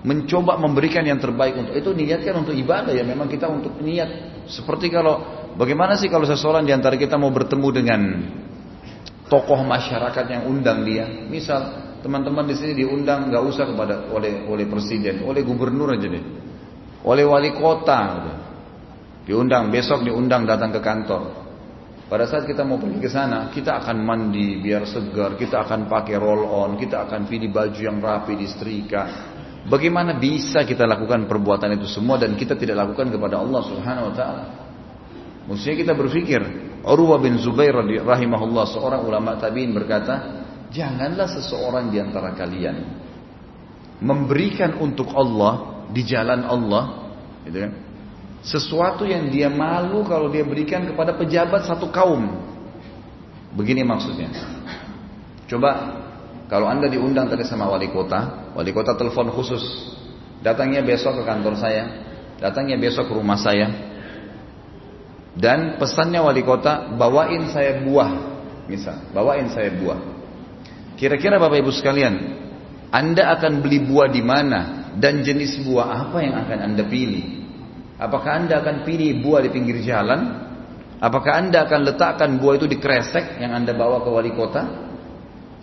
mencoba 0.00 0.56
memberikan 0.56 1.04
yang 1.04 1.20
terbaik 1.20 1.56
untuk 1.60 1.76
itu 1.76 1.90
niatkan 1.92 2.40
untuk 2.40 2.56
ibadah 2.56 2.96
ya 2.96 3.04
memang 3.04 3.28
kita 3.28 3.44
untuk 3.48 3.76
niat 3.84 4.42
seperti 4.48 4.88
kalau 4.88 5.20
bagaimana 5.60 6.00
sih 6.00 6.08
kalau 6.08 6.24
seseorang 6.24 6.64
di 6.64 6.72
antara 6.72 6.96
kita 6.96 7.20
mau 7.20 7.28
bertemu 7.28 7.68
dengan 7.68 8.00
tokoh 9.28 9.60
masyarakat 9.60 10.24
yang 10.24 10.42
undang 10.48 10.88
dia 10.88 11.04
misal 11.28 11.90
teman-teman 12.00 12.48
di 12.48 12.56
sini 12.56 12.72
diundang 12.84 13.28
nggak 13.28 13.44
usah 13.44 13.64
kepada 13.68 14.08
oleh 14.10 14.48
oleh 14.48 14.66
presiden, 14.66 15.24
oleh 15.24 15.44
gubernur 15.44 15.92
aja 15.92 16.08
deh, 16.08 16.24
oleh 17.04 17.24
wali 17.28 17.52
kota, 17.52 18.00
diundang 19.28 19.68
besok 19.68 20.02
diundang 20.04 20.48
datang 20.48 20.72
ke 20.72 20.80
kantor. 20.80 21.22
Pada 22.10 22.26
saat 22.26 22.42
kita 22.42 22.66
mau 22.66 22.74
pergi 22.74 22.98
ke 22.98 23.06
sana, 23.06 23.54
kita 23.54 23.78
akan 23.78 24.02
mandi 24.02 24.58
biar 24.58 24.82
segar, 24.82 25.38
kita 25.38 25.62
akan 25.62 25.86
pakai 25.86 26.18
roll 26.18 26.42
on, 26.42 26.74
kita 26.74 27.06
akan 27.06 27.30
pilih 27.30 27.54
baju 27.54 27.78
yang 27.78 28.02
rapi, 28.02 28.34
disetrika. 28.34 29.38
Bagaimana 29.68 30.16
bisa 30.16 30.64
kita 30.64 30.88
lakukan 30.88 31.28
perbuatan 31.28 31.76
itu 31.76 31.84
semua 31.84 32.16
dan 32.16 32.32
kita 32.32 32.56
tidak 32.56 32.80
lakukan 32.80 33.12
kepada 33.12 33.44
Allah 33.44 33.60
Subhanahu 33.68 34.08
wa 34.08 34.14
taala? 34.16 34.44
Maksudnya 35.44 35.76
kita 35.84 35.92
berpikir, 35.92 36.40
Urwah 36.80 37.20
bin 37.20 37.36
Zubair 37.36 37.76
rahimahullah 37.76 38.64
seorang 38.72 39.04
ulama 39.04 39.36
tabi'in 39.36 39.76
berkata, 39.76 40.46
janganlah 40.72 41.28
seseorang 41.28 41.92
di 41.92 42.00
antara 42.00 42.32
kalian 42.32 42.76
memberikan 44.00 44.80
untuk 44.80 45.12
Allah 45.12 45.84
di 45.92 46.00
jalan 46.08 46.40
Allah, 46.48 47.12
gitu 47.44 47.58
kan? 47.68 47.72
Sesuatu 48.40 49.04
yang 49.04 49.28
dia 49.28 49.52
malu 49.52 50.00
kalau 50.08 50.32
dia 50.32 50.40
berikan 50.40 50.88
kepada 50.88 51.12
pejabat 51.12 51.68
satu 51.68 51.92
kaum. 51.92 52.40
Begini 53.52 53.84
maksudnya. 53.84 54.32
Coba 55.44 55.99
kalau 56.50 56.66
anda 56.66 56.90
diundang 56.90 57.30
tadi 57.30 57.46
sama 57.46 57.70
wali 57.70 57.86
kota, 57.94 58.50
wali 58.58 58.74
kota 58.74 58.98
telepon 58.98 59.30
khusus, 59.30 59.62
datangnya 60.42 60.82
besok 60.82 61.22
ke 61.22 61.24
kantor 61.24 61.54
saya, 61.54 61.84
datangnya 62.42 62.74
besok 62.74 63.06
ke 63.06 63.14
rumah 63.14 63.38
saya, 63.38 63.70
dan 65.38 65.78
pesannya 65.78 66.18
wali 66.18 66.42
kota 66.42 66.90
bawain 66.98 67.54
saya 67.54 67.86
buah, 67.86 68.10
misal, 68.66 68.98
bawain 69.14 69.46
saya 69.54 69.70
buah. 69.78 70.02
Kira-kira 70.98 71.38
bapak 71.38 71.62
ibu 71.62 71.70
sekalian, 71.70 72.18
anda 72.90 73.30
akan 73.38 73.62
beli 73.62 73.86
buah 73.86 74.10
di 74.10 74.18
mana 74.18 74.90
dan 74.98 75.22
jenis 75.22 75.62
buah 75.62 76.10
apa 76.10 76.18
yang 76.18 76.34
akan 76.34 76.58
anda 76.66 76.82
pilih? 76.82 77.46
Apakah 77.94 78.42
anda 78.42 78.58
akan 78.58 78.82
pilih 78.82 79.22
buah 79.22 79.46
di 79.46 79.54
pinggir 79.54 79.86
jalan? 79.86 80.50
Apakah 80.98 81.46
anda 81.46 81.62
akan 81.62 81.94
letakkan 81.94 82.42
buah 82.42 82.58
itu 82.58 82.66
di 82.66 82.82
kresek 82.82 83.38
yang 83.38 83.54
anda 83.54 83.70
bawa 83.70 84.02
ke 84.02 84.10
wali 84.10 84.34
kota? 84.34 84.89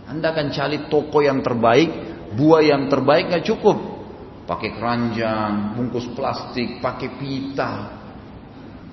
Anda 0.08 0.32
akan 0.32 0.48
cari 0.56 0.88
toko 0.88 1.20
yang 1.20 1.44
terbaik, 1.44 1.90
buah 2.34 2.64
yang 2.64 2.88
terbaik 2.88 3.28
nggak 3.28 3.46
cukup. 3.48 3.78
Pakai 4.48 4.80
keranjang, 4.80 5.76
bungkus 5.76 6.08
plastik, 6.16 6.80
pakai 6.80 7.20
pita. 7.20 7.72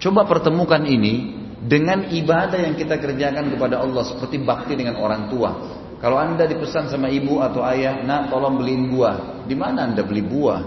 Coba 0.03 0.27
pertemukan 0.27 0.83
ini 0.83 1.39
dengan 1.62 2.11
ibadah 2.11 2.59
yang 2.59 2.75
kita 2.75 2.99
kerjakan 2.99 3.55
kepada 3.55 3.79
Allah 3.79 4.03
seperti 4.03 4.43
bakti 4.43 4.75
dengan 4.75 4.99
orang 4.99 5.31
tua. 5.31 5.51
Kalau 6.03 6.19
anda 6.21 6.45
dipesan 6.45 6.91
sama 6.91 7.09
ibu 7.09 7.41
atau 7.41 7.65
ayah, 7.65 8.03
nak 8.05 8.29
tolong 8.29 8.61
beliin 8.61 8.93
buah. 8.93 9.47
Di 9.47 9.57
mana 9.57 9.89
anda 9.89 10.05
beli 10.05 10.21
buah? 10.21 10.61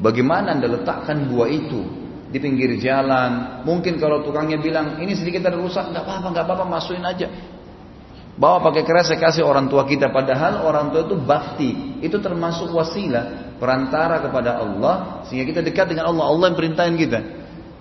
Bagaimana 0.00 0.58
anda 0.58 0.66
letakkan 0.66 1.30
buah 1.30 1.46
itu 1.46 1.80
di 2.32 2.42
pinggir 2.42 2.74
jalan? 2.80 3.62
Mungkin 3.62 4.00
kalau 4.02 4.26
tukangnya 4.26 4.58
bilang 4.58 4.98
ini 4.98 5.14
sedikit 5.14 5.46
ada 5.46 5.60
rusak, 5.60 5.92
nggak 5.94 6.02
apa-apa, 6.02 6.26
nggak 6.34 6.44
apa-apa, 6.48 6.64
masukin 6.66 7.04
aja. 7.06 7.28
Bawa 8.36 8.60
pakai 8.60 8.84
keras 8.84 9.08
saya 9.08 9.16
kasih 9.16 9.48
orang 9.48 9.72
tua 9.72 9.88
kita. 9.88 10.12
Padahal 10.12 10.60
orang 10.68 10.92
tua 10.92 11.08
itu 11.08 11.16
bakti. 11.16 12.00
Itu 12.04 12.20
termasuk 12.20 12.68
wasilah 12.68 13.56
perantara 13.56 14.20
kepada 14.20 14.60
Allah 14.60 15.24
sehingga 15.24 15.48
kita 15.48 15.60
dekat 15.64 15.96
dengan 15.96 16.12
Allah. 16.12 16.28
Allah 16.28 16.44
yang 16.52 16.58
perintahin 16.60 16.96
kita. 17.00 17.20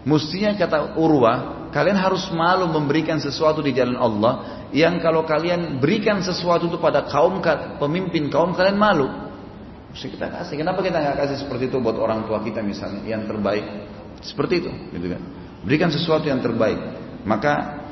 Mestinya 0.08 0.56
kata 0.56 0.96
Urwa, 0.96 1.68
kalian 1.76 2.00
harus 2.00 2.32
malu 2.32 2.72
memberikan 2.72 3.20
sesuatu 3.20 3.60
di 3.60 3.76
jalan 3.76 4.00
Allah 4.00 4.64
yang 4.72 5.02
kalau 5.04 5.28
kalian 5.28 5.84
berikan 5.84 6.24
sesuatu 6.24 6.72
itu 6.72 6.80
pada 6.80 7.04
kaum 7.04 7.44
pemimpin 7.76 8.32
kaum 8.32 8.56
kalian 8.56 8.80
malu. 8.80 9.12
Mesti 9.92 10.08
kita 10.08 10.32
kasih. 10.32 10.56
Kenapa 10.56 10.80
kita 10.80 11.04
nggak 11.04 11.16
kasih 11.20 11.38
seperti 11.44 11.68
itu 11.68 11.84
buat 11.84 12.00
orang 12.00 12.24
tua 12.32 12.40
kita 12.40 12.64
misalnya 12.64 13.04
yang 13.04 13.28
terbaik? 13.28 13.64
Seperti 14.24 14.64
itu, 14.64 14.72
gitu 14.96 15.08
kan? 15.12 15.22
Berikan 15.68 15.92
sesuatu 15.92 16.28
yang 16.32 16.40
terbaik. 16.40 16.80
Maka 17.28 17.85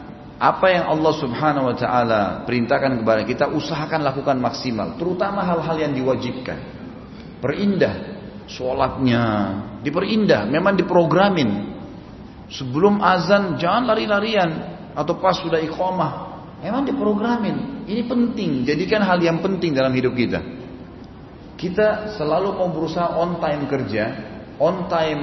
apa 0.43 0.67
yang 0.67 0.91
Allah 0.91 1.13
Subhanahu 1.15 1.71
wa 1.71 1.75
taala 1.79 2.21
perintahkan 2.43 2.99
kepada 2.99 3.23
kita 3.23 3.45
usahakan 3.47 4.03
lakukan 4.03 4.35
maksimal, 4.43 4.99
terutama 4.99 5.39
hal-hal 5.39 5.79
yang 5.79 5.95
diwajibkan. 5.95 6.59
Perindah 7.39 7.95
sholatnya, 8.51 9.23
diperindah, 9.87 10.43
memang 10.51 10.75
diprogramin. 10.75 11.71
Sebelum 12.51 12.99
azan 12.99 13.55
jangan 13.55 13.95
lari-larian 13.95 14.51
atau 14.91 15.15
pas 15.15 15.39
sudah 15.39 15.63
iqamah, 15.63 16.11
memang 16.59 16.83
diprogramin. 16.91 17.87
Ini 17.87 18.03
penting, 18.03 18.67
jadikan 18.67 18.99
hal 18.99 19.23
yang 19.23 19.39
penting 19.39 19.71
dalam 19.71 19.95
hidup 19.95 20.11
kita. 20.11 20.43
Kita 21.55 22.19
selalu 22.19 22.59
mau 22.59 22.67
berusaha 22.67 23.15
on 23.15 23.39
time 23.39 23.63
kerja, 23.71 24.03
on 24.59 24.91
time 24.91 25.21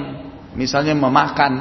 misalnya 0.56 0.96
memakan, 0.96 1.52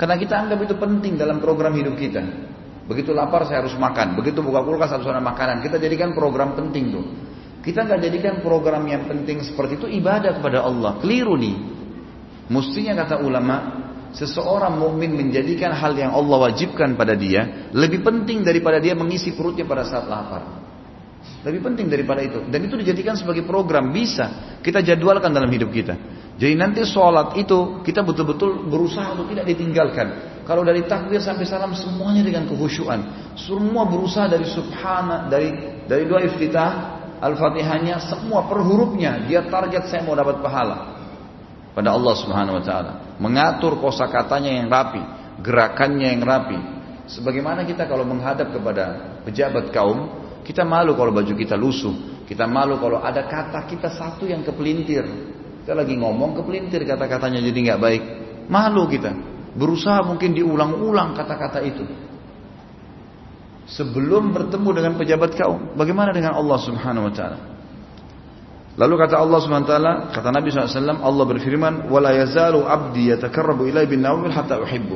karena 0.00 0.16
kita 0.16 0.32
anggap 0.48 0.64
itu 0.64 0.80
penting 0.80 1.20
dalam 1.20 1.44
program 1.44 1.76
hidup 1.76 1.92
kita. 2.00 2.51
Begitu 2.92 3.16
lapar 3.16 3.48
saya 3.48 3.64
harus 3.64 3.72
makan, 3.72 4.20
begitu 4.20 4.44
buka 4.44 4.60
kulkas 4.60 4.92
harus 4.92 5.08
ada 5.08 5.24
makanan. 5.24 5.64
Kita 5.64 5.80
jadikan 5.80 6.12
program 6.12 6.52
penting 6.52 6.92
tuh. 6.92 7.04
Kita 7.64 7.88
nggak 7.88 8.00
jadikan 8.04 8.34
program 8.44 8.84
yang 8.84 9.08
penting 9.08 9.40
seperti 9.40 9.80
itu 9.80 9.86
ibadah 9.88 10.36
kepada 10.36 10.60
Allah. 10.60 11.00
Keliru 11.00 11.40
nih. 11.40 11.56
Mestinya 12.52 13.00
kata 13.00 13.24
ulama, 13.24 13.56
seseorang 14.12 14.76
mukmin 14.76 15.16
menjadikan 15.16 15.72
hal 15.72 15.96
yang 15.96 16.12
Allah 16.12 16.52
wajibkan 16.52 16.92
pada 16.98 17.16
dia 17.16 17.72
lebih 17.72 18.04
penting 18.04 18.44
daripada 18.44 18.76
dia 18.76 18.92
mengisi 18.92 19.32
perutnya 19.32 19.64
pada 19.64 19.88
saat 19.88 20.04
lapar. 20.04 20.42
Lebih 21.42 21.60
penting 21.62 21.86
daripada 21.86 22.22
itu. 22.22 22.42
Dan 22.50 22.66
itu 22.66 22.74
dijadikan 22.78 23.14
sebagai 23.14 23.46
program. 23.46 23.94
Bisa. 23.94 24.58
Kita 24.62 24.82
jadwalkan 24.82 25.30
dalam 25.30 25.50
hidup 25.50 25.70
kita. 25.70 25.94
Jadi 26.38 26.54
nanti 26.58 26.82
sholat 26.82 27.38
itu 27.38 27.82
kita 27.86 28.02
betul-betul 28.02 28.66
berusaha 28.66 29.14
untuk 29.14 29.30
tidak 29.30 29.46
ditinggalkan. 29.50 30.31
Kalau 30.42 30.66
dari 30.66 30.82
takbir 30.90 31.22
sampai 31.22 31.46
salam 31.46 31.70
semuanya 31.70 32.26
dengan 32.26 32.50
kehusyuan. 32.50 33.32
Semua 33.38 33.86
berusaha 33.86 34.26
dari 34.26 34.42
subhana, 34.50 35.30
dari 35.30 35.54
dari 35.86 36.02
doa 36.06 36.18
iftitah, 36.26 36.70
al-fatihahnya, 37.22 38.02
semua 38.02 38.50
per 38.50 38.58
hurufnya. 38.58 39.22
Dia 39.30 39.46
target 39.46 39.86
saya 39.86 40.02
mau 40.02 40.18
dapat 40.18 40.42
pahala. 40.42 40.98
Pada 41.72 41.94
Allah 41.94 42.14
subhanahu 42.18 42.58
wa 42.60 42.64
ta'ala. 42.64 42.92
Mengatur 43.16 43.80
kosa 43.80 44.10
katanya 44.10 44.50
yang 44.52 44.68
rapi. 44.68 45.00
Gerakannya 45.40 46.12
yang 46.12 46.22
rapi. 46.26 46.58
Sebagaimana 47.08 47.64
kita 47.64 47.88
kalau 47.88 48.04
menghadap 48.04 48.52
kepada 48.52 49.16
pejabat 49.24 49.72
kaum, 49.72 50.10
kita 50.42 50.66
malu 50.66 50.98
kalau 50.98 51.14
baju 51.14 51.32
kita 51.32 51.54
lusuh. 51.56 52.24
Kita 52.26 52.44
malu 52.44 52.76
kalau 52.82 53.00
ada 53.00 53.24
kata 53.24 53.64
kita 53.70 53.88
satu 53.94 54.28
yang 54.28 54.44
kepelintir. 54.44 55.06
Kita 55.62 55.78
lagi 55.78 55.94
ngomong 55.94 56.42
kepelintir 56.42 56.82
kata-katanya 56.84 57.38
jadi 57.40 57.58
nggak 57.72 57.80
baik. 57.80 58.02
Malu 58.50 58.90
kita. 58.90 59.12
Berusaha 59.57 60.05
mungkin 60.05 60.37
diulang-ulang 60.37 61.17
kata-kata 61.17 61.65
itu. 61.65 61.81
Sebelum 63.67 64.31
bertemu 64.31 64.69
dengan 64.69 64.93
pejabat 64.95 65.33
kaum. 65.33 65.73
Bagaimana 65.73 66.13
dengan 66.13 66.37
Allah 66.37 66.57
subhanahu 66.61 67.09
wa 67.09 67.13
ta'ala? 67.13 67.39
Lalu 68.77 68.93
kata 69.01 69.17
Allah 69.17 69.39
subhanahu 69.41 69.65
wa 69.65 69.71
ta'ala, 69.73 69.93
kata 70.13 70.29
Nabi 70.29 70.53
SAW, 70.53 71.01
Allah 71.01 71.25
berfirman, 71.25 71.73
وَلَا 71.89 72.13
يَزَالُ 72.21 72.53
عَبْدِي 72.61 73.17
يَتَكَرَّبُ 73.17 73.65
إِلَيْ 73.65 73.89
بِالنَّوْمِ 73.89 74.29
حَتَّى 74.29 74.55
أُحِبُّ 74.61 74.89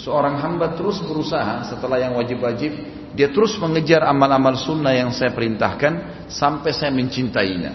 Seorang 0.00 0.40
hamba 0.40 0.72
terus 0.78 1.02
berusaha 1.04 1.68
setelah 1.68 2.00
yang 2.00 2.16
wajib-wajib 2.16 2.70
dia 3.18 3.28
terus 3.34 3.58
mengejar 3.58 4.06
amal-amal 4.06 4.54
sunnah 4.54 4.94
yang 4.94 5.10
saya 5.10 5.34
perintahkan 5.34 6.24
sampai 6.30 6.70
saya 6.70 6.94
mencintainya. 6.94 7.74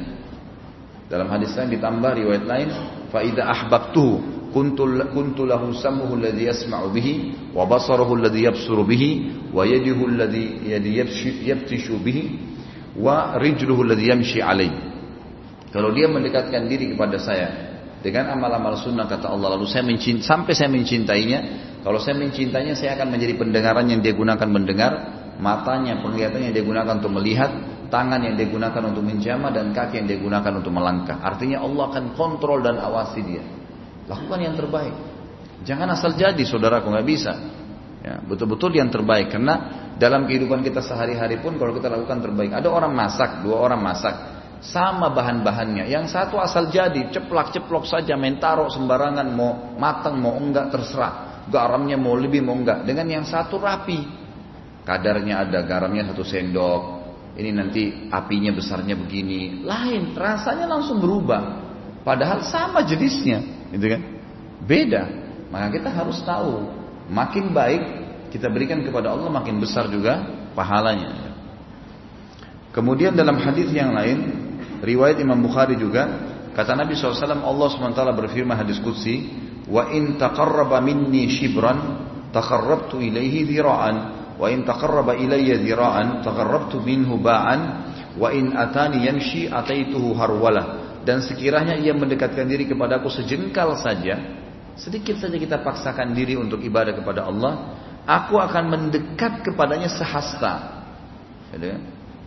Dalam 1.11 1.27
hadis 1.29 1.53
lain 1.53 1.77
ditambah 1.77 2.11
riwayat 2.15 2.45
lain, 2.47 2.69
fa 3.11 3.19
idza 3.21 3.43
ahbabtuhu 3.43 4.36
kuntu 4.50 4.88
kuntu 5.12 5.42
lahu 5.44 5.72
sam'uhu 5.72 6.18
alladhi 6.18 6.48
yasma'u 6.48 6.88
bihi 6.92 7.14
wa 7.52 7.68
basaruhu 7.68 8.16
alladhi 8.18 8.48
yabsuru 8.48 8.84
bihi 8.84 9.10
wa 9.52 9.64
bihi 12.04 12.22
wa 12.98 13.38
rijluhu. 13.38 13.82
Kalau 15.68 15.92
dia 15.92 16.08
mendekatkan 16.08 16.64
diri 16.64 16.96
kepada 16.96 17.20
saya 17.20 17.48
dengan 18.00 18.32
amal-amal 18.32 18.78
sunnah 18.80 19.04
kata 19.04 19.28
Allah 19.28 19.58
lalu 19.58 19.68
saya 19.68 19.84
mencintai, 19.84 20.24
sampai 20.24 20.52
saya 20.56 20.72
mencintainya 20.72 21.38
kalau 21.84 22.00
saya 22.00 22.16
mencintainya 22.18 22.72
saya 22.74 22.96
akan 22.96 23.12
menjadi 23.14 23.36
pendengaran 23.36 23.86
yang 23.86 24.00
dia 24.00 24.16
gunakan 24.16 24.48
mendengar 24.48 24.92
matanya, 25.38 26.02
penglihatan 26.02 26.50
yang 26.50 26.52
dia 26.54 26.64
gunakan 26.66 26.98
untuk 26.98 27.12
melihat, 27.14 27.50
tangan 27.88 28.20
yang 28.26 28.34
dia 28.34 28.48
gunakan 28.50 28.82
untuk 28.90 29.04
menjama 29.06 29.48
dan 29.54 29.70
kaki 29.70 30.02
yang 30.02 30.06
dia 30.10 30.18
gunakan 30.18 30.52
untuk 30.58 30.72
melangkah. 30.74 31.22
Artinya 31.22 31.62
Allah 31.62 31.84
akan 31.94 32.04
kontrol 32.18 32.60
dan 32.60 32.76
awasi 32.82 33.22
dia. 33.22 33.42
Lakukan 34.08 34.38
yang 34.40 34.56
terbaik. 34.56 34.94
Jangan 35.62 35.92
asal 35.92 36.16
jadi 36.16 36.40
saudaraku 36.48 36.88
nggak 36.88 37.08
bisa. 37.08 37.32
Ya, 37.98 38.22
betul-betul 38.24 38.72
yang 38.78 38.88
terbaik 38.88 39.34
karena 39.34 39.54
dalam 39.98 40.24
kehidupan 40.24 40.62
kita 40.64 40.80
sehari-hari 40.80 41.42
pun 41.42 41.60
kalau 41.60 41.76
kita 41.76 41.92
lakukan 41.92 42.24
terbaik. 42.24 42.56
Ada 42.56 42.68
orang 42.70 42.94
masak, 42.94 43.44
dua 43.44 43.68
orang 43.68 43.84
masak, 43.84 44.14
sama 44.64 45.12
bahan-bahannya. 45.12 45.90
Yang 45.90 46.14
satu 46.16 46.40
asal 46.40 46.72
jadi, 46.72 47.10
ceplak-ceplok 47.12 47.84
saja, 47.84 48.16
main 48.16 48.40
taruh 48.40 48.70
sembarangan, 48.70 49.26
mau 49.34 49.76
matang 49.76 50.16
mau 50.16 50.38
enggak 50.38 50.72
terserah. 50.72 51.44
Garamnya 51.50 51.98
mau 52.00 52.16
lebih 52.16 52.40
mau 52.40 52.54
enggak. 52.54 52.86
Dengan 52.86 53.08
yang 53.10 53.24
satu 53.26 53.58
rapi, 53.58 53.98
kadarnya 54.88 55.44
ada 55.44 55.60
garamnya 55.68 56.08
satu 56.08 56.24
sendok 56.24 56.82
ini 57.36 57.50
nanti 57.52 58.08
apinya 58.08 58.56
besarnya 58.56 58.96
begini 58.96 59.60
lain 59.68 60.16
rasanya 60.16 60.64
langsung 60.64 60.96
berubah 60.96 61.60
padahal 62.00 62.40
sama 62.40 62.80
jenisnya 62.88 63.57
gitu 63.74 63.86
kan 63.88 64.02
beda 64.64 65.02
maka 65.48 65.66
kita 65.76 65.88
harus 65.92 66.20
tahu 66.24 66.68
makin 67.08 67.52
baik 67.52 67.82
kita 68.28 68.52
berikan 68.52 68.84
kepada 68.84 69.12
Allah 69.12 69.32
makin 69.32 69.56
besar 69.56 69.88
juga 69.88 70.20
pahalanya. 70.52 71.32
Kemudian 72.72 73.16
dalam 73.16 73.40
hadis 73.40 73.72
yang 73.72 73.96
lain, 73.96 74.18
riwayat 74.84 75.16
Imam 75.18 75.40
Bukhari 75.40 75.74
juga, 75.80 76.06
kata 76.52 76.76
Nabi 76.76 76.94
SAW, 76.94 77.40
Allah 77.40 77.68
SWT 77.72 78.00
berfirman 78.14 78.54
hadis 78.54 78.78
Qudsi, 78.78 79.46
Wa 79.68 79.92
in 79.92 80.16
taqarraba 80.16 80.80
minni 80.80 81.28
shibran, 81.28 82.08
taqarrabtu 82.32 83.00
ilaihi 83.00 83.48
dhira'an, 83.48 83.96
wa 84.36 84.46
in 84.48 84.64
taqarraba 84.64 85.16
ilayya 85.16 85.60
dhira'an, 85.60 86.24
taqarrabtu 86.24 86.80
minhu 86.84 87.20
ba'an, 87.20 87.60
wa 88.16 88.32
in 88.32 88.52
atani 88.56 89.08
yamshi 89.08 89.48
ataituhu 89.48 90.16
harwala. 90.16 90.87
Dan 91.06 91.22
sekiranya 91.24 91.78
ia 91.78 91.94
mendekatkan 91.94 92.46
diri 92.46 92.66
kepadaku 92.66 93.10
sejengkal 93.10 93.78
saja, 93.78 94.18
sedikit 94.78 95.18
saja 95.18 95.36
kita 95.36 95.62
paksakan 95.62 96.14
diri 96.14 96.38
untuk 96.38 96.62
ibadah 96.62 96.94
kepada 96.94 97.26
Allah, 97.26 97.74
aku 98.06 98.38
akan 98.38 98.64
mendekat 98.70 99.44
kepadanya 99.44 99.90
sehasta. 99.90 100.84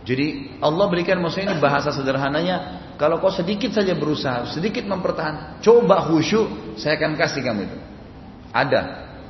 Jadi 0.02 0.58
Allah 0.58 0.86
berikan 0.90 1.22
maksudnya 1.22 1.54
ini 1.54 1.62
bahasa 1.62 1.94
sederhananya, 1.94 2.82
kalau 2.98 3.22
kau 3.22 3.30
sedikit 3.30 3.70
saja 3.70 3.94
berusaha, 3.94 4.50
sedikit 4.50 4.82
mempertahankan, 4.86 5.62
coba 5.62 6.06
khusyuk, 6.10 6.78
saya 6.78 6.98
akan 6.98 7.14
kasih 7.14 7.42
kamu 7.42 7.70
itu. 7.70 7.78
Ada, 8.50 8.82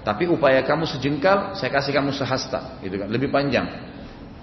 tapi 0.02 0.26
upaya 0.26 0.64
kamu 0.64 0.88
sejengkal, 0.88 1.54
saya 1.54 1.70
kasih 1.70 1.92
kamu 1.92 2.10
sehasta, 2.16 2.80
gitu 2.80 2.98
kan, 3.00 3.08
lebih 3.12 3.28
panjang. 3.28 3.68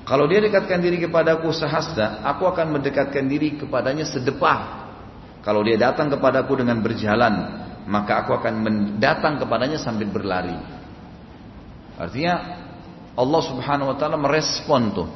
Kalau 0.05 0.25
dia 0.25 0.41
dekatkan 0.41 0.81
diri 0.81 0.97
kepadaku 1.01 1.53
sehasta, 1.53 2.25
aku 2.25 2.49
akan 2.49 2.77
mendekatkan 2.77 3.29
diri 3.29 3.57
kepadanya 3.61 4.09
sedepah. 4.09 4.88
Kalau 5.39 5.63
dia 5.63 5.79
datang 5.79 6.11
kepadaku 6.11 6.59
dengan 6.59 6.83
berjalan, 6.83 7.33
maka 7.87 8.23
aku 8.23 8.35
akan 8.35 8.53
datang 8.99 9.39
kepadanya 9.39 9.79
sambil 9.79 10.11
berlari. 10.11 10.55
Artinya 11.95 12.35
Allah 13.15 13.41
Subhanahu 13.43 13.91
wa 13.91 13.97
taala 13.99 14.15
merespon 14.15 14.81
tuh. 14.95 15.09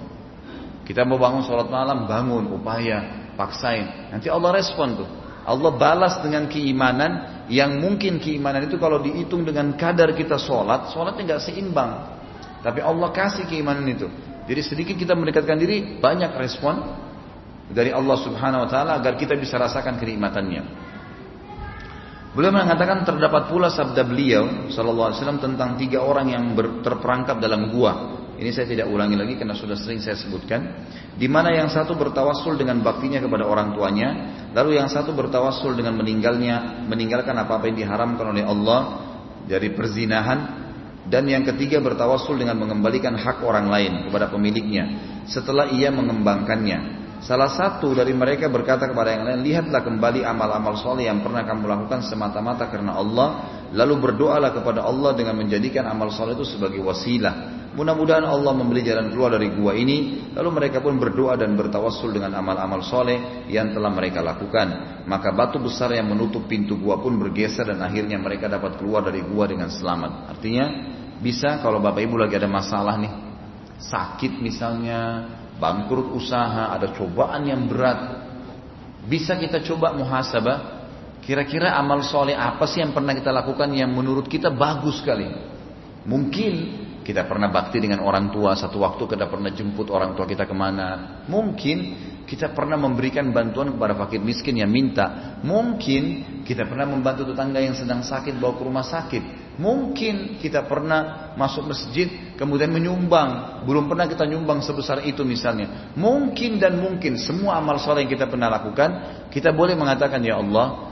Kita 0.84 1.08
mau 1.08 1.16
bangun 1.16 1.48
sholat 1.48 1.72
malam, 1.72 2.04
bangun, 2.08 2.52
upaya, 2.52 3.32
paksain. 3.40 4.12
Nanti 4.12 4.28
Allah 4.28 4.52
respon 4.52 5.00
tuh. 5.00 5.10
Allah 5.44 5.72
balas 5.76 6.20
dengan 6.24 6.48
keimanan 6.48 7.44
yang 7.52 7.80
mungkin 7.80 8.20
keimanan 8.20 8.68
itu 8.68 8.80
kalau 8.80 9.00
dihitung 9.00 9.44
dengan 9.44 9.76
kadar 9.76 10.16
kita 10.16 10.40
sholat, 10.40 10.92
sholatnya 10.92 11.36
nggak 11.36 11.44
seimbang. 11.44 11.92
Tapi 12.64 12.80
Allah 12.80 13.12
kasih 13.12 13.48
keimanan 13.48 13.84
itu. 13.88 14.08
Jadi 14.44 14.62
sedikit 14.64 14.96
kita 14.96 15.16
mendekatkan 15.16 15.56
diri, 15.56 16.00
banyak 16.00 16.36
respon 16.36 16.84
dari 17.74 17.90
Allah 17.90 18.18
Subhanahu 18.22 18.64
wa 18.64 18.70
taala 18.70 18.92
agar 19.02 19.18
kita 19.18 19.34
bisa 19.36 19.58
rasakan 19.58 19.98
kenikmatannya. 19.98 20.94
Beliau 22.34 22.50
mengatakan 22.50 23.06
terdapat 23.06 23.46
pula 23.46 23.70
sabda 23.70 24.02
beliau 24.06 24.70
sallallahu 24.74 25.14
alaihi 25.14 25.20
wasallam 25.22 25.42
tentang 25.42 25.78
tiga 25.78 26.02
orang 26.02 26.34
yang 26.34 26.44
terperangkap 26.82 27.38
dalam 27.38 27.70
gua. 27.70 28.22
Ini 28.34 28.50
saya 28.50 28.66
tidak 28.66 28.90
ulangi 28.90 29.14
lagi 29.14 29.38
karena 29.38 29.54
sudah 29.54 29.78
sering 29.78 30.02
saya 30.02 30.18
sebutkan. 30.18 30.90
Di 31.14 31.30
mana 31.30 31.54
yang 31.54 31.70
satu 31.70 31.94
bertawassul 31.94 32.58
dengan 32.58 32.82
baktinya 32.82 33.22
kepada 33.22 33.46
orang 33.46 33.78
tuanya, 33.78 34.10
lalu 34.58 34.82
yang 34.82 34.90
satu 34.90 35.14
bertawassul 35.14 35.78
dengan 35.78 35.94
meninggalnya, 36.02 36.82
meninggalkan 36.90 37.38
apa-apa 37.38 37.70
yang 37.70 37.78
diharamkan 37.86 38.34
oleh 38.34 38.42
Allah 38.42 38.80
dari 39.46 39.70
perzinahan, 39.78 40.40
dan 41.06 41.30
yang 41.30 41.46
ketiga 41.46 41.78
bertawassul 41.84 42.40
dengan 42.40 42.58
mengembalikan 42.58 43.14
hak 43.14 43.46
orang 43.46 43.70
lain 43.70 44.10
kepada 44.10 44.34
pemiliknya 44.34 44.84
setelah 45.30 45.70
ia 45.70 45.94
mengembangkannya. 45.94 47.03
Salah 47.24 47.48
satu 47.48 47.96
dari 47.96 48.12
mereka 48.12 48.52
berkata 48.52 48.84
kepada 48.84 49.16
yang 49.16 49.24
lain, 49.24 49.48
lihatlah 49.48 49.80
kembali 49.80 50.28
amal-amal 50.28 50.76
soleh 50.76 51.08
yang 51.08 51.24
pernah 51.24 51.48
kamu 51.48 51.72
lakukan 51.72 52.04
semata-mata 52.04 52.68
karena 52.68 53.00
Allah, 53.00 53.28
lalu 53.72 53.96
berdoalah 53.96 54.52
kepada 54.52 54.84
Allah 54.84 55.16
dengan 55.16 55.40
menjadikan 55.40 55.88
amal 55.88 56.12
soleh 56.12 56.36
itu 56.36 56.44
sebagai 56.44 56.84
wasilah. 56.84 57.64
Mudah-mudahan 57.80 58.28
Allah 58.28 58.52
memberi 58.52 58.84
jalan 58.84 59.08
keluar 59.08 59.40
dari 59.40 59.56
gua 59.56 59.72
ini, 59.72 60.30
lalu 60.36 60.50
mereka 60.52 60.84
pun 60.84 61.00
berdoa 61.00 61.40
dan 61.40 61.56
bertawassul 61.56 62.12
dengan 62.12 62.36
amal-amal 62.36 62.84
soleh 62.84 63.48
yang 63.48 63.72
telah 63.72 63.90
mereka 63.96 64.20
lakukan. 64.20 65.02
Maka 65.08 65.32
batu 65.32 65.64
besar 65.64 65.96
yang 65.96 66.12
menutup 66.12 66.44
pintu 66.52 66.76
gua 66.76 67.00
pun 67.00 67.16
bergeser 67.16 67.72
dan 67.72 67.80
akhirnya 67.88 68.20
mereka 68.20 68.52
dapat 68.52 68.76
keluar 68.76 69.00
dari 69.00 69.24
gua 69.24 69.48
dengan 69.48 69.72
selamat. 69.72 70.28
Artinya, 70.28 70.66
bisa 71.24 71.64
kalau 71.64 71.80
bapak 71.80 72.04
ibu 72.04 72.20
lagi 72.20 72.36
ada 72.36 72.52
masalah 72.52 73.00
nih, 73.00 73.14
sakit 73.80 74.44
misalnya, 74.44 75.00
bangkrut 75.64 76.12
usaha, 76.12 76.76
ada 76.76 76.92
cobaan 76.92 77.48
yang 77.48 77.64
berat. 77.72 78.28
Bisa 79.08 79.40
kita 79.40 79.64
coba 79.64 79.96
muhasabah, 79.96 80.58
kira-kira 81.24 81.72
amal 81.80 82.04
soleh 82.04 82.36
apa 82.36 82.68
sih 82.68 82.84
yang 82.84 82.92
pernah 82.92 83.16
kita 83.16 83.32
lakukan 83.32 83.72
yang 83.72 83.96
menurut 83.96 84.28
kita 84.28 84.52
bagus 84.52 85.00
sekali. 85.00 85.32
Mungkin 86.04 86.84
kita 87.04 87.28
pernah 87.28 87.48
bakti 87.52 87.80
dengan 87.80 88.04
orang 88.04 88.32
tua 88.32 88.56
satu 88.56 88.84
waktu 88.84 89.04
kita 89.08 89.28
pernah 89.28 89.52
jemput 89.52 89.88
orang 89.92 90.16
tua 90.16 90.28
kita 90.28 90.44
ke 90.44 90.56
mana. 90.56 91.24
Mungkin 91.28 91.78
kita 92.24 92.56
pernah 92.56 92.80
memberikan 92.80 93.28
bantuan 93.36 93.76
kepada 93.76 93.96
fakir 94.00 94.24
miskin 94.24 94.60
yang 94.60 94.72
minta. 94.72 95.40
Mungkin 95.44 96.04
kita 96.48 96.68
pernah 96.68 96.88
membantu 96.88 97.28
tetangga 97.32 97.60
yang 97.60 97.76
sedang 97.76 98.04
sakit 98.04 98.40
bawa 98.40 98.56
ke 98.56 98.64
rumah 98.64 98.88
sakit. 98.88 99.24
Mungkin 99.54 100.42
kita 100.42 100.66
pernah 100.66 101.34
masuk 101.38 101.70
masjid 101.70 102.34
kemudian 102.34 102.74
menyumbang. 102.74 103.62
Belum 103.70 103.86
pernah 103.86 104.10
kita 104.10 104.26
nyumbang 104.26 104.66
sebesar 104.66 105.06
itu 105.06 105.22
misalnya. 105.22 105.94
Mungkin 105.94 106.58
dan 106.58 106.82
mungkin 106.82 107.22
semua 107.22 107.62
amal 107.62 107.78
soleh 107.78 108.06
yang 108.06 108.12
kita 108.18 108.26
pernah 108.26 108.50
lakukan. 108.50 108.90
Kita 109.30 109.54
boleh 109.54 109.78
mengatakan 109.78 110.26
ya 110.26 110.42
Allah. 110.42 110.90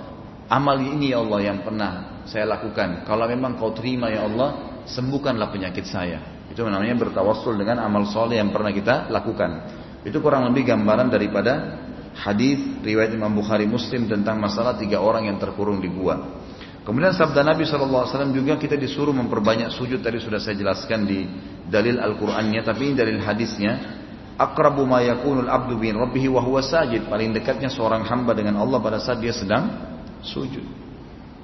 Amal 0.51 0.78
ini 0.84 1.16
ya 1.16 1.24
Allah 1.24 1.39
yang 1.41 1.66
pernah 1.66 2.22
saya 2.30 2.45
lakukan. 2.45 3.07
Kalau 3.07 3.26
memang 3.26 3.57
kau 3.57 3.74
terima 3.74 4.14
ya 4.14 4.30
Allah. 4.30 4.82
Sembuhkanlah 4.86 5.49
penyakit 5.53 5.86
saya. 5.86 6.45
Itu 6.49 6.68
namanya 6.68 6.97
bertawassul 6.97 7.55
dengan 7.57 7.82
amal 7.82 8.09
soleh 8.09 8.38
yang 8.38 8.53
pernah 8.53 8.70
kita 8.70 9.09
lakukan. 9.09 9.51
Itu 10.05 10.20
kurang 10.20 10.49
lebih 10.49 10.70
gambaran 10.70 11.14
daripada 11.14 11.80
hadis 12.18 12.82
riwayat 12.84 13.16
Imam 13.16 13.32
Bukhari 13.32 13.64
Muslim 13.70 14.09
tentang 14.09 14.41
masalah 14.41 14.76
tiga 14.76 14.99
orang 14.99 15.30
yang 15.32 15.38
terkurung 15.39 15.80
di 15.80 15.88
gua. 15.88 16.41
Kemudian 16.82 17.14
sabda 17.14 17.46
Nabi 17.46 17.62
SAW 17.62 18.10
juga 18.34 18.58
kita 18.58 18.74
disuruh 18.74 19.14
memperbanyak 19.14 19.70
sujud 19.70 20.02
tadi 20.02 20.18
sudah 20.18 20.42
saya 20.42 20.58
jelaskan 20.58 21.06
di 21.06 21.30
dalil 21.70 22.02
Al-Qur'annya 22.02 22.66
tapi 22.66 22.90
ini 22.90 22.94
dalil 22.98 23.22
hadisnya 23.22 24.02
akrabu 24.34 24.90
ma 24.90 25.06
yakunul 25.06 25.46
abdu 25.46 25.78
bin 25.78 25.94
rabbihi 25.94 26.26
wa 26.26 26.42
huwa 26.42 26.66
sajid 26.66 27.06
paling 27.06 27.38
dekatnya 27.38 27.70
seorang 27.70 28.02
hamba 28.02 28.34
dengan 28.34 28.58
Allah 28.58 28.82
pada 28.82 28.98
saat 28.98 29.22
dia 29.22 29.30
sedang 29.30 29.70
sujud. 30.26 30.66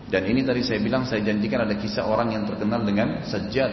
Dan 0.08 0.24
ini 0.26 0.42
tadi 0.42 0.64
saya 0.64 0.80
bilang 0.80 1.04
saya 1.04 1.22
janjikan 1.22 1.68
ada 1.68 1.76
kisah 1.78 2.08
orang 2.08 2.34
yang 2.34 2.44
terkenal 2.48 2.82
dengan 2.82 3.22
sajjad. 3.28 3.72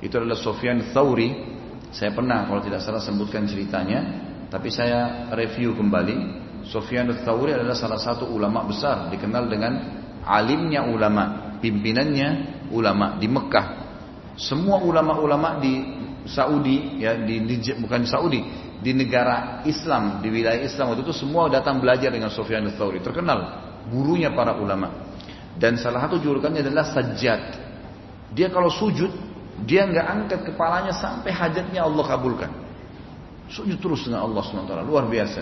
Itu 0.00 0.16
adalah 0.16 0.40
Sofyan 0.40 0.90
Thawri. 0.90 1.54
Saya 1.92 2.16
pernah 2.16 2.48
kalau 2.48 2.64
tidak 2.64 2.80
salah 2.80 3.00
sebutkan 3.00 3.44
ceritanya, 3.44 4.00
tapi 4.48 4.72
saya 4.72 5.28
review 5.36 5.76
kembali. 5.76 6.44
Sofyan 6.66 7.12
Thawri 7.22 7.54
adalah 7.54 7.76
salah 7.76 8.00
satu 8.00 8.26
ulama 8.26 8.64
besar 8.64 9.12
dikenal 9.12 9.46
dengan 9.52 9.72
alimnya 10.26 10.82
ulama, 10.84 11.56
pimpinannya 11.62 12.28
ulama 12.74 13.16
di 13.16 13.30
Mekah. 13.30 13.66
Semua 14.36 14.82
ulama-ulama 14.82 15.62
di 15.62 15.80
Saudi 16.26 17.00
ya 17.00 17.14
di, 17.16 17.46
di 17.46 17.56
bukan 17.78 18.04
di 18.04 18.08
Saudi, 18.10 18.40
di 18.82 18.92
negara 18.92 19.62
Islam, 19.64 20.20
di 20.20 20.28
wilayah 20.28 20.60
Islam 20.60 20.92
waktu 20.92 21.06
itu 21.06 21.14
semua 21.14 21.48
datang 21.48 21.78
belajar 21.78 22.10
dengan 22.12 22.28
Sufyan 22.28 22.66
ats-Tsauri, 22.68 23.00
terkenal 23.00 23.64
gurunya 23.88 24.34
para 24.34 24.58
ulama. 24.58 25.14
Dan 25.56 25.80
salah 25.80 26.04
satu 26.04 26.20
julukannya 26.20 26.60
adalah 26.60 26.84
sajjad. 26.92 27.42
Dia 28.36 28.52
kalau 28.52 28.68
sujud, 28.68 29.08
dia 29.64 29.88
nggak 29.88 30.06
angkat 30.06 30.40
kepalanya 30.52 30.92
sampai 30.92 31.32
hajatnya 31.32 31.86
Allah 31.86 32.04
kabulkan. 32.04 32.50
Sujud 33.48 33.78
terus 33.78 34.04
dengan 34.04 34.26
Allah 34.26 34.42
SWT, 34.42 34.74
luar 34.84 35.06
biasa. 35.06 35.40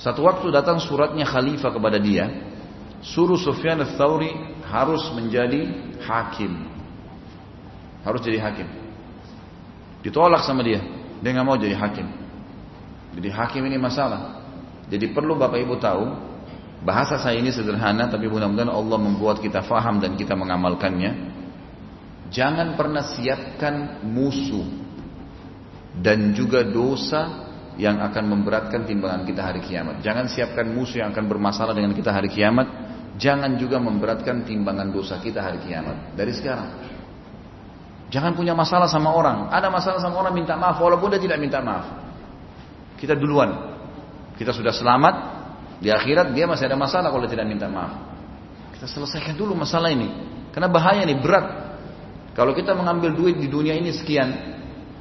Satu 0.00 0.24
waktu 0.24 0.48
datang 0.50 0.80
suratnya 0.80 1.28
khalifah 1.28 1.70
kepada 1.70 2.00
dia, 2.00 2.47
suruh 3.02 3.38
Sufyan 3.38 3.78
al-Thawri 3.82 4.30
harus 4.66 5.02
menjadi 5.14 5.68
hakim. 6.02 6.68
Harus 8.02 8.20
jadi 8.22 8.38
hakim. 8.42 8.68
Ditolak 10.02 10.46
sama 10.46 10.62
dia. 10.62 10.80
Dia 11.18 11.30
nggak 11.34 11.46
mau 11.46 11.58
jadi 11.58 11.74
hakim. 11.74 12.06
Jadi 13.18 13.28
hakim 13.34 13.62
ini 13.66 13.76
masalah. 13.80 14.46
Jadi 14.88 15.10
perlu 15.10 15.34
Bapak 15.34 15.58
Ibu 15.58 15.74
tahu, 15.82 16.04
bahasa 16.86 17.18
saya 17.18 17.36
ini 17.36 17.50
sederhana 17.50 18.06
tapi 18.06 18.30
mudah-mudahan 18.30 18.70
Allah 18.70 18.98
membuat 19.00 19.42
kita 19.42 19.66
faham 19.66 19.98
dan 19.98 20.14
kita 20.14 20.38
mengamalkannya. 20.38 21.36
Jangan 22.28 22.76
pernah 22.76 23.02
siapkan 23.02 24.04
musuh 24.04 24.64
dan 25.98 26.36
juga 26.36 26.62
dosa 26.62 27.47
yang 27.78 28.02
akan 28.02 28.26
memberatkan 28.26 28.84
timbangan 28.84 29.22
kita 29.22 29.40
hari 29.40 29.62
kiamat. 29.62 30.02
Jangan 30.02 30.26
siapkan 30.26 30.66
musuh 30.66 31.06
yang 31.06 31.14
akan 31.14 31.24
bermasalah 31.30 31.72
dengan 31.72 31.94
kita 31.94 32.10
hari 32.10 32.26
kiamat 32.26 32.66
Jangan 33.18 33.58
juga 33.58 33.82
memberatkan 33.82 34.46
timbangan 34.46 34.94
dosa 34.94 35.18
kita 35.18 35.42
hari 35.42 35.58
kiamat. 35.66 36.14
Dari 36.14 36.30
sekarang. 36.30 36.70
Jangan 38.14 38.32
punya 38.38 38.54
masalah 38.54 38.86
sama 38.86 39.10
orang. 39.10 39.50
Ada 39.50 39.68
masalah 39.68 39.98
sama 39.98 40.22
orang 40.22 40.32
minta 40.38 40.54
maaf 40.54 40.78
walaupun 40.78 41.12
dia 41.12 41.20
tidak 41.20 41.42
minta 41.42 41.58
maaf. 41.58 41.84
Kita 42.94 43.18
duluan. 43.18 43.74
Kita 44.38 44.54
sudah 44.54 44.70
selamat. 44.70 45.14
Di 45.82 45.90
akhirat 45.90 46.30
dia 46.30 46.46
masih 46.46 46.70
ada 46.70 46.78
masalah 46.78 47.10
kalau 47.10 47.26
tidak 47.26 47.44
minta 47.50 47.66
maaf. 47.66 47.98
Kita 48.78 48.86
selesaikan 48.86 49.34
dulu 49.34 49.58
masalah 49.58 49.90
ini. 49.90 50.08
Karena 50.54 50.70
bahaya 50.70 51.02
nih 51.02 51.18
berat. 51.18 51.46
Kalau 52.38 52.54
kita 52.54 52.70
mengambil 52.78 53.18
duit 53.18 53.34
di 53.34 53.50
dunia 53.50 53.74
ini 53.74 53.90
sekian, 53.90 54.30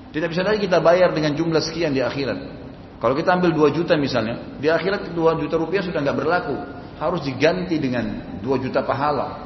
tidak 0.09 0.33
bisa 0.33 0.41
lagi 0.41 0.65
kita 0.65 0.81
bayar 0.81 1.13
dengan 1.13 1.37
jumlah 1.37 1.61
sekian 1.61 1.93
di 1.93 2.01
akhirat. 2.01 2.56
Kalau 2.97 3.13
kita 3.13 3.37
ambil 3.37 3.53
2 3.53 3.77
juta 3.77 3.93
misalnya, 3.93 4.57
di 4.57 4.67
akhirat 4.73 5.13
2 5.13 5.41
juta 5.41 5.55
rupiah 5.57 5.85
sudah 5.85 6.01
nggak 6.01 6.17
berlaku. 6.17 6.55
Harus 6.97 7.21
diganti 7.21 7.77
dengan 7.77 8.39
2 8.41 8.63
juta 8.63 8.81
pahala. 8.81 9.45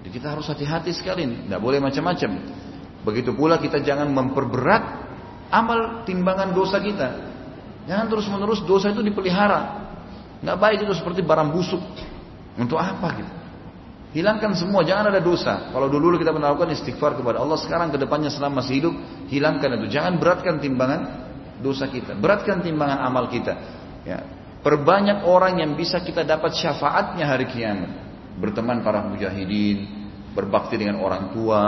Jadi 0.00 0.08
kita 0.14 0.32
harus 0.32 0.46
hati-hati 0.46 0.94
sekali 0.94 1.26
nggak 1.26 1.58
boleh 1.58 1.82
macam-macam. 1.82 2.30
Begitu 3.02 3.34
pula 3.34 3.58
kita 3.58 3.82
jangan 3.82 4.06
memperberat 4.08 4.82
amal 5.50 6.06
timbangan 6.06 6.54
dosa 6.54 6.78
kita. 6.78 7.08
Jangan 7.90 8.06
terus-menerus 8.06 8.62
dosa 8.62 8.94
itu 8.94 9.02
dipelihara. 9.02 9.90
Nggak 10.40 10.56
baik 10.56 10.78
itu 10.86 10.94
seperti 10.94 11.26
barang 11.26 11.50
busuk. 11.50 11.82
Untuk 12.54 12.78
apa 12.78 13.08
gitu? 13.18 13.32
Hilangkan 14.10 14.58
semua, 14.58 14.82
jangan 14.82 15.14
ada 15.14 15.22
dosa. 15.22 15.70
Kalau 15.70 15.86
dulu 15.86 16.18
kita 16.18 16.34
melakukan 16.34 16.74
istighfar 16.74 17.14
kepada 17.14 17.38
Allah, 17.38 17.54
sekarang 17.54 17.94
ke 17.94 17.98
depannya 17.98 18.26
selama 18.26 18.58
masih 18.58 18.82
hidup, 18.82 18.94
hilangkan 19.30 19.78
itu. 19.78 19.86
Jangan 19.86 20.18
beratkan 20.18 20.58
timbangan 20.58 21.29
dosa 21.60 21.86
kita, 21.86 22.16
beratkan 22.16 22.64
timbangan 22.64 23.04
amal 23.04 23.28
kita. 23.28 23.54
Ya. 24.02 24.18
Perbanyak 24.60 25.24
orang 25.24 25.64
yang 25.64 25.72
bisa 25.72 26.04
kita 26.04 26.20
dapat 26.20 26.52
syafaatnya 26.52 27.24
hari 27.24 27.48
kiamat. 27.48 28.08
Berteman 28.36 28.84
para 28.84 29.00
mujahidin, 29.04 29.88
berbakti 30.36 30.76
dengan 30.76 31.00
orang 31.00 31.32
tua, 31.32 31.62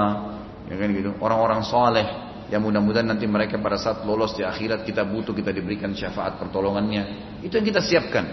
ya 0.68 0.76
kan 0.76 0.88
gitu. 0.92 1.16
Orang-orang 1.16 1.64
soleh 1.64 2.06
yang 2.52 2.60
mudah-mudahan 2.60 3.08
nanti 3.08 3.24
mereka 3.24 3.56
pada 3.56 3.80
saat 3.80 4.04
lolos 4.04 4.36
di 4.36 4.44
akhirat 4.44 4.84
kita 4.84 5.08
butuh 5.08 5.32
kita 5.32 5.56
diberikan 5.56 5.96
syafaat 5.96 6.36
pertolongannya. 6.36 7.36
Itu 7.40 7.56
yang 7.56 7.64
kita 7.64 7.80
siapkan. 7.80 8.24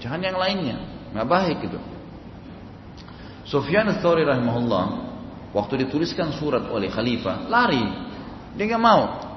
Jangan 0.00 0.20
yang 0.24 0.40
lainnya, 0.40 0.76
nggak 1.12 1.28
baik 1.28 1.56
gitu. 1.68 1.78
Sufyan 3.44 3.92
ats-Tsauri 3.92 4.24
rahimahullah 4.24 4.84
waktu 5.52 5.84
dituliskan 5.84 6.32
surat 6.36 6.64
oleh 6.72 6.88
khalifah 6.88 7.44
lari. 7.48 7.84
Dia 8.56 8.64
nggak 8.72 8.82
mau. 8.82 9.27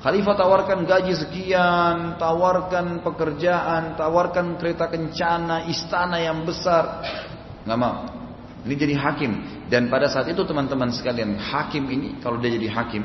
Khalifah 0.00 0.32
tawarkan 0.32 0.88
gaji 0.88 1.12
sekian, 1.12 2.16
tawarkan 2.16 3.04
pekerjaan, 3.04 4.00
tawarkan 4.00 4.56
kereta 4.56 4.88
kencana, 4.88 5.68
istana 5.68 6.16
yang 6.24 6.40
besar. 6.48 7.04
Nggak 7.68 7.78
mau. 7.78 7.96
Ini 8.64 8.74
jadi 8.76 8.94
hakim. 8.96 9.32
Dan 9.68 9.92
pada 9.92 10.08
saat 10.08 10.28
itu 10.32 10.40
teman-teman 10.44 10.88
sekalian, 10.88 11.36
hakim 11.36 11.84
ini 11.92 12.16
kalau 12.24 12.40
dia 12.40 12.48
jadi 12.48 12.72
hakim, 12.72 13.04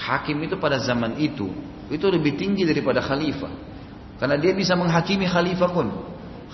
hakim 0.00 0.36
itu 0.40 0.56
pada 0.56 0.80
zaman 0.80 1.20
itu 1.20 1.52
itu 1.90 2.06
lebih 2.06 2.38
tinggi 2.38 2.62
daripada 2.62 3.02
khalifah. 3.02 3.50
Karena 4.22 4.38
dia 4.38 4.54
bisa 4.54 4.78
menghakimi 4.78 5.26
khalifah 5.26 5.70
pun. 5.74 5.90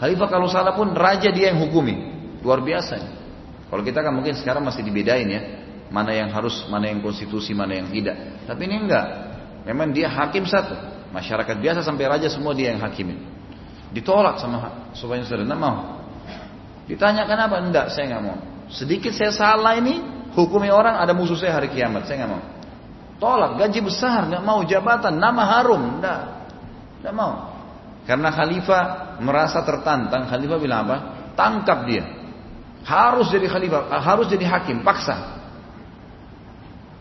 Khalifah 0.01 0.28
kalau 0.32 0.49
salah 0.49 0.72
pun 0.72 0.97
raja 0.97 1.28
dia 1.28 1.53
yang 1.53 1.61
hukumi. 1.61 1.95
Luar 2.41 2.64
biasa. 2.64 2.97
Kalau 3.68 3.82
kita 3.84 4.01
kan 4.01 4.12
mungkin 4.16 4.32
sekarang 4.34 4.64
masih 4.64 4.80
dibedain 4.80 5.28
ya. 5.28 5.43
Mana 5.93 6.11
yang 6.16 6.32
harus, 6.32 6.66
mana 6.66 6.91
yang 6.91 7.05
konstitusi, 7.05 7.55
mana 7.55 7.78
yang 7.78 7.93
tidak. 7.93 8.16
Tapi 8.49 8.66
ini 8.66 8.76
enggak. 8.89 9.07
Memang 9.66 9.90
dia 9.90 10.06
hakim 10.06 10.46
satu. 10.46 10.78
Masyarakat 11.10 11.58
biasa 11.58 11.80
sampai 11.82 12.06
raja 12.06 12.30
semua 12.30 12.54
dia 12.54 12.70
yang 12.70 12.80
hakimin. 12.86 13.18
Ditolak 13.90 14.38
sama 14.38 14.90
supaya 14.94 15.26
saudara 15.26 15.42
enggak 15.42 15.62
mau. 15.62 15.76
Ditanya 16.86 17.26
kenapa? 17.26 17.58
Enggak, 17.58 17.90
saya 17.90 18.06
enggak 18.14 18.22
mau. 18.22 18.38
Sedikit 18.70 19.10
saya 19.10 19.34
salah 19.34 19.74
ini, 19.74 20.02
hukumi 20.38 20.70
orang 20.70 21.02
ada 21.02 21.10
musuh 21.10 21.34
saya 21.34 21.58
hari 21.58 21.74
kiamat. 21.74 22.06
Saya 22.06 22.22
enggak 22.22 22.32
mau. 22.38 22.42
Tolak, 23.16 23.58
gaji 23.58 23.80
besar, 23.82 24.28
enggak 24.30 24.44
mau 24.44 24.62
jabatan, 24.62 25.18
nama 25.18 25.42
harum, 25.58 25.98
enggak. 25.98 26.20
Enggak 27.02 27.14
mau. 27.16 27.32
Karena 28.06 28.30
khalifah 28.30 28.82
merasa 29.18 29.66
tertantang, 29.66 30.30
khalifah 30.30 30.58
bilang 30.62 30.86
apa? 30.86 30.96
Tangkap 31.34 31.78
dia. 31.90 32.04
Harus 32.86 33.34
jadi 33.34 33.50
khalifah, 33.50 33.90
harus 33.98 34.30
jadi 34.30 34.46
hakim, 34.46 34.86
paksa. 34.86 35.45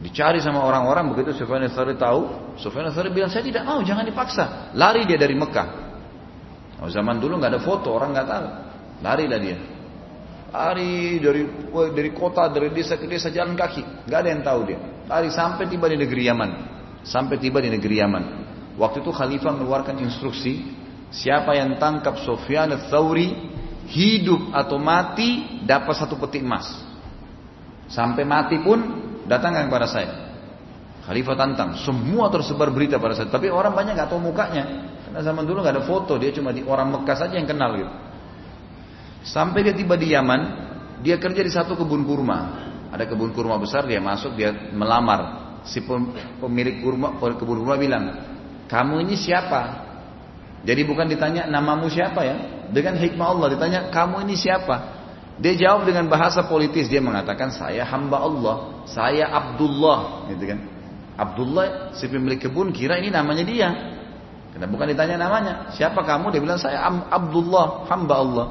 Dicari 0.06 0.38
sama 0.38 0.62
orang-orang 0.62 1.10
begitu 1.10 1.34
Sufyan 1.34 1.66
ats 1.66 1.74
tahu, 1.98 2.54
Sufyan 2.62 2.94
ats 2.94 3.02
bilang 3.10 3.34
saya 3.34 3.42
tidak 3.42 3.66
mau, 3.66 3.82
jangan 3.82 4.06
dipaksa. 4.06 4.70
Lari 4.78 5.02
dia 5.10 5.18
dari 5.18 5.34
Mekah. 5.34 5.68
Oh, 6.78 6.86
zaman 6.94 7.18
dulu 7.18 7.42
nggak 7.42 7.58
ada 7.58 7.62
foto, 7.66 7.90
orang 7.90 8.14
nggak 8.14 8.28
tahu. 8.30 8.48
Larilah 9.02 9.40
dia. 9.42 9.58
Lari 10.54 11.18
dari 11.18 11.42
dari 11.90 12.10
kota, 12.14 12.46
dari 12.54 12.70
desa 12.70 13.02
ke 13.02 13.10
desa 13.10 13.34
jalan 13.34 13.58
kaki, 13.58 14.06
nggak 14.06 14.20
ada 14.22 14.30
yang 14.30 14.44
tahu 14.46 14.60
dia. 14.70 14.80
Lari 15.10 15.34
sampai 15.34 15.66
tiba 15.74 15.90
di 15.90 15.98
negeri 15.98 16.22
Yaman. 16.30 16.52
Sampai 17.02 17.42
tiba 17.42 17.58
di 17.58 17.74
negeri 17.74 17.98
Yaman. 17.98 18.24
Waktu 18.78 19.02
itu 19.02 19.10
khalifah 19.10 19.58
mengeluarkan 19.58 20.06
instruksi, 20.06 20.70
siapa 21.10 21.58
yang 21.58 21.82
tangkap 21.82 22.22
Sufyan 22.22 22.78
ats 22.78 22.94
hidup 23.90 24.54
atau 24.54 24.78
mati 24.78 25.62
dapat 25.66 25.98
satu 25.98 26.14
peti 26.22 26.46
emas. 26.46 26.70
Sampai 27.90 28.22
mati 28.22 28.62
pun 28.62 29.05
datangkan 29.26 29.70
kepada 29.70 29.88
saya. 29.90 30.12
Khalifah 31.06 31.38
tantang, 31.38 31.78
semua 31.86 32.34
tersebar 32.34 32.74
berita 32.74 32.98
pada 32.98 33.14
saya. 33.14 33.30
Tapi 33.30 33.54
orang 33.54 33.78
banyak 33.78 33.94
nggak 33.94 34.10
tahu 34.10 34.22
mukanya. 34.22 34.90
Karena 35.06 35.22
zaman 35.22 35.46
dulu 35.46 35.62
nggak 35.62 35.76
ada 35.78 35.86
foto, 35.86 36.18
dia 36.18 36.34
cuma 36.34 36.50
di 36.50 36.66
orang 36.66 36.90
Mekah 36.90 37.18
saja 37.18 37.38
yang 37.38 37.46
kenal 37.46 37.78
gitu. 37.78 37.94
Sampai 39.26 39.62
dia 39.62 39.74
tiba 39.78 39.94
di 39.98 40.14
Yaman, 40.14 40.42
dia 41.06 41.22
kerja 41.22 41.46
di 41.46 41.52
satu 41.54 41.78
kebun 41.78 42.02
kurma. 42.06 42.66
Ada 42.90 43.06
kebun 43.06 43.38
kurma 43.38 43.62
besar, 43.62 43.86
dia 43.86 44.02
masuk, 44.02 44.34
dia 44.34 44.50
melamar. 44.74 45.46
Si 45.66 45.82
pemilik 46.42 46.82
kurma, 46.82 47.22
kebun 47.22 47.62
kurma 47.62 47.78
bilang, 47.78 48.04
kamu 48.66 49.06
ini 49.06 49.14
siapa? 49.14 49.86
Jadi 50.66 50.82
bukan 50.90 51.06
ditanya 51.06 51.46
namamu 51.46 51.86
siapa 51.86 52.26
ya, 52.26 52.36
dengan 52.74 52.98
hikmah 52.98 53.28
Allah 53.30 53.48
ditanya, 53.54 53.80
kamu 53.94 54.26
ini 54.26 54.34
siapa? 54.34 55.05
Dia 55.36 55.54
jawab 55.56 55.84
dengan 55.84 56.08
bahasa 56.08 56.48
politis. 56.48 56.88
Dia 56.88 57.04
mengatakan, 57.04 57.52
saya 57.52 57.84
hamba 57.84 58.24
Allah. 58.24 58.56
Saya 58.88 59.28
Abdullah. 59.28 60.32
Gitu 60.32 60.44
kan. 60.48 60.60
Abdullah, 61.16 61.96
si 61.96 62.08
pemilik 62.08 62.40
kebun, 62.40 62.72
kira 62.72 63.00
ini 63.00 63.12
namanya 63.12 63.44
dia. 63.44 63.70
Karena 64.56 64.68
bukan 64.72 64.88
ditanya 64.96 65.16
namanya. 65.20 65.54
Siapa 65.76 66.04
kamu? 66.04 66.32
Dia 66.32 66.42
bilang, 66.44 66.60
saya 66.60 66.88
Abdullah, 67.12 67.84
hamba 67.92 68.16
Allah. 68.16 68.48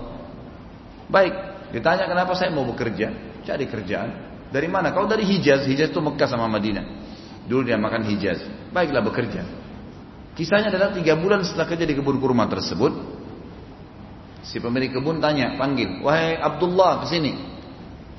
Baik. 1.08 1.34
Ditanya 1.72 2.04
kenapa 2.04 2.36
saya 2.36 2.52
mau 2.52 2.68
bekerja. 2.68 3.12
Cari 3.44 3.64
kerjaan. 3.68 4.10
Dari 4.52 4.68
mana? 4.68 4.92
Kalau 4.92 5.08
dari 5.08 5.24
Hijaz. 5.24 5.64
Hijaz 5.64 5.88
itu 5.90 6.00
Mekah 6.04 6.28
sama 6.28 6.46
Madinah. 6.46 6.84
Dulu 7.48 7.64
dia 7.64 7.80
makan 7.80 8.04
Hijaz. 8.08 8.44
Baiklah 8.72 9.04
bekerja. 9.04 9.42
Kisahnya 10.34 10.68
adalah 10.68 10.90
tiga 10.90 11.14
bulan 11.14 11.46
setelah 11.46 11.70
kerja 11.70 11.86
di 11.86 11.94
kebun 11.94 12.18
kurma 12.18 12.50
tersebut, 12.50 12.92
Si 14.44 14.60
pemilik 14.60 14.92
kebun 14.92 15.24
tanya, 15.24 15.56
panggil, 15.56 16.04
wahai 16.04 16.36
Abdullah 16.36 17.00
ke 17.04 17.16
sini. 17.16 17.32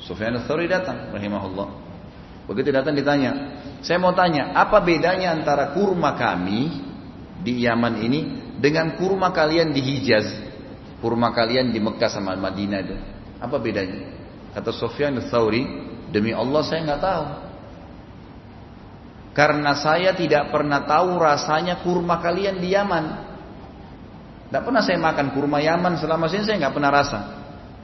Sufyan 0.02 0.42
ats 0.42 0.50
datang, 0.50 1.14
rahimahullah. 1.14 1.68
Begitu 2.50 2.74
datang 2.74 2.98
ditanya, 2.98 3.62
saya 3.82 4.02
mau 4.02 4.14
tanya, 4.14 4.54
apa 4.54 4.82
bedanya 4.82 5.34
antara 5.34 5.74
kurma 5.74 6.18
kami 6.18 6.82
di 7.46 7.66
Yaman 7.66 8.02
ini 8.02 8.20
dengan 8.58 8.98
kurma 8.98 9.30
kalian 9.30 9.70
di 9.70 9.82
Hijaz? 9.82 10.26
Kurma 10.98 11.30
kalian 11.30 11.70
di 11.70 11.78
Mekah 11.78 12.10
sama 12.10 12.34
Madinah 12.34 12.80
itu. 12.82 12.98
Apa 13.38 13.62
bedanya? 13.62 14.10
Kata 14.58 14.74
Sufyan 14.74 15.22
ats 15.22 15.34
demi 16.10 16.34
Allah 16.34 16.62
saya 16.66 16.82
nggak 16.90 17.02
tahu. 17.02 17.26
Karena 19.36 19.76
saya 19.76 20.16
tidak 20.16 20.50
pernah 20.50 20.88
tahu 20.88 21.20
rasanya 21.20 21.84
kurma 21.84 22.24
kalian 22.24 22.58
di 22.58 22.72
Yaman. 22.72 23.06
Tidak 24.56 24.64
pernah 24.64 24.80
saya 24.80 24.96
makan 24.96 25.36
kurma 25.36 25.60
Yaman 25.60 26.00
selama 26.00 26.32
sini 26.32 26.48
saya 26.48 26.56
nggak 26.64 26.80
pernah 26.80 26.88
rasa. 26.88 27.20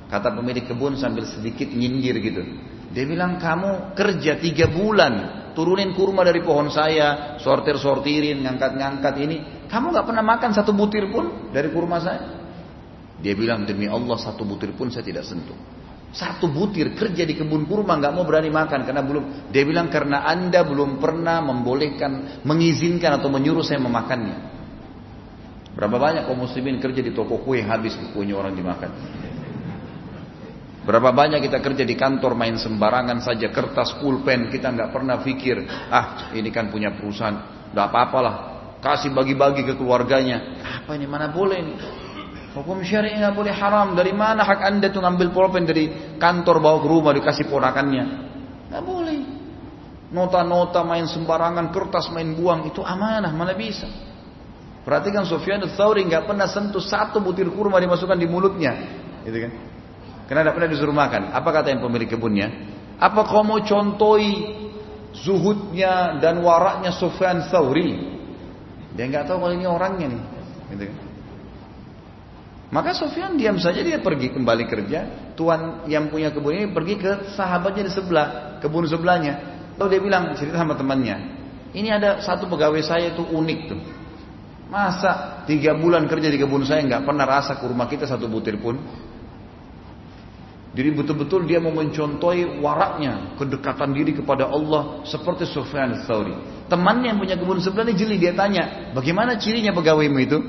Kata 0.08 0.32
pemilik 0.32 0.64
kebun 0.64 0.96
sambil 0.96 1.28
sedikit 1.28 1.68
nyindir 1.68 2.16
gitu. 2.24 2.48
Dia 2.96 3.04
bilang 3.04 3.36
kamu 3.44 3.92
kerja 3.92 4.40
tiga 4.40 4.72
bulan 4.72 5.52
turunin 5.52 5.92
kurma 5.92 6.24
dari 6.24 6.40
pohon 6.40 6.72
saya, 6.72 7.36
sortir-sortirin, 7.44 8.40
ngangkat-ngangkat 8.48 9.14
ini. 9.20 9.68
Kamu 9.68 9.92
nggak 9.92 10.16
pernah 10.16 10.24
makan 10.24 10.56
satu 10.56 10.72
butir 10.72 11.12
pun 11.12 11.52
dari 11.52 11.68
kurma 11.76 12.00
saya? 12.00 12.40
Dia 13.20 13.36
bilang 13.36 13.68
demi 13.68 13.92
Allah 13.92 14.16
satu 14.16 14.48
butir 14.48 14.72
pun 14.72 14.88
saya 14.96 15.04
tidak 15.04 15.28
sentuh. 15.28 15.60
Satu 16.16 16.48
butir 16.48 16.96
kerja 16.96 17.28
di 17.28 17.36
kebun 17.36 17.68
kurma 17.68 18.00
nggak 18.00 18.16
mau 18.16 18.24
berani 18.24 18.48
makan 18.48 18.88
karena 18.88 19.04
belum. 19.04 19.52
Dia 19.52 19.68
bilang 19.68 19.92
karena 19.92 20.24
anda 20.24 20.64
belum 20.64 21.04
pernah 21.04 21.44
membolehkan, 21.44 22.40
mengizinkan 22.48 23.20
atau 23.20 23.28
menyuruh 23.28 23.60
saya 23.60 23.84
memakannya. 23.84 24.61
Berapa 25.72 25.96
banyak 25.96 26.28
kaum 26.28 26.44
muslimin 26.44 26.84
kerja 26.84 27.00
di 27.00 27.16
toko 27.16 27.40
kue 27.40 27.64
habis 27.64 27.96
kuenya 28.12 28.36
orang 28.36 28.52
dimakan. 28.52 28.92
Berapa 30.82 31.14
banyak 31.14 31.46
kita 31.46 31.62
kerja 31.62 31.84
di 31.86 31.96
kantor 31.96 32.34
main 32.36 32.58
sembarangan 32.58 33.22
saja 33.22 33.54
kertas 33.54 34.02
pulpen 34.02 34.50
kita 34.50 34.74
nggak 34.74 34.90
pernah 34.90 35.22
pikir 35.22 35.62
ah 35.94 36.34
ini 36.36 36.52
kan 36.52 36.68
punya 36.68 36.92
perusahaan. 36.92 37.70
Nggak 37.72 37.86
apa-apalah. 37.88 38.36
Kasih 38.82 39.14
bagi-bagi 39.14 39.62
ke 39.62 39.78
keluarganya. 39.78 40.60
Apa 40.84 40.98
ini? 40.98 41.06
Mana 41.06 41.30
boleh 41.30 41.58
ini? 41.62 41.76
Hukum 42.52 42.84
syariah 42.84 43.30
nggak 43.30 43.36
boleh 43.38 43.54
haram. 43.56 43.96
Dari 43.96 44.12
mana 44.12 44.44
hak 44.44 44.60
anda 44.60 44.92
tuh 44.92 45.00
ngambil 45.00 45.32
pulpen 45.32 45.64
dari 45.64 46.18
kantor 46.20 46.60
bawa 46.60 46.78
ke 46.84 46.88
rumah 46.90 47.12
dikasih 47.16 47.48
ponakannya 47.48 48.04
nggak 48.72 48.84
boleh. 48.84 49.20
Nota-nota 50.12 50.84
main 50.84 51.08
sembarangan 51.08 51.72
kertas 51.72 52.12
main 52.12 52.36
buang 52.36 52.68
itu 52.68 52.84
amanah 52.84 53.32
mana 53.32 53.56
bisa 53.56 54.11
Perhatikan 54.82 55.30
Sufyan 55.30 55.62
Tsauri 55.62 56.02
nggak 56.10 56.26
pernah 56.26 56.50
sentuh 56.50 56.82
satu 56.82 57.22
butir 57.22 57.46
kurma 57.54 57.78
dimasukkan 57.78 58.18
di 58.18 58.26
mulutnya, 58.26 58.74
gitu 59.22 59.38
kan? 59.46 59.52
Karena 60.26 60.48
tidak 60.48 60.54
pernah 60.58 60.70
disuruh 60.74 60.96
makan. 60.96 61.22
Apa 61.36 61.50
kata 61.54 61.68
yang 61.70 61.86
pemilik 61.86 62.10
kebunnya? 62.10 62.48
Apa 62.98 63.28
kau 63.28 63.46
mau 63.46 63.62
contoi 63.62 64.58
zuhudnya 65.12 66.18
dan 66.24 66.42
waraknya 66.42 66.96
Sufyan 66.96 67.46
Thawri. 67.52 68.00
Dia 68.98 69.06
nggak 69.12 69.28
tahu 69.28 69.38
kalau 69.44 69.54
ini 69.54 69.68
orangnya 69.68 70.08
nih. 70.18 70.22
Gitu. 70.72 70.86
Maka 72.72 72.96
Sufyan 72.96 73.36
diam 73.36 73.60
saja 73.60 73.84
dia 73.84 74.00
pergi 74.00 74.32
kembali 74.32 74.64
kerja. 74.66 75.00
Tuan 75.36 75.84
yang 75.92 76.08
punya 76.08 76.32
kebun 76.32 76.56
ini 76.56 76.68
pergi 76.72 76.96
ke 76.96 77.36
sahabatnya 77.36 77.86
di 77.86 77.92
sebelah, 77.92 78.28
kebun 78.64 78.88
sebelahnya. 78.88 79.62
Lalu 79.76 79.88
dia 79.92 80.02
bilang 80.02 80.24
cerita 80.40 80.58
sama 80.58 80.80
temannya. 80.80 81.38
Ini 81.76 81.90
ada 81.92 82.24
satu 82.24 82.48
pegawai 82.48 82.80
saya 82.80 83.12
itu 83.12 83.28
unik 83.28 83.60
tuh. 83.68 84.01
Masa 84.72 85.44
tiga 85.44 85.76
bulan 85.76 86.08
kerja 86.08 86.32
di 86.32 86.40
kebun 86.40 86.64
saya 86.64 86.80
nggak 86.88 87.04
pernah 87.04 87.28
rasa 87.28 87.60
ke 87.60 87.68
rumah 87.68 87.92
kita 87.92 88.08
satu 88.08 88.32
butir 88.32 88.56
pun. 88.56 88.80
Jadi 90.72 90.90
betul-betul 90.96 91.44
dia 91.44 91.60
mau 91.60 91.76
mencontohi 91.76 92.64
waraknya, 92.64 93.36
kedekatan 93.36 93.92
diri 93.92 94.16
kepada 94.16 94.48
Allah 94.48 95.04
seperti 95.04 95.44
Sufyan 95.44 96.08
Tsauri. 96.08 96.32
Temannya 96.72 97.12
yang 97.12 97.20
punya 97.20 97.36
kebun 97.36 97.60
sebelah 97.60 97.92
ini 97.92 98.00
jeli 98.00 98.16
dia 98.16 98.32
tanya, 98.32 98.96
bagaimana 98.96 99.36
cirinya 99.36 99.76
pegawaimu 99.76 100.20
itu? 100.24 100.40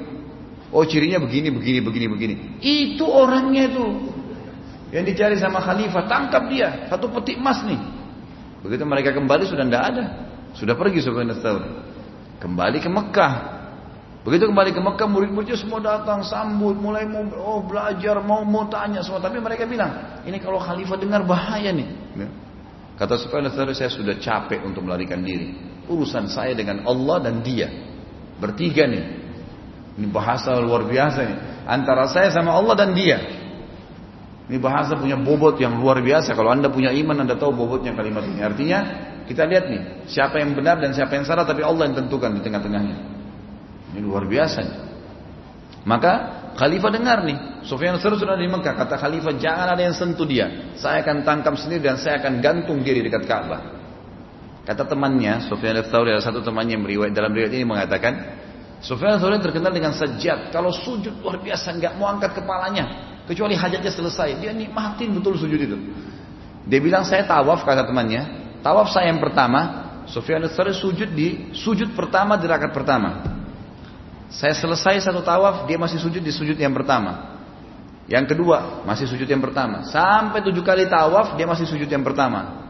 Oh 0.70 0.86
cirinya 0.86 1.18
begini, 1.18 1.50
begini, 1.50 1.82
begini, 1.82 2.06
begini. 2.06 2.34
Itu 2.62 3.02
orangnya 3.02 3.66
itu. 3.74 3.86
Yang 4.94 5.04
dicari 5.10 5.36
sama 5.42 5.58
khalifah, 5.58 6.06
tangkap 6.06 6.46
dia. 6.46 6.86
Satu 6.86 7.10
peti 7.10 7.34
emas 7.34 7.58
nih. 7.66 7.82
Begitu 8.62 8.86
mereka 8.86 9.10
kembali 9.10 9.50
sudah 9.50 9.66
tidak 9.66 9.82
ada. 9.82 10.04
Sudah 10.54 10.78
pergi 10.78 11.02
Sufyan 11.02 11.34
Tsauri. 11.34 11.66
Kembali 12.38 12.78
ke 12.78 12.86
Mekah. 12.86 13.61
Begitu 14.22 14.54
kembali 14.54 14.70
ke 14.70 14.78
Mekah, 14.78 15.08
murid-muridnya 15.10 15.58
semua 15.58 15.82
datang, 15.82 16.22
sambut, 16.22 16.78
mulai 16.78 17.02
mau 17.10 17.26
oh, 17.42 17.58
belajar, 17.66 18.22
mau 18.22 18.46
mau 18.46 18.70
tanya 18.70 19.02
semua. 19.02 19.18
Tapi 19.18 19.42
mereka 19.42 19.66
bilang, 19.66 20.22
ini 20.22 20.38
kalau 20.38 20.62
khalifah 20.62 20.94
dengar 20.94 21.26
bahaya 21.26 21.74
nih. 21.74 21.88
Ya. 22.14 22.28
Kata 22.94 23.18
Sufyan 23.18 23.50
saya 23.50 23.90
sudah 23.90 24.14
capek 24.22 24.62
untuk 24.62 24.86
melarikan 24.86 25.26
diri. 25.26 25.58
Urusan 25.90 26.30
saya 26.30 26.54
dengan 26.54 26.86
Allah 26.86 27.18
dan 27.18 27.42
dia. 27.42 27.66
Bertiga 28.38 28.86
nih. 28.86 29.04
Ini 29.98 30.06
bahasa 30.06 30.54
luar 30.62 30.86
biasa 30.86 31.18
nih. 31.26 31.38
Antara 31.66 32.06
saya 32.06 32.30
sama 32.30 32.54
Allah 32.54 32.78
dan 32.78 32.94
dia. 32.94 33.18
Ini 34.46 34.58
bahasa 34.62 34.94
punya 34.94 35.18
bobot 35.18 35.58
yang 35.58 35.82
luar 35.82 35.98
biasa. 35.98 36.38
Kalau 36.38 36.54
anda 36.54 36.70
punya 36.70 36.94
iman, 36.94 37.26
anda 37.26 37.34
tahu 37.34 37.58
bobotnya 37.58 37.90
kalimat 37.90 38.22
ini. 38.22 38.38
Artinya, 38.38 38.78
kita 39.26 39.50
lihat 39.50 39.66
nih, 39.66 39.82
siapa 40.06 40.38
yang 40.38 40.54
benar 40.54 40.78
dan 40.78 40.94
siapa 40.94 41.18
yang 41.18 41.26
salah, 41.26 41.42
tapi 41.42 41.66
Allah 41.66 41.90
yang 41.90 42.06
tentukan 42.06 42.38
di 42.38 42.40
tengah-tengahnya. 42.42 43.21
Ini 43.92 44.00
luar 44.00 44.24
biasa. 44.24 44.60
Maka 45.84 46.12
Khalifah 46.52 46.92
dengar 46.92 47.24
nih, 47.24 47.64
Sufyan 47.64 47.96
Thawri 47.96 48.20
sudah 48.20 48.36
di 48.36 48.48
Mekah. 48.48 48.74
Kata 48.76 49.00
Khalifah, 49.00 49.34
jangan 49.40 49.72
ada 49.72 49.82
yang 49.82 49.96
sentuh 49.96 50.28
dia. 50.28 50.72
Saya 50.76 51.00
akan 51.00 51.24
tangkap 51.24 51.56
sendiri 51.56 51.88
dan 51.88 51.96
saya 51.96 52.20
akan 52.20 52.44
gantung 52.44 52.84
diri 52.84 53.00
dekat 53.00 53.24
Ka'bah. 53.24 53.80
Kata 54.62 54.86
temannya, 54.86 55.48
Sufyan 55.48 55.80
Thawri 55.82 56.12
ada 56.14 56.22
satu 56.22 56.44
temannya 56.44 56.78
yang 56.78 56.84
meriwayat 56.84 57.12
dalam 57.16 57.32
riwayat 57.32 57.52
ini 57.56 57.64
mengatakan, 57.66 58.12
Sufyan 58.84 59.16
Thawri 59.16 59.40
terkenal 59.40 59.72
dengan 59.72 59.96
sajat. 59.96 60.52
Kalau 60.52 60.70
sujud 60.70 61.24
luar 61.24 61.40
biasa, 61.40 61.72
nggak 61.72 61.92
mau 61.96 62.12
angkat 62.12 62.36
kepalanya. 62.36 63.16
Kecuali 63.24 63.56
hajatnya 63.56 63.90
selesai. 63.90 64.38
Dia 64.38 64.52
nikmatin 64.52 65.14
betul 65.14 65.40
sujud 65.40 65.56
itu. 65.56 65.78
Dia 66.68 66.78
bilang, 66.78 67.02
saya 67.02 67.24
tawaf, 67.24 67.64
kata 67.64 67.88
temannya. 67.88 68.22
Tawaf 68.60 68.92
saya 68.92 69.10
yang 69.10 69.18
pertama, 69.18 69.88
Sufyan 70.06 70.44
Thawri 70.46 70.76
sujud 70.76 71.10
di 71.16 71.50
sujud 71.56 71.96
pertama 71.96 72.36
di 72.36 72.44
rakaat 72.44 72.76
pertama. 72.76 73.31
Saya 74.32 74.56
selesai 74.56 75.04
satu 75.04 75.20
tawaf, 75.20 75.68
dia 75.68 75.76
masih 75.76 76.00
sujud 76.00 76.24
di 76.24 76.32
sujud 76.32 76.56
yang 76.56 76.72
pertama. 76.72 77.36
Yang 78.08 78.32
kedua, 78.32 78.82
masih 78.88 79.04
sujud 79.04 79.28
yang 79.28 79.44
pertama. 79.44 79.84
Sampai 79.92 80.40
tujuh 80.40 80.64
kali 80.64 80.88
tawaf, 80.88 81.36
dia 81.36 81.44
masih 81.44 81.68
sujud 81.68 81.86
yang 81.86 82.00
pertama. 82.00 82.64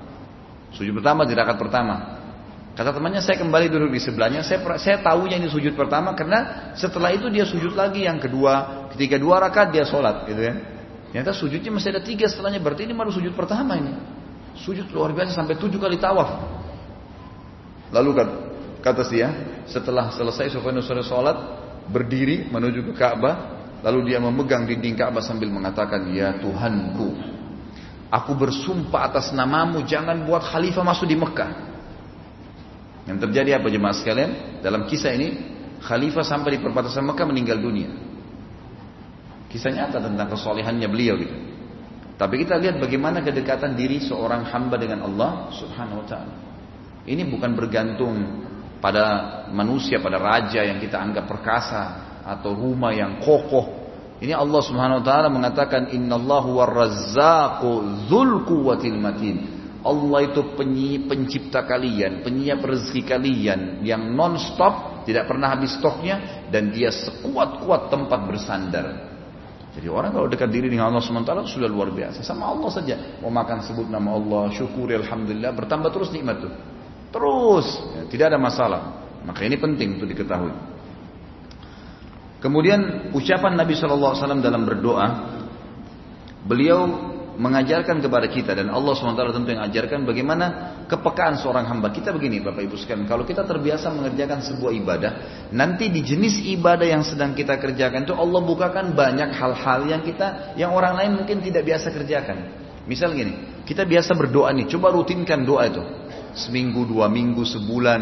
Sujud 0.74 0.90
pertama 0.98 1.22
di 1.22 1.32
rakaat 1.38 1.58
pertama. 1.62 1.94
Kata 2.72 2.90
temannya, 2.90 3.22
saya 3.22 3.38
kembali 3.38 3.68
duduk 3.70 3.94
di 3.94 4.00
sebelahnya. 4.02 4.42
Saya, 4.42 4.64
saya 4.80 4.96
tahunya 5.04 5.38
ini 5.38 5.48
sujud 5.52 5.76
pertama 5.76 6.16
karena 6.18 6.72
setelah 6.74 7.12
itu 7.14 7.30
dia 7.30 7.46
sujud 7.46 7.76
lagi 7.78 8.08
yang 8.08 8.18
kedua. 8.18 8.88
Ketika 8.96 9.20
dua 9.20 9.38
rakaat 9.38 9.70
dia 9.70 9.84
sholat, 9.86 10.26
gitu 10.26 10.40
ya. 10.40 10.54
Ternyata 11.12 11.30
sujudnya 11.36 11.70
masih 11.70 11.92
ada 11.92 12.02
tiga 12.02 12.24
setelahnya. 12.26 12.58
Berarti 12.58 12.88
ini 12.88 12.96
baru 12.96 13.12
sujud 13.12 13.36
pertama 13.36 13.76
ini. 13.76 13.92
Sujud 14.56 14.88
luar 14.90 15.12
biasa 15.12 15.36
sampai 15.36 15.60
tujuh 15.60 15.76
kali 15.76 16.00
tawaf. 16.00 16.42
Lalu 17.92 18.10
Kata 18.82 19.06
dia, 19.06 19.30
setelah 19.70 20.10
selesai 20.10 20.58
Sufyan 20.58 20.74
Nusra 20.74 21.06
sholat, 21.06 21.38
berdiri 21.86 22.50
menuju 22.50 22.90
ke 22.90 22.92
Ka'bah, 22.98 23.62
lalu 23.86 24.10
dia 24.10 24.18
memegang 24.18 24.66
dinding 24.66 24.98
Ka'bah 24.98 25.22
sambil 25.22 25.54
mengatakan, 25.54 26.10
Ya 26.10 26.34
Tuhanku, 26.42 27.14
aku 28.10 28.32
bersumpah 28.34 29.14
atas 29.14 29.30
namamu, 29.30 29.86
jangan 29.86 30.26
buat 30.26 30.42
khalifah 30.42 30.82
masuk 30.82 31.06
di 31.06 31.14
Mekah. 31.14 31.70
Yang 33.06 33.18
terjadi 33.30 33.62
apa 33.62 33.70
jemaah 33.70 33.94
sekalian? 33.94 34.30
Dalam 34.66 34.90
kisah 34.90 35.14
ini, 35.14 35.28
khalifah 35.78 36.26
sampai 36.26 36.58
di 36.58 36.58
perbatasan 36.58 37.06
Mekah 37.06 37.26
meninggal 37.30 37.62
dunia. 37.62 37.90
Kisah 39.46 39.70
nyata 39.70 40.02
tentang 40.02 40.26
kesolehannya 40.26 40.90
beliau 40.90 41.14
gitu. 41.22 41.36
Tapi 42.18 42.34
kita 42.46 42.58
lihat 42.58 42.78
bagaimana 42.82 43.22
kedekatan 43.22 43.78
diri 43.78 44.02
seorang 44.02 44.46
hamba 44.50 44.78
dengan 44.78 45.06
Allah 45.06 45.50
subhanahu 45.54 46.02
wa 46.02 46.06
ta'ala. 46.06 46.34
Ini 47.02 47.26
bukan 47.26 47.50
bergantung 47.58 48.14
pada 48.82 49.04
manusia, 49.54 50.02
pada 50.02 50.18
raja 50.18 50.66
yang 50.66 50.82
kita 50.82 50.98
anggap 50.98 51.30
perkasa 51.30 51.82
atau 52.26 52.50
rumah 52.58 52.90
yang 52.90 53.22
kokoh. 53.22 53.80
Ini 54.18 54.34
Allah 54.34 54.62
Subhanahu 54.62 55.02
wa 55.02 55.06
taala 55.06 55.30
mengatakan 55.30 55.94
innallahu 55.94 56.58
warrazzaqu 56.58 57.70
dzul 58.10 58.42
quwwatil 58.42 58.98
matin. 58.98 59.36
Allah 59.82 60.30
itu 60.30 60.54
pencipta 61.06 61.66
kalian, 61.66 62.22
penyiap 62.22 62.62
rezeki 62.62 63.02
kalian 63.02 63.60
yang 63.82 64.14
non 64.14 64.38
stop, 64.38 65.02
tidak 65.06 65.26
pernah 65.26 65.50
habis 65.50 65.74
stoknya 65.74 66.46
dan 66.54 66.70
dia 66.70 66.94
sekuat-kuat 66.94 67.90
tempat 67.90 68.20
bersandar. 68.30 69.10
Jadi 69.72 69.88
orang 69.90 70.14
kalau 70.14 70.28
dekat 70.30 70.52
diri 70.52 70.68
dengan 70.68 70.92
Allah 70.92 71.00
SWT 71.00 71.48
sudah 71.48 71.66
luar 71.66 71.90
biasa. 71.90 72.20
Sama 72.20 72.44
Allah 72.44 72.70
saja. 72.70 72.94
Mau 73.24 73.32
makan 73.32 73.64
sebut 73.64 73.88
nama 73.88 74.14
Allah, 74.14 74.52
syukuri 74.52 74.94
Alhamdulillah, 75.00 75.50
bertambah 75.56 75.90
terus 75.90 76.12
nikmat 76.12 76.44
tuh. 76.44 76.52
Terus, 77.12 77.66
ya, 77.92 78.02
tidak 78.08 78.26
ada 78.32 78.38
masalah. 78.40 78.80
Maka 79.22 79.44
ini 79.44 79.60
penting 79.60 80.00
untuk 80.00 80.08
diketahui. 80.10 80.50
Kemudian 82.42 83.14
ucapan 83.14 83.54
Nabi 83.54 83.78
SAW 83.78 84.42
dalam 84.42 84.66
berdoa, 84.66 85.06
beliau 86.42 87.12
mengajarkan 87.32 88.04
kepada 88.04 88.28
kita 88.28 88.52
dan 88.52 88.68
Allah 88.68 88.92
SWT 88.92 89.16
tentu 89.32 89.48
yang 89.56 89.64
ajarkan 89.64 90.04
bagaimana 90.04 90.46
kepekaan 90.84 91.40
seorang 91.40 91.64
hamba 91.64 91.88
kita 91.88 92.12
begini 92.12 92.44
Bapak 92.44 92.60
Ibu 92.68 92.76
sekalian 92.76 93.08
kalau 93.08 93.24
kita 93.24 93.48
terbiasa 93.48 93.88
mengerjakan 93.88 94.44
sebuah 94.44 94.72
ibadah 94.76 95.12
nanti 95.48 95.88
di 95.88 96.04
jenis 96.04 96.44
ibadah 96.52 96.84
yang 96.84 97.00
sedang 97.00 97.32
kita 97.32 97.56
kerjakan 97.56 98.04
itu 98.04 98.12
Allah 98.12 98.40
bukakan 98.44 98.92
banyak 98.92 99.32
hal-hal 99.32 99.80
yang 99.88 100.04
kita 100.04 100.52
yang 100.60 100.76
orang 100.76 100.92
lain 100.92 101.24
mungkin 101.24 101.40
tidak 101.40 101.64
biasa 101.64 101.88
kerjakan 101.88 102.36
misal 102.84 103.16
gini 103.16 103.64
kita 103.64 103.88
biasa 103.88 104.12
berdoa 104.12 104.52
nih 104.52 104.68
coba 104.68 104.92
rutinkan 104.92 105.40
doa 105.48 105.64
itu 105.72 105.82
seminggu, 106.34 106.88
dua 106.88 107.08
minggu, 107.08 107.42
sebulan, 107.44 108.00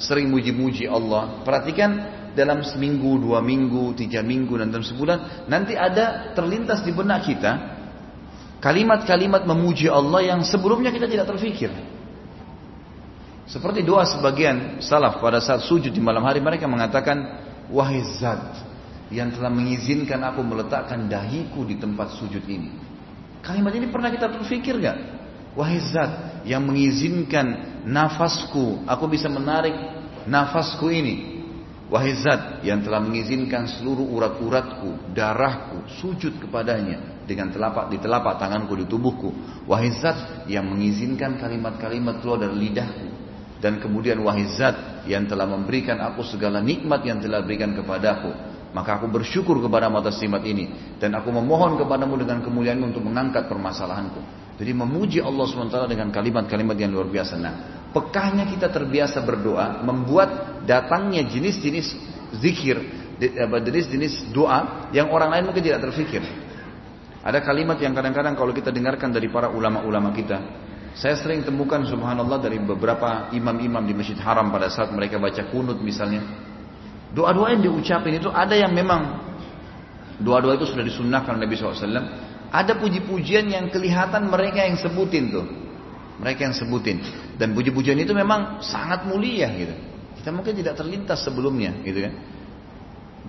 sering 0.00 0.32
muji-muji 0.32 0.88
Allah. 0.88 1.44
Perhatikan 1.44 1.90
dalam 2.32 2.62
seminggu, 2.62 3.18
dua 3.20 3.42
minggu, 3.42 3.92
tiga 3.98 4.22
minggu, 4.22 4.56
dan 4.60 4.70
dalam 4.70 4.86
sebulan, 4.86 5.48
nanti 5.50 5.74
ada 5.74 6.32
terlintas 6.32 6.80
di 6.86 6.92
benak 6.94 7.26
kita 7.26 7.52
kalimat-kalimat 8.60 9.48
memuji 9.48 9.88
Allah 9.88 10.36
yang 10.36 10.40
sebelumnya 10.44 10.92
kita 10.92 11.08
tidak 11.08 11.26
terfikir. 11.26 11.72
Seperti 13.50 13.82
doa 13.82 14.06
sebagian 14.06 14.78
salaf 14.78 15.18
pada 15.18 15.42
saat 15.42 15.66
sujud 15.66 15.90
di 15.90 15.98
malam 15.98 16.22
hari 16.22 16.38
mereka 16.38 16.70
mengatakan, 16.70 17.48
Wahai 17.66 18.02
zat 18.18 18.62
yang 19.10 19.34
telah 19.34 19.50
mengizinkan 19.50 20.22
aku 20.22 20.42
meletakkan 20.46 21.10
dahiku 21.10 21.66
di 21.66 21.74
tempat 21.74 22.14
sujud 22.14 22.46
ini. 22.46 22.70
Kalimat 23.42 23.74
ini 23.74 23.90
pernah 23.90 24.10
kita 24.14 24.30
terfikir 24.30 24.78
gak? 24.78 24.98
Wahai 25.58 25.82
zat 25.82 26.46
yang 26.46 26.62
mengizinkan 26.62 27.69
nafasku, 27.86 28.84
aku 28.84 29.04
bisa 29.10 29.28
menarik 29.28 29.74
nafasku 30.26 30.88
ini. 30.90 31.16
Wahai 31.90 32.14
zat 32.22 32.62
yang 32.62 32.86
telah 32.86 33.02
mengizinkan 33.02 33.66
seluruh 33.66 34.06
urat-uratku, 34.14 35.10
darahku, 35.10 35.90
sujud 35.98 36.38
kepadanya 36.38 37.26
dengan 37.26 37.50
telapak 37.50 37.90
di 37.90 37.98
telapak 37.98 38.38
tanganku 38.38 38.78
di 38.78 38.86
tubuhku. 38.86 39.34
Wahai 39.66 39.90
zat 39.98 40.46
yang 40.46 40.70
mengizinkan 40.70 41.34
kalimat-kalimat 41.34 42.22
keluar 42.22 42.46
dari 42.46 42.70
lidahku. 42.70 43.08
Dan 43.58 43.82
kemudian 43.82 44.22
wahai 44.22 44.46
zat 44.54 45.04
yang 45.04 45.26
telah 45.26 45.44
memberikan 45.44 45.98
aku 46.00 46.24
segala 46.24 46.62
nikmat 46.62 47.02
yang 47.02 47.18
telah 47.18 47.42
berikan 47.42 47.74
kepadaku. 47.74 48.32
Maka 48.70 49.02
aku 49.02 49.10
bersyukur 49.10 49.58
kepada 49.58 49.90
atas 49.90 50.22
nikmat 50.22 50.46
ini. 50.46 50.96
Dan 51.02 51.18
aku 51.18 51.34
memohon 51.34 51.74
kepadamu 51.80 52.14
dengan 52.20 52.38
kemuliaan 52.42 52.78
untuk 52.86 53.02
mengangkat 53.02 53.50
permasalahanku. 53.50 54.22
Jadi 54.60 54.72
memuji 54.76 55.18
Allah 55.24 55.48
SWT 55.48 55.88
dengan 55.88 56.12
kalimat-kalimat 56.12 56.76
yang 56.76 56.92
luar 56.92 57.08
biasa. 57.08 57.34
Nah, 57.40 57.54
pekahnya 57.90 58.44
kita 58.46 58.68
terbiasa 58.68 59.24
berdoa 59.24 59.80
membuat 59.82 60.62
datangnya 60.68 61.24
jenis-jenis 61.24 61.96
zikir, 62.38 62.76
jenis-jenis 63.64 64.30
doa 64.30 64.92
yang 64.92 65.08
orang 65.10 65.32
lain 65.32 65.44
mungkin 65.48 65.64
tidak 65.64 65.88
terfikir. 65.88 66.22
Ada 67.20 67.40
kalimat 67.40 67.76
yang 67.80 67.96
kadang-kadang 67.96 68.36
kalau 68.36 68.52
kita 68.52 68.68
dengarkan 68.68 69.12
dari 69.12 69.28
para 69.32 69.48
ulama-ulama 69.48 70.12
kita, 70.12 70.38
Saya 70.90 71.14
sering 71.14 71.46
temukan 71.46 71.86
subhanallah 71.86 72.42
dari 72.42 72.58
beberapa 72.58 73.30
imam-imam 73.30 73.86
di 73.86 73.94
Masjid 73.94 74.18
Haram 74.18 74.50
pada 74.50 74.66
saat 74.66 74.90
mereka 74.90 75.22
baca 75.22 75.46
kunut 75.46 75.78
misalnya. 75.78 76.49
Doa-doa 77.10 77.54
yang 77.54 77.62
diucapin 77.66 78.22
itu 78.22 78.30
ada 78.30 78.54
yang 78.54 78.70
memang 78.70 79.18
doa-doa 80.22 80.54
itu 80.54 80.70
sudah 80.70 80.84
disunnahkan 80.86 81.34
Nabi 81.38 81.58
SAW. 81.58 81.90
Ada 82.50 82.78
puji-pujian 82.78 83.46
yang 83.50 83.70
kelihatan 83.70 84.26
mereka 84.30 84.66
yang 84.66 84.78
sebutin 84.78 85.30
tuh. 85.30 85.46
Mereka 86.22 86.50
yang 86.50 86.54
sebutin. 86.54 87.02
Dan 87.38 87.54
puji-pujian 87.56 87.96
itu 87.98 88.12
memang 88.14 88.60
sangat 88.62 89.06
mulia 89.06 89.48
gitu. 89.54 89.74
Kita 90.20 90.30
mungkin 90.34 90.52
tidak 90.52 90.76
terlintas 90.76 91.24
sebelumnya 91.24 91.80
gitu 91.82 92.04
kan. 92.04 92.14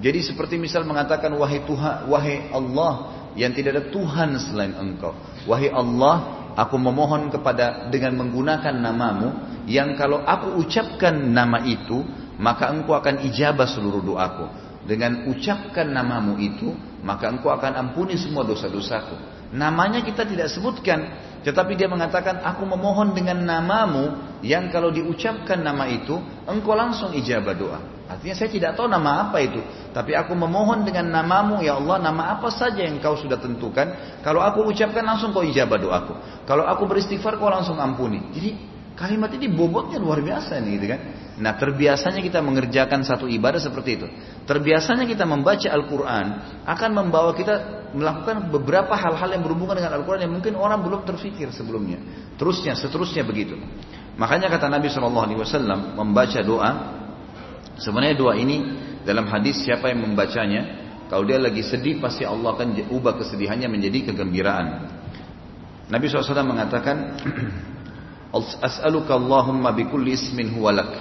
Jadi 0.02 0.20
seperti 0.26 0.58
misal 0.58 0.84
mengatakan 0.84 1.30
wahai 1.38 1.62
Tuhan, 1.64 2.10
wahai 2.10 2.50
Allah 2.50 2.92
yang 3.38 3.54
tidak 3.54 3.78
ada 3.78 3.84
Tuhan 3.94 4.36
selain 4.42 4.74
Engkau. 4.76 5.14
Wahai 5.46 5.70
Allah, 5.70 6.42
Aku 6.52 6.76
memohon 6.76 7.32
kepada 7.32 7.88
dengan 7.88 8.20
menggunakan 8.20 8.76
namamu 8.76 9.30
yang 9.72 9.96
kalau 9.96 10.20
aku 10.20 10.60
ucapkan 10.60 11.16
nama 11.32 11.64
itu 11.64 12.04
maka 12.42 12.74
engkau 12.74 12.98
akan 12.98 13.22
ijabah 13.30 13.70
seluruh 13.70 14.02
doaku. 14.02 14.50
Dengan 14.82 15.30
ucapkan 15.30 15.86
namamu 15.94 16.42
itu 16.42 16.74
maka 17.06 17.30
engkau 17.30 17.54
akan 17.54 17.78
ampuni 17.78 18.18
semua 18.18 18.42
dosa-dosaku. 18.42 19.14
Namanya 19.54 20.02
kita 20.02 20.26
tidak 20.26 20.50
sebutkan, 20.50 21.12
tetapi 21.46 21.78
dia 21.78 21.86
mengatakan 21.86 22.42
aku 22.42 22.66
memohon 22.66 23.14
dengan 23.14 23.46
namamu 23.46 24.18
yang 24.42 24.74
kalau 24.74 24.90
diucapkan 24.90 25.62
nama 25.62 25.86
itu 25.86 26.18
engkau 26.50 26.74
langsung 26.74 27.14
ijabah 27.14 27.54
doa. 27.54 27.80
Artinya 28.12 28.36
saya 28.36 28.50
tidak 28.52 28.72
tahu 28.76 28.92
nama 28.92 29.30
apa 29.30 29.38
itu. 29.40 29.62
Tapi 29.96 30.18
aku 30.18 30.36
memohon 30.36 30.84
dengan 30.84 31.08
namamu 31.14 31.64
ya 31.64 31.80
Allah 31.80 32.00
nama 32.00 32.36
apa 32.36 32.52
saja 32.52 32.84
yang 32.84 33.00
kau 33.00 33.16
sudah 33.16 33.40
tentukan. 33.40 34.20
Kalau 34.20 34.44
aku 34.44 34.68
ucapkan 34.68 35.04
langsung 35.06 35.32
kau 35.32 35.46
ijabah 35.46 35.80
doaku. 35.80 36.14
Kalau 36.44 36.68
aku 36.68 36.90
beristighfar 36.90 37.40
kau 37.40 37.48
langsung 37.48 37.80
ampuni. 37.80 38.20
Jadi 38.36 38.71
kalimat 39.02 39.34
ini 39.34 39.50
bobotnya 39.50 39.98
luar 39.98 40.22
biasa 40.22 40.62
nih 40.62 40.72
gitu 40.78 40.86
kan. 40.94 41.02
Nah 41.42 41.58
terbiasanya 41.58 42.22
kita 42.22 42.40
mengerjakan 42.46 43.02
satu 43.02 43.26
ibadah 43.26 43.58
seperti 43.58 43.90
itu. 43.98 44.08
Terbiasanya 44.46 45.10
kita 45.10 45.26
membaca 45.26 45.66
Al-Quran 45.66 46.26
akan 46.70 46.90
membawa 46.94 47.34
kita 47.34 47.82
melakukan 47.98 48.54
beberapa 48.54 48.94
hal-hal 48.94 49.34
yang 49.34 49.42
berhubungan 49.42 49.82
dengan 49.82 49.98
Al-Quran 49.98 50.30
yang 50.30 50.34
mungkin 50.38 50.54
orang 50.56 50.80
belum 50.86 51.02
terfikir 51.04 51.50
sebelumnya. 51.50 51.98
Terusnya, 52.38 52.78
seterusnya 52.78 53.26
begitu. 53.26 53.58
Makanya 54.16 54.48
kata 54.54 54.70
Nabi 54.70 54.88
SAW 54.88 55.98
membaca 55.98 56.40
doa 56.46 56.72
Sebenarnya 57.82 58.14
doa 58.14 58.38
ini 58.38 58.62
dalam 59.02 59.26
hadis 59.26 59.66
siapa 59.66 59.90
yang 59.90 60.06
membacanya, 60.06 60.62
kalau 61.10 61.26
dia 61.26 61.42
lagi 61.42 61.66
sedih 61.66 61.98
pasti 61.98 62.22
Allah 62.22 62.54
akan 62.54 62.94
ubah 62.94 63.18
kesedihannya 63.18 63.66
menjadi 63.66 64.14
kegembiraan. 64.14 64.68
Nabi 65.90 66.06
SAW 66.06 66.46
mengatakan, 66.46 67.18
As'aluka 68.34 69.20
Allahumma 69.20 69.76
bikulli 69.76 70.16
ismin 70.16 70.56
huwalak. 70.56 70.92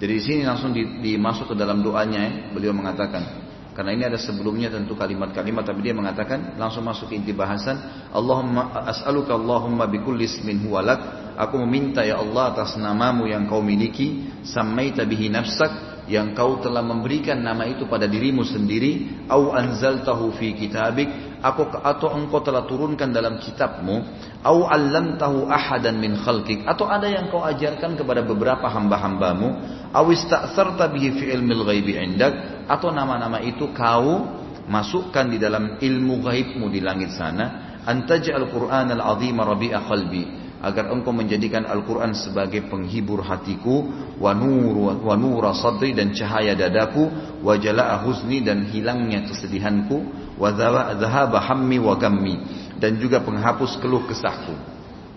Jadi 0.00 0.12
di 0.18 0.22
sini 0.22 0.40
langsung 0.42 0.72
dimasuk 0.74 1.52
ke 1.52 1.54
dalam 1.54 1.84
doanya, 1.84 2.20
ya. 2.20 2.30
beliau 2.50 2.74
mengatakan, 2.74 3.42
karena 3.72 3.90
ini 3.96 4.04
ada 4.04 4.20
sebelumnya 4.20 4.68
tentu 4.68 4.92
kalimat-kalimat 4.92 5.64
tapi 5.64 5.80
dia 5.80 5.96
mengatakan 5.96 6.60
langsung 6.60 6.84
masuk 6.84 7.08
ke 7.08 7.16
inti 7.16 7.32
bahasan 7.32 8.08
Allahumma 8.12 8.84
as'aluka 8.84 9.32
Allahumma 9.32 9.88
bikulli 9.88 10.28
ismin 10.28 10.60
huwalak 10.68 11.32
aku 11.40 11.56
meminta 11.64 12.04
ya 12.04 12.20
Allah 12.20 12.52
atas 12.52 12.76
namamu 12.76 13.24
yang 13.24 13.48
kau 13.48 13.64
miliki 13.64 14.28
samaita 14.44 15.08
bihi 15.08 15.32
nafsak 15.32 16.04
yang 16.04 16.36
kau 16.36 16.60
telah 16.60 16.84
memberikan 16.84 17.40
nama 17.40 17.64
itu 17.64 17.88
pada 17.88 18.04
dirimu 18.04 18.44
sendiri 18.44 19.24
au 19.32 19.56
anzaltahu 19.56 20.36
fi 20.36 20.52
kitabik 20.52 21.31
aku 21.42 21.74
atau 21.82 22.14
engkau 22.14 22.40
telah 22.40 22.64
turunkan 22.64 23.10
dalam 23.10 23.42
kitabmu 23.42 24.06
au 24.46 24.64
allamtahu 24.70 25.50
ahadan 25.50 25.98
min 25.98 26.14
khalqik. 26.16 26.62
Atau 26.64 26.86
ada 26.86 27.10
yang 27.10 27.28
kau 27.28 27.42
ajarkan 27.42 27.98
kepada 27.98 28.22
beberapa 28.22 28.70
hamba-hambamu 28.70 29.48
au 29.90 30.06
ista'sarta 30.08 30.88
bihi 30.88 31.18
fi 31.18 31.24
ilmil 31.34 31.66
ghaibi 31.66 31.98
indak. 31.98 32.64
Atau 32.70 32.94
nama-nama 32.94 33.42
itu 33.42 33.74
kau 33.74 34.38
masukkan 34.70 35.26
di 35.26 35.42
dalam 35.42 35.82
ilmu 35.82 36.22
gaibmu 36.22 36.70
di 36.70 36.78
langit 36.78 37.12
sana. 37.18 37.74
Antaj'al 37.82 38.46
Qur'an 38.46 38.94
al-azim 38.94 39.34
rabi'a 39.34 39.82
qalbi 39.90 40.41
agar 40.62 40.94
engkau 40.94 41.10
menjadikan 41.10 41.66
Al-Quran 41.66 42.14
sebagai 42.14 42.70
penghibur 42.70 43.26
hatiku 43.26 43.82
wa 44.22 44.30
nur 44.30 45.02
wa 45.02 45.14
nura 45.18 45.50
sadri 45.58 45.90
dan 45.90 46.14
cahaya 46.14 46.54
dadaku 46.54 47.10
wa 47.42 47.58
jala'a 47.58 48.06
huzni 48.06 48.40
dan 48.46 48.70
hilangnya 48.70 49.26
kesedihanku 49.26 49.98
wa 50.38 50.54
dhahaba 50.54 51.42
hammi 51.42 51.82
wa 51.82 51.98
gammi 51.98 52.38
dan 52.78 52.96
juga 53.02 53.20
penghapus 53.26 53.82
keluh 53.82 54.06
kesahku 54.06 54.54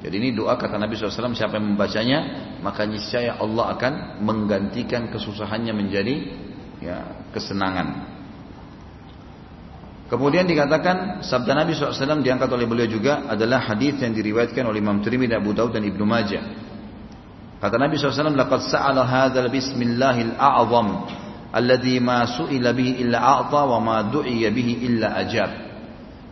jadi 0.06 0.22
ini 0.22 0.38
doa 0.38 0.54
kata 0.54 0.78
Nabi 0.78 0.94
SAW 0.98 1.34
siapa 1.34 1.58
yang 1.58 1.74
membacanya 1.74 2.20
maka 2.62 2.86
niscaya 2.86 3.42
Allah 3.42 3.74
akan 3.74 4.22
menggantikan 4.22 5.10
kesusahannya 5.10 5.74
menjadi 5.74 6.16
ya, 6.78 7.26
kesenangan. 7.34 8.15
Kemudian 10.06 10.46
dikatakan 10.46 11.26
sabda 11.26 11.66
Nabi 11.66 11.74
SAW 11.74 12.22
diangkat 12.22 12.46
oleh 12.54 12.70
beliau 12.70 12.86
juga 12.86 13.26
adalah 13.26 13.74
hadis 13.74 13.98
yang 13.98 14.14
diriwayatkan 14.14 14.62
oleh 14.62 14.78
Imam 14.78 15.02
Tirmidzi, 15.02 15.34
Abu 15.34 15.50
Daud 15.58 15.74
dan 15.74 15.82
Ibnu 15.82 16.06
Majah. 16.06 16.46
Kata 17.58 17.82
Nabi 17.82 17.98
SAW, 17.98 18.38
"Laqad 18.38 18.62
sa'ala 18.70 19.02
hadzal 19.02 19.50
bismillahil 19.50 20.38
a'zam 20.38 21.10
alladhi 21.50 21.98
ma 21.98 22.22
su'ila 22.30 22.70
bihi 22.78 23.02
illa 23.02 23.18
a'ta 23.18 23.62
wa 23.66 23.82
ma 23.82 23.98
du'iya 24.06 24.54
bihi 24.54 24.86
illa 24.86 25.18
ajab." 25.18 25.50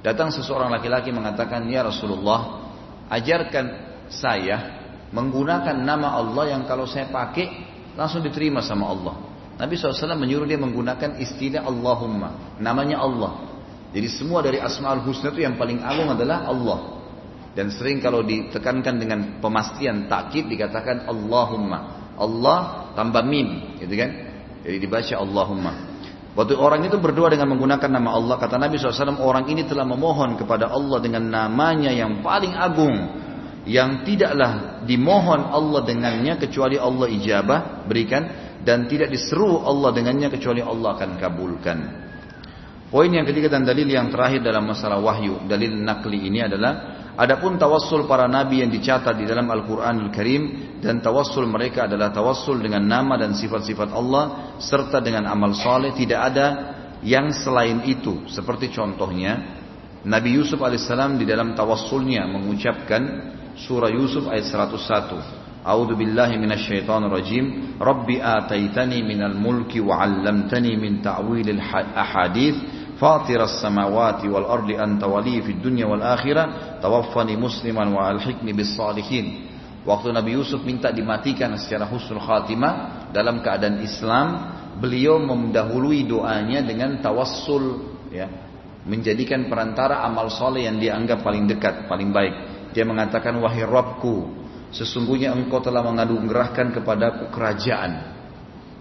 Datang 0.05 0.29
seseorang 0.29 0.69
laki-laki 0.69 1.09
mengatakan, 1.09 1.65
"Ya 1.65 1.81
Rasulullah, 1.81 2.69
ajarkan 3.09 3.65
saya 4.05 4.85
menggunakan 5.09 5.81
nama 5.81 6.13
Allah 6.21 6.53
yang 6.53 6.69
kalau 6.69 6.85
saya 6.85 7.09
pakai 7.09 7.49
langsung 7.97 8.21
diterima 8.21 8.61
sama 8.61 8.85
Allah." 8.93 9.15
Nabi 9.57 9.73
SAW 9.77 10.13
menyuruh 10.13 10.45
dia 10.45 10.61
menggunakan 10.61 11.17
istilah 11.17 11.65
Allahumma. 11.65 12.57
Namanya 12.61 13.01
Allah. 13.01 13.52
Jadi 13.93 14.07
semua 14.09 14.41
dari 14.41 14.57
Asma'ul 14.57 15.05
Husna 15.05 15.29
itu 15.29 15.45
yang 15.45 15.53
paling 15.55 15.79
agung 15.85 16.09
adalah 16.09 16.49
Allah. 16.49 16.79
Dan 17.53 17.69
sering 17.69 18.01
kalau 18.01 18.25
ditekankan 18.25 18.97
dengan 18.97 19.37
pemastian 19.37 20.09
takkid 20.09 20.49
dikatakan 20.49 21.05
Allahumma. 21.05 22.11
Allah 22.17 22.89
tambah 22.97 23.21
mim, 23.21 23.77
gitu 23.77 23.93
kan? 23.93 24.09
Jadi 24.65 24.77
dibaca 24.81 25.13
Allahumma. 25.21 25.71
Waktu 26.33 26.57
orang 26.57 26.81
itu 26.89 26.97
berdoa 26.97 27.29
dengan 27.29 27.53
menggunakan 27.53 27.89
nama 27.93 28.17
Allah, 28.17 28.41
kata 28.41 28.57
Nabi 28.57 28.81
SAW, 28.81 29.21
orang 29.21 29.45
ini 29.53 29.69
telah 29.69 29.85
memohon 29.85 30.33
kepada 30.33 30.73
Allah 30.73 30.97
dengan 30.97 31.29
namanya 31.29 31.93
yang 31.93 32.25
paling 32.25 32.57
agung, 32.57 33.21
yang 33.69 34.01
tidaklah 34.01 34.81
dimohon 34.81 35.53
Allah 35.53 35.85
dengannya 35.85 36.41
kecuali 36.41 36.81
Allah 36.81 37.05
ijabah 37.05 37.85
berikan 37.85 38.23
dan 38.65 38.89
tidak 38.89 39.13
diseru 39.13 39.61
Allah 39.61 39.93
dengannya 39.93 40.33
kecuali 40.33 40.65
Allah 40.65 40.97
akan 40.97 41.09
kabulkan. 41.21 42.02
Poin 42.93 43.09
yang 43.09 43.25
ketiga 43.25 43.49
dan 43.49 43.65
dalil 43.65 43.89
yang 43.89 44.13
terakhir 44.13 44.45
dalam 44.45 44.69
masalah 44.69 45.01
wahyu, 45.01 45.49
dalil 45.49 45.81
nakli 45.81 46.29
ini 46.29 46.45
adalah 46.45 47.09
adapun 47.17 47.57
tawassul 47.57 48.05
para 48.05 48.29
nabi 48.29 48.61
yang 48.61 48.69
dicatat 48.69 49.17
di 49.17 49.25
dalam 49.25 49.49
Al-Qur'anul 49.49 50.13
Karim 50.13 50.77
dan 50.77 51.01
tawassul 51.01 51.49
mereka 51.49 51.89
adalah 51.89 52.13
tawassul 52.13 52.61
dengan 52.61 52.85
nama 52.85 53.17
dan 53.17 53.33
sifat-sifat 53.33 53.89
Allah 53.89 54.53
serta 54.61 55.01
dengan 55.01 55.25
amal 55.25 55.57
soleh 55.57 55.89
tidak 55.97 56.21
ada 56.21 56.47
yang 57.01 57.33
selain 57.33 57.81
itu. 57.89 58.29
Seperti 58.29 58.69
contohnya 58.69 59.41
Nabi 60.05 60.37
Yusuf 60.37 60.61
alaihissalam 60.61 61.17
di 61.17 61.25
dalam 61.25 61.57
tawassulnya 61.57 62.29
mengucapkan 62.29 63.01
surah 63.57 63.89
Yusuf 63.89 64.29
ayat 64.29 64.45
101. 64.45 65.65
A'udzu 65.65 65.95
billahi 65.97 66.35
minasyaitonir 66.37 67.09
rajim. 67.09 67.45
Rabbi 67.79 68.19
ataitani 68.19 68.99
minal 69.01 69.33
mulki 69.33 69.79
wa 69.79 70.03
'allamtani 70.03 70.75
min 70.75 70.99
ta'wilil 70.99 71.63
ahadits 71.95 72.82
فاطر 72.99 73.41
samawati 73.47 74.29
wal 74.29 74.45
ardi 74.45 74.77
ولي 74.77 75.41
في 75.41 75.51
الدنيا 75.57 75.85
dunya 75.85 75.89
wal 75.89 76.03
akhirah 76.03 76.79
وألحقني 76.83 77.35
musliman 77.35 77.89
wa 77.89 78.13
Hikmi 78.15 78.53
salihin 78.61 79.25
waktu 79.83 80.13
Nabi 80.15 80.37
Yusuf 80.39 80.63
minta 80.63 80.93
dimatikan 80.93 81.53
secara 81.59 81.89
husnul 81.89 82.21
khatimah 82.21 83.09
dalam 83.11 83.43
keadaan 83.43 83.83
Islam 83.83 84.27
beliau 84.79 85.21
mendahului 85.21 86.07
doanya 86.07 86.63
dengan 86.65 86.97
tawassul 87.03 87.93
ya. 88.09 88.27
Menjadikan 88.83 89.47
perantara 89.47 90.03
amal 90.03 90.27
soleh 90.27 90.67
yang 90.67 90.75
dianggap 90.75 91.23
paling 91.23 91.47
dekat 91.47 91.87
paling 91.87 92.11
baik. 92.11 92.35
Dia 92.75 92.83
mengatakan 92.83 93.39
wahai 93.39 93.63
Robku 93.63 94.43
sesungguhnya 94.75 95.31
engkau 95.31 95.63
telah 95.63 95.79
mengadu 95.85 96.19
gerahkan 96.27 96.75
kepadaku 96.75 97.31
kerajaan. 97.31 98.11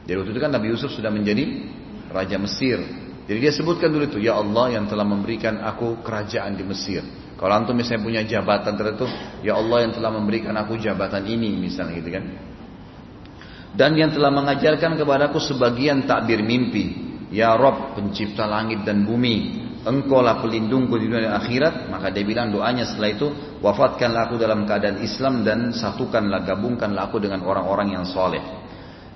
Jadi 0.03 0.17
waktu 0.19 0.31
itu 0.35 0.41
kan 0.43 0.51
Nabi 0.51 0.75
Yusuf 0.75 0.91
sudah 0.91 1.13
menjadi 1.13 1.71
Raja 2.11 2.35
Mesir. 2.35 2.83
Jadi 3.23 3.39
dia 3.39 3.53
sebutkan 3.55 3.89
dulu 3.89 4.11
itu, 4.11 4.19
ya 4.19 4.35
Allah 4.39 4.79
yang 4.79 4.91
telah 4.91 5.07
memberikan 5.07 5.63
aku 5.63 6.03
kerajaan 6.03 6.59
di 6.59 6.65
Mesir. 6.67 7.07
Kalau 7.39 7.55
antum 7.55 7.75
misalnya 7.75 8.03
punya 8.03 8.23
jabatan 8.27 8.75
tertentu, 8.75 9.07
ya 9.43 9.59
Allah 9.59 9.87
yang 9.87 9.93
telah 9.95 10.11
memberikan 10.15 10.55
aku 10.59 10.79
jabatan 10.79 11.27
ini 11.27 11.55
misalnya 11.55 11.99
gitu 11.99 12.11
kan. 12.11 12.25
Dan 13.73 13.97
yang 13.97 14.13
telah 14.13 14.31
mengajarkan 14.31 14.99
kepadaku 15.01 15.39
sebagian 15.41 16.05
takbir 16.05 16.43
mimpi. 16.45 17.11
Ya 17.33 17.57
Rob 17.57 17.97
pencipta 17.97 18.45
langit 18.45 18.85
dan 18.85 19.09
bumi. 19.09 19.65
engkaulah 19.83 20.39
pelindungku 20.39 20.95
di 20.95 21.11
dunia 21.11 21.27
dan 21.27 21.35
akhirat 21.43 21.91
maka 21.91 22.15
dia 22.15 22.23
bilang 22.23 22.55
doanya 22.55 22.87
setelah 22.87 23.11
itu 23.19 23.27
wafatkanlah 23.59 24.31
aku 24.31 24.39
dalam 24.39 24.63
keadaan 24.63 25.03
Islam 25.03 25.43
dan 25.43 25.75
satukanlah 25.75 26.47
gabungkanlah 26.47 27.11
aku 27.11 27.19
dengan 27.19 27.43
orang-orang 27.43 27.99
yang 27.99 28.07
soleh 28.07 28.62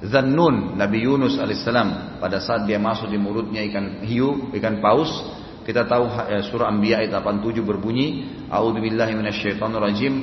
Zannun 0.05 0.77
Nabi 0.77 1.09
Yunus 1.09 1.41
alaihissalam 1.41 2.21
pada 2.21 2.37
saat 2.37 2.69
dia 2.69 2.77
masuk 2.77 3.09
di 3.09 3.17
mulutnya 3.17 3.65
ikan 3.65 4.05
hiu 4.05 4.53
ikan 4.53 4.85
paus 4.85 5.09
kita 5.65 5.89
tahu 5.89 6.05
eh, 6.29 6.45
surah 6.45 6.69
Anbiya 6.69 7.01
ayat 7.01 7.17
87 7.25 7.65
berbunyi 7.65 8.29
A'udzubillahi 8.53 9.17
minasyaitonirrajim 9.17 10.15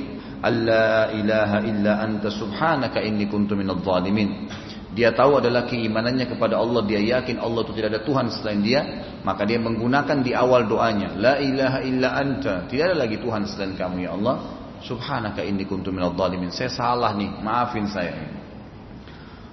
Alla 0.46 1.10
ilaha 1.10 1.58
illa 1.66 1.92
anta 2.06 2.30
subhanaka 2.30 3.02
inni 3.02 3.26
kuntu 3.26 3.58
minadh 3.58 3.82
dhalimin 3.82 4.46
dia 4.94 5.10
tahu 5.10 5.42
adalah 5.42 5.66
keimanannya 5.66 6.30
kepada 6.30 6.54
Allah, 6.54 6.86
dia 6.86 7.02
yakin 7.02 7.42
Allah 7.42 7.66
itu 7.66 7.74
tidak 7.74 7.98
ada 7.98 8.00
Tuhan 8.06 8.30
selain 8.30 8.62
dia, 8.62 8.80
maka 9.26 9.42
dia 9.42 9.58
menggunakan 9.58 10.22
di 10.22 10.30
awal 10.30 10.70
doanya, 10.70 11.18
la 11.18 11.34
ilaha 11.42 11.82
illa 11.82 12.14
anta, 12.14 12.70
tidak 12.70 12.94
ada 12.94 12.96
lagi 13.02 13.18
Tuhan 13.18 13.42
selain 13.50 13.74
kamu 13.74 14.06
ya 14.06 14.14
Allah. 14.14 14.62
Subhanaka 14.86 15.42
inni 15.42 15.66
kuntu 15.66 15.90
minadh 15.90 16.14
dhalimin. 16.14 16.54
Saya 16.54 16.70
salah 16.70 17.10
nih, 17.10 17.26
maafin 17.42 17.90
saya. 17.90 18.43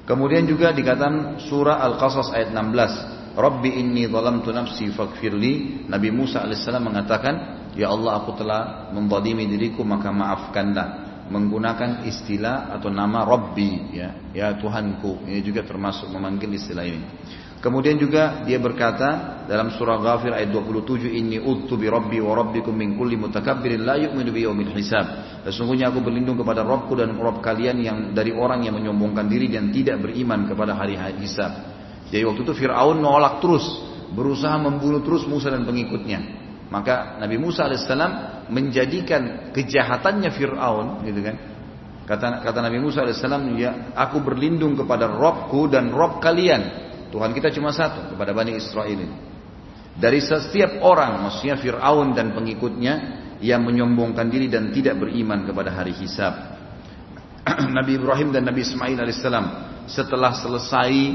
Kemudian 0.05 0.49
juga 0.49 0.73
dikatakan 0.73 1.37
surah 1.45 1.79
Al-Qasas 1.85 2.33
ayat 2.33 2.49
16, 2.53 3.37
Rabbi 3.37 3.69
inni 3.79 4.09
zalamtu 4.09 4.49
nafsi 4.51 4.89
faghfirli. 4.91 5.85
Nabi 5.87 6.09
Musa 6.11 6.43
alaihissalam 6.43 6.83
mengatakan, 6.83 7.35
Ya 7.77 7.87
Allah 7.87 8.19
aku 8.19 8.35
telah 8.35 8.91
menzalimi 8.91 9.47
diriku 9.47 9.87
maka 9.87 10.11
maafkanlah. 10.11 11.09
Menggunakan 11.31 12.03
istilah 12.03 12.75
atau 12.75 12.91
nama 12.91 13.23
Rabbi 13.23 13.95
ya 13.95 14.35
ya 14.35 14.51
Tuhanku. 14.59 15.23
Ini 15.31 15.39
juga 15.39 15.63
termasuk 15.63 16.11
memanggil 16.11 16.59
istilah 16.59 16.83
ini 16.83 17.07
kemudian 17.61 17.95
juga 17.95 18.43
dia 18.43 18.57
berkata 18.57 19.41
dalam 19.45 19.71
surah 19.77 20.01
Ghafir 20.01 20.33
ayat 20.33 20.49
27 20.49 21.07
inni 21.13 21.37
uttu 21.37 21.77
bi 21.77 21.87
rabbi 21.87 22.17
wa 22.19 22.33
rabbikum 22.33 22.73
min 22.73 22.97
kulli 22.97 23.15
mutakabbirin 23.15 23.85
la 23.85 23.95
bi 24.01 24.41
yaumil 24.41 24.73
hisab 24.73 25.39
sesungguhnya 25.45 25.93
aku 25.93 26.01
berlindung 26.01 26.35
kepada 26.35 26.65
Rabbku 26.65 26.97
dan 26.97 27.13
Rabb 27.15 27.39
kalian 27.39 27.77
yang 27.79 27.97
dari 28.11 28.33
orang 28.33 28.65
yang 28.65 28.75
menyombongkan 28.75 29.29
diri 29.29 29.47
dan 29.47 29.69
tidak 29.69 30.01
beriman 30.01 30.49
kepada 30.49 30.73
hari 30.73 30.97
hisab 31.21 31.53
jadi 32.09 32.27
waktu 32.27 32.43
itu 32.43 32.53
Fir'aun 32.65 32.99
menolak 32.99 33.39
terus 33.39 33.63
berusaha 34.11 34.57
membunuh 34.59 34.99
terus 35.05 35.23
Musa 35.23 35.47
dan 35.47 35.63
pengikutnya 35.63 36.41
maka 36.71 37.19
Nabi 37.19 37.35
Musa 37.35 37.67
alaihissalam 37.67 38.41
menjadikan 38.47 39.51
kejahatannya 39.51 40.31
Fir'aun, 40.31 41.03
gitu 41.03 41.19
kan? 41.19 41.35
Kata, 42.07 42.39
kata 42.39 42.59
Nabi 42.63 42.79
Musa 42.79 43.03
alaihissalam, 43.03 43.43
ya, 43.59 43.91
aku 43.91 44.23
berlindung 44.23 44.79
kepada 44.79 45.11
Robku 45.11 45.67
dan 45.67 45.91
Rob 45.91 46.23
kalian. 46.23 46.90
Tuhan 47.11 47.35
kita 47.35 47.51
cuma 47.51 47.75
satu 47.75 48.15
kepada 48.15 48.31
Bani 48.31 48.55
Israel 48.55 48.87
ini. 48.87 49.07
Dari 49.91 50.23
setiap 50.23 50.79
orang, 50.81 51.27
maksudnya 51.27 51.59
Fir'aun 51.59 52.15
dan 52.15 52.31
pengikutnya 52.31 52.93
yang 53.43 53.67
menyombongkan 53.67 54.31
diri 54.31 54.47
dan 54.47 54.71
tidak 54.71 54.97
beriman 55.03 55.43
kepada 55.43 55.75
hari 55.75 55.91
hisab. 55.91 56.31
Nabi 57.77 57.99
Ibrahim 57.99 58.31
dan 58.31 58.47
Nabi 58.47 58.63
Ismail 58.63 58.95
alaihissalam 58.95 59.45
setelah 59.91 60.31
selesai 60.39 61.11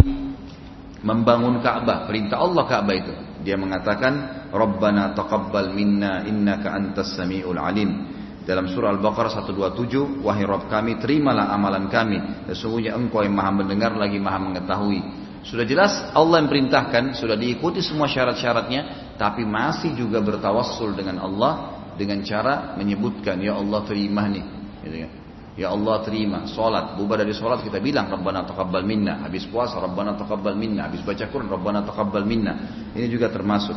membangun 1.01 1.65
Ka'bah, 1.65 2.05
perintah 2.05 2.43
Allah 2.43 2.65
Ka'bah 2.69 2.95
itu. 2.95 3.15
Dia 3.47 3.55
mengatakan, 3.55 4.47
Rabbana 4.51 5.15
taqabbal 5.15 5.71
minna 5.71 6.27
innaka 6.27 6.75
antas 6.75 7.15
samiul 7.15 7.57
alim. 7.57 8.13
Dalam 8.47 8.71
surah 8.71 8.95
Al-Baqarah 8.95 9.43
127, 9.43 10.23
wahai 10.23 10.47
Rabb 10.47 10.71
kami, 10.71 10.99
terimalah 11.03 11.51
amalan 11.51 11.91
kami. 11.91 12.47
Sesungguhnya 12.51 12.95
engkau 12.95 13.23
yang 13.23 13.35
maha 13.35 13.51
mendengar 13.51 13.95
lagi 13.95 14.23
maha 14.23 14.39
mengetahui. 14.39 15.26
Sudah 15.47 15.63
jelas 15.63 16.11
Allah 16.11 16.43
yang 16.43 16.51
perintahkan, 16.51 17.15
sudah 17.15 17.39
diikuti 17.39 17.79
semua 17.79 18.11
syarat-syaratnya, 18.11 19.15
tapi 19.15 19.47
masih 19.47 19.95
juga 19.95 20.19
bertawassul 20.19 20.99
dengan 20.99 21.23
Allah 21.23 21.53
dengan 21.95 22.21
cara 22.27 22.75
menyebutkan, 22.75 23.39
Ya 23.39 23.55
Allah 23.55 23.81
terima 23.87 24.27
nih. 24.27 24.45
Gitu 24.83 24.97
kan? 25.07 25.13
Ya 25.57 25.73
Allah 25.73 26.05
terima 26.05 26.45
Salat, 26.45 27.01
bubar 27.01 27.17
dari 27.17 27.33
salat 27.33 27.65
kita 27.65 27.81
bilang 27.81 28.13
Rabbana 28.13 28.45
taqabbal 28.45 28.85
minna. 28.85 29.25
Habis 29.25 29.49
puasa 29.49 29.81
Rabbana 29.81 30.13
taqabbal 30.13 30.53
minna. 30.53 30.85
Habis 30.85 31.01
baca 31.01 31.25
Quran 31.33 31.49
Rabbana 31.49 31.81
taqabbal 31.81 32.29
minna. 32.29 32.53
Ini 32.93 33.09
juga 33.09 33.33
termasuk. 33.33 33.73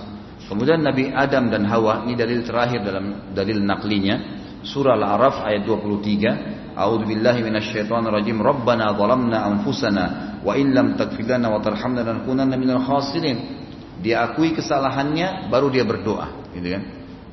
Kemudian 0.49 0.81
Nabi 0.83 1.13
Adam 1.13 1.51
dan 1.51 1.67
Hawa 1.67 2.09
Ini 2.09 2.15
dalil 2.17 2.41
terakhir 2.41 2.81
dalam 2.81 3.31
dalil 3.31 3.61
naklinya 3.61 4.38
Surah 4.63 4.99
Al-Araf 4.99 5.47
ayat 5.47 5.63
23 5.63 6.75
A'udhu 6.75 7.07
billahi 7.07 7.43
minasyaitan 7.43 8.03
rajim 8.07 8.39
Rabbana 8.39 8.91
zalamna 8.95 9.47
anfusana 9.47 10.05
Wa 10.43 10.55
in 10.55 10.71
lam 10.75 10.95
takfilana 10.95 11.47
wa 11.51 11.59
tarhamna 11.59 12.03
Lanakunanna 12.03 12.55
minal 12.55 12.83
khasirin. 12.83 13.59
Dia 13.99 14.31
akui 14.31 14.55
kesalahannya 14.55 15.51
Baru 15.51 15.71
dia 15.71 15.83
berdoa 15.83 16.51
gitu 16.55 16.67
kan? 16.75 16.83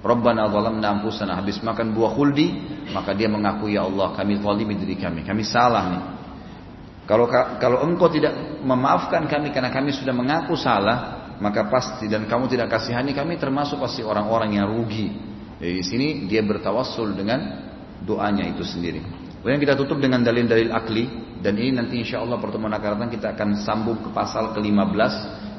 Rabbana 0.06 0.46
zalamna 0.50 0.86
anfusana. 0.98 1.34
Habis 1.34 1.62
makan 1.66 1.94
buah 1.94 2.14
khuldi 2.14 2.46
maka 2.94 3.10
dia 3.14 3.26
mengaku 3.26 3.74
ya 3.74 3.86
Allah 3.86 4.14
kami 4.14 4.38
zalimi 4.38 4.78
diri 4.78 4.94
kami. 4.94 5.26
Kami 5.26 5.42
salah 5.42 5.84
nih. 5.90 6.04
Kalau 7.06 7.30
kalau 7.62 7.86
engkau 7.86 8.10
tidak 8.10 8.62
memaafkan 8.66 9.30
kami 9.30 9.54
karena 9.54 9.70
kami 9.70 9.94
sudah 9.94 10.14
mengaku 10.14 10.58
salah 10.58 11.30
maka 11.38 11.68
pasti 11.70 12.10
dan 12.10 12.26
kamu 12.26 12.50
tidak 12.50 12.72
kasihani 12.72 13.12
kami 13.12 13.38
termasuk 13.38 13.78
pasti 13.78 14.02
orang-orang 14.02 14.56
yang 14.58 14.66
rugi 14.66 15.35
Jadi 15.56 15.72
di 15.72 15.84
sini 15.84 16.06
dia 16.28 16.44
bertawassul 16.44 17.16
dengan 17.16 17.64
doanya 18.04 18.44
itu 18.44 18.60
sendiri 18.60 19.00
kemudian 19.40 19.62
kita 19.62 19.74
tutup 19.78 19.96
dengan 19.96 20.20
dalil-dalil 20.20 20.68
akli 20.74 21.04
dan 21.40 21.56
ini 21.56 21.80
nanti 21.80 22.02
insya 22.02 22.20
Allah 22.20 22.36
pertemuan 22.36 22.74
akan 22.76 22.88
datang 22.98 23.10
kita 23.12 23.26
akan 23.32 23.48
sambung 23.64 23.98
ke 24.04 24.10
pasal 24.12 24.52
ke-15 24.52 25.12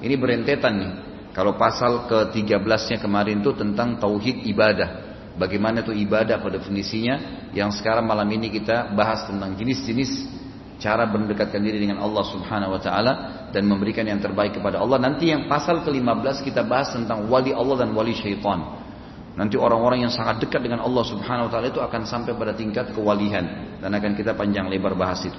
ini 0.05 0.15
berentetan 0.15 0.73
nih 0.77 0.91
kalau 1.37 1.53
pasal 1.53 2.09
ke-13-nya 2.09 2.97
kemarin 2.97 3.45
itu 3.45 3.53
tentang 3.53 4.01
tauhid 4.01 4.41
ibadah. 4.49 5.05
Bagaimana 5.37 5.85
itu 5.85 5.93
ibadah 5.93 6.41
pada 6.41 6.57
definisinya 6.57 7.45
yang 7.53 7.69
sekarang 7.69 8.09
malam 8.09 8.25
ini 8.33 8.49
kita 8.49 8.89
bahas 8.97 9.29
tentang 9.29 9.53
jenis-jenis 9.53 10.25
cara 10.81 11.05
mendekatkan 11.05 11.61
diri 11.61 11.77
dengan 11.85 12.01
Allah 12.01 12.25
Subhanahu 12.25 12.73
wa 12.73 12.81
taala 12.81 13.13
dan 13.53 13.69
memberikan 13.69 14.01
yang 14.09 14.17
terbaik 14.17 14.57
kepada 14.57 14.81
Allah. 14.81 14.97
Nanti 14.97 15.29
yang 15.29 15.45
pasal 15.45 15.85
ke-15 15.85 16.41
kita 16.41 16.65
bahas 16.65 16.89
tentang 16.89 17.29
wali 17.29 17.53
Allah 17.53 17.85
dan 17.85 17.93
wali 17.93 18.17
syaitan. 18.17 18.86
Nanti 19.37 19.53
orang-orang 19.53 20.01
yang 20.01 20.13
sangat 20.13 20.41
dekat 20.41 20.65
dengan 20.65 20.81
Allah 20.81 21.05
Subhanahu 21.05 21.45
wa 21.45 21.51
taala 21.53 21.69
itu 21.69 21.77
akan 21.77 22.09
sampai 22.09 22.33
pada 22.33 22.57
tingkat 22.57 22.89
kewalihan 22.89 23.77
dan 23.77 23.93
akan 23.93 24.17
kita 24.17 24.33
panjang 24.33 24.65
lebar 24.65 24.97
bahas 24.97 25.21
itu. 25.29 25.37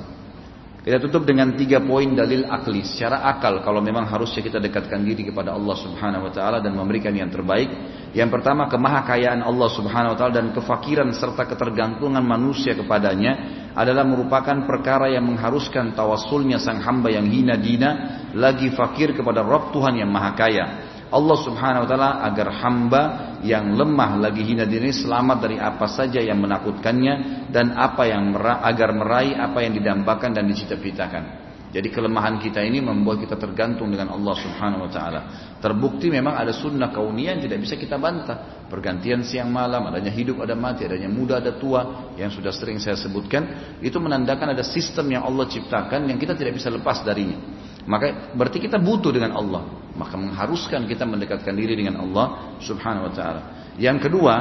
Kita 0.89 1.03
tutup 1.03 1.27
dengan 1.27 1.53
tiga 1.53 1.83
poin 1.85 2.07
dalil 2.15 2.47
akli. 2.47 2.81
Secara 2.81 3.27
akal, 3.27 3.61
kalau 3.61 3.83
memang 3.83 4.09
harusnya 4.09 4.41
kita 4.41 4.57
dekatkan 4.57 5.05
diri 5.05 5.27
kepada 5.29 5.53
Allah 5.53 5.77
Subhanahu 5.77 6.31
Wa 6.31 6.33
Taala 6.33 6.59
dan 6.63 6.73
memberikan 6.79 7.13
yang 7.13 7.29
terbaik. 7.29 7.69
Yang 8.17 8.41
pertama 8.41 8.71
kemahakayaan 8.73 9.43
Allah 9.45 9.69
Subhanahu 9.69 10.15
Wa 10.15 10.19
Taala 10.23 10.33
dan 10.41 10.49
kefakiran 10.57 11.11
serta 11.13 11.45
ketergantungan 11.45 12.25
manusia 12.25 12.73
kepadanya 12.73 13.67
adalah 13.77 14.07
merupakan 14.07 14.65
perkara 14.65 15.13
yang 15.13 15.29
mengharuskan 15.29 15.93
tawasulnya 15.93 16.57
sang 16.57 16.81
hamba 16.81 17.13
yang 17.13 17.29
hina 17.29 17.61
dina 17.61 17.91
lagi 18.33 18.73
fakir 18.73 19.13
kepada 19.13 19.45
Rabb 19.45 19.75
Tuhan 19.77 19.99
yang 19.99 20.09
Maha 20.09 20.33
Kaya. 20.39 20.88
Allah 21.09 21.37
Subhanahu 21.41 21.85
wa 21.85 21.89
taala 21.89 22.11
agar 22.29 22.49
hamba 22.61 23.03
yang 23.41 23.73
lemah 23.73 24.21
lagi 24.21 24.45
hina 24.45 24.69
diri 24.69 24.93
selamat 24.93 25.39
dari 25.41 25.57
apa 25.57 25.89
saja 25.89 26.21
yang 26.21 26.37
menakutkannya 26.45 27.49
dan 27.49 27.73
apa 27.73 28.05
yang 28.05 28.37
mera 28.37 28.61
agar 28.61 28.93
meraih 28.93 29.33
apa 29.37 29.65
yang 29.65 29.73
didambakan 29.73 30.37
dan 30.37 30.45
dicita-citakan. 30.45 31.49
Jadi 31.69 31.93
kelemahan 31.93 32.41
kita 32.41 32.65
ini 32.65 32.81
membuat 32.81 33.21
kita 33.21 33.37
tergantung 33.37 33.93
dengan 33.93 34.17
Allah 34.17 34.33
Subhanahu 34.41 34.89
wa 34.89 34.91
taala. 34.93 35.21
Terbukti 35.61 36.09
memang 36.09 36.33
ada 36.33 36.49
sunnah 36.57 36.89
kauniyah 36.89 37.37
yang 37.37 37.45
tidak 37.45 37.61
bisa 37.61 37.77
kita 37.77 38.01
bantah. 38.01 38.65
Pergantian 38.73 39.21
siang 39.21 39.53
malam, 39.53 39.85
adanya 39.85 40.09
hidup 40.09 40.41
ada 40.41 40.57
mati, 40.57 40.89
adanya 40.89 41.13
muda 41.13 41.45
ada 41.45 41.61
tua 41.61 42.13
yang 42.17 42.33
sudah 42.33 42.53
sering 42.57 42.81
saya 42.81 42.97
sebutkan, 42.97 43.77
itu 43.85 44.01
menandakan 44.01 44.57
ada 44.57 44.65
sistem 44.65 45.13
yang 45.13 45.29
Allah 45.29 45.45
ciptakan 45.45 46.09
yang 46.09 46.17
kita 46.17 46.33
tidak 46.33 46.57
bisa 46.57 46.73
lepas 46.73 47.05
darinya. 47.05 47.37
Maka 47.85 48.35
berarti 48.35 48.59
kita 48.59 48.81
butuh 48.81 49.13
dengan 49.15 49.37
Allah. 49.37 49.63
Maka 49.99 50.15
mengharuskan 50.15 50.87
kita 50.87 51.03
mendekatkan 51.07 51.55
diri 51.55 51.75
dengan 51.75 52.03
Allah 52.03 52.57
subhanahu 52.63 53.11
wa 53.11 53.13
ta'ala. 53.15 53.43
Yang 53.79 54.11
kedua, 54.11 54.35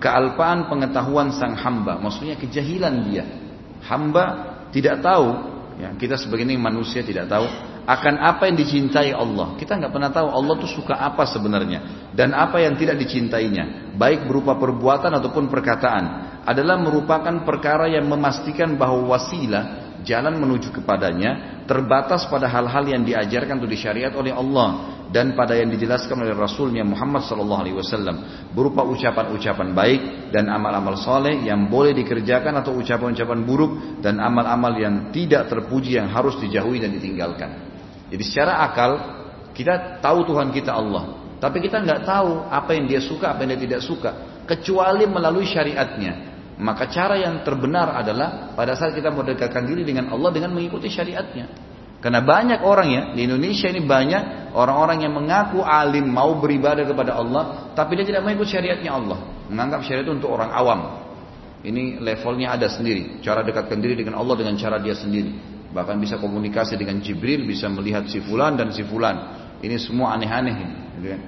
kealpaan 0.00 0.68
pengetahuan 0.68 1.32
sang 1.36 1.56
hamba. 1.56 2.00
Maksudnya 2.00 2.36
kejahilan 2.36 2.94
dia. 3.08 3.24
Hamba 3.84 4.24
tidak 4.72 5.00
tahu. 5.04 5.52
Ya, 5.80 5.92
kita 5.96 6.20
sebagai 6.20 6.44
ini 6.44 6.60
manusia 6.60 7.00
tidak 7.00 7.32
tahu 7.32 7.48
akan 7.82 8.14
apa 8.22 8.46
yang 8.46 8.56
dicintai 8.58 9.10
Allah. 9.10 9.58
Kita 9.58 9.74
nggak 9.74 9.90
pernah 9.90 10.10
tahu 10.14 10.28
Allah 10.30 10.54
tuh 10.62 10.70
suka 10.70 10.94
apa 10.94 11.26
sebenarnya 11.26 12.10
dan 12.14 12.30
apa 12.36 12.62
yang 12.62 12.78
tidak 12.78 13.00
dicintainya, 13.02 13.94
baik 13.98 14.30
berupa 14.30 14.54
perbuatan 14.54 15.10
ataupun 15.18 15.50
perkataan, 15.50 16.04
adalah 16.46 16.78
merupakan 16.78 17.42
perkara 17.42 17.90
yang 17.90 18.06
memastikan 18.06 18.78
bahwa 18.78 19.16
wasilah 19.16 19.81
jalan 20.02 20.38
menuju 20.38 20.74
kepadanya 20.74 21.64
terbatas 21.66 22.26
pada 22.26 22.50
hal-hal 22.50 22.84
yang 22.86 23.02
diajarkan 23.02 23.58
atau 23.62 23.70
disyariat 23.70 24.12
oleh 24.14 24.34
Allah 24.34 25.00
dan 25.12 25.36
pada 25.36 25.52
yang 25.52 25.68
dijelaskan 25.68 26.24
oleh 26.24 26.32
Rasulnya 26.32 26.82
Muhammad 26.82 27.28
Sallallahu 27.28 27.60
Alaihi 27.62 27.76
Wasallam 27.76 28.16
berupa 28.56 28.82
ucapan-ucapan 28.82 29.68
baik 29.76 30.00
dan 30.32 30.48
amal-amal 30.48 30.96
soleh 30.96 31.44
yang 31.44 31.68
boleh 31.68 31.92
dikerjakan 31.92 32.64
atau 32.64 32.74
ucapan-ucapan 32.80 33.38
buruk 33.44 34.00
dan 34.00 34.18
amal-amal 34.18 34.72
yang 34.74 35.12
tidak 35.12 35.52
terpuji 35.52 36.00
yang 36.00 36.08
harus 36.08 36.40
dijauhi 36.40 36.80
dan 36.80 36.96
ditinggalkan. 36.96 37.50
Jadi 38.08 38.22
secara 38.24 38.64
akal 38.64 38.90
kita 39.52 40.00
tahu 40.00 40.24
Tuhan 40.24 40.48
kita 40.52 40.72
Allah, 40.72 41.20
Tapi 41.42 41.58
kita 41.58 41.82
nggak 41.82 42.06
tahu 42.06 42.46
apa 42.46 42.70
yang 42.70 42.86
dia 42.86 43.02
suka, 43.02 43.34
apa 43.34 43.42
yang 43.42 43.58
dia 43.58 43.62
tidak 43.66 43.82
suka, 43.82 44.10
kecuali 44.46 45.10
melalui 45.10 45.42
syariatnya. 45.42 46.31
Maka 46.62 46.86
cara 46.86 47.18
yang 47.18 47.42
terbenar 47.42 47.90
adalah 47.98 48.54
pada 48.54 48.78
saat 48.78 48.94
kita 48.94 49.10
mendekatkan 49.10 49.66
diri 49.66 49.82
dengan 49.82 50.14
Allah 50.14 50.30
dengan 50.30 50.54
mengikuti 50.54 50.86
syariatnya. 50.86 51.50
Karena 51.98 52.18
banyak 52.22 52.62
orang 52.66 52.88
ya 52.90 53.02
di 53.14 53.26
Indonesia 53.26 53.70
ini 53.70 53.82
banyak 53.82 54.54
orang-orang 54.54 55.06
yang 55.06 55.14
mengaku 55.14 55.62
alim 55.62 56.06
mau 56.10 56.34
beribadah 56.38 56.82
kepada 56.82 57.14
Allah, 57.18 57.74
tapi 57.78 57.98
dia 57.98 58.06
tidak 58.06 58.26
mengikuti 58.26 58.58
syariatnya 58.58 58.90
Allah, 58.90 59.18
menganggap 59.46 59.86
syariat 59.86 60.06
itu 60.06 60.14
untuk 60.14 60.30
orang 60.34 60.50
awam. 60.50 60.80
Ini 61.62 62.02
levelnya 62.02 62.58
ada 62.58 62.66
sendiri, 62.66 63.22
cara 63.22 63.46
dekatkan 63.46 63.78
diri 63.78 63.94
dengan 63.94 64.18
Allah 64.18 64.34
dengan 64.34 64.58
cara 64.58 64.82
dia 64.82 64.98
sendiri. 64.98 65.30
Bahkan 65.70 65.96
bisa 66.02 66.18
komunikasi 66.18 66.74
dengan 66.74 66.98
Jibril, 66.98 67.46
bisa 67.46 67.70
melihat 67.70 68.10
si 68.10 68.18
fulan 68.18 68.58
dan 68.58 68.74
si 68.74 68.82
fulan. 68.82 69.40
Ini 69.62 69.78
semua 69.78 70.18
aneh-aneh. 70.18 70.54
Gitu 70.98 71.06
kan? 71.06 71.20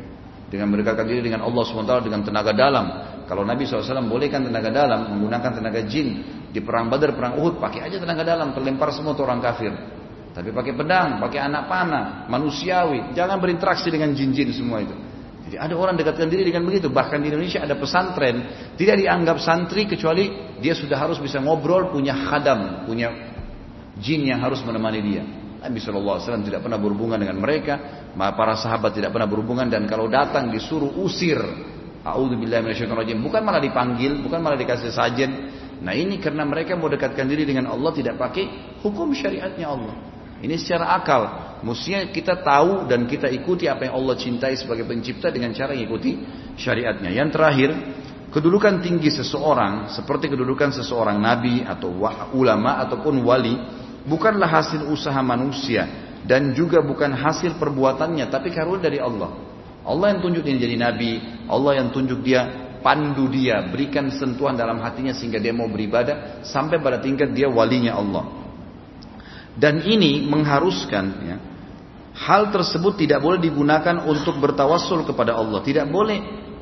Dengan 0.50 0.66
mendekatkan 0.74 1.06
diri 1.06 1.22
dengan 1.22 1.46
Allah 1.46 1.62
SWT 1.64 1.94
dengan 2.02 2.20
tenaga 2.26 2.50
dalam. 2.50 2.86
Kalau 3.24 3.42
Nabi 3.42 3.64
SAW 3.64 4.04
bolehkan 4.04 4.44
tenaga 4.44 4.68
dalam, 4.68 5.16
menggunakan 5.16 5.50
tenaga 5.56 5.80
jin. 5.88 6.08
Di 6.54 6.62
perang 6.62 6.86
Badar, 6.86 7.16
perang 7.16 7.40
Uhud, 7.40 7.58
pakai 7.58 7.88
aja 7.88 7.96
tenaga 7.98 8.22
dalam, 8.22 8.54
terlempar 8.54 8.92
semua 8.94 9.16
orang 9.16 9.42
kafir. 9.42 9.72
Tapi 10.34 10.50
pakai 10.50 10.74
pedang, 10.74 11.22
pakai 11.22 11.40
anak 11.46 11.70
panah, 11.70 12.04
manusiawi. 12.26 13.14
Jangan 13.14 13.38
berinteraksi 13.38 13.86
dengan 13.86 14.10
jin-jin 14.12 14.50
semua 14.50 14.82
itu. 14.82 14.94
Jadi 15.46 15.56
ada 15.60 15.74
orang 15.76 15.94
dekatkan 15.94 16.26
diri 16.26 16.50
dengan 16.50 16.66
begitu. 16.66 16.90
Bahkan 16.90 17.22
di 17.22 17.30
Indonesia 17.30 17.62
ada 17.62 17.78
pesantren, 17.78 18.36
tidak 18.74 18.96
dianggap 18.98 19.38
santri 19.38 19.86
kecuali 19.86 20.56
dia 20.58 20.74
sudah 20.74 20.98
harus 20.98 21.22
bisa 21.22 21.38
ngobrol, 21.38 21.92
punya 21.94 22.16
khadam, 22.16 22.82
punya 22.88 23.12
jin 24.00 24.26
yang 24.26 24.42
harus 24.42 24.58
menemani 24.66 25.00
dia. 25.04 25.22
Nabi 25.64 25.80
SAW 25.80 26.20
tidak 26.44 26.60
pernah 26.60 26.76
berhubungan 26.76 27.16
dengan 27.16 27.40
mereka, 27.40 28.04
para 28.12 28.52
sahabat 28.58 28.92
tidak 28.92 29.16
pernah 29.16 29.24
berhubungan 29.24 29.64
dan 29.70 29.88
kalau 29.88 30.10
datang 30.10 30.52
disuruh 30.52 30.92
usir. 31.00 31.40
A'udzubillahiminasyaitonirrajim. 32.04 33.18
Bukan 33.24 33.40
malah 33.40 33.64
dipanggil, 33.64 34.20
bukan 34.20 34.38
malah 34.44 34.60
dikasih 34.60 34.92
sajen. 34.92 35.30
Nah 35.80 35.96
ini 35.96 36.20
karena 36.20 36.44
mereka 36.44 36.76
mau 36.76 36.92
dekatkan 36.92 37.24
diri 37.24 37.48
dengan 37.48 37.72
Allah 37.72 37.90
tidak 37.96 38.20
pakai 38.20 38.76
hukum 38.84 39.10
syariatnya 39.16 39.66
Allah. 39.66 39.96
Ini 40.44 40.54
secara 40.60 40.92
akal. 41.00 41.22
Mestinya 41.64 42.04
kita 42.12 42.44
tahu 42.44 42.84
dan 42.84 43.08
kita 43.08 43.32
ikuti 43.32 43.64
apa 43.64 43.88
yang 43.88 43.96
Allah 43.96 44.20
cintai 44.20 44.52
sebagai 44.60 44.84
pencipta 44.84 45.32
dengan 45.32 45.56
cara 45.56 45.72
mengikuti 45.72 46.20
syariatnya. 46.60 47.08
Yang 47.08 47.28
terakhir, 47.40 47.70
kedudukan 48.28 48.84
tinggi 48.84 49.08
seseorang 49.08 49.88
seperti 49.88 50.28
kedudukan 50.28 50.76
seseorang 50.76 51.16
nabi 51.16 51.64
atau 51.64 51.88
ulama 52.36 52.84
ataupun 52.84 53.24
wali 53.24 53.56
bukanlah 54.04 54.60
hasil 54.60 54.84
usaha 54.92 55.16
manusia 55.24 55.88
dan 56.28 56.52
juga 56.52 56.84
bukan 56.84 57.16
hasil 57.16 57.56
perbuatannya 57.56 58.28
tapi 58.28 58.52
karunia 58.52 58.84
dari 58.84 59.00
Allah. 59.00 59.43
Allah 59.84 60.16
yang 60.16 60.20
tunjuk 60.24 60.42
dia 60.42 60.56
jadi 60.56 60.76
nabi, 60.80 61.20
Allah 61.44 61.84
yang 61.84 61.88
tunjuk 61.92 62.24
dia 62.24 62.64
pandu 62.84 63.28
dia, 63.32 63.64
berikan 63.68 64.12
sentuhan 64.12 64.52
dalam 64.52 64.76
hatinya 64.84 65.16
sehingga 65.16 65.40
dia 65.40 65.56
mau 65.56 65.68
beribadah 65.68 66.44
sampai 66.44 66.76
pada 66.80 67.00
tingkat 67.00 67.32
dia 67.32 67.48
walinya 67.48 67.96
Allah. 67.96 68.24
Dan 69.56 69.80
ini 69.86 70.24
mengharuskan 70.28 71.04
ya, 71.24 71.36
hal 72.28 72.52
tersebut 72.52 73.00
tidak 73.00 73.24
boleh 73.24 73.40
digunakan 73.40 74.04
untuk 74.04 74.36
bertawassul 74.36 75.08
kepada 75.08 75.32
Allah. 75.38 75.64
Tidak 75.64 75.88
boleh 75.88 76.18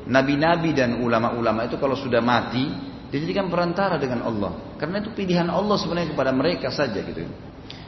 nabi-nabi 0.07 0.71
dan 0.71 1.03
ulama-ulama 1.03 1.67
itu 1.67 1.75
kalau 1.75 1.99
sudah 1.99 2.23
mati 2.23 2.71
dijadikan 3.11 3.51
perantara 3.51 3.99
dengan 3.99 4.23
Allah. 4.23 4.77
Karena 4.79 5.03
itu 5.03 5.11
pilihan 5.11 5.51
Allah 5.51 5.75
sebenarnya 5.75 6.15
kepada 6.15 6.31
mereka 6.31 6.71
saja 6.71 7.03
gitu. 7.03 7.27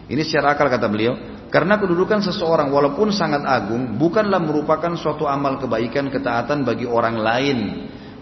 Ini 0.05 0.21
secara 0.21 0.53
akal 0.53 0.69
kata 0.69 0.85
beliau, 0.85 1.17
karena 1.49 1.81
kedudukan 1.81 2.21
seseorang 2.21 2.69
walaupun 2.69 3.09
sangat 3.09 3.41
agung 3.41 3.97
bukanlah 3.97 4.37
merupakan 4.37 4.93
suatu 4.93 5.25
amal 5.25 5.57
kebaikan 5.57 6.13
ketaatan 6.13 6.61
bagi 6.61 6.85
orang 6.85 7.17
lain 7.17 7.57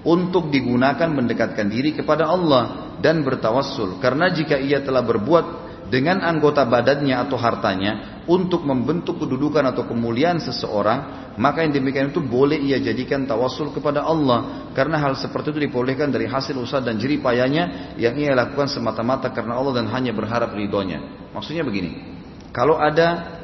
untuk 0.03 0.51
digunakan 0.51 1.07
mendekatkan 1.11 1.67
diri 1.67 1.95
kepada 1.95 2.27
Allah 2.27 2.95
dan 2.99 3.23
bertawassul. 3.23 3.99
Karena 3.99 4.31
jika 4.31 4.59
ia 4.59 4.83
telah 4.83 5.03
berbuat 5.03 5.72
dengan 5.91 6.23
anggota 6.23 6.63
badannya 6.63 7.15
atau 7.15 7.37
hartanya 7.39 8.23
untuk 8.29 8.63
membentuk 8.63 9.19
kedudukan 9.19 9.61
atau 9.67 9.83
kemuliaan 9.83 10.39
seseorang, 10.39 11.33
maka 11.35 11.65
yang 11.65 11.73
demikian 11.75 12.13
itu 12.13 12.23
boleh 12.23 12.55
ia 12.61 12.79
jadikan 12.79 13.27
tawasul 13.27 13.73
kepada 13.73 14.05
Allah 14.05 14.71
karena 14.71 15.01
hal 15.01 15.17
seperti 15.17 15.51
itu 15.53 15.69
dibolehkan 15.69 16.13
dari 16.13 16.29
hasil 16.29 16.55
usaha 16.55 16.79
dan 16.79 16.95
jerih 17.01 17.19
payahnya 17.19 17.95
yang 17.99 18.15
ia 18.15 18.31
lakukan 18.37 18.69
semata-mata 18.69 19.33
karena 19.33 19.59
Allah 19.59 19.83
dan 19.83 19.89
hanya 19.91 20.15
berharap 20.15 20.55
ridhonya. 20.55 21.29
Maksudnya 21.33 21.65
begini, 21.65 21.99
kalau 22.53 22.77
ada 22.77 23.41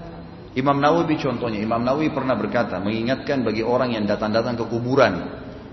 Imam 0.53 0.77
Nawawi 0.81 1.17
contohnya, 1.21 1.61
Imam 1.61 1.81
Nawawi 1.81 2.09
pernah 2.09 2.33
berkata 2.33 2.81
mengingatkan 2.81 3.45
bagi 3.45 3.61
orang 3.61 3.93
yang 3.93 4.05
datang-datang 4.09 4.57
ke 4.57 4.65
kuburan. 4.65 5.13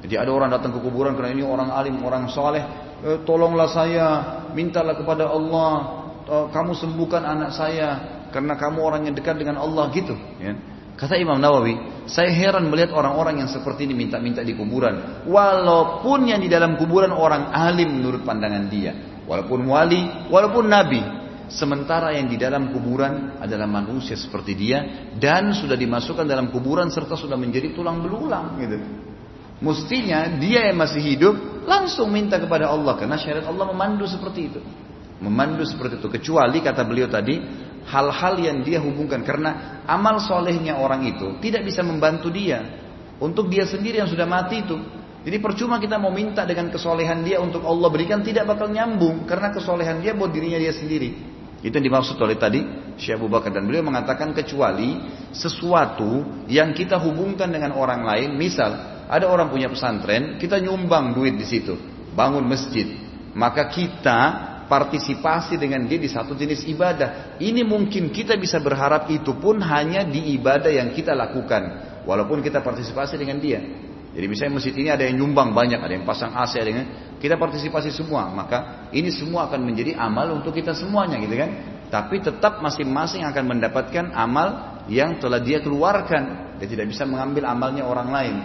Jadi 0.04 0.14
ada 0.20 0.30
orang 0.30 0.52
datang 0.52 0.76
ke 0.76 0.80
kuburan 0.84 1.16
karena 1.16 1.32
ini 1.32 1.44
orang 1.44 1.72
alim, 1.72 1.98
orang 2.04 2.28
soleh, 2.28 2.62
eh, 3.00 3.18
tolonglah 3.24 3.68
saya, 3.72 4.06
mintalah 4.52 4.94
kepada 4.94 5.32
Allah, 5.32 6.05
oh, 6.28 6.46
kamu 6.50 6.74
sembuhkan 6.76 7.22
anak 7.22 7.50
saya 7.54 7.88
karena 8.30 8.58
kamu 8.58 8.78
orang 8.82 9.02
yang 9.08 9.14
dekat 9.14 9.38
dengan 9.38 9.62
Allah 9.62 9.88
gitu 9.94 10.14
ya. 10.42 10.54
Kata 10.96 11.12
Imam 11.20 11.36
Nawawi, 11.36 12.08
saya 12.08 12.32
heran 12.32 12.72
melihat 12.72 12.96
orang-orang 12.96 13.44
yang 13.44 13.52
seperti 13.52 13.84
ini 13.84 13.92
minta-minta 13.92 14.40
di 14.40 14.56
kuburan. 14.56 15.28
Walaupun 15.28 16.24
yang 16.24 16.40
di 16.40 16.48
dalam 16.48 16.80
kuburan 16.80 17.12
orang 17.12 17.52
alim 17.52 18.00
menurut 18.00 18.24
pandangan 18.24 18.64
dia. 18.72 19.20
Walaupun 19.28 19.60
wali, 19.68 20.32
walaupun 20.32 20.64
nabi. 20.64 21.04
Sementara 21.52 22.16
yang 22.16 22.32
di 22.32 22.40
dalam 22.40 22.72
kuburan 22.72 23.36
adalah 23.38 23.68
manusia 23.68 24.16
seperti 24.16 24.56
dia. 24.56 25.12
Dan 25.12 25.52
sudah 25.52 25.76
dimasukkan 25.76 26.24
dalam 26.24 26.48
kuburan 26.48 26.88
serta 26.88 27.12
sudah 27.12 27.36
menjadi 27.36 27.76
tulang 27.76 28.00
belulang. 28.00 28.56
Gitu. 28.56 28.80
Mestinya 29.60 30.32
dia 30.40 30.64
yang 30.72 30.80
masih 30.80 31.04
hidup 31.04 31.68
langsung 31.68 32.08
minta 32.08 32.40
kepada 32.40 32.72
Allah. 32.72 32.96
Karena 32.96 33.20
syariat 33.20 33.52
Allah 33.52 33.68
memandu 33.68 34.08
seperti 34.08 34.40
itu. 34.48 34.60
Memandu 35.16 35.64
seperti 35.64 35.96
itu. 35.96 36.08
Kecuali 36.12 36.60
kata 36.60 36.84
beliau 36.84 37.08
tadi, 37.08 37.40
hal-hal 37.88 38.34
yang 38.36 38.60
dia 38.60 38.82
hubungkan. 38.82 39.24
Karena 39.24 39.80
amal 39.88 40.20
solehnya 40.20 40.76
orang 40.76 41.06
itu 41.08 41.40
tidak 41.40 41.64
bisa 41.64 41.80
membantu 41.80 42.28
dia. 42.28 42.84
Untuk 43.16 43.48
dia 43.48 43.64
sendiri 43.64 44.02
yang 44.02 44.10
sudah 44.10 44.28
mati 44.28 44.60
itu. 44.60 44.76
Jadi 45.26 45.42
percuma 45.42 45.80
kita 45.80 45.96
mau 45.96 46.12
minta 46.12 46.46
dengan 46.46 46.70
kesolehan 46.70 47.24
dia 47.26 47.42
untuk 47.42 47.64
Allah 47.66 47.88
berikan 47.88 48.20
tidak 48.20 48.44
bakal 48.44 48.68
nyambung. 48.68 49.24
Karena 49.24 49.50
kesolehan 49.50 50.04
dia 50.04 50.12
buat 50.12 50.30
dirinya 50.30 50.60
dia 50.60 50.76
sendiri. 50.76 51.34
Itu 51.64 51.72
yang 51.72 51.88
dimaksud 51.88 52.20
oleh 52.20 52.36
tadi 52.36 52.60
Syekh 53.00 53.16
Abu 53.16 53.32
Bakar. 53.32 53.50
Dan 53.56 53.64
beliau 53.64 53.82
mengatakan 53.82 54.36
kecuali 54.36 55.00
sesuatu 55.32 56.44
yang 56.46 56.76
kita 56.76 57.00
hubungkan 57.00 57.48
dengan 57.48 57.72
orang 57.74 58.04
lain. 58.04 58.36
Misal 58.36 59.02
ada 59.08 59.26
orang 59.26 59.48
punya 59.48 59.72
pesantren, 59.72 60.36
kita 60.36 60.60
nyumbang 60.60 61.16
duit 61.16 61.34
di 61.40 61.46
situ. 61.48 61.74
Bangun 62.12 62.44
masjid. 62.44 62.86
Maka 63.32 63.68
kita 63.72 64.20
partisipasi 64.66 65.58
dengan 65.58 65.86
dia 65.86 65.98
di 65.98 66.10
satu 66.10 66.34
jenis 66.34 66.66
ibadah. 66.66 67.38
Ini 67.38 67.62
mungkin 67.62 68.10
kita 68.10 68.34
bisa 68.38 68.58
berharap 68.58 69.06
itu 69.10 69.34
pun 69.38 69.62
hanya 69.62 70.02
di 70.02 70.34
ibadah 70.38 70.70
yang 70.70 70.90
kita 70.92 71.14
lakukan. 71.14 71.94
Walaupun 72.06 72.42
kita 72.42 72.62
partisipasi 72.62 73.18
dengan 73.18 73.42
dia. 73.42 73.58
Jadi 74.16 74.26
misalnya 74.32 74.56
masjid 74.56 74.72
ini 74.72 74.88
ada 74.88 75.04
yang 75.04 75.20
nyumbang 75.20 75.52
banyak, 75.52 75.76
ada 75.76 75.92
yang 75.92 76.08
pasang 76.08 76.32
AC, 76.32 76.56
ada 76.56 76.70
yang 76.72 76.88
kita 77.20 77.36
partisipasi 77.36 77.92
semua. 77.92 78.32
Maka 78.32 78.88
ini 78.94 79.12
semua 79.12 79.44
akan 79.44 79.60
menjadi 79.60 79.92
amal 79.92 80.32
untuk 80.32 80.56
kita 80.56 80.72
semuanya 80.72 81.20
gitu 81.20 81.36
kan. 81.36 81.50
Tapi 81.86 82.24
tetap 82.24 82.64
masing-masing 82.64 83.22
akan 83.28 83.44
mendapatkan 83.44 84.10
amal 84.16 84.80
yang 84.90 85.20
telah 85.20 85.38
dia 85.38 85.60
keluarkan. 85.60 86.56
Dia 86.56 86.64
tidak 86.64 86.90
bisa 86.90 87.04
mengambil 87.04 87.44
amalnya 87.44 87.84
orang 87.84 88.08
lain. 88.08 88.36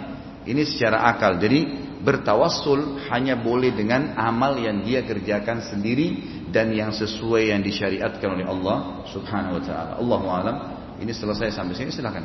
Ini 0.42 0.62
secara 0.68 1.08
akal. 1.08 1.40
Jadi 1.40 1.81
bertawassul 2.02 3.06
hanya 3.08 3.38
boleh 3.38 3.70
dengan 3.70 4.18
amal 4.18 4.58
yang 4.58 4.82
dia 4.82 5.06
kerjakan 5.06 5.62
sendiri 5.62 6.42
dan 6.50 6.74
yang 6.74 6.90
sesuai 6.90 7.54
yang 7.54 7.62
disyariatkan 7.62 8.28
oleh 8.28 8.46
Allah 8.46 9.06
Subhanahu 9.08 9.58
wa 9.58 9.62
taala. 9.62 9.92
Allahu 10.02 10.26
alam. 10.28 10.56
Ini 10.98 11.10
selesai 11.10 11.54
sampai 11.54 11.74
sini 11.74 11.90
silakan. 11.90 12.22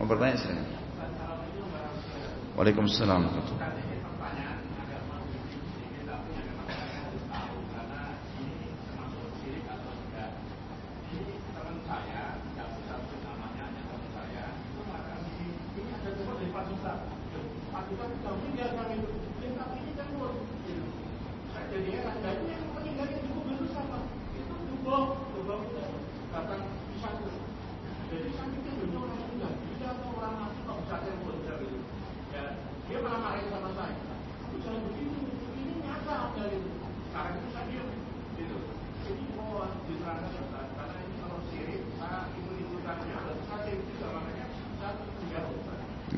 Mau 0.00 0.08
bertanya 0.08 0.36
silakan. 0.40 0.66
Waalaikumsalam 2.52 3.20
warahmatullahi 3.24 3.91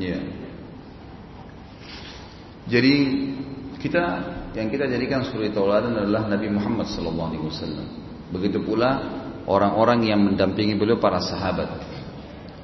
Ya. 0.00 0.18
Jadi 2.64 2.94
kita 3.78 4.04
yang 4.56 4.72
kita 4.72 4.88
jadikan 4.88 5.26
suri 5.28 5.52
tauladan 5.52 5.94
adalah 5.94 6.26
Nabi 6.30 6.48
Muhammad 6.48 6.88
sallallahu 6.88 7.28
alaihi 7.34 7.44
wasallam. 7.44 7.86
Begitu 8.32 8.64
pula 8.64 9.04
orang-orang 9.44 10.08
yang 10.08 10.20
mendampingi 10.24 10.74
beliau 10.74 10.96
para 10.96 11.20
sahabat. 11.20 11.68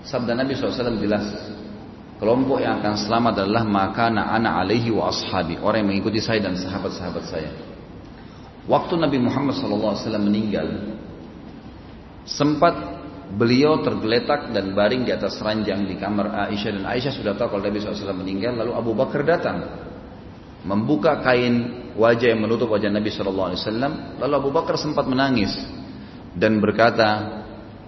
Sabda 0.00 0.32
Nabi 0.32 0.56
SAW 0.56 0.96
jelas 0.96 1.28
Kelompok 2.20 2.60
yang 2.60 2.84
akan 2.84 3.00
selamat 3.00 3.48
adalah 3.48 3.64
maka 3.64 4.12
anak 4.12 4.54
alaihi 4.68 4.92
wa 4.92 5.08
ashabi. 5.08 5.56
Orang 5.56 5.80
yang 5.80 5.88
mengikuti 5.96 6.20
saya 6.20 6.44
dan 6.44 6.52
sahabat-sahabat 6.52 7.24
saya. 7.24 7.48
Waktu 8.68 9.00
Nabi 9.00 9.24
Muhammad 9.24 9.56
SAW 9.56 9.96
meninggal, 10.20 11.00
sempat 12.28 12.76
beliau 13.30 13.78
tergeletak 13.82 14.50
dan 14.50 14.74
baring 14.74 15.06
di 15.06 15.12
atas 15.14 15.38
ranjang 15.38 15.86
di 15.86 15.94
kamar 15.94 16.50
Aisyah 16.50 16.82
dan 16.82 16.84
Aisyah 16.86 17.12
sudah 17.14 17.32
tahu 17.38 17.58
kalau 17.58 17.62
Nabi 17.62 17.78
SAW 17.78 18.16
meninggal. 18.18 18.58
Lalu 18.58 18.72
Abu 18.74 18.92
Bakar 18.96 19.22
datang 19.22 19.58
membuka 20.66 21.22
kain 21.24 21.88
wajah 21.96 22.36
yang 22.36 22.44
menutup 22.44 22.68
wajah 22.68 22.92
Nabi 22.92 23.08
SAW 23.08 23.56
lalu 24.20 24.34
Abu 24.36 24.50
Bakar 24.52 24.76
sempat 24.76 25.08
menangis 25.08 25.56
dan 26.36 26.60
berkata 26.60 27.40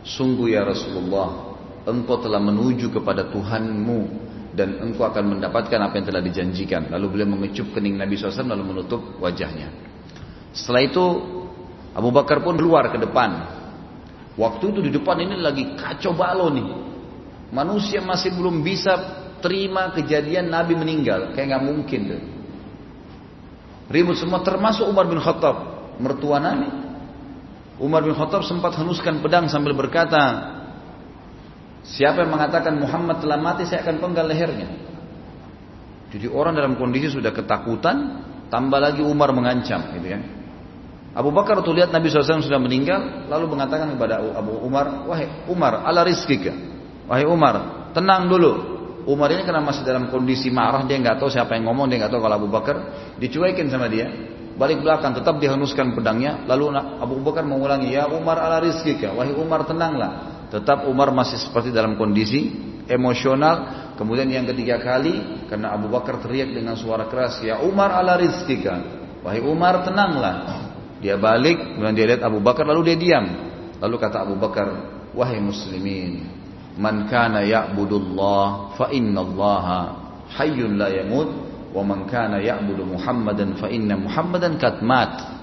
sungguh 0.02 0.56
ya 0.56 0.64
Rasulullah 0.64 1.52
engkau 1.84 2.22
telah 2.22 2.40
menuju 2.40 2.90
kepada 2.94 3.28
Tuhanmu 3.28 4.00
dan 4.52 4.80
engkau 4.84 5.08
akan 5.08 5.36
mendapatkan 5.36 5.80
apa 5.80 5.94
yang 5.96 6.06
telah 6.06 6.22
dijanjikan. 6.22 6.92
Lalu 6.92 7.06
beliau 7.18 7.28
mengecup 7.34 7.72
kening 7.72 7.96
Nabi 7.96 8.20
SAW 8.20 8.52
lalu 8.52 8.64
menutup 8.76 9.00
wajahnya. 9.18 9.72
Setelah 10.52 10.82
itu 10.84 11.04
Abu 11.96 12.12
Bakar 12.12 12.44
pun 12.44 12.56
keluar 12.56 12.92
ke 12.92 13.00
depan 13.00 13.61
Waktu 14.32 14.64
itu 14.72 14.80
di 14.80 14.90
depan 14.96 15.20
ini 15.20 15.36
lagi 15.36 15.76
kacau 15.76 16.16
balau 16.16 16.48
nih. 16.48 16.68
Manusia 17.52 18.00
masih 18.00 18.32
belum 18.32 18.64
bisa 18.64 18.96
terima 19.44 19.92
kejadian 19.92 20.48
Nabi 20.48 20.72
meninggal. 20.72 21.36
Kayak 21.36 21.56
nggak 21.56 21.64
mungkin 21.68 22.00
tuh. 22.08 22.22
Ribut 23.92 24.16
semua 24.16 24.40
termasuk 24.40 24.88
Umar 24.88 25.04
bin 25.04 25.20
Khattab. 25.20 25.56
Mertua 26.00 26.40
Nabi. 26.40 26.68
Umar 27.76 28.00
bin 28.00 28.16
Khattab 28.16 28.40
sempat 28.48 28.72
henuskan 28.80 29.20
pedang 29.20 29.52
sambil 29.52 29.76
berkata. 29.76 30.56
Siapa 31.84 32.24
yang 32.24 32.32
mengatakan 32.32 32.78
Muhammad 32.78 33.20
telah 33.20 33.36
mati 33.36 33.68
saya 33.68 33.84
akan 33.84 34.00
penggal 34.00 34.24
lehernya. 34.32 34.68
Jadi 36.08 36.24
orang 36.32 36.56
dalam 36.56 36.80
kondisi 36.80 37.12
sudah 37.12 37.36
ketakutan. 37.36 38.24
Tambah 38.48 38.80
lagi 38.80 39.04
Umar 39.04 39.32
mengancam 39.36 39.92
gitu 39.92 40.08
kan. 40.08 40.41
Abu 41.12 41.28
Bakar 41.28 41.60
tuh 41.60 41.76
lihat 41.76 41.92
Nabi 41.92 42.08
SAW 42.08 42.40
sudah 42.40 42.56
meninggal, 42.56 43.28
lalu 43.28 43.52
mengatakan 43.52 43.92
kepada 43.92 44.16
Abu 44.32 44.56
Umar, 44.64 45.04
wahai 45.04 45.44
Umar, 45.44 45.84
ala 45.84 46.00
rizkika. 46.08 46.56
Wahai 47.04 47.28
Umar, 47.28 47.88
tenang 47.92 48.32
dulu. 48.32 48.52
Umar 49.04 49.28
ini 49.34 49.44
karena 49.44 49.60
masih 49.60 49.84
dalam 49.84 50.08
kondisi 50.08 50.48
marah, 50.48 50.86
dia 50.88 50.96
nggak 50.96 51.20
tahu 51.20 51.28
siapa 51.28 51.52
yang 51.58 51.68
ngomong, 51.68 51.90
dia 51.90 52.00
nggak 52.00 52.12
tahu 52.16 52.22
kalau 52.22 52.36
Abu 52.40 52.48
Bakar 52.48 52.76
dicuekin 53.20 53.68
sama 53.68 53.92
dia. 53.92 54.08
Balik 54.52 54.80
belakang, 54.80 55.12
tetap 55.12 55.36
dihenuskan 55.36 55.92
pedangnya. 55.92 56.48
Lalu 56.48 56.76
Abu 56.80 57.20
Bakar 57.20 57.44
mengulangi, 57.44 57.92
ya 57.92 58.08
Umar 58.08 58.40
ala 58.40 58.62
rizkika. 58.64 59.12
Wahai 59.12 59.36
Umar 59.36 59.68
tenanglah. 59.68 60.44
Tetap 60.48 60.88
Umar 60.88 61.12
masih 61.12 61.36
seperti 61.40 61.72
dalam 61.72 61.96
kondisi 62.00 62.52
emosional. 62.88 63.84
Kemudian 64.00 64.32
yang 64.32 64.48
ketiga 64.48 64.80
kali, 64.80 65.44
karena 65.52 65.76
Abu 65.76 65.92
Bakar 65.92 66.24
teriak 66.24 66.56
dengan 66.56 66.72
suara 66.76 67.04
keras, 67.04 67.44
ya 67.44 67.60
Umar 67.60 67.92
ala 67.92 68.16
rizkika. 68.16 68.80
Wahai 69.20 69.44
Umar 69.44 69.84
tenanglah. 69.84 70.71
Dia 71.02 71.18
balik, 71.18 71.58
kemudian 71.74 71.98
dia 71.98 72.06
lihat 72.14 72.22
Abu 72.22 72.38
Bakar, 72.38 72.62
lalu 72.62 72.94
dia 72.94 72.96
diam. 72.96 73.26
Lalu 73.82 73.96
kata 73.98 74.22
Abu 74.22 74.38
Bakar, 74.38 74.70
wahai 75.10 75.42
muslimin, 75.42 76.30
man 76.78 77.10
kana 77.10 77.42
ya'budullah 77.42 78.78
fa 78.78 78.86
innallaha 78.94 79.80
hayyun 80.38 80.78
la 80.78 80.88
yamut 80.88 81.28
wa 81.74 81.82
man 81.82 82.06
kana 82.06 82.38
ya'budu 82.38 82.86
Muhammadan 82.86 83.58
fa 83.58 83.66
inna 83.66 83.98
Muhammadan 83.98 84.56
kad 84.62 84.80
mat. 84.84 85.42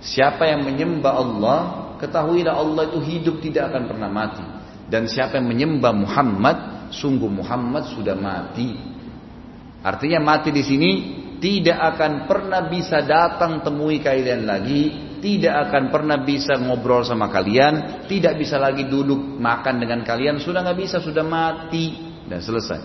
Siapa 0.00 0.46
yang 0.46 0.64
menyembah 0.64 1.12
Allah, 1.12 1.60
ketahuilah 1.98 2.54
Allah 2.54 2.88
itu 2.88 2.98
hidup 3.02 3.36
tidak 3.42 3.74
akan 3.74 3.90
pernah 3.90 4.08
mati. 4.08 4.46
Dan 4.88 5.04
siapa 5.04 5.36
yang 5.36 5.50
menyembah 5.50 5.92
Muhammad, 5.92 6.56
sungguh 6.94 7.28
Muhammad 7.28 7.92
sudah 7.92 8.16
mati. 8.16 8.72
Artinya 9.82 10.22
mati 10.22 10.48
di 10.54 10.62
sini 10.64 10.90
tidak 11.38 11.78
akan 11.94 12.26
pernah 12.26 12.66
bisa 12.66 13.02
datang 13.06 13.62
temui 13.62 14.02
kalian 14.02 14.42
lagi, 14.42 15.14
tidak 15.22 15.70
akan 15.70 15.90
pernah 15.94 16.18
bisa 16.22 16.58
ngobrol 16.58 17.06
sama 17.06 17.30
kalian, 17.30 18.06
tidak 18.10 18.38
bisa 18.38 18.58
lagi 18.58 18.86
duduk 18.90 19.18
makan 19.38 19.78
dengan 19.78 20.02
kalian, 20.02 20.42
sudah 20.42 20.66
nggak 20.66 20.78
bisa, 20.78 20.96
sudah 20.98 21.22
mati 21.22 22.14
dan 22.26 22.42
selesai. 22.42 22.80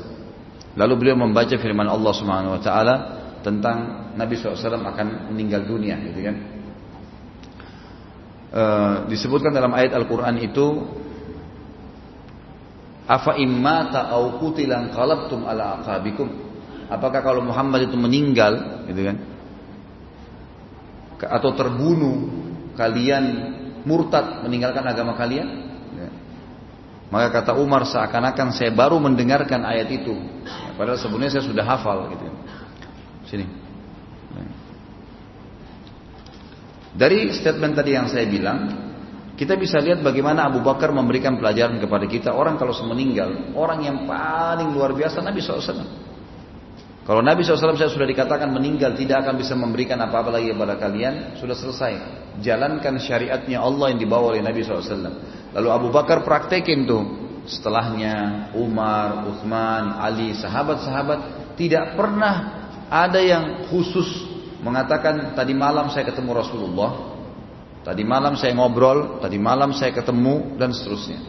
Lalu 0.73 0.93
beliau 0.97 1.17
membaca 1.17 1.53
firman 1.57 1.85
Allah 1.85 2.13
Subhanahu 2.13 2.57
Wa 2.57 2.61
Taala 2.61 2.95
tentang 3.45 3.77
Nabi 4.17 4.33
SAW 4.37 4.81
akan 4.81 5.33
meninggal 5.33 5.65
dunia, 5.65 5.97
gitu 6.01 6.19
kan? 6.21 6.35
E, 8.53 8.63
disebutkan 9.09 9.49
dalam 9.53 9.73
ayat 9.73 9.97
Al-Quran 9.97 10.37
itu 10.41 10.67
Afa 13.03 13.35
imma 13.35 13.91
ta'au 13.91 14.39
kutilan 14.39 14.95
qalabtum 14.95 15.43
ala 15.43 15.83
aqabikum 15.83 16.52
Apakah 16.93 17.25
kalau 17.25 17.41
Muhammad 17.41 17.89
itu 17.89 17.97
meninggal, 17.97 18.85
gitu 18.85 19.01
kan? 19.01 19.17
Atau 21.25 21.57
terbunuh, 21.57 22.29
kalian 22.77 23.23
murtad 23.81 24.45
meninggalkan 24.45 24.85
agama 24.85 25.17
kalian? 25.17 25.47
Ya. 25.97 26.09
Maka 27.09 27.41
kata 27.41 27.57
Umar 27.57 27.89
seakan-akan 27.89 28.53
saya 28.53 28.69
baru 28.69 29.01
mendengarkan 29.01 29.65
ayat 29.65 29.89
itu. 29.89 30.13
Ya, 30.45 30.77
padahal 30.77 31.01
sebenarnya 31.01 31.39
saya 31.39 31.45
sudah 31.49 31.65
hafal 31.65 32.13
gitu. 32.13 32.25
Sini. 33.25 33.45
Ya. 34.37 34.45
Dari 36.93 37.33
statement 37.33 37.73
tadi 37.73 37.97
yang 37.97 38.05
saya 38.05 38.29
bilang, 38.29 38.69
kita 39.33 39.57
bisa 39.57 39.81
lihat 39.81 40.05
bagaimana 40.05 40.45
Abu 40.45 40.61
Bakar 40.61 40.93
memberikan 40.93 41.41
pelajaran 41.41 41.81
kepada 41.81 42.05
kita 42.05 42.29
orang 42.37 42.53
kalau 42.61 42.75
meninggal, 42.93 43.49
orang 43.57 43.81
yang 43.81 43.97
paling 44.05 44.69
luar 44.69 44.93
biasa 44.93 45.25
Nabi 45.25 45.41
SAW. 45.41 46.02
Kalau 47.03 47.19
Nabi 47.19 47.43
SAW 47.43 47.75
saya 47.75 47.91
sudah 47.91 48.07
dikatakan 48.07 48.47
meninggal 48.47 48.95
tidak 48.95 49.27
akan 49.27 49.35
bisa 49.35 49.59
memberikan 49.59 49.99
apa-apa 49.99 50.39
lagi 50.39 50.55
kepada 50.55 50.79
kalian, 50.79 51.35
sudah 51.35 51.51
selesai. 51.51 51.93
Jalankan 52.39 52.95
syariatnya 52.95 53.59
Allah 53.59 53.91
yang 53.91 53.99
dibawa 53.99 54.31
oleh 54.31 54.39
Nabi 54.39 54.63
SAW. 54.63 55.11
Lalu 55.51 55.67
Abu 55.67 55.87
Bakar 55.91 56.23
praktekin 56.23 56.87
tuh. 56.87 57.03
Setelahnya 57.43 58.47
Umar, 58.55 59.27
Uthman, 59.27 59.99
Ali, 59.99 60.31
sahabat-sahabat 60.31 61.51
tidak 61.59 61.99
pernah 61.99 62.63
ada 62.87 63.19
yang 63.19 63.67
khusus 63.67 64.07
mengatakan 64.63 65.35
tadi 65.35 65.51
malam 65.51 65.91
saya 65.91 66.07
ketemu 66.07 66.31
Rasulullah, 66.39 67.19
tadi 67.83 68.07
malam 68.07 68.39
saya 68.39 68.55
ngobrol, 68.55 69.19
tadi 69.19 69.35
malam 69.35 69.75
saya 69.75 69.91
ketemu 69.91 70.55
dan 70.55 70.71
seterusnya. 70.71 71.19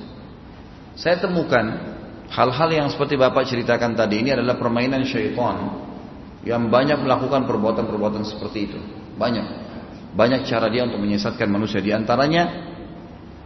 Saya 0.94 1.18
temukan 1.18 1.93
Hal-hal 2.32 2.70
yang 2.72 2.88
seperti 2.88 3.20
Bapak 3.20 3.44
ceritakan 3.44 3.92
tadi 3.94 4.24
ini 4.24 4.32
adalah 4.32 4.56
permainan 4.56 5.04
syaitan 5.04 5.84
yang 6.44 6.68
banyak 6.68 7.00
melakukan 7.00 7.48
perbuatan-perbuatan 7.48 8.22
seperti 8.24 8.58
itu. 8.70 8.78
Banyak. 9.16 9.46
Banyak 10.14 10.46
cara 10.46 10.70
dia 10.70 10.86
untuk 10.86 11.02
menyesatkan 11.02 11.48
manusia. 11.50 11.82
Di 11.82 11.90
antaranya 11.90 12.72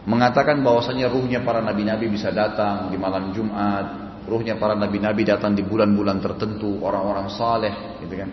mengatakan 0.04 0.60
bahwasanya 0.64 1.08
ruhnya 1.08 1.40
para 1.44 1.60
nabi-nabi 1.60 2.08
bisa 2.08 2.32
datang 2.32 2.88
di 2.92 2.96
malam 2.96 3.32
Jumat, 3.32 3.86
ruhnya 4.28 4.60
para 4.60 4.76
nabi-nabi 4.76 5.24
datang 5.24 5.56
di 5.56 5.64
bulan-bulan 5.64 6.20
tertentu, 6.20 6.80
orang-orang 6.84 7.28
saleh, 7.32 8.00
gitu 8.04 8.14
kan. 8.14 8.30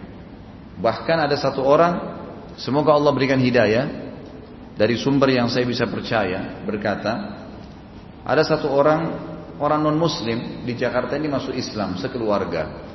Bahkan 0.75 1.17
ada 1.23 1.35
satu 1.39 1.63
orang, 1.63 1.93
semoga 2.59 2.91
Allah 2.91 3.11
berikan 3.15 3.39
hidayah 3.39 3.87
dari 4.75 4.99
sumber 4.99 5.31
yang 5.31 5.47
saya 5.47 5.63
bisa 5.63 5.87
percaya, 5.87 6.59
berkata, 6.67 7.43
ada 8.27 8.43
satu 8.43 8.67
orang 8.67 9.01
orang 9.59 9.83
non 9.83 9.97
muslim 9.99 10.63
di 10.63 10.73
Jakarta 10.75 11.15
ini 11.15 11.31
masuk 11.31 11.55
Islam 11.55 11.95
sekeluarga. 11.99 12.85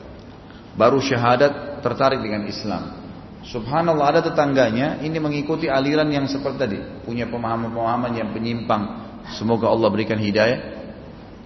Baru 0.77 1.03
syahadat 1.03 1.83
tertarik 1.83 2.23
dengan 2.23 2.47
Islam. 2.47 3.01
Subhanallah 3.41 4.07
ada 4.17 4.21
tetangganya 4.21 5.01
ini 5.01 5.17
mengikuti 5.17 5.67
aliran 5.67 6.07
yang 6.13 6.29
seperti 6.29 6.59
tadi, 6.61 6.79
punya 7.03 7.25
pemahaman-pemahaman 7.27 8.13
yang 8.13 8.29
penyimpang. 8.37 9.11
Semoga 9.37 9.73
Allah 9.73 9.89
berikan 9.89 10.21
hidayah. 10.21 10.79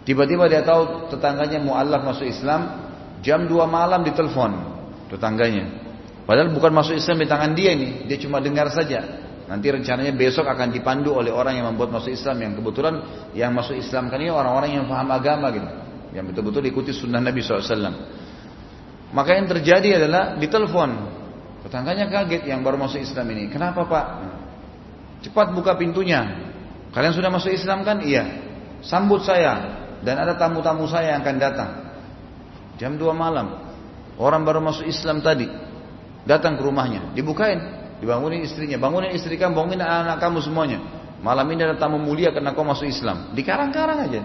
Tiba-tiba 0.04 0.50
dia 0.50 0.60
tahu 0.60 1.08
tetangganya 1.08 1.62
mualaf 1.62 2.04
masuk 2.04 2.28
Islam, 2.28 2.90
jam 3.24 3.48
2 3.48 3.56
malam 3.64 4.04
ditelepon 4.04 4.52
tetangganya. 5.08 5.80
Padahal 6.28 6.52
bukan 6.52 6.72
masuk 6.72 6.96
Islam 6.98 7.20
di 7.20 7.28
tangan 7.28 7.52
dia 7.56 7.72
ini, 7.72 8.04
dia 8.04 8.20
cuma 8.20 8.40
dengar 8.40 8.68
saja. 8.68 9.23
Nanti 9.44 9.68
rencananya 9.68 10.16
besok 10.16 10.48
akan 10.48 10.72
dipandu 10.72 11.12
oleh 11.12 11.28
orang 11.28 11.60
yang 11.60 11.68
membuat 11.68 11.92
masuk 11.92 12.16
Islam 12.16 12.40
yang 12.40 12.52
kebetulan 12.56 12.94
yang 13.36 13.52
masuk 13.52 13.76
Islam 13.76 14.08
kan 14.08 14.16
ini 14.16 14.32
orang-orang 14.32 14.80
yang 14.80 14.88
paham 14.88 15.12
agama 15.12 15.52
gitu, 15.52 15.68
yang 16.16 16.24
betul-betul 16.24 16.64
ikuti 16.64 16.96
sunnah 16.96 17.20
Nabi 17.20 17.44
SAW. 17.44 17.60
Maka 19.12 19.30
yang 19.36 19.46
terjadi 19.46 20.00
adalah 20.00 20.40
ditelepon, 20.40 20.90
tetangganya 21.68 22.08
kaget 22.08 22.48
yang 22.48 22.64
baru 22.64 22.80
masuk 22.80 23.04
Islam 23.04 23.26
ini. 23.36 23.52
Kenapa 23.52 23.84
pak? 23.84 24.06
Cepat 25.28 25.52
buka 25.52 25.76
pintunya. 25.76 26.24
Kalian 26.96 27.12
sudah 27.12 27.28
masuk 27.28 27.52
Islam 27.52 27.84
kan? 27.84 28.00
Iya. 28.00 28.24
Sambut 28.80 29.24
saya 29.28 29.84
dan 30.00 30.20
ada 30.24 30.40
tamu-tamu 30.40 30.88
saya 30.88 31.16
yang 31.16 31.20
akan 31.20 31.36
datang. 31.36 31.70
Jam 32.80 32.96
2 32.96 33.12
malam. 33.12 33.60
Orang 34.16 34.42
baru 34.46 34.64
masuk 34.64 34.88
Islam 34.88 35.20
tadi. 35.20 35.46
Datang 36.24 36.56
ke 36.56 36.62
rumahnya. 36.64 37.12
Dibukain. 37.12 37.83
Dibangunin 38.04 38.44
istrinya. 38.44 38.76
Bangunin 38.76 39.16
istri 39.16 39.40
kamu. 39.40 39.56
Bangunin 39.56 39.80
anak-anak 39.80 40.20
kamu 40.20 40.38
semuanya. 40.44 40.78
Malam 41.24 41.48
ini 41.56 41.64
ada 41.64 41.80
tamu 41.80 41.96
mulia 41.96 42.36
karena 42.36 42.52
kau 42.52 42.60
masuk 42.60 42.84
Islam. 42.84 43.32
Dikarang-karang 43.32 43.98
aja. 44.04 44.20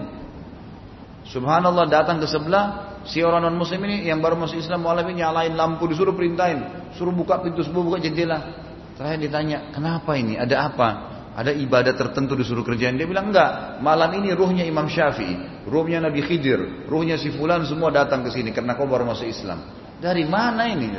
Subhanallah 1.32 1.88
datang 1.88 2.20
ke 2.20 2.28
sebelah. 2.28 2.92
Si 3.08 3.24
orang 3.24 3.48
non 3.48 3.56
muslim 3.56 3.80
ini 3.88 4.04
yang 4.04 4.20
baru 4.20 4.36
masuk 4.36 4.60
Islam 4.60 4.84
malam 4.84 5.08
ini 5.08 5.24
nyalain 5.24 5.56
lampu 5.56 5.88
disuruh 5.88 6.12
perintahin. 6.12 6.92
Suruh 7.00 7.16
buka 7.16 7.40
pintu 7.40 7.64
suruh 7.64 7.80
buka 7.80 7.96
jendela. 8.04 8.68
Terakhir 9.00 9.16
ditanya 9.24 9.72
kenapa 9.72 10.12
ini? 10.12 10.36
Ada 10.36 10.68
apa? 10.68 10.88
Ada 11.32 11.56
ibadah 11.56 11.96
tertentu 11.96 12.36
disuruh 12.36 12.60
kerjaan 12.60 13.00
dia 13.00 13.08
bilang 13.08 13.32
enggak. 13.32 13.80
Malam 13.80 14.20
ini 14.20 14.36
ruhnya 14.36 14.68
Imam 14.68 14.84
Syafi'i. 14.92 15.64
Ruhnya 15.64 16.04
Nabi 16.04 16.20
Khidir. 16.20 16.84
Ruhnya 16.84 17.16
si 17.16 17.32
fulan 17.32 17.64
semua 17.64 17.88
datang 17.88 18.20
ke 18.20 18.28
sini 18.28 18.52
karena 18.52 18.76
kau 18.76 18.84
baru 18.84 19.08
masuk 19.08 19.24
Islam. 19.24 19.64
Dari 19.96 20.28
mana 20.28 20.68
ini? 20.68 20.92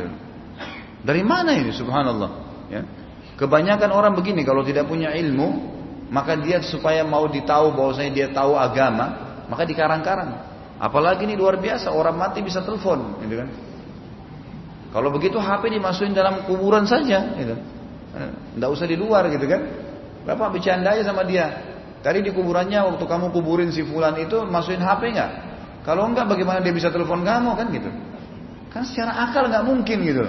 Dari 1.06 1.22
mana 1.22 1.54
ini? 1.54 1.70
Subhanallah 1.70 2.51
ya 2.72 2.88
kebanyakan 3.36 3.92
orang 3.92 4.16
begini 4.16 4.48
kalau 4.48 4.64
tidak 4.64 4.88
punya 4.88 5.12
ilmu 5.12 5.76
maka 6.08 6.40
dia 6.40 6.64
supaya 6.64 7.04
mau 7.04 7.28
ditahu 7.28 7.76
bahwasanya 7.76 8.12
dia 8.12 8.28
tahu 8.32 8.56
agama 8.56 9.32
maka 9.52 9.68
dikarang-karang. 9.68 10.32
Apalagi 10.80 11.28
ini 11.28 11.36
luar 11.36 11.60
biasa, 11.60 11.92
orang 11.92 12.16
mati 12.16 12.40
bisa 12.40 12.64
telepon, 12.64 13.20
gitu 13.20 13.36
kan. 13.44 13.52
Kalau 14.96 15.12
begitu 15.12 15.36
HP 15.36 15.76
dimasukin 15.76 16.16
dalam 16.16 16.48
kuburan 16.48 16.88
saja, 16.88 17.36
gitu. 17.36 17.60
Tidak 18.56 18.70
usah 18.72 18.88
di 18.88 18.96
luar, 18.96 19.28
gitu 19.28 19.44
kan. 19.44 19.62
Bapak 20.24 20.56
bercanda 20.56 20.96
aja 20.96 21.04
sama 21.04 21.28
dia. 21.28 21.52
Tadi 22.02 22.24
di 22.24 22.32
kuburannya 22.34 22.82
waktu 22.82 23.06
kamu 23.06 23.30
kuburin 23.30 23.70
si 23.70 23.86
fulan 23.86 24.18
itu 24.18 24.42
masukin 24.48 24.82
HP 24.82 25.14
nggak? 25.14 25.32
Kalau 25.86 26.10
enggak 26.10 26.26
bagaimana 26.26 26.64
dia 26.64 26.74
bisa 26.74 26.90
telepon 26.90 27.22
kamu 27.22 27.54
kan 27.54 27.68
gitu? 27.70 27.90
Kan 28.74 28.82
secara 28.90 29.30
akal 29.30 29.52
nggak 29.52 29.66
mungkin 29.68 29.98
gitu. 30.02 30.26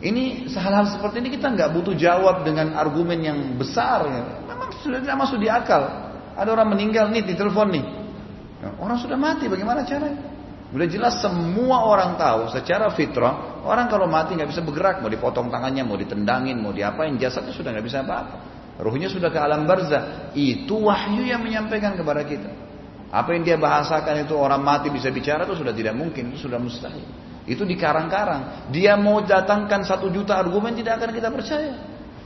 Ini 0.00 0.48
hal-hal 0.48 0.96
seperti 0.96 1.20
ini 1.20 1.28
kita 1.36 1.52
nggak 1.52 1.76
butuh 1.76 1.92
jawab 1.92 2.40
dengan 2.40 2.72
argumen 2.72 3.20
yang 3.20 3.38
besar. 3.60 4.08
Ya. 4.08 4.22
Memang 4.48 4.72
sudah 4.80 4.98
tidak 5.04 5.16
masuk 5.20 5.36
di 5.36 5.48
akal. 5.52 6.08
Ada 6.40 6.48
orang 6.56 6.72
meninggal 6.72 7.12
nih 7.12 7.20
di 7.20 7.36
telepon 7.36 7.68
nih. 7.68 7.84
Nah, 8.64 8.72
orang 8.80 8.96
sudah 8.96 9.20
mati, 9.20 9.44
bagaimana 9.44 9.84
caranya? 9.84 10.20
Sudah 10.70 10.88
jelas 10.88 11.18
semua 11.20 11.82
orang 11.82 12.14
tahu 12.14 12.54
secara 12.54 12.94
fitrah 12.94 13.60
orang 13.66 13.90
kalau 13.90 14.06
mati 14.06 14.38
nggak 14.38 14.54
bisa 14.54 14.62
bergerak, 14.62 15.02
mau 15.02 15.10
dipotong 15.10 15.50
tangannya, 15.50 15.82
mau 15.82 15.98
ditendangin, 15.98 16.56
mau 16.56 16.70
diapain, 16.70 17.12
jasadnya 17.20 17.52
sudah 17.52 17.74
nggak 17.74 17.84
bisa 17.84 18.00
apa-apa. 18.00 18.36
Ruhnya 18.80 19.12
sudah 19.12 19.28
ke 19.28 19.36
alam 19.36 19.68
barzah. 19.68 20.32
Itu 20.32 20.88
wahyu 20.88 21.28
yang 21.28 21.44
menyampaikan 21.44 22.00
kepada 22.00 22.24
kita. 22.24 22.48
Apa 23.12 23.36
yang 23.36 23.44
dia 23.44 23.60
bahasakan 23.60 24.24
itu 24.24 24.32
orang 24.38 24.62
mati 24.64 24.88
bisa 24.88 25.12
bicara 25.12 25.44
itu 25.44 25.58
sudah 25.58 25.74
tidak 25.76 25.92
mungkin, 25.92 26.32
itu 26.32 26.48
sudah 26.48 26.56
mustahil. 26.56 27.04
Itu 27.48 27.64
dikarang-karang. 27.64 28.72
Dia 28.72 28.96
mau 29.00 29.24
datangkan 29.24 29.84
satu 29.84 30.12
juta 30.12 30.36
argumen 30.36 30.76
tidak 30.76 31.00
akan 31.00 31.10
kita 31.12 31.28
percaya. 31.32 31.72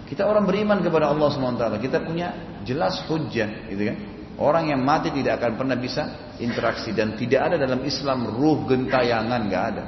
Kita 0.05 0.29
orang 0.29 0.45
beriman 0.45 0.85
kepada 0.85 1.11
Allah 1.11 1.29
SWT. 1.33 1.65
Kita 1.81 2.05
punya 2.05 2.61
jelas 2.67 3.03
hujah, 3.09 3.71
gitu 3.73 3.83
kan? 3.89 3.97
Orang 4.35 4.67
yang 4.67 4.83
mati 4.83 5.15
tidak 5.15 5.39
akan 5.39 5.55
pernah 5.55 5.79
bisa 5.79 6.35
interaksi 6.43 6.91
dan 6.91 7.15
tidak 7.15 7.55
ada 7.55 7.57
dalam 7.57 7.87
Islam 7.87 8.27
ruh 8.35 8.67
gentayangan 8.67 9.41
nggak 9.47 9.65
ada, 9.71 9.85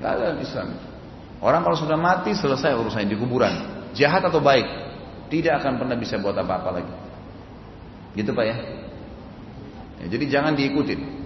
nggak 0.00 0.10
ada 0.16 0.20
dalam 0.32 0.40
Islam. 0.40 0.68
Orang 1.44 1.60
kalau 1.68 1.76
sudah 1.76 1.96
mati 2.00 2.32
selesai 2.32 2.72
urusannya 2.72 3.12
di 3.12 3.20
kuburan, 3.20 3.52
jahat 3.92 4.24
atau 4.24 4.40
baik, 4.40 4.64
tidak 5.28 5.60
akan 5.60 5.76
pernah 5.76 5.96
bisa 6.00 6.16
buat 6.16 6.32
apa-apa 6.40 6.80
lagi. 6.80 6.94
Gitu 8.16 8.32
pak 8.32 8.44
ya. 8.48 8.56
ya 10.00 10.06
jadi 10.08 10.24
jangan 10.40 10.56
diikutin. 10.56 11.19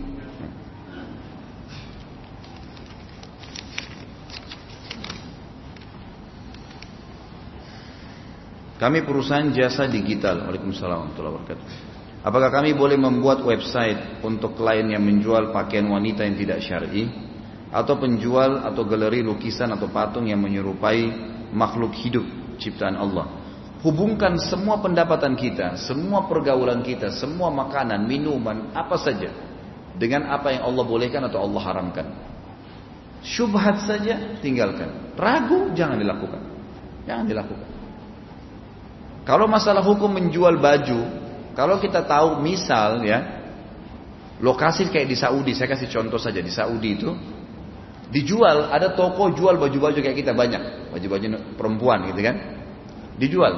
Kami 8.85 9.01
perusahaan 9.01 9.49
jasa 9.49 9.89
digital. 9.89 10.45
Waalaikumsalam 10.45 11.09
warahmatullahi 11.09 11.35
wabarakatuh. 11.41 11.67
Apakah 12.21 12.53
kami 12.53 12.77
boleh 12.77 13.01
membuat 13.01 13.41
website 13.41 14.21
untuk 14.21 14.61
klien 14.61 14.85
yang 14.93 15.01
menjual 15.01 15.57
pakaian 15.57 15.89
wanita 15.89 16.21
yang 16.21 16.37
tidak 16.37 16.61
syar'i 16.61 17.09
atau 17.73 17.97
penjual 17.97 18.61
atau 18.61 18.85
galeri 18.85 19.25
lukisan 19.25 19.73
atau 19.73 19.89
patung 19.89 20.29
yang 20.29 20.37
menyerupai 20.37 21.01
makhluk 21.57 21.97
hidup 21.97 22.29
ciptaan 22.61 23.01
Allah? 23.01 23.25
Hubungkan 23.81 24.37
semua 24.37 24.77
pendapatan 24.85 25.33
kita, 25.33 25.81
semua 25.81 26.29
pergaulan 26.29 26.85
kita, 26.85 27.09
semua 27.09 27.49
makanan, 27.49 28.05
minuman, 28.05 28.69
apa 28.77 29.01
saja 29.01 29.33
dengan 29.97 30.29
apa 30.29 30.61
yang 30.61 30.69
Allah 30.69 30.85
bolehkan 30.85 31.25
atau 31.25 31.41
Allah 31.41 31.63
haramkan. 31.73 32.07
Syubhat 33.25 33.81
saja 33.89 34.37
tinggalkan. 34.45 35.17
Ragu 35.17 35.73
jangan 35.73 35.97
dilakukan. 35.97 36.41
Jangan 37.09 37.25
dilakukan. 37.25 37.74
Kalau 39.25 39.49
masalah 39.49 39.81
hukum 39.81 40.13
menjual 40.13 40.61
baju, 40.61 41.01
kalau 41.57 41.81
kita 41.81 42.05
tahu 42.05 42.45
misal 42.45 43.01
ya 43.01 43.41
lokasi 44.45 44.93
kayak 44.93 45.09
di 45.09 45.17
Saudi, 45.17 45.57
saya 45.57 45.73
kasih 45.73 45.89
contoh 45.89 46.21
saja 46.21 46.45
di 46.45 46.53
Saudi 46.53 47.01
itu 47.01 47.09
dijual 48.13 48.69
ada 48.69 48.93
toko 48.93 49.33
jual 49.33 49.57
baju-baju 49.57 49.99
kayak 49.99 50.19
kita 50.21 50.37
banyak, 50.37 50.93
baju-baju 50.93 51.57
perempuan 51.57 52.05
gitu 52.13 52.21
kan. 52.21 52.37
Dijual. 53.17 53.55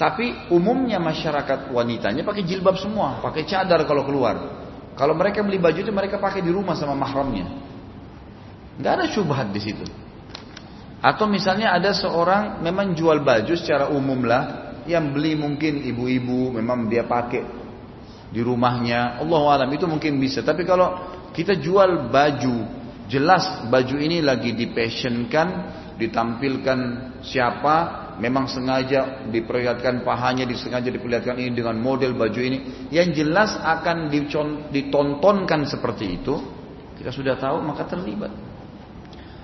Tapi 0.00 0.48
umumnya 0.48 0.96
masyarakat 0.96 1.68
wanitanya 1.76 2.24
pakai 2.24 2.48
jilbab 2.48 2.80
semua, 2.80 3.20
pakai 3.20 3.44
cadar 3.44 3.84
kalau 3.84 4.08
keluar. 4.08 4.64
Kalau 4.96 5.12
mereka 5.12 5.44
beli 5.44 5.60
baju 5.60 5.76
itu 5.76 5.92
mereka 5.92 6.16
pakai 6.16 6.40
di 6.40 6.48
rumah 6.48 6.72
sama 6.72 6.96
mahramnya. 6.96 7.44
Nggak 8.80 8.92
ada 8.96 9.04
syubhat 9.12 9.52
di 9.52 9.60
situ. 9.60 9.84
Atau 11.00 11.28
misalnya 11.28 11.76
ada 11.76 11.92
seorang 11.92 12.60
memang 12.64 12.92
jual 12.96 13.20
baju 13.20 13.52
secara 13.56 13.92
umum 13.92 14.24
lah, 14.24 14.69
yang 14.86 15.12
beli 15.12 15.36
mungkin 15.36 15.84
ibu-ibu 15.84 16.54
memang 16.54 16.88
dia 16.88 17.04
pakai 17.04 17.42
di 18.30 18.40
rumahnya. 18.40 19.18
Allah 19.18 19.42
alam 19.50 19.70
itu 19.74 19.84
mungkin 19.84 20.16
bisa. 20.22 20.40
Tapi 20.40 20.62
kalau 20.62 20.96
kita 21.34 21.58
jual 21.58 22.08
baju 22.08 22.78
jelas 23.10 23.66
baju 23.66 23.96
ini 23.98 24.22
lagi 24.22 24.54
dipassionkan 24.54 25.48
ditampilkan 25.98 26.78
siapa 27.26 27.76
memang 28.22 28.46
sengaja 28.46 29.26
diperlihatkan 29.28 30.06
pahanya 30.06 30.46
disengaja 30.46 30.88
diperlihatkan 30.88 31.36
ini 31.36 31.52
dengan 31.52 31.76
model 31.76 32.14
baju 32.14 32.40
ini. 32.40 32.88
Yang 32.94 33.24
jelas 33.24 33.58
akan 33.58 34.08
ditontonkan 34.70 35.66
seperti 35.66 36.22
itu 36.22 36.38
kita 37.00 37.10
sudah 37.16 37.34
tahu 37.40 37.64
maka 37.64 37.88
terlibat 37.88 38.49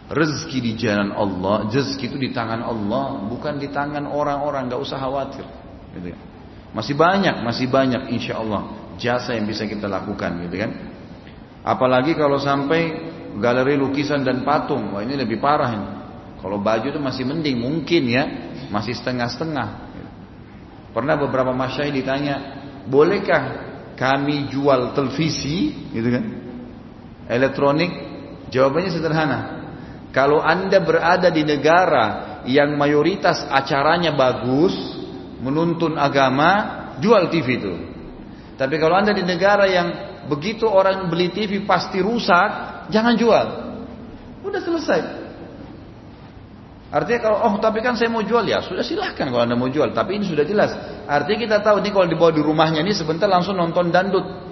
Rezeki 0.06 0.58
di 0.62 0.72
jalan 0.78 1.10
Allah, 1.10 1.66
rezeki 1.66 2.14
itu 2.14 2.18
di 2.18 2.30
tangan 2.30 2.62
Allah, 2.62 3.26
bukan 3.26 3.58
di 3.58 3.66
tangan 3.74 4.06
orang-orang. 4.06 4.70
Gak 4.70 4.78
usah 4.78 5.02
khawatir. 5.02 5.42
Gitu 5.98 6.14
ya. 6.14 6.18
Masih 6.70 6.94
banyak, 6.94 7.42
masih 7.42 7.66
banyak 7.66 8.12
insya 8.12 8.38
Allah 8.38 8.86
jasa 8.96 9.36
yang 9.36 9.44
bisa 9.48 9.64
kita 9.68 9.86
lakukan, 9.86 10.44
gitu 10.48 10.56
kan? 10.60 10.70
Apalagi 11.66 12.16
kalau 12.16 12.40
sampai 12.40 13.12
galeri 13.36 13.76
lukisan 13.76 14.24
dan 14.24 14.44
patung, 14.44 14.92
wah 14.96 15.04
ini 15.04 15.16
lebih 15.16 15.40
parah 15.40 15.70
ini. 15.72 15.88
Kalau 16.40 16.60
baju 16.60 16.86
itu 16.86 17.00
masih 17.00 17.24
mending, 17.26 17.56
mungkin 17.58 18.02
ya, 18.06 18.24
masih 18.68 18.92
setengah-setengah. 18.96 19.68
Pernah 20.92 21.16
beberapa 21.20 21.52
masyai 21.52 21.92
ditanya, 21.92 22.36
bolehkah 22.88 23.66
kami 23.96 24.48
jual 24.52 24.96
televisi, 24.96 25.88
gitu 25.92 26.08
kan? 26.12 26.24
Elektronik, 27.28 27.90
jawabannya 28.52 28.90
sederhana, 28.92 29.38
kalau 30.16 30.40
Anda 30.40 30.80
berada 30.80 31.28
di 31.28 31.44
negara 31.44 32.40
yang 32.48 32.72
mayoritas 32.80 33.44
acaranya 33.52 34.16
bagus, 34.16 34.72
menuntun 35.44 36.00
agama, 36.00 36.88
jual 37.04 37.28
TV 37.28 37.60
itu. 37.60 37.74
Tapi 38.56 38.80
kalau 38.80 38.96
Anda 38.96 39.12
di 39.12 39.20
negara 39.20 39.68
yang 39.68 39.88
begitu 40.24 40.64
orang 40.64 41.12
beli 41.12 41.28
TV 41.36 41.68
pasti 41.68 42.00
rusak, 42.00 42.88
jangan 42.88 43.12
jual. 43.12 43.46
Udah 44.40 44.60
selesai. 44.64 45.00
Artinya 46.86 47.20
kalau 47.20 47.38
oh 47.42 47.54
tapi 47.60 47.84
kan 47.84 47.98
saya 47.98 48.08
mau 48.08 48.22
jual 48.22 48.46
ya 48.46 48.62
sudah 48.62 48.86
silahkan 48.86 49.26
kalau 49.26 49.42
anda 49.42 49.58
mau 49.58 49.66
jual. 49.66 49.90
Tapi 49.90 50.22
ini 50.22 50.24
sudah 50.24 50.46
jelas. 50.46 50.70
Artinya 51.04 51.38
kita 51.44 51.56
tahu 51.60 51.82
ini 51.82 51.90
kalau 51.90 52.06
dibawa 52.06 52.30
di 52.30 52.40
rumahnya 52.40 52.80
ini 52.80 52.94
sebentar 52.94 53.26
langsung 53.26 53.58
nonton 53.58 53.90
dandut. 53.90 54.45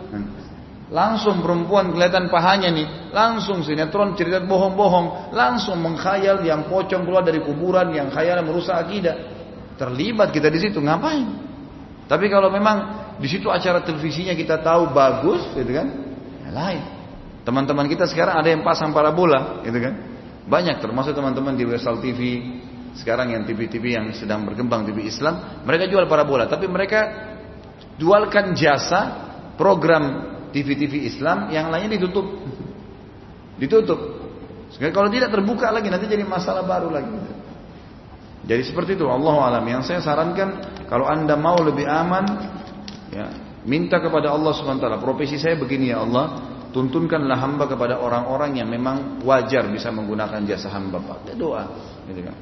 Langsung 0.95 1.43
perempuan 1.43 1.91
kelihatan 1.91 2.31
pahanya 2.31 2.71
nih, 2.71 3.11
langsung 3.11 3.67
sinetron 3.67 4.15
cerita 4.15 4.39
bohong-bohong, 4.47 5.35
langsung 5.35 5.83
mengkhayal 5.83 6.47
yang 6.47 6.71
pocong 6.71 7.03
keluar 7.03 7.27
dari 7.27 7.43
kuburan, 7.43 7.91
yang 7.91 8.15
khayal 8.15 8.39
merusak 8.47 8.79
akidah. 8.79 9.19
Terlibat 9.75 10.31
kita 10.31 10.47
di 10.55 10.63
situ, 10.63 10.79
ngapain? 10.79 11.27
Tapi 12.07 12.31
kalau 12.31 12.47
memang 12.47 13.11
di 13.19 13.27
situ 13.27 13.51
acara 13.51 13.83
televisinya 13.83 14.39
kita 14.39 14.63
tahu 14.63 14.95
bagus, 14.95 15.43
gitu 15.59 15.75
kan? 15.75 15.89
Ya 16.47 16.51
lain. 16.55 16.83
Teman-teman 17.43 17.91
kita 17.91 18.07
sekarang 18.07 18.39
ada 18.39 18.55
yang 18.55 18.63
pasang 18.63 18.95
parabola, 18.95 19.67
gitu 19.67 19.83
kan? 19.83 19.99
Banyak 20.47 20.79
termasuk 20.79 21.11
teman-teman 21.11 21.59
di 21.59 21.67
Wesal 21.67 21.99
TV, 21.99 22.55
sekarang 22.95 23.35
yang 23.35 23.43
TV-TV 23.43 23.99
yang 23.99 24.07
sedang 24.15 24.47
berkembang 24.47 24.87
TV 24.87 25.11
Islam, 25.11 25.67
mereka 25.67 25.91
jual 25.91 26.07
parabola, 26.07 26.47
tapi 26.47 26.71
mereka 26.71 27.35
jualkan 27.99 28.55
jasa 28.55 29.01
program 29.59 30.34
TV-TV 30.55 31.11
Islam 31.11 31.51
yang 31.51 31.75
lainnya 31.75 31.99
ditutup. 31.99 32.27
Ditutup. 33.59 34.01
Sekali 34.71 34.95
kalau 34.95 35.11
tidak 35.11 35.35
terbuka 35.35 35.75
lagi 35.75 35.91
nanti 35.91 36.07
jadi 36.07 36.23
masalah 36.23 36.63
baru 36.63 36.95
lagi. 36.95 37.11
Jadi 38.45 38.63
seperti 38.63 38.95
itu 38.95 39.11
Allah 39.11 39.35
alam. 39.51 39.65
Yang 39.67 39.91
saya 39.91 40.01
sarankan 40.05 40.63
kalau 40.87 41.11
anda 41.11 41.35
mau 41.35 41.59
lebih 41.59 41.89
aman, 41.91 42.25
ya 43.11 43.27
minta 43.67 43.99
kepada 43.99 44.31
Allah 44.31 44.55
swt. 44.55 44.87
Profesi 45.03 45.41
saya 45.41 45.59
begini 45.59 45.91
ya 45.91 46.05
Allah, 46.07 46.39
tuntunkanlah 46.71 47.39
hamba 47.41 47.65
kepada 47.67 47.99
orang-orang 47.99 48.61
yang 48.61 48.69
memang 48.69 49.25
wajar 49.25 49.67
bisa 49.73 49.89
menggunakan 49.91 50.45
jasa 50.45 50.71
hamba 50.71 51.01
Pak. 51.01 51.35
Doa, 51.35 51.65
gitu 52.07 52.21
kan. 52.21 52.37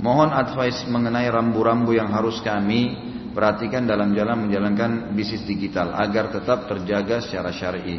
Mohon 0.00 0.32
advice 0.32 0.88
mengenai 0.88 1.28
rambu-rambu 1.28 1.92
yang 1.92 2.08
harus 2.08 2.40
kami 2.40 2.96
perhatikan 3.30 3.86
dalam 3.86 4.12
jalan 4.12 4.48
menjalankan 4.48 5.14
bisnis 5.14 5.46
digital 5.46 5.94
agar 5.94 6.34
tetap 6.34 6.66
terjaga 6.66 7.22
secara 7.22 7.50
syar'i. 7.54 7.98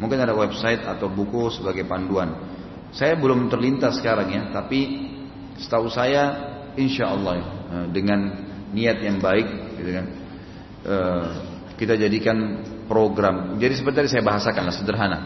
Mungkin 0.00 0.18
ada 0.18 0.32
website 0.32 0.84
atau 0.84 1.12
buku 1.12 1.52
sebagai 1.52 1.84
panduan. 1.84 2.36
Saya 2.90 3.14
belum 3.20 3.52
terlintas 3.52 4.00
sekarang 4.00 4.28
ya, 4.32 4.42
tapi 4.50 5.10
Setahu 5.60 5.92
saya, 5.92 6.22
insya 6.80 7.12
Allah 7.12 7.36
eh, 7.68 7.86
dengan 7.92 8.32
niat 8.72 9.04
yang 9.04 9.20
baik, 9.20 9.76
gitu 9.76 9.90
kan, 9.92 10.06
eh, 10.88 11.26
kita 11.76 12.00
jadikan 12.00 12.64
program. 12.88 13.60
Jadi 13.60 13.76
seperti 13.76 13.96
tadi 14.00 14.08
saya 14.08 14.24
bahasakan 14.24 14.62
lah 14.64 14.74
sederhana. 14.74 15.18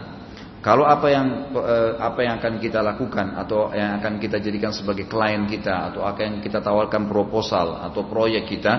Kalau 0.59 0.83
apa 0.83 1.07
yang 1.07 1.55
eh, 1.55 1.93
apa 2.03 2.19
yang 2.19 2.35
akan 2.43 2.59
kita 2.59 2.83
lakukan 2.83 3.39
atau 3.39 3.71
yang 3.71 3.95
akan 4.03 4.19
kita 4.19 4.43
jadikan 4.43 4.75
sebagai 4.75 5.07
klien 5.07 5.47
kita 5.47 5.93
atau 5.93 6.03
apa 6.03 6.19
yang 6.27 6.43
kita 6.43 6.59
tawarkan 6.59 7.07
proposal 7.07 7.79
atau 7.79 8.03
proyek 8.03 8.51
kita 8.51 8.73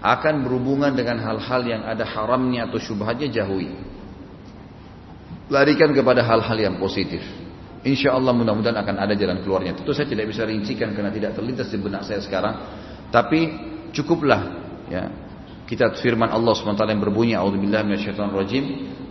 akan 0.00 0.34
berhubungan 0.48 0.96
dengan 0.96 1.20
hal-hal 1.20 1.62
yang 1.64 1.82
ada 1.84 2.08
haramnya 2.08 2.72
atau 2.72 2.80
syubhatnya 2.80 3.28
jauhi. 3.28 3.68
Larikan 5.52 5.92
kepada 5.92 6.24
hal-hal 6.24 6.56
yang 6.56 6.76
positif. 6.80 7.20
Insya 7.84 8.12
Allah 8.12 8.32
mudah-mudahan 8.36 8.76
akan 8.76 8.96
ada 8.96 9.12
jalan 9.16 9.40
keluarnya. 9.44 9.76
Tentu 9.76 9.92
saya 9.92 10.08
tidak 10.08 10.28
bisa 10.28 10.44
rincikan 10.44 10.92
karena 10.92 11.12
tidak 11.12 11.36
terlintas 11.36 11.68
di 11.68 11.78
benak 11.80 12.04
saya 12.04 12.20
sekarang. 12.20 12.54
Tapi 13.12 13.40
cukuplah 13.92 14.42
ya. 14.88 15.04
Kita 15.70 15.86
firman 16.02 16.26
Allah 16.26 16.50
SWT 16.50 16.82
yang 16.82 16.98
berbunyi 16.98 17.38
A'udzubillahi 17.38 17.86
minasyaitonirrajim 17.86 18.64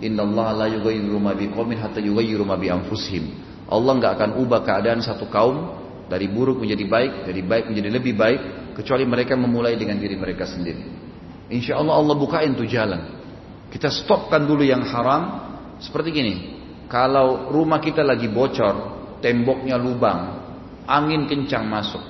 Innallaha 0.03 0.51
la 0.59 0.67
yughayyiru 0.67 1.15
ma 1.15 1.31
biqaumin 1.31 1.79
hatta 1.79 2.03
yughayyiru 2.03 2.43
ma 2.43 2.59
bi 2.59 2.67
anfusihim. 2.67 3.31
Allah 3.71 3.95
nggak 3.95 4.11
akan 4.19 4.29
ubah 4.43 4.63
keadaan 4.67 4.99
satu 4.99 5.27
kaum 5.31 5.79
dari 6.11 6.27
buruk 6.27 6.59
menjadi 6.59 6.83
baik, 6.83 7.13
dari 7.31 7.41
baik 7.45 7.71
menjadi 7.71 7.89
lebih 7.95 8.13
baik 8.17 8.41
kecuali 8.80 9.03
mereka 9.03 9.35
memulai 9.35 9.76
dengan 9.76 9.99
diri 9.99 10.15
mereka 10.15 10.47
sendiri. 10.47 10.80
Insya 11.51 11.76
Allah 11.76 11.99
Allah 11.99 12.15
bukain 12.15 12.56
tuh 12.56 12.64
jalan. 12.64 13.19
Kita 13.68 13.91
stopkan 13.91 14.47
dulu 14.47 14.64
yang 14.64 14.88
haram 14.88 15.51
seperti 15.84 16.15
gini. 16.15 16.35
Kalau 16.88 17.51
rumah 17.51 17.84
kita 17.84 18.01
lagi 18.01 18.31
bocor, 18.31 18.76
temboknya 19.19 19.76
lubang, 19.76 20.19
angin 20.88 21.27
kencang 21.27 21.68
masuk. 21.68 22.01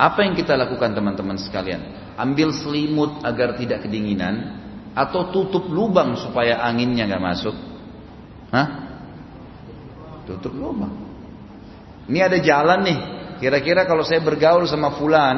Apa 0.00 0.24
yang 0.24 0.32
kita 0.32 0.56
lakukan 0.56 0.96
teman-teman 0.96 1.36
sekalian? 1.36 2.14
Ambil 2.16 2.56
selimut 2.56 3.20
agar 3.20 3.54
tidak 3.60 3.84
kedinginan 3.84 4.58
atau 4.96 5.28
tutup 5.28 5.68
lubang 5.68 6.16
supaya 6.16 6.64
anginnya 6.64 7.04
nggak 7.04 7.22
masuk? 7.22 7.54
Hah? 8.48 8.68
Tutup 10.24 10.56
lubang. 10.56 10.90
Ini 12.08 12.26
ada 12.26 12.40
jalan 12.40 12.80
nih. 12.82 13.19
Kira-kira 13.40 13.88
kalau 13.88 14.04
saya 14.04 14.20
bergaul 14.20 14.68
sama 14.68 14.94
fulan, 15.00 15.36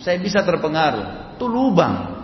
saya 0.00 0.16
bisa 0.16 0.40
terpengaruh. 0.40 1.36
Itu 1.36 1.44
lubang. 1.44 2.18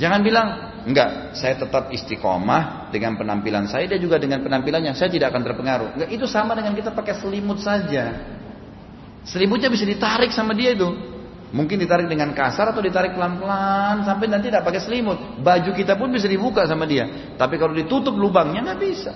Jangan 0.00 0.20
bilang, 0.24 0.48
Enggak, 0.80 1.36
saya 1.36 1.60
tetap 1.60 1.92
istiqomah 1.92 2.88
dengan 2.88 3.12
penampilan 3.20 3.68
saya 3.68 3.84
dia 3.84 4.00
juga 4.00 4.16
dengan 4.16 4.40
penampilannya. 4.40 4.96
Saya 4.96 5.12
tidak 5.12 5.28
akan 5.28 5.42
terpengaruh. 5.44 5.88
Enggak, 5.92 6.08
itu 6.08 6.24
sama 6.24 6.56
dengan 6.56 6.72
kita 6.72 6.96
pakai 6.96 7.20
selimut 7.20 7.60
saja. 7.60 8.16
Selimutnya 9.28 9.68
bisa 9.68 9.84
ditarik 9.84 10.32
sama 10.32 10.56
dia 10.56 10.72
itu. 10.72 10.88
Mungkin 11.50 11.82
ditarik 11.82 12.06
dengan 12.08 12.32
kasar 12.32 12.72
atau 12.72 12.80
ditarik 12.80 13.12
pelan-pelan 13.12 14.06
sampai 14.06 14.30
nanti 14.30 14.48
tidak 14.48 14.64
pakai 14.64 14.80
selimut. 14.80 15.42
Baju 15.42 15.70
kita 15.76 15.98
pun 16.00 16.08
bisa 16.08 16.30
dibuka 16.30 16.64
sama 16.64 16.88
dia. 16.88 17.36
Tapi 17.36 17.60
kalau 17.60 17.76
ditutup 17.76 18.16
lubangnya 18.16 18.64
nggak 18.72 18.80
bisa. 18.80 19.12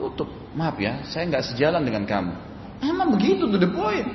Tutup. 0.00 0.30
Maaf 0.56 0.80
ya, 0.80 1.04
saya 1.04 1.28
nggak 1.28 1.52
sejalan 1.52 1.84
dengan 1.84 2.08
kamu. 2.08 2.49
Emang 2.80 3.12
begitu 3.12 3.44
tuh 3.48 3.60
the 3.60 3.68
point. 3.68 4.08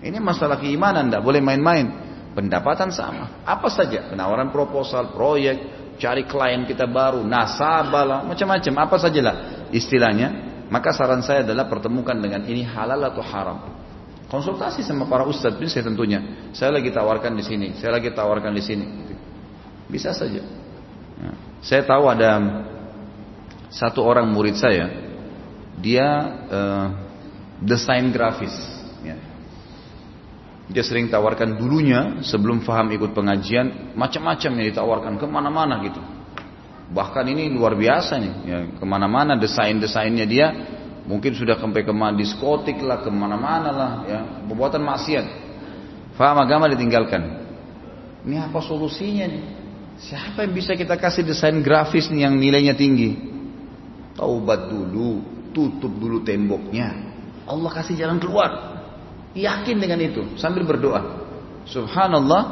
Ini 0.00 0.16
masalah 0.16 0.56
keimanan, 0.56 1.12
tidak 1.12 1.22
boleh 1.24 1.44
main-main. 1.44 1.86
Pendapatan 2.32 2.88
sama. 2.88 3.44
Apa 3.44 3.68
saja. 3.68 4.08
Penawaran 4.08 4.48
proposal, 4.48 5.12
proyek, 5.12 5.60
cari 6.00 6.24
klien 6.24 6.64
kita 6.64 6.88
baru, 6.88 7.20
nasabah 7.20 8.04
lah, 8.08 8.20
macam-macam. 8.24 8.72
Apa 8.88 8.96
sajalah 8.96 9.68
istilahnya. 9.74 10.48
Maka 10.70 10.94
saran 10.94 11.20
saya 11.20 11.42
adalah 11.42 11.66
pertemukan 11.66 12.14
dengan 12.14 12.46
ini 12.46 12.62
halal 12.62 13.02
atau 13.02 13.20
haram. 13.26 13.58
Konsultasi 14.30 14.86
sama 14.86 15.10
para 15.10 15.26
ustadz 15.26 15.58
bisa 15.58 15.82
tentunya. 15.82 16.48
Saya 16.54 16.78
lagi 16.78 16.94
tawarkan 16.94 17.34
di 17.34 17.42
sini, 17.42 17.74
saya 17.74 17.98
lagi 17.98 18.14
tawarkan 18.14 18.54
di 18.54 18.62
sini. 18.62 18.86
Bisa 19.90 20.14
saja. 20.14 20.38
Ya. 21.18 21.32
Saya 21.58 21.82
tahu 21.82 22.06
ada 22.06 22.62
satu 23.74 24.06
orang 24.06 24.30
murid 24.30 24.54
saya, 24.54 24.86
dia 25.82 26.06
uh, 26.46 27.09
desain 27.60 28.08
grafis. 28.12 28.52
Ya. 29.04 29.16
Dia 30.70 30.84
sering 30.86 31.10
tawarkan 31.10 31.58
dulunya 31.58 32.22
sebelum 32.22 32.62
faham 32.62 32.88
ikut 32.94 33.10
pengajian 33.12 33.96
macam-macam 33.98 34.50
yang 34.60 34.66
ditawarkan 34.70 35.14
ke 35.18 35.26
mana-mana 35.26 35.82
gitu. 35.82 36.00
Bahkan 36.90 37.24
ini 37.30 37.50
luar 37.54 37.78
biasa 37.78 38.18
nih, 38.18 38.34
ya, 38.46 38.58
ke 38.74 38.84
mana-mana 38.86 39.38
desain-desainnya 39.38 40.26
dia 40.26 40.46
mungkin 41.06 41.34
sudah 41.34 41.58
sampai 41.58 41.86
ke 41.86 41.92
diskotik 42.18 42.82
lah, 42.82 43.02
ke 43.02 43.10
mana-mana 43.10 43.70
lah, 43.70 43.92
ya, 44.06 44.20
pembuatan 44.46 44.82
maksiat. 44.82 45.26
Faham 46.18 46.42
agama 46.42 46.66
ditinggalkan. 46.66 47.46
Ini 48.26 48.50
apa 48.50 48.58
solusinya 48.60 49.26
nih? 49.26 49.44
Siapa 50.00 50.44
yang 50.48 50.52
bisa 50.56 50.72
kita 50.74 50.96
kasih 50.96 51.26
desain 51.26 51.60
grafis 51.60 52.08
nih 52.08 52.24
yang 52.24 52.34
nilainya 52.36 52.74
tinggi? 52.74 53.16
Taubat 54.16 54.68
dulu, 54.68 55.22
tutup 55.52 55.92
dulu 55.94 56.22
temboknya. 56.26 57.09
Allah 57.50 57.70
kasih 57.74 57.98
jalan 57.98 58.22
keluar. 58.22 58.78
Yakin 59.34 59.76
dengan 59.78 59.98
itu 59.98 60.38
sambil 60.38 60.62
berdoa. 60.66 61.26
Subhanallah, 61.66 62.42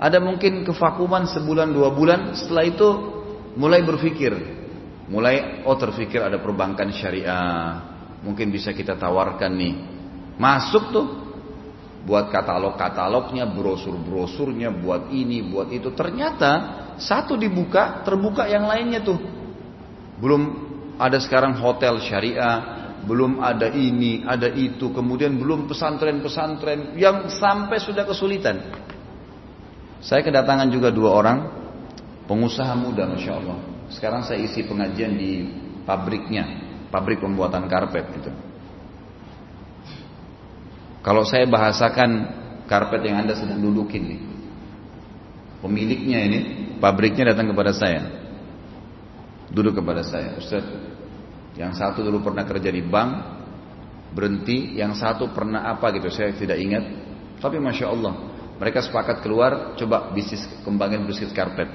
ada 0.00 0.16
mungkin 0.20 0.64
kevakuman 0.64 1.28
sebulan 1.28 1.72
dua 1.72 1.92
bulan, 1.92 2.32
setelah 2.32 2.64
itu 2.64 2.88
mulai 3.56 3.84
berpikir, 3.84 4.32
mulai 5.08 5.64
oh 5.64 5.76
terpikir 5.76 6.20
ada 6.20 6.40
perbankan 6.40 6.92
syariah, 6.92 7.80
mungkin 8.24 8.52
bisa 8.52 8.72
kita 8.72 8.96
tawarkan 8.96 9.52
nih. 9.56 9.74
Masuk 10.40 10.84
tuh 10.92 11.06
buat 12.04 12.32
katalog-katalognya, 12.32 13.44
brosur-brosurnya, 13.52 14.72
buat 14.72 15.12
ini, 15.12 15.44
buat 15.44 15.68
itu. 15.68 15.92
Ternyata 15.92 16.50
satu 16.96 17.36
dibuka, 17.36 18.00
terbuka 18.04 18.48
yang 18.48 18.64
lainnya 18.64 19.04
tuh. 19.04 19.20
Belum 20.20 20.68
ada 20.96 21.20
sekarang 21.20 21.60
hotel 21.60 22.00
syariah, 22.00 22.79
belum 23.04 23.40
ada 23.40 23.72
ini, 23.72 24.24
ada 24.24 24.48
itu, 24.52 24.92
kemudian 24.92 25.40
belum 25.40 25.68
pesantren-pesantren 25.70 26.96
yang 27.00 27.32
sampai 27.32 27.80
sudah 27.80 28.04
kesulitan. 28.04 28.60
Saya 30.00 30.24
kedatangan 30.24 30.68
juga 30.72 30.88
dua 30.92 31.10
orang 31.12 31.38
pengusaha 32.24 32.72
muda, 32.76 33.08
masya 33.08 33.32
Allah. 33.36 33.58
Sekarang 33.92 34.24
saya 34.24 34.40
isi 34.40 34.64
pengajian 34.64 35.16
di 35.16 35.44
pabriknya, 35.84 36.44
pabrik 36.88 37.20
pembuatan 37.20 37.66
karpet 37.66 38.06
gitu. 38.20 38.30
Kalau 41.00 41.24
saya 41.24 41.48
bahasakan 41.48 42.10
karpet 42.68 43.00
yang 43.08 43.24
anda 43.24 43.32
sedang 43.32 43.60
dudukin 43.64 44.04
nih, 44.04 44.20
pemiliknya 45.64 46.18
ini, 46.20 46.38
pabriknya 46.76 47.32
datang 47.32 47.48
kepada 47.50 47.72
saya, 47.72 48.04
duduk 49.48 49.80
kepada 49.80 50.04
saya, 50.04 50.36
Ustaz, 50.36 50.64
yang 51.60 51.76
satu 51.76 52.00
dulu 52.00 52.24
pernah 52.24 52.48
kerja 52.48 52.72
di 52.72 52.80
bank, 52.80 53.10
berhenti. 54.16 54.80
Yang 54.80 55.04
satu 55.04 55.28
pernah 55.28 55.68
apa 55.68 55.92
gitu, 55.92 56.08
saya 56.08 56.32
tidak 56.32 56.56
ingat. 56.56 56.84
Tapi 57.36 57.60
masya 57.60 57.92
Allah, 57.92 58.16
mereka 58.56 58.80
sepakat 58.80 59.20
keluar, 59.20 59.76
coba 59.76 60.08
bisnis 60.16 60.40
kembangin 60.64 61.04
bisnis 61.04 61.36
karpet. 61.36 61.68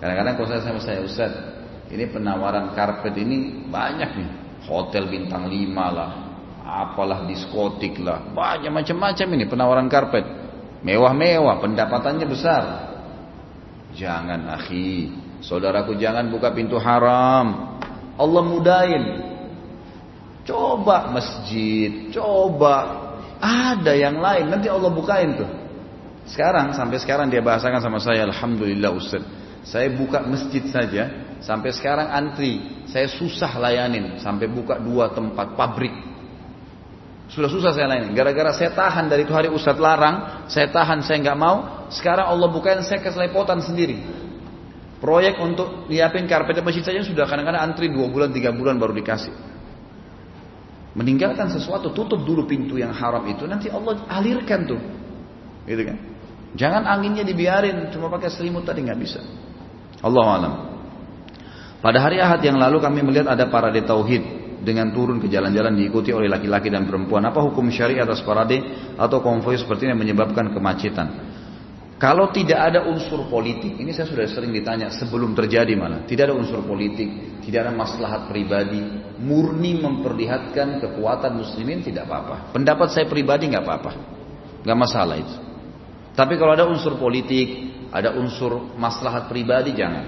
Kadang-kadang 0.00 0.34
kalau 0.40 0.48
saya 0.48 0.60
sama 0.64 0.80
saya 0.80 1.04
Ustaz, 1.04 1.32
ini 1.92 2.08
penawaran 2.08 2.72
karpet 2.72 3.12
ini 3.20 3.68
banyak 3.68 4.10
nih. 4.24 4.30
Hotel 4.68 5.06
bintang 5.06 5.52
lima 5.52 5.86
lah, 5.92 6.10
apalah 6.64 7.28
diskotik 7.28 8.00
lah, 8.02 8.24
banyak 8.32 8.72
macam-macam 8.72 9.28
ini 9.36 9.44
penawaran 9.44 9.88
karpet. 9.88 10.26
Mewah-mewah, 10.80 11.60
pendapatannya 11.60 12.26
besar. 12.28 12.62
Jangan 13.96 14.48
akhi, 14.60 15.12
saudaraku 15.40 15.96
jangan 15.96 16.28
buka 16.28 16.52
pintu 16.52 16.76
haram. 16.76 17.75
Allah 18.16 18.42
mudahin. 18.44 19.04
Coba 20.46 21.10
masjid, 21.10 22.12
coba 22.14 22.76
ada 23.42 23.92
yang 23.92 24.22
lain, 24.22 24.46
nanti 24.46 24.70
Allah 24.70 24.94
bukain 24.94 25.34
tuh. 25.34 25.50
Sekarang 26.26 26.70
sampai 26.70 27.02
sekarang 27.02 27.26
dia 27.30 27.42
bahasakan 27.42 27.82
sama 27.82 27.98
saya, 27.98 28.22
Alhamdulillah 28.26 28.90
Ustaz. 28.94 29.26
Saya 29.66 29.90
buka 29.90 30.22
masjid 30.22 30.62
saja, 30.70 31.26
Sampai 31.44 31.70
sekarang 31.70 32.08
antri, 32.08 32.58
saya 32.88 33.06
susah 33.12 33.60
layanin 33.60 34.16
sampai 34.24 34.48
buka 34.48 34.80
dua 34.80 35.12
tempat 35.12 35.52
pabrik. 35.52 35.92
Sudah 37.28 37.50
susah 37.50 37.70
saya 37.70 37.90
layanin. 37.90 38.16
Gara-gara 38.16 38.54
saya 38.56 38.72
tahan 38.72 39.10
dari 39.10 39.22
itu 39.26 39.34
hari 39.34 39.52
Ustadz 39.52 39.82
larang, 39.82 40.46
saya 40.48 40.72
tahan, 40.72 41.04
saya 41.04 41.20
nggak 41.20 41.38
mau. 41.38 41.86
Sekarang 41.92 42.32
Allah 42.32 42.48
bukain 42.48 42.80
saya 42.86 43.02
keselepotan 43.04 43.60
sendiri. 43.60 44.25
Proyek 44.96 45.36
untuk 45.36 45.88
nyiapin 45.92 46.24
karpet 46.24 46.64
masjid 46.64 46.80
saja 46.80 47.04
sudah 47.04 47.28
kadang-kadang 47.28 47.60
antri 47.60 47.92
dua 47.92 48.08
bulan, 48.08 48.32
tiga 48.32 48.48
bulan 48.48 48.80
baru 48.80 48.96
dikasih. 48.96 49.32
Meninggalkan 50.96 51.52
sesuatu, 51.52 51.92
tutup 51.92 52.24
dulu 52.24 52.48
pintu 52.48 52.80
yang 52.80 52.96
haram 52.96 53.20
itu, 53.28 53.44
nanti 53.44 53.68
Allah 53.68 54.00
alirkan 54.08 54.64
tuh. 54.64 54.80
Gitu 55.68 55.82
kan? 55.84 55.96
Jangan 56.56 56.88
anginnya 56.88 57.20
dibiarin, 57.20 57.92
cuma 57.92 58.08
pakai 58.08 58.32
selimut 58.32 58.64
tadi 58.64 58.80
nggak 58.80 58.96
bisa. 58.96 59.20
Allah 60.00 60.24
alam. 60.24 60.54
Pada 61.84 62.00
hari 62.00 62.16
Ahad 62.16 62.40
yang 62.40 62.56
lalu 62.56 62.80
kami 62.80 63.04
melihat 63.04 63.28
ada 63.28 63.52
parade 63.52 63.84
tauhid 63.84 64.24
dengan 64.64 64.88
turun 64.96 65.20
ke 65.20 65.28
jalan-jalan 65.28 65.76
diikuti 65.76 66.16
oleh 66.16 66.32
laki-laki 66.32 66.72
dan 66.72 66.88
perempuan. 66.88 67.20
Apa 67.28 67.44
hukum 67.44 67.68
syari 67.68 68.00
atas 68.00 68.24
parade 68.24 68.64
atau 68.96 69.20
konvoy 69.20 69.60
seperti 69.60 69.84
ini 69.84 69.92
yang 69.92 70.00
menyebabkan 70.00 70.56
kemacetan? 70.56 71.35
Kalau 71.96 72.28
tidak 72.28 72.60
ada 72.60 72.84
unsur 72.84 73.24
politik, 73.32 73.80
ini 73.80 73.88
saya 73.88 74.04
sudah 74.04 74.28
sering 74.28 74.52
ditanya 74.52 74.92
sebelum 74.92 75.32
terjadi 75.32 75.72
malah. 75.80 76.04
Tidak 76.04 76.28
ada 76.28 76.36
unsur 76.36 76.60
politik, 76.60 77.40
tidak 77.40 77.64
ada 77.64 77.72
maslahat 77.72 78.28
pribadi, 78.28 78.84
murni 79.16 79.80
memperlihatkan 79.80 80.76
kekuatan 80.84 81.40
muslimin 81.40 81.80
tidak 81.80 82.04
apa-apa. 82.04 82.52
Pendapat 82.52 82.92
saya 82.92 83.08
pribadi 83.08 83.48
nggak 83.48 83.64
apa-apa, 83.64 83.92
nggak 84.60 84.78
masalah 84.78 85.16
itu. 85.16 85.36
Tapi 86.12 86.36
kalau 86.36 86.52
ada 86.52 86.68
unsur 86.68 87.00
politik, 87.00 87.48
ada 87.88 88.12
unsur 88.12 88.76
maslahat 88.76 89.32
pribadi 89.32 89.72
jangan. 89.72 90.04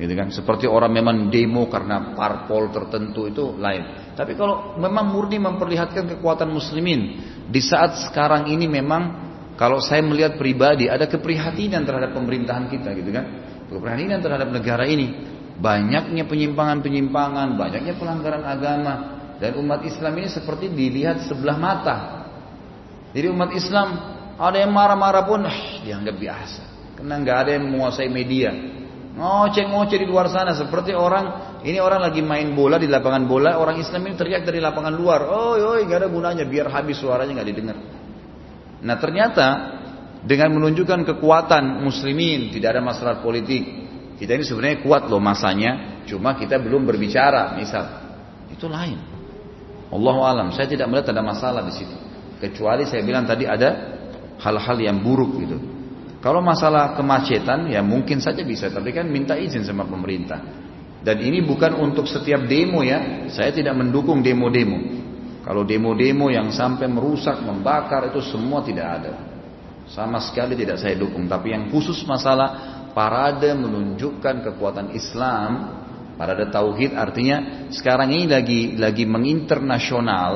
Gitu 0.00 0.16
kan? 0.16 0.32
Seperti 0.32 0.64
orang 0.64 0.96
memang 0.96 1.28
demo 1.28 1.68
karena 1.68 2.16
parpol 2.16 2.72
tertentu 2.72 3.28
itu 3.28 3.52
lain. 3.60 4.16
Tapi 4.16 4.32
kalau 4.32 4.80
memang 4.80 5.12
murni 5.12 5.36
memperlihatkan 5.36 6.08
kekuatan 6.16 6.48
muslimin 6.48 7.20
di 7.52 7.60
saat 7.60 8.00
sekarang 8.08 8.48
ini 8.48 8.64
memang 8.64 9.31
kalau 9.62 9.78
saya 9.78 10.02
melihat 10.02 10.34
pribadi 10.34 10.90
ada 10.90 11.06
keprihatinan 11.06 11.86
terhadap 11.86 12.18
pemerintahan 12.18 12.66
kita 12.66 12.98
gitu 12.98 13.14
kan. 13.14 13.24
Keprihatinan 13.70 14.18
terhadap 14.18 14.50
negara 14.50 14.90
ini. 14.90 15.30
Banyaknya 15.62 16.26
penyimpangan-penyimpangan, 16.26 17.54
banyaknya 17.54 17.94
pelanggaran 17.94 18.42
agama 18.42 18.94
dan 19.38 19.54
umat 19.62 19.86
Islam 19.86 20.18
ini 20.18 20.26
seperti 20.34 20.66
dilihat 20.66 21.30
sebelah 21.30 21.54
mata. 21.62 21.96
Jadi 23.14 23.30
umat 23.30 23.54
Islam 23.54 23.88
ada 24.34 24.58
yang 24.58 24.74
marah-marah 24.74 25.22
pun 25.30 25.46
dianggap 25.86 26.18
biasa. 26.18 26.62
Karena 26.98 27.22
nggak 27.22 27.36
ada 27.46 27.50
yang 27.54 27.70
menguasai 27.70 28.10
media. 28.10 28.50
Ngoceh-ngoceh 29.14 29.98
di 30.02 30.10
luar 30.10 30.26
sana 30.26 30.58
seperti 30.58 30.90
orang 30.90 31.54
ini 31.62 31.78
orang 31.78 32.02
lagi 32.02 32.18
main 32.18 32.50
bola 32.50 32.82
di 32.82 32.90
lapangan 32.90 33.30
bola, 33.30 33.62
orang 33.62 33.78
Islam 33.78 34.10
ini 34.10 34.18
teriak 34.18 34.42
dari 34.42 34.58
lapangan 34.58 34.90
luar. 34.90 35.22
Oh, 35.30 35.54
oi, 35.54 35.86
gak 35.86 36.02
ada 36.02 36.08
gunanya 36.10 36.42
biar 36.42 36.66
habis 36.66 36.98
suaranya 36.98 37.38
nggak 37.38 37.50
didengar. 37.54 37.78
Nah 38.82 38.98
ternyata 38.98 39.48
dengan 40.22 40.54
menunjukkan 40.58 41.02
kekuatan 41.14 41.82
muslimin, 41.82 42.54
tidak 42.54 42.78
ada 42.78 42.82
masalah 42.82 43.14
politik. 43.22 43.62
Kita 44.18 44.38
ini 44.38 44.46
sebenarnya 44.46 44.78
kuat 44.86 45.10
loh 45.10 45.18
masanya, 45.18 46.02
cuma 46.06 46.38
kita 46.38 46.62
belum 46.62 46.86
berbicara, 46.86 47.58
misal. 47.58 47.84
Itu 48.54 48.70
lain. 48.70 48.98
Allah 49.90 50.16
alam, 50.22 50.48
saya 50.54 50.70
tidak 50.70 50.86
melihat 50.86 51.10
ada 51.10 51.22
masalah 51.26 51.66
di 51.66 51.74
situ. 51.74 51.96
Kecuali 52.38 52.86
saya 52.86 53.02
bilang 53.02 53.26
tadi 53.26 53.50
ada 53.50 53.98
hal-hal 54.38 54.78
yang 54.78 55.02
buruk 55.02 55.42
gitu. 55.42 55.58
Kalau 56.22 56.38
masalah 56.38 56.94
kemacetan 56.94 57.66
ya 57.66 57.82
mungkin 57.82 58.22
saja 58.22 58.46
bisa, 58.46 58.70
tapi 58.70 58.94
kan 58.94 59.10
minta 59.10 59.34
izin 59.34 59.66
sama 59.66 59.82
pemerintah. 59.90 60.38
Dan 61.02 61.18
ini 61.18 61.42
bukan 61.42 61.82
untuk 61.82 62.06
setiap 62.06 62.46
demo 62.46 62.86
ya, 62.86 63.26
saya 63.26 63.50
tidak 63.50 63.74
mendukung 63.74 64.22
demo-demo. 64.22 65.01
Kalau 65.42 65.66
demo-demo 65.66 66.30
yang 66.30 66.54
sampai 66.54 66.86
merusak, 66.86 67.42
membakar 67.42 68.14
itu 68.14 68.22
semua 68.22 68.62
tidak 68.62 68.86
ada. 69.02 69.14
Sama 69.90 70.22
sekali 70.22 70.54
tidak 70.54 70.78
saya 70.78 70.94
dukung. 70.94 71.26
Tapi 71.26 71.50
yang 71.50 71.66
khusus 71.66 72.06
masalah 72.06 72.82
parade 72.94 73.50
menunjukkan 73.50 74.46
kekuatan 74.46 74.94
Islam, 74.94 75.50
parade 76.14 76.46
tauhid 76.46 76.94
artinya 76.94 77.68
sekarang 77.74 78.14
ini 78.14 78.30
lagi 78.30 78.60
lagi 78.78 79.02
menginternasional, 79.02 80.32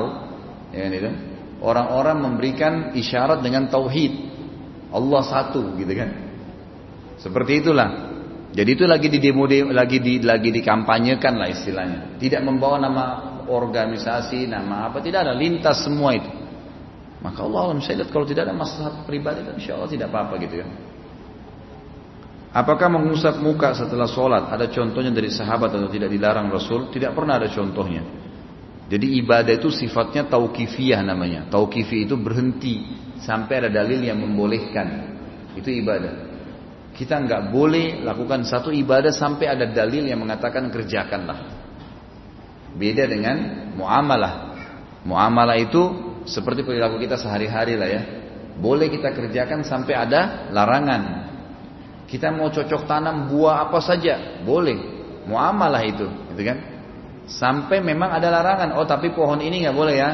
ya 0.75 0.91
itu. 0.91 1.11
Orang-orang 1.57 2.21
memberikan 2.21 2.73
isyarat 2.93 3.41
dengan 3.41 3.65
tauhid. 3.71 4.13
Allah 4.93 5.21
satu 5.25 5.73
gitu 5.79 5.89
kan. 5.95 6.09
Seperti 7.17 7.65
itulah. 7.65 8.13
Jadi 8.53 8.69
itu 8.77 8.85
lagi 8.85 9.09
di 9.09 9.17
demo 9.17 9.49
lagi 9.49 9.97
di 9.97 10.21
lagi 10.21 10.53
dikampanyekan 10.53 11.33
lah 11.33 11.49
istilahnya. 11.49 12.21
Tidak 12.21 12.41
membawa 12.45 12.77
nama 12.77 13.03
organisasi, 13.47 14.45
nama 14.45 14.91
apa, 14.91 14.99
tidak 14.99 15.25
ada, 15.27 15.33
lintas 15.33 15.83
semua 15.87 16.13
itu. 16.13 16.29
Maka 17.17 17.41
Allah 17.41 17.73
alam 17.73 17.81
saya 17.81 18.05
lihat 18.05 18.13
kalau 18.13 18.29
tidak 18.29 18.45
ada 18.45 18.53
masalah 18.53 19.01
pribadi 19.03 19.41
insya 19.41 19.73
Allah 19.73 19.89
tidak 19.89 20.13
apa-apa 20.13 20.37
gitu 20.37 20.61
ya. 20.61 20.67
Apakah 22.53 22.87
mengusap 22.89 23.41
muka 23.41 23.73
setelah 23.73 24.07
sholat 24.07 24.49
ada 24.49 24.69
contohnya 24.69 25.11
dari 25.11 25.29
sahabat 25.33 25.73
atau 25.73 25.89
tidak 25.89 26.09
dilarang 26.13 26.47
Rasul? 26.49 26.89
Tidak 26.93 27.11
pernah 27.13 27.41
ada 27.41 27.49
contohnya. 27.49 28.01
Jadi 28.87 29.19
ibadah 29.19 29.51
itu 29.51 29.67
sifatnya 29.67 30.31
tauqifiyah 30.31 31.03
namanya. 31.03 31.51
Tauqifi 31.51 32.07
itu 32.07 32.15
berhenti 32.15 32.87
sampai 33.19 33.65
ada 33.65 33.69
dalil 33.69 33.99
yang 33.99 34.17
membolehkan. 34.23 34.87
Itu 35.59 35.67
ibadah. 35.67 36.13
Kita 36.95 37.19
nggak 37.19 37.51
boleh 37.51 38.01
lakukan 38.01 38.47
satu 38.47 38.71
ibadah 38.71 39.11
sampai 39.11 39.51
ada 39.51 39.67
dalil 39.67 40.07
yang 40.07 40.23
mengatakan 40.23 40.71
kerjakanlah. 40.71 41.56
Beda 42.77 43.09
dengan 43.09 43.37
muamalah. 43.73 44.55
Muamalah 45.01 45.57
itu 45.57 45.81
seperti 46.29 46.61
perilaku 46.61 47.01
kita 47.01 47.17
sehari-hari 47.17 47.73
lah 47.73 47.89
ya. 47.89 48.01
Boleh 48.57 48.89
kita 48.89 49.13
kerjakan 49.13 49.65
sampai 49.65 49.93
ada 49.97 50.49
larangan. 50.53 51.01
Kita 52.07 52.31
mau 52.31 52.47
cocok 52.53 52.87
tanam 52.87 53.27
buah 53.27 53.67
apa 53.67 53.81
saja, 53.83 54.41
boleh. 54.45 54.95
Muamalah 55.27 55.83
itu, 55.83 56.07
gitu 56.31 56.43
kan? 56.47 56.57
Sampai 57.27 57.83
memang 57.83 58.15
ada 58.15 58.31
larangan. 58.31 58.79
Oh, 58.79 58.87
tapi 58.87 59.11
pohon 59.11 59.43
ini 59.43 59.67
nggak 59.67 59.75
boleh 59.75 59.95
ya. 59.99 60.09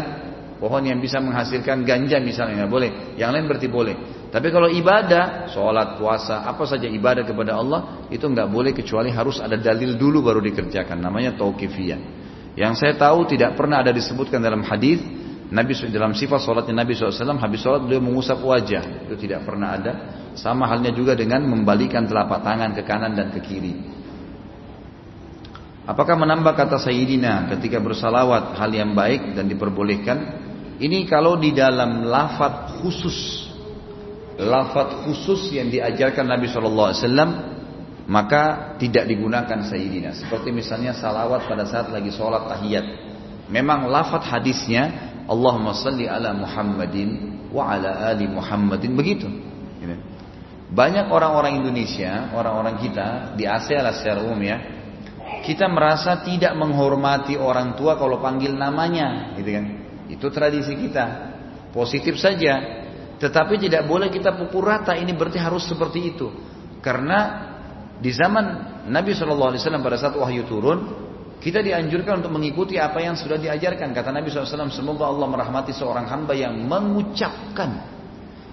Pohon 0.57 0.81
yang 0.81 0.98
bisa 0.98 1.22
menghasilkan 1.22 1.85
ganja 1.85 2.18
misalnya 2.18 2.65
nggak 2.65 2.72
boleh. 2.72 2.90
Yang 3.19 3.30
lain 3.30 3.45
berarti 3.45 3.68
boleh. 3.69 3.95
Tapi 4.34 4.49
kalau 4.49 4.65
ibadah, 4.65 5.45
sholat, 5.53 6.02
puasa, 6.02 6.41
apa 6.41 6.65
saja 6.65 6.90
ibadah 6.90 7.22
kepada 7.22 7.53
Allah 7.53 8.10
itu 8.10 8.26
nggak 8.26 8.49
boleh 8.49 8.73
kecuali 8.73 9.14
harus 9.14 9.38
ada 9.38 9.53
dalil 9.61 9.94
dulu 9.94 10.26
baru 10.26 10.41
dikerjakan. 10.41 10.98
Namanya 10.98 11.38
tauqifiyah. 11.38 12.23
Yang 12.53 12.85
saya 12.85 12.93
tahu 12.97 13.25
tidak 13.25 13.57
pernah 13.57 13.81
ada 13.81 13.89
disebutkan 13.89 14.38
dalam 14.38 14.61
hadis 14.61 15.01
Nabi 15.53 15.77
dalam 15.93 16.17
sifat 16.17 16.41
sholatnya 16.41 16.81
Nabi 16.81 16.97
SAW 16.97 17.38
habis 17.38 17.61
sholat 17.61 17.85
beliau 17.85 18.01
mengusap 18.01 18.41
wajah. 18.41 19.05
Itu 19.05 19.13
tidak 19.13 19.45
pernah 19.45 19.77
ada. 19.77 19.91
Sama 20.34 20.65
halnya 20.65 20.89
juga 20.89 21.13
dengan 21.13 21.45
membalikan 21.45 22.09
telapak 22.09 22.41
tangan 22.41 22.73
ke 22.73 22.81
kanan 22.81 23.13
dan 23.13 23.30
ke 23.30 23.38
kiri. 23.38 23.73
Apakah 25.85 26.17
menambah 26.17 26.57
kata 26.57 26.81
Sayyidina 26.81 27.53
ketika 27.53 27.77
bersalawat 27.77 28.57
hal 28.57 28.71
yang 28.73 28.97
baik 28.97 29.38
dan 29.38 29.45
diperbolehkan? 29.45 30.17
Ini 30.81 31.05
kalau 31.05 31.38
di 31.38 31.53
dalam 31.53 32.09
lafat 32.09 32.81
khusus. 32.81 33.51
Lafat 34.34 35.05
khusus 35.05 35.53
yang 35.53 35.69
diajarkan 35.69 36.25
Nabi 36.25 36.49
SAW 36.49 37.52
maka 38.05 38.75
tidak 38.80 39.07
digunakan 39.07 39.63
sayyidina. 39.63 40.15
Seperti 40.15 40.51
misalnya 40.51 40.91
salawat 40.95 41.47
pada 41.47 41.63
saat 41.63 41.88
lagi 41.91 42.11
sholat 42.11 42.47
tahiyat. 42.51 42.85
Memang 43.47 43.88
lafat 43.88 44.27
hadisnya 44.27 45.13
Allahumma 45.27 45.71
salli 45.71 46.07
ala 46.07 46.35
Muhammadin 46.35 47.09
wa 47.53 47.71
ala 47.71 48.11
ali 48.11 48.27
Muhammadin 48.27 48.91
begitu. 48.97 49.27
Banyak 50.73 51.13
orang-orang 51.13 51.61
Indonesia, 51.61 52.34
orang-orang 52.34 52.81
kita 52.81 53.38
di 53.38 53.45
Asia 53.45 53.85
lah 53.85 53.93
secara 53.93 54.25
umum 54.25 54.41
ya, 54.41 54.57
kita 55.45 55.69
merasa 55.69 56.25
tidak 56.25 56.57
menghormati 56.57 57.38
orang 57.38 57.77
tua 57.77 57.93
kalau 57.93 58.17
panggil 58.17 58.57
namanya, 58.57 59.38
gitu 59.38 59.53
kan? 59.53 59.65
Itu 60.09 60.34
tradisi 60.34 60.73
kita. 60.73 61.30
Positif 61.69 62.17
saja, 62.17 62.57
tetapi 63.21 63.61
tidak 63.61 63.85
boleh 63.85 64.09
kita 64.09 64.34
pukul 64.34 64.65
rata. 64.65 64.97
Ini 64.97 65.13
berarti 65.13 65.38
harus 65.38 65.61
seperti 65.69 66.09
itu, 66.09 66.34
karena 66.81 67.52
di 68.03 68.11
zaman 68.11 68.45
Nabi 68.91 69.15
Wasallam 69.15 69.80
pada 69.80 69.95
saat 69.95 70.19
wahyu 70.19 70.43
turun, 70.43 70.91
kita 71.39 71.63
dianjurkan 71.63 72.19
untuk 72.19 72.35
mengikuti 72.35 72.75
apa 72.75 72.99
yang 72.99 73.15
sudah 73.15 73.39
diajarkan. 73.39 73.91
Kata 73.95 74.15
Nabi 74.15 74.31
SAW, 74.31 74.71
semoga 74.71 75.07
Allah 75.11 75.27
merahmati 75.27 75.75
seorang 75.75 76.07
hamba 76.07 76.31
yang 76.35 76.55
mengucapkan 76.67 77.84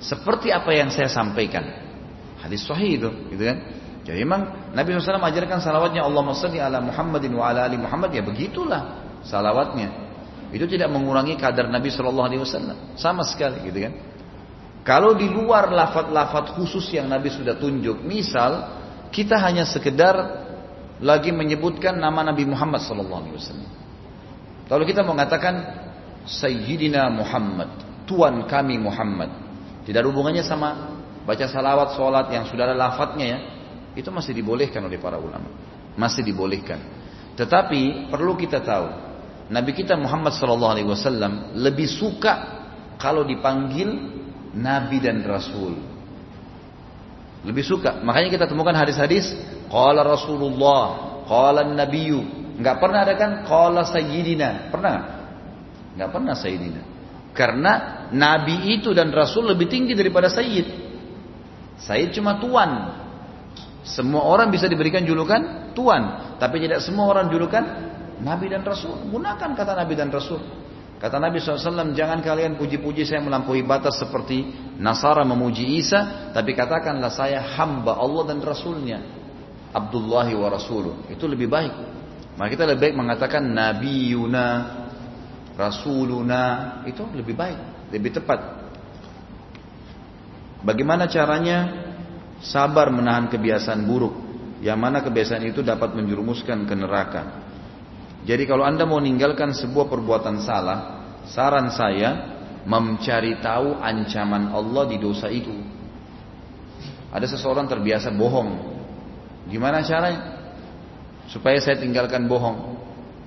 seperti 0.03 0.51
apa 0.51 0.71
yang 0.75 0.91
saya 0.91 1.07
sampaikan. 1.07 1.67
Hadis 2.43 2.67
sahih 2.67 2.99
itu, 2.99 3.11
gitu 3.31 3.43
kan? 3.47 3.59
Jadi 4.07 4.19
memang 4.23 4.75
Nabi 4.75 4.95
SAW 4.99 5.23
ajarkan 5.23 5.63
salawatnya 5.63 6.03
Allah 6.03 6.23
salli 6.35 6.59
ala 6.59 6.83
Muhammadin 6.83 7.31
wa 7.35 7.47
ala 7.47 7.67
ali 7.67 7.79
Muhammad 7.79 8.11
ya 8.11 8.23
begitulah 8.27 8.83
salawatnya. 9.23 10.11
Itu 10.51 10.67
tidak 10.67 10.91
mengurangi 10.91 11.39
kadar 11.39 11.71
Nabi 11.71 11.95
Wasallam 11.95 12.99
sama 12.99 13.23
sekali, 13.23 13.71
gitu 13.71 13.87
kan? 13.87 13.95
Kalau 14.83 15.15
di 15.15 15.31
luar 15.31 15.71
lafat-lafat 15.71 16.59
khusus 16.59 16.91
yang 16.91 17.07
Nabi 17.07 17.31
sudah 17.31 17.55
tunjuk, 17.55 18.03
misal 18.03 18.80
kita 19.11 19.37
hanya 19.39 19.67
sekedar 19.67 20.15
lagi 21.01 21.35
menyebutkan 21.35 21.99
nama 21.99 22.23
Nabi 22.23 22.47
Muhammad 22.47 22.83
sallallahu 22.85 23.21
alaihi 23.27 23.37
wasallam. 23.37 23.71
Lalu 24.71 24.85
kita 24.95 25.03
mengatakan 25.03 25.55
Sayyidina 26.29 27.11
Muhammad, 27.11 27.71
Tuan 28.07 28.47
kami 28.47 28.79
Muhammad. 28.79 29.31
Tidak 29.83 29.99
ada 29.99 30.07
hubungannya 30.07 30.47
sama 30.47 30.95
baca 31.27 31.45
salawat, 31.51 31.99
sholat 31.99 32.27
yang 32.31 32.47
sudah 32.47 32.71
ada 32.71 32.77
lafadznya 32.77 33.27
ya. 33.27 33.39
Itu 33.99 34.15
masih 34.15 34.31
dibolehkan 34.37 34.87
oleh 34.87 35.01
para 35.03 35.19
ulama. 35.19 35.51
Masih 35.99 36.23
dibolehkan. 36.23 36.79
Tetapi 37.35 38.13
perlu 38.13 38.39
kita 38.39 38.63
tahu, 38.63 38.87
Nabi 39.51 39.75
kita 39.75 39.99
Muhammad 39.99 40.39
sallallahu 40.39 40.73
alaihi 40.79 40.87
wasallam 40.87 41.59
lebih 41.59 41.91
suka 41.91 42.63
kalau 43.01 43.27
dipanggil 43.27 43.91
Nabi 44.55 45.03
dan 45.03 45.27
Rasul. 45.27 45.90
Lebih 47.41 47.65
suka. 47.65 48.05
Makanya 48.05 48.29
kita 48.29 48.47
temukan 48.51 48.77
hadis-hadis 48.77 49.33
qala 49.73 50.05
Rasulullah, 50.05 51.21
qala 51.25 51.65
Nabiyyu. 51.65 52.21
Enggak 52.61 52.77
pernah 52.77 53.01
ada 53.09 53.15
kan 53.17 53.31
qala 53.49 53.89
Sayyidina. 53.89 54.69
Pernah? 54.69 54.97
Enggak 55.97 56.11
pernah 56.13 56.35
Sayyidina. 56.37 56.83
Karena 57.33 57.73
Nabi 58.13 58.77
itu 58.77 58.91
dan 58.93 59.15
Rasul 59.15 59.49
lebih 59.55 59.71
tinggi 59.71 59.97
daripada 59.97 60.29
Sayyid. 60.29 60.67
Sayyid 61.81 62.11
cuma 62.21 62.37
tuan. 62.37 63.01
Semua 63.81 64.29
orang 64.29 64.53
bisa 64.53 64.69
diberikan 64.69 65.01
julukan 65.09 65.73
tuan, 65.73 66.37
tapi 66.37 66.61
tidak 66.61 66.85
semua 66.85 67.09
orang 67.09 67.33
julukan 67.33 67.65
Nabi 68.21 68.53
dan 68.53 68.61
Rasul. 68.61 69.09
Gunakan 69.09 69.57
kata 69.57 69.73
Nabi 69.73 69.95
dan 69.97 70.13
Rasul. 70.13 70.41
Kata 71.01 71.17
Nabi 71.17 71.41
SAW, 71.41 71.97
jangan 71.97 72.21
kalian 72.21 72.61
puji-puji 72.61 73.09
saya 73.09 73.25
melampaui 73.25 73.65
batas 73.65 73.97
seperti 73.97 74.53
Nasara 74.77 75.25
memuji 75.25 75.81
Isa, 75.81 76.29
tapi 76.37 76.53
katakanlah 76.53 77.09
saya 77.09 77.41
hamba 77.57 77.97
Allah 77.97 78.29
dan 78.29 78.45
Rasulnya. 78.45 79.01
Abdullahi 79.73 80.37
wa 80.37 80.53
Rasuluh. 80.53 81.09
Itu 81.09 81.25
lebih 81.25 81.49
baik. 81.49 81.73
Maka 82.37 82.49
kita 82.53 82.69
lebih 82.69 82.93
baik 82.93 82.97
mengatakan 83.01 83.49
Nabi 83.49 84.13
Yuna, 84.13 84.49
Rasuluna. 85.57 86.43
Itu 86.85 87.09
lebih 87.17 87.33
baik, 87.33 87.89
lebih 87.97 88.21
tepat. 88.21 88.41
Bagaimana 90.61 91.09
caranya 91.09 91.59
sabar 92.45 92.93
menahan 92.93 93.33
kebiasaan 93.33 93.89
buruk, 93.89 94.13
yang 94.61 94.77
mana 94.77 95.01
kebiasaan 95.01 95.49
itu 95.49 95.65
dapat 95.65 95.97
menjerumuskan 95.97 96.69
ke 96.69 96.75
neraka. 96.77 97.23
Jadi 98.25 98.45
kalau 98.45 98.69
Anda 98.69 98.85
mau 98.85 99.01
meninggalkan 99.01 99.57
sebuah 99.57 99.89
perbuatan 99.89 100.45
salah, 100.45 100.79
saran 101.29 101.73
saya 101.73 102.37
mencari 102.69 103.41
tahu 103.41 103.81
ancaman 103.81 104.53
Allah 104.53 104.85
di 104.89 104.97
dosa 105.01 105.33
itu. 105.33 105.53
Ada 107.11 107.27
seseorang 107.27 107.67
terbiasa 107.67 108.13
bohong. 108.13 108.51
Gimana 109.49 109.83
caranya? 109.83 110.21
Supaya 111.27 111.59
saya 111.59 111.81
tinggalkan 111.81 112.29
bohong. 112.29 112.79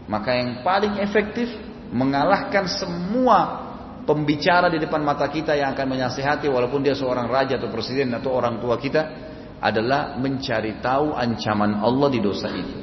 Maka 0.07 0.36
yang 0.36 0.61
paling 0.61 0.99
efektif 0.99 1.49
mengalahkan 1.91 2.68
semua 2.68 3.64
pembicara 4.03 4.68
di 4.68 4.80
depan 4.80 4.99
mata 4.99 5.28
kita 5.32 5.56
yang 5.56 5.72
akan 5.76 5.95
menasihati 5.95 6.52
walaupun 6.52 6.84
dia 6.84 6.95
seorang 6.95 7.28
raja 7.32 7.56
atau 7.56 7.72
presiden 7.72 8.11
atau 8.11 8.36
orang 8.36 8.60
tua 8.60 8.76
kita 8.76 9.32
adalah 9.64 10.20
mencari 10.20 10.84
tahu 10.84 11.15
ancaman 11.15 11.80
Allah 11.80 12.07
di 12.11 12.20
dosa 12.20 12.52
itu. 12.52 12.82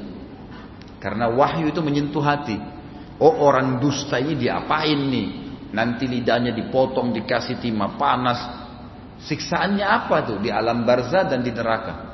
Karena 1.01 1.33
wahyu 1.33 1.73
itu 1.73 1.81
menyentuh 1.81 2.21
hati. 2.21 2.61
Oh 3.17 3.41
orang 3.41 3.81
dusta 3.81 4.21
ini 4.21 4.37
diapain 4.37 4.97
nih? 4.97 5.27
Nanti 5.73 6.05
lidahnya 6.05 6.53
dipotong, 6.53 7.09
dikasih 7.09 7.57
timah 7.57 7.97
panas. 7.97 8.39
Siksaannya 9.25 9.85
apa 9.85 10.17
tuh? 10.29 10.37
Di 10.41 10.53
alam 10.53 10.85
barzah 10.85 11.25
dan 11.25 11.41
di 11.41 11.49
neraka. 11.49 12.11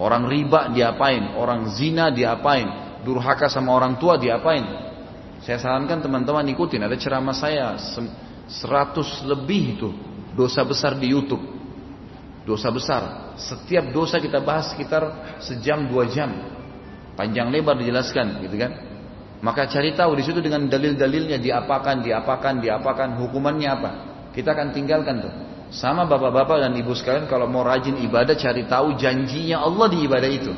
Orang 0.00 0.28
riba 0.28 0.72
diapain? 0.72 1.36
Orang 1.36 1.72
zina 1.72 2.08
diapain? 2.08 3.00
Durhaka 3.04 3.52
sama 3.52 3.76
orang 3.76 4.00
tua 4.00 4.16
diapain? 4.16 4.64
Saya 5.44 5.60
sarankan 5.60 6.00
teman-teman 6.00 6.44
ikutin. 6.52 6.84
Ada 6.84 6.96
ceramah 6.96 7.36
saya. 7.36 7.76
Seratus 8.48 9.24
lebih 9.24 9.76
itu. 9.76 9.88
Dosa 10.36 10.64
besar 10.64 10.96
di 10.96 11.12
Youtube. 11.12 11.42
Dosa 12.44 12.68
besar. 12.68 13.34
Setiap 13.40 13.92
dosa 13.92 14.20
kita 14.20 14.40
bahas 14.40 14.72
sekitar 14.72 15.36
sejam 15.40 15.88
dua 15.88 16.08
jam. 16.08 16.55
Panjang 17.16 17.48
lebar 17.48 17.80
dijelaskan, 17.80 18.44
gitu 18.44 18.56
kan? 18.60 18.72
Maka 19.40 19.68
cari 19.68 19.92
tahu 19.92 20.16
di 20.16 20.24
situ 20.24 20.40
dengan 20.40 20.68
dalil-dalilnya 20.68 21.40
diapakan, 21.40 22.04
diapakan, 22.04 22.60
diapakan, 22.60 23.08
hukumannya 23.20 23.68
apa. 23.68 23.90
Kita 24.32 24.52
akan 24.52 24.72
tinggalkan 24.76 25.24
tuh. 25.24 25.34
Sama 25.72 26.06
bapak-bapak 26.06 26.62
dan 26.62 26.72
ibu 26.78 26.94
sekalian 26.94 27.26
kalau 27.26 27.50
mau 27.50 27.66
rajin 27.66 27.98
ibadah 27.98 28.38
cari 28.38 28.68
tahu 28.70 28.94
janjinya 28.96 29.60
Allah 29.64 29.86
di 29.90 29.98
ibadah 30.06 30.30
itu. 30.30 30.52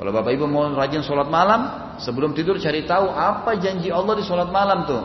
Kalau 0.00 0.10
bapak 0.10 0.32
ibu 0.32 0.48
mau 0.48 0.64
rajin 0.72 1.04
sholat 1.04 1.28
malam, 1.28 1.94
sebelum 2.00 2.32
tidur 2.32 2.56
cari 2.56 2.88
tahu 2.88 3.12
apa 3.12 3.60
janji 3.60 3.92
Allah 3.92 4.16
di 4.16 4.24
sholat 4.24 4.48
malam 4.48 4.88
tuh. 4.88 5.02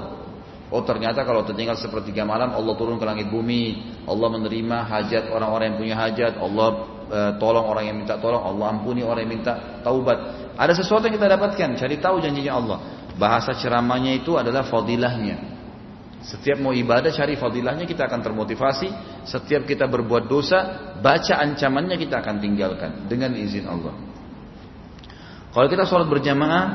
Oh 0.73 0.81
ternyata 0.81 1.21
kalau 1.21 1.45
tertinggal 1.45 1.77
sepertiga 1.77 2.25
malam 2.25 2.55
Allah 2.55 2.73
turun 2.73 2.97
ke 2.97 3.05
langit 3.05 3.29
bumi, 3.29 3.85
Allah 4.09 4.27
menerima 4.33 4.77
hajat 4.87 5.29
orang-orang 5.29 5.75
yang 5.75 5.77
punya 5.77 5.95
hajat, 5.99 6.33
Allah 6.41 6.94
tolong 7.37 7.65
orang 7.69 7.83
yang 7.89 7.97
minta 8.01 8.17
tolong, 8.17 8.41
Allah 8.41 8.75
ampuni 8.75 9.05
orang 9.05 9.23
yang 9.25 9.33
minta 9.41 9.83
taubat. 9.85 10.51
Ada 10.55 10.73
sesuatu 10.81 11.05
yang 11.05 11.15
kita 11.19 11.29
dapatkan, 11.35 11.69
cari 11.77 11.95
tahu 11.99 12.23
janjinya 12.23 12.53
Allah. 12.55 12.77
Bahasa 13.15 13.55
ceramahnya 13.55 14.15
itu 14.15 14.35
adalah 14.35 14.67
fadilahnya. 14.67 15.55
Setiap 16.25 16.57
mau 16.57 16.73
ibadah 16.73 17.13
cari 17.13 17.37
fadilahnya 17.37 17.85
kita 17.85 18.09
akan 18.09 18.19
termotivasi. 18.25 18.89
Setiap 19.29 19.69
kita 19.69 19.85
berbuat 19.85 20.25
dosa, 20.25 20.91
baca 20.97 21.37
ancamannya 21.37 22.01
kita 22.01 22.17
akan 22.17 22.41
tinggalkan 22.41 23.05
dengan 23.05 23.29
izin 23.37 23.69
Allah. 23.69 23.93
Kalau 25.53 25.67
kita 25.69 25.85
sholat 25.85 26.09
berjamaah, 26.09 26.65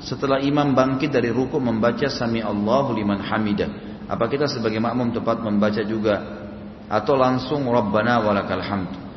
setelah 0.00 0.40
imam 0.40 0.72
bangkit 0.72 1.12
dari 1.12 1.28
ruku 1.28 1.58
membaca 1.60 2.06
sami 2.08 2.40
Allahu 2.40 2.94
liman 2.96 3.20
hamidah. 3.20 3.68
Apa 4.08 4.30
kita 4.30 4.46
sebagai 4.46 4.78
makmum 4.78 5.12
tepat 5.12 5.42
membaca 5.42 5.82
juga 5.84 6.22
atau 6.86 7.14
langsung 7.18 7.66
Rabbana 7.66 8.22
walakal 8.24 8.62
hamd? 8.62 9.09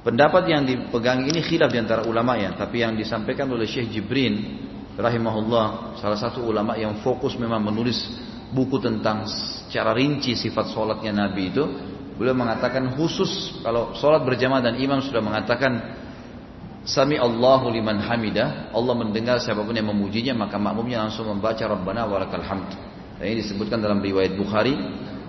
Pendapat 0.00 0.48
yang 0.48 0.64
dipegang 0.64 1.28
ini 1.28 1.44
khilaf 1.44 1.68
di 1.68 1.76
antara 1.76 2.08
ulama 2.08 2.32
ya, 2.40 2.56
tapi 2.56 2.80
yang 2.80 2.96
disampaikan 2.96 3.44
oleh 3.52 3.68
Syekh 3.68 3.92
Jibrin 3.92 4.64
rahimahullah, 4.96 5.96
salah 6.00 6.16
satu 6.16 6.40
ulama 6.40 6.72
yang 6.80 7.04
fokus 7.04 7.36
memang 7.36 7.60
menulis 7.60 8.00
buku 8.48 8.80
tentang 8.80 9.28
secara 9.28 9.92
rinci 9.92 10.32
sifat 10.32 10.72
sholatnya 10.72 11.12
Nabi 11.12 11.52
itu, 11.52 11.64
beliau 12.16 12.32
mengatakan 12.32 12.96
khusus 12.96 13.60
kalau 13.60 13.92
sholat 13.92 14.24
berjamaah 14.24 14.64
dan 14.64 14.80
imam 14.80 15.04
sudah 15.04 15.20
mengatakan 15.20 16.00
Sami 16.80 17.20
Allahu 17.20 17.68
liman 17.68 18.00
hamidah, 18.00 18.72
Allah 18.72 18.94
mendengar 18.96 19.36
siapa 19.36 19.60
pun 19.60 19.76
yang 19.76 19.92
memujinya 19.92 20.48
maka 20.48 20.56
makmumnya 20.56 21.04
langsung 21.04 21.28
membaca 21.28 21.60
Rabbana 21.60 22.08
walakal 22.08 22.40
hamd. 22.40 22.89
Dan 23.20 23.36
ini 23.36 23.44
disebutkan 23.44 23.84
dalam 23.84 24.00
riwayat 24.00 24.32
Bukhari 24.32 24.72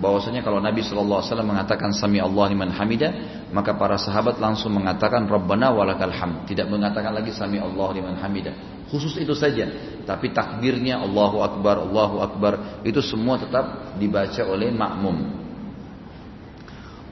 bahwasanya 0.00 0.40
kalau 0.40 0.58
Nabi 0.58 0.80
Wasallam 0.80 1.52
mengatakan 1.52 1.92
Sami 1.92 2.18
Allah 2.18 2.50
liman 2.50 2.72
hamida 2.74 3.12
maka 3.54 3.76
para 3.76 3.94
sahabat 4.00 4.40
langsung 4.42 4.74
mengatakan 4.74 5.28
Rabbana 5.30 5.70
walakal 5.70 6.10
hamd 6.10 6.48
tidak 6.50 6.66
mengatakan 6.66 7.14
lagi 7.14 7.30
Sami 7.30 7.62
Allah 7.62 7.86
liman 7.94 8.18
hamida 8.18 8.50
khusus 8.90 9.14
itu 9.20 9.36
saja 9.36 9.68
tapi 10.02 10.34
takbirnya 10.34 10.98
Allahu 10.98 11.44
Akbar 11.44 11.86
Allahu 11.86 12.18
Akbar 12.18 12.82
itu 12.82 12.98
semua 12.98 13.38
tetap 13.38 13.94
dibaca 14.00 14.42
oleh 14.42 14.74
makmum 14.74 15.42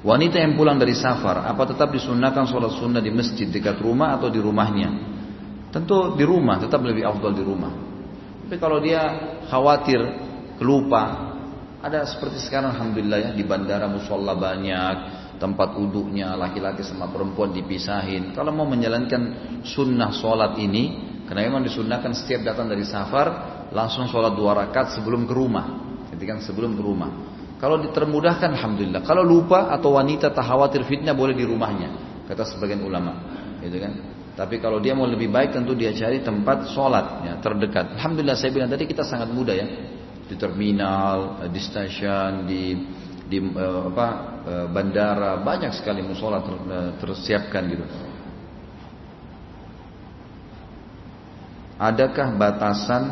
Wanita 0.01 0.41
yang 0.41 0.57
pulang 0.57 0.81
dari 0.81 0.97
safar, 0.97 1.45
apa 1.45 1.77
tetap 1.77 1.93
disunahkan 1.93 2.49
sholat 2.49 2.73
sunnah 2.73 3.05
di 3.05 3.13
masjid 3.13 3.45
dekat 3.45 3.85
rumah 3.85 4.17
atau 4.17 4.33
di 4.33 4.41
rumahnya? 4.41 4.89
Tentu 5.69 6.17
di 6.17 6.25
rumah, 6.25 6.57
tetap 6.57 6.81
lebih 6.81 7.05
afdal 7.05 7.37
di 7.37 7.45
rumah. 7.45 7.69
Tapi 8.49 8.57
kalau 8.57 8.81
dia 8.81 9.05
khawatir, 9.53 10.01
kelupa, 10.61 11.33
ada 11.81 12.05
seperti 12.05 12.45
sekarang 12.45 12.77
alhamdulillah 12.77 13.19
ya 13.19 13.31
di 13.33 13.41
bandara 13.41 13.89
musola 13.89 14.37
banyak, 14.37 14.97
tempat 15.41 15.73
uduknya 15.81 16.37
laki-laki 16.37 16.85
sama 16.85 17.09
perempuan 17.09 17.57
dipisahin. 17.57 18.37
Kalau 18.37 18.53
mau 18.53 18.69
menjalankan 18.69 19.65
sunnah 19.65 20.13
sholat 20.13 20.61
ini, 20.61 21.17
karena 21.25 21.49
memang 21.49 21.65
disunnahkan 21.65 22.13
setiap 22.13 22.45
datang 22.45 22.69
dari 22.69 22.85
safar 22.85 23.57
langsung 23.73 24.05
sholat 24.13 24.37
dua 24.37 24.53
rakaat 24.53 25.01
sebelum 25.01 25.25
ke 25.25 25.33
rumah, 25.33 25.97
ketika 26.13 26.37
sebelum 26.45 26.77
ke 26.77 26.83
rumah. 26.85 27.11
Kalau 27.57 27.81
ditermudahkan 27.81 28.57
alhamdulillah. 28.57 29.01
Kalau 29.05 29.25
lupa 29.25 29.73
atau 29.73 29.97
wanita 29.97 30.33
tak 30.33 30.45
khawatir 30.45 30.85
fitnah 30.85 31.17
boleh 31.17 31.33
di 31.33 31.49
rumahnya, 31.49 32.21
kata 32.29 32.45
sebagian 32.45 32.85
ulama, 32.85 33.17
gitu 33.65 33.81
kan. 33.81 33.93
Tapi 34.37 34.61
kalau 34.61 34.81
dia 34.81 34.97
mau 34.97 35.05
lebih 35.09 35.29
baik 35.29 35.57
tentu 35.57 35.73
dia 35.73 35.93
cari 35.97 36.21
tempat 36.21 36.73
sholat 36.73 37.25
ya, 37.25 37.33
terdekat. 37.41 37.97
Alhamdulillah 37.97 38.37
saya 38.37 38.53
bilang 38.53 38.69
tadi 38.69 38.85
kita 38.89 39.05
sangat 39.05 39.29
mudah 39.29 39.53
ya 39.57 39.67
di 40.31 40.39
terminal, 40.39 41.51
di 41.51 41.59
stasiun, 41.59 42.47
di 42.47 42.63
di 43.27 43.39
uh, 43.43 43.91
apa 43.91 44.09
uh, 44.47 44.67
bandara 44.71 45.43
banyak 45.43 45.75
sekali 45.75 46.07
musola 46.07 46.39
ter, 46.47 46.55
tersiapkan 47.03 47.63
gitu. 47.67 47.85
Adakah 51.81 52.29
batasan 52.39 53.05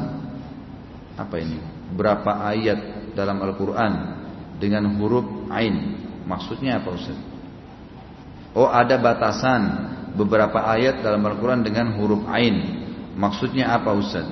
apa 1.18 1.34
ini? 1.42 1.58
Berapa 1.98 2.46
ayat 2.46 3.10
dalam 3.18 3.42
Al-Qur'an 3.42 3.92
dengan 4.62 4.86
huruf 4.94 5.50
ain? 5.50 5.98
Maksudnya 6.28 6.78
apa 6.78 6.94
Ustaz? 6.94 7.18
Oh, 8.58 8.68
ada 8.68 8.98
batasan 8.98 9.62
beberapa 10.18 10.58
ayat 10.66 10.98
dalam 11.04 11.22
Al-Quran 11.22 11.62
dengan 11.62 11.94
huruf 11.94 12.26
Ain. 12.26 12.82
Maksudnya 13.14 13.70
apa 13.70 13.94
Ustaz? 13.94 14.26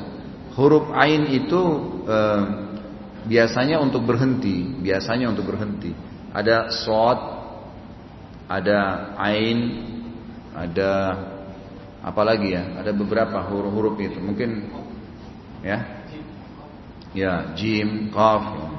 Huruf 0.58 0.90
Ain 0.90 1.30
itu 1.30 1.62
e, 2.02 2.18
biasanya 3.26 3.82
untuk 3.82 4.06
berhenti, 4.06 4.64
biasanya 4.80 5.28
untuk 5.28 5.50
berhenti. 5.50 5.90
Ada 6.30 6.70
Sod, 6.70 7.18
ada 8.46 9.12
Ain, 9.18 9.58
ada 10.54 10.90
apa 12.06 12.22
lagi 12.22 12.54
ya? 12.54 12.78
Ada 12.80 12.94
beberapa 12.94 13.42
huruf-huruf 13.50 13.98
itu. 13.98 14.18
Mungkin 14.22 14.50
ya, 15.66 15.78
ya 17.12 17.32
Jim, 17.58 18.14
Qaf. 18.14 18.72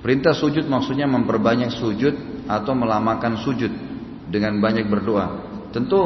Perintah 0.00 0.32
sujud 0.32 0.64
maksudnya 0.70 1.04
memperbanyak 1.10 1.74
sujud 1.76 2.46
atau 2.46 2.72
melamakan 2.78 3.42
sujud 3.42 3.72
dengan 4.30 4.56
banyak 4.62 4.86
berdoa. 4.86 5.44
Tentu 5.74 5.98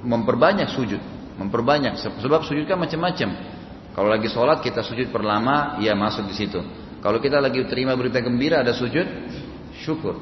memperbanyak 0.00 0.72
sujud, 0.72 1.00
memperbanyak 1.36 2.00
sebab 2.00 2.42
sujud 2.48 2.64
kan 2.64 2.80
macam-macam. 2.80 3.57
Kalau 3.98 4.14
lagi 4.14 4.30
sholat 4.30 4.62
kita 4.62 4.86
sujud 4.86 5.10
perlama, 5.10 5.82
ya 5.82 5.90
masuk 5.98 6.30
di 6.30 6.34
situ. 6.38 6.62
Kalau 7.02 7.18
kita 7.18 7.42
lagi 7.42 7.66
terima 7.66 7.98
berita 7.98 8.22
gembira 8.22 8.62
ada 8.62 8.70
sujud, 8.70 9.02
syukur. 9.82 10.14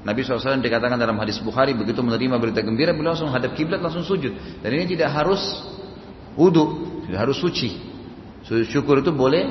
Nabi 0.00 0.24
SAW 0.24 0.64
dikatakan 0.64 0.96
dalam 0.96 1.20
hadis 1.20 1.36
Bukhari 1.44 1.76
begitu 1.76 2.00
menerima 2.00 2.40
berita 2.40 2.64
gembira 2.64 2.96
beliau 2.96 3.12
langsung 3.12 3.28
hadap 3.28 3.52
kiblat 3.52 3.84
langsung 3.84 4.00
sujud. 4.00 4.64
Dan 4.64 4.80
ini 4.80 4.96
tidak 4.96 5.12
harus 5.12 5.44
wudhu, 6.40 7.04
tidak 7.04 7.28
harus 7.28 7.36
suci. 7.36 7.76
Syukur 8.48 9.04
itu 9.04 9.12
boleh 9.12 9.44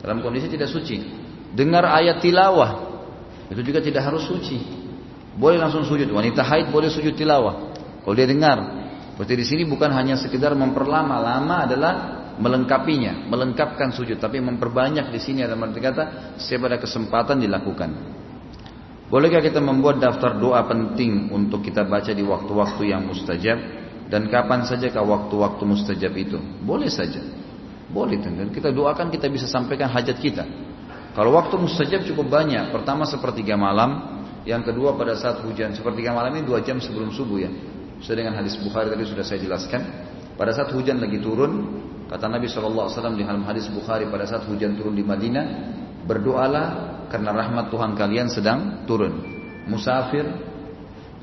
dalam 0.00 0.24
kondisi 0.24 0.48
tidak 0.48 0.72
suci. 0.72 0.96
Dengar 1.52 1.84
ayat 1.84 2.24
tilawah 2.24 2.88
itu 3.52 3.60
juga 3.60 3.84
tidak 3.84 4.08
harus 4.08 4.24
suci. 4.24 4.56
Boleh 5.36 5.60
langsung 5.60 5.84
sujud. 5.84 6.08
Wanita 6.08 6.40
haid 6.40 6.72
boleh 6.72 6.88
sujud 6.88 7.12
tilawah. 7.20 7.76
Kalau 8.00 8.14
dia 8.16 8.24
dengar. 8.24 8.80
Berarti 9.20 9.34
di 9.36 9.44
sini 9.44 9.68
bukan 9.68 9.92
hanya 9.92 10.16
sekedar 10.16 10.56
memperlama. 10.56 11.20
Lama 11.20 11.68
adalah 11.68 12.21
melengkapinya, 12.38 13.28
melengkapkan 13.28 13.92
sujud. 13.92 14.16
Tapi 14.16 14.40
memperbanyak 14.40 15.10
di 15.12 15.20
sini 15.20 15.44
ada 15.44 15.58
arti 15.58 15.80
kata 15.80 16.04
setiap 16.38 16.68
ada 16.70 16.78
kesempatan 16.80 17.42
dilakukan. 17.42 17.90
Bolehkah 19.12 19.44
kita 19.44 19.60
membuat 19.60 20.00
daftar 20.00 20.40
doa 20.40 20.64
penting 20.64 21.28
untuk 21.28 21.60
kita 21.60 21.84
baca 21.84 22.16
di 22.16 22.24
waktu-waktu 22.24 22.82
yang 22.96 23.04
mustajab 23.04 23.58
dan 24.08 24.28
kapan 24.32 24.64
saja 24.64 24.88
sajakah 24.88 25.04
waktu-waktu 25.04 25.62
mustajab 25.68 26.12
itu? 26.16 26.40
Boleh 26.64 26.88
saja. 26.88 27.20
Boleh 27.92 28.16
dan 28.24 28.48
kita 28.48 28.72
doakan 28.72 29.12
kita 29.12 29.28
bisa 29.28 29.44
sampaikan 29.44 29.92
hajat 29.92 30.16
kita. 30.16 30.48
Kalau 31.12 31.36
waktu 31.36 31.60
mustajab 31.60 32.08
cukup 32.08 32.32
banyak. 32.32 32.72
Pertama 32.72 33.04
sepertiga 33.04 33.52
malam, 33.52 34.24
yang 34.48 34.64
kedua 34.64 34.96
pada 34.96 35.12
saat 35.12 35.44
hujan 35.44 35.76
seperti 35.76 36.08
malam 36.08 36.32
ini 36.32 36.48
dua 36.48 36.64
jam 36.64 36.80
sebelum 36.80 37.12
subuh 37.12 37.36
ya. 37.36 37.50
Sesuai 38.00 38.16
dengan 38.16 38.34
hadis 38.40 38.56
Bukhari 38.56 38.88
tadi 38.88 39.04
sudah 39.04 39.20
saya 39.20 39.44
jelaskan. 39.44 39.80
Pada 40.40 40.56
saat 40.56 40.72
hujan 40.72 40.98
lagi 40.98 41.20
turun, 41.20 41.52
kata 42.12 42.28
Nabi 42.28 42.44
SAW 42.44 42.92
di 43.16 43.24
dalam 43.24 43.40
hadis 43.48 43.72
Bukhari 43.72 44.04
pada 44.12 44.28
saat 44.28 44.44
hujan 44.44 44.76
turun 44.76 44.92
di 44.92 45.00
Madinah, 45.00 45.44
berdoalah 46.04 46.66
karena 47.08 47.32
rahmat 47.32 47.72
Tuhan 47.72 47.96
kalian 47.96 48.28
sedang 48.28 48.84
turun. 48.84 49.16
Musafir, 49.64 50.28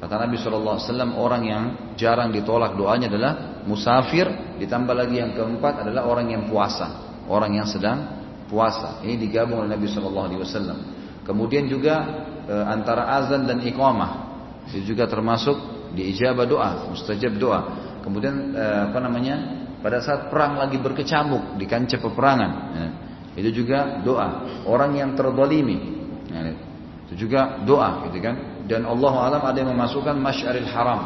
kata 0.02 0.16
Nabi 0.18 0.42
SAW 0.42 0.82
orang 1.14 1.44
yang 1.46 1.64
jarang 1.94 2.34
ditolak 2.34 2.74
doanya 2.74 3.06
adalah 3.06 3.62
musafir, 3.70 4.58
ditambah 4.58 4.98
lagi 4.98 5.22
yang 5.22 5.38
keempat 5.38 5.86
adalah 5.86 6.10
orang 6.10 6.34
yang 6.34 6.44
puasa, 6.50 7.22
orang 7.30 7.62
yang 7.62 7.70
sedang 7.70 8.20
puasa. 8.50 9.06
Ini 9.06 9.14
digabung 9.22 9.62
oleh 9.62 9.78
Nabi 9.78 9.86
SAW. 9.86 10.98
Kemudian 11.22 11.70
juga 11.70 12.02
e, 12.50 12.56
antara 12.66 13.14
azan 13.22 13.46
dan 13.46 13.62
iqamah. 13.62 14.26
Itu 14.74 14.98
juga 14.98 15.06
termasuk 15.06 15.54
diijabah 15.94 16.46
doa, 16.50 16.70
mustajab 16.90 17.38
doa. 17.38 17.62
Kemudian 18.02 18.58
e, 18.58 18.66
apa 18.90 18.98
namanya? 18.98 19.59
Pada 19.80 20.04
saat 20.04 20.28
perang 20.28 20.60
lagi 20.60 20.76
berkecamuk 20.76 21.56
di 21.56 21.64
kancah 21.64 22.00
peperangan, 22.04 22.52
ya, 22.76 22.88
itu 23.40 23.64
juga 23.64 24.04
doa. 24.04 24.28
Orang 24.68 24.96
yang 25.00 25.16
terzalimi, 25.16 25.78
ya, 26.28 26.52
itu 27.08 27.26
juga 27.28 27.64
doa, 27.64 28.08
gitu 28.12 28.20
kan? 28.20 28.68
Dan 28.68 28.84
Allah 28.86 29.14
alam 29.18 29.42
ada 29.42 29.58
yang 29.58 29.72
memasukkan 29.72 30.20
masyaril 30.20 30.68
haram. 30.68 31.02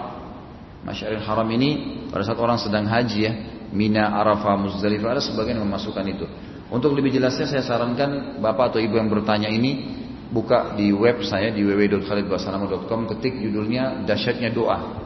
Masyaril 0.84 1.24
haram 1.24 1.48
ini 1.54 1.70
pada 2.10 2.26
saat 2.26 2.42
orang 2.42 2.58
sedang 2.58 2.90
haji 2.90 3.20
ya, 3.24 3.34
Mina, 3.74 4.14
Arafah, 4.20 4.58
Muzdalifah 4.58 5.18
ada 5.18 5.24
sebagian 5.24 5.62
yang 5.62 5.66
memasukkan 5.70 6.06
itu. 6.06 6.26
Untuk 6.74 6.98
lebih 6.98 7.14
jelasnya 7.14 7.46
saya 7.46 7.64
sarankan 7.66 8.42
bapak 8.42 8.74
atau 8.74 8.80
ibu 8.82 8.98
yang 8.98 9.10
bertanya 9.10 9.50
ini 9.50 10.02
buka 10.34 10.74
di 10.74 10.90
web 10.90 11.22
saya 11.22 11.54
di 11.54 11.62
www.khalidbasalamah.com 11.62 13.06
ketik 13.14 13.38
judulnya 13.38 14.02
dahsyatnya 14.10 14.50
doa 14.50 15.03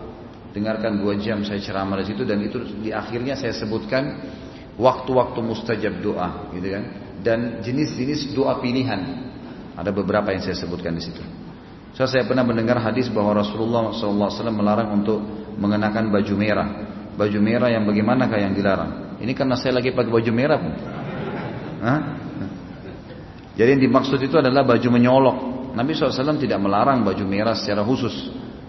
dengarkan 0.56 1.00
dua 1.00 1.16
jam 1.20 1.44
saya 1.44 1.60
ceramah 1.60 2.00
di 2.02 2.14
situ 2.14 2.24
dan 2.24 2.40
itu 2.44 2.62
di 2.82 2.90
akhirnya 2.92 3.36
saya 3.36 3.54
sebutkan 3.56 4.20
waktu-waktu 4.78 5.40
mustajab 5.42 6.00
doa 6.00 6.52
gitu 6.56 6.68
kan 6.74 6.84
dan 7.24 7.40
jenis-jenis 7.66 8.32
doa 8.38 8.62
pilihan 8.62 9.28
ada 9.78 9.90
beberapa 9.94 10.34
yang 10.34 10.42
saya 10.42 10.58
sebutkan 10.58 10.96
di 10.96 11.04
situ 11.04 11.22
so, 11.94 12.06
saya 12.06 12.26
pernah 12.26 12.46
mendengar 12.46 12.78
hadis 12.80 13.10
bahwa 13.10 13.42
Rasulullah 13.42 13.94
SAW 13.94 14.54
melarang 14.54 14.94
untuk 14.98 15.20
mengenakan 15.58 16.10
baju 16.14 16.34
merah 16.38 16.68
baju 17.18 17.40
merah 17.42 17.70
yang 17.74 17.84
bagaimanakah 17.86 18.38
yang 18.38 18.54
dilarang 18.54 19.18
ini 19.18 19.34
karena 19.34 19.58
saya 19.58 19.82
lagi 19.82 19.94
pakai 19.94 20.12
baju 20.14 20.32
merah 20.34 20.58
pun 20.62 20.74
Hah? 21.78 22.00
Jadi 23.58 23.70
yang 23.74 23.82
dimaksud 23.90 24.22
itu 24.22 24.38
adalah 24.38 24.62
baju 24.62 24.88
menyolok. 24.94 25.38
Nabi 25.74 25.94
SAW 25.94 26.38
tidak 26.38 26.62
melarang 26.62 27.02
baju 27.02 27.26
merah 27.26 27.58
secara 27.58 27.82
khusus. 27.82 28.14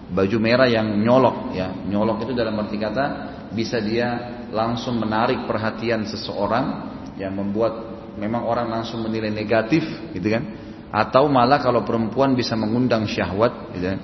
Baju 0.09 0.37
merah 0.41 0.65
yang 0.65 0.89
nyolok, 0.97 1.53
ya 1.53 1.69
nyolok 1.85 2.25
itu 2.25 2.33
dalam 2.33 2.57
arti 2.57 2.81
kata 2.81 3.05
bisa 3.53 3.77
dia 3.77 4.41
langsung 4.49 4.97
menarik 4.97 5.45
perhatian 5.45 6.05
seseorang 6.09 6.89
yang 7.21 7.37
membuat 7.37 7.89
memang 8.17 8.45
orang 8.49 8.67
langsung 8.73 9.05
menilai 9.05 9.29
negatif, 9.29 9.85
gitu 10.11 10.27
kan? 10.33 10.43
Atau 10.89 11.29
malah 11.29 11.61
kalau 11.61 11.85
perempuan 11.85 12.33
bisa 12.33 12.57
mengundang 12.57 13.05
syahwat, 13.05 13.77
gitu 13.77 13.85
kan? 13.85 13.99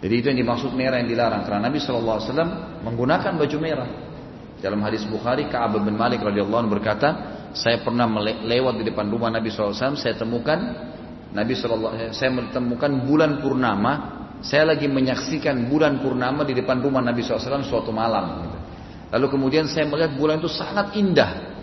Jadi 0.00 0.14
itu 0.16 0.26
yang 0.32 0.40
dimaksud 0.40 0.72
merah 0.72 1.00
yang 1.00 1.08
dilarang. 1.08 1.44
Karena 1.44 1.68
Nabi 1.68 1.80
SAW 1.80 2.20
menggunakan 2.84 3.32
baju 3.36 3.56
merah. 3.60 3.88
Dalam 4.56 4.80
hadis 4.80 5.04
Bukhari, 5.04 5.52
Ka'ab 5.52 5.76
bin 5.84 5.96
Malik 5.96 6.24
radhiyallahu 6.24 6.64
anhu 6.64 6.72
berkata, 6.80 7.08
saya 7.52 7.80
pernah 7.84 8.08
lewat 8.24 8.80
di 8.80 8.84
depan 8.88 9.08
rumah 9.08 9.28
Nabi 9.28 9.52
SAW, 9.52 9.96
saya 10.00 10.16
temukan 10.16 10.56
Nabi 11.32 11.52
SAW, 11.52 12.12
saya 12.12 12.30
menemukan 12.32 12.92
bulan 13.04 13.40
purnama, 13.44 14.15
saya 14.46 14.62
lagi 14.62 14.86
menyaksikan 14.86 15.66
bulan 15.66 15.98
purnama 15.98 16.46
di 16.46 16.54
depan 16.54 16.78
rumah 16.78 17.02
Nabi 17.02 17.26
SAW 17.26 17.66
suatu 17.66 17.90
malam. 17.90 18.46
Gitu. 18.46 18.58
Lalu 19.10 19.26
kemudian 19.26 19.66
saya 19.66 19.90
melihat 19.90 20.14
bulan 20.14 20.38
itu 20.38 20.46
sangat 20.46 20.94
indah. 20.94 21.58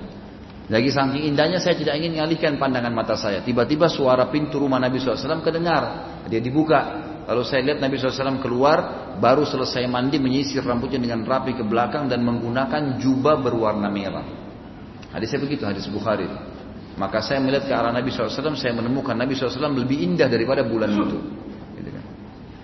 Lagi 0.67 0.91
saking 0.91 1.31
indahnya 1.31 1.63
saya 1.63 1.79
tidak 1.79 1.95
ingin 1.99 2.19
mengalihkan 2.19 2.59
pandangan 2.59 2.91
mata 2.91 3.15
saya. 3.15 3.39
Tiba-tiba 3.39 3.87
suara 3.87 4.27
pintu 4.27 4.59
rumah 4.59 4.83
Nabi 4.83 4.99
SAW 4.99 5.43
kedengar. 5.43 5.83
Dia 6.27 6.43
dibuka. 6.43 7.03
Lalu 7.23 7.43
saya 7.47 7.63
lihat 7.63 7.79
Nabi 7.79 7.95
SAW 7.95 8.43
keluar, 8.43 9.15
baru 9.15 9.47
selesai 9.47 9.87
mandi 9.87 10.19
menyisir 10.19 10.59
rambutnya 10.59 10.99
dengan 10.99 11.23
rapi 11.23 11.55
ke 11.55 11.63
belakang 11.63 12.11
dan 12.11 12.19
menggunakan 12.19 12.99
jubah 12.99 13.39
berwarna 13.39 13.87
merah. 13.87 14.27
Hadisnya 15.15 15.39
begitu, 15.39 15.63
hadis 15.63 15.87
Bukhari. 15.87 16.27
Maka 16.99 17.23
saya 17.23 17.39
melihat 17.39 17.63
ke 17.63 17.73
arah 17.73 17.95
Nabi 17.95 18.11
SAW, 18.11 18.59
saya 18.59 18.75
menemukan 18.75 19.15
Nabi 19.15 19.39
SAW 19.39 19.71
lebih 19.71 20.03
indah 20.03 20.27
daripada 20.27 20.67
bulan 20.67 20.91
itu. 20.91 21.19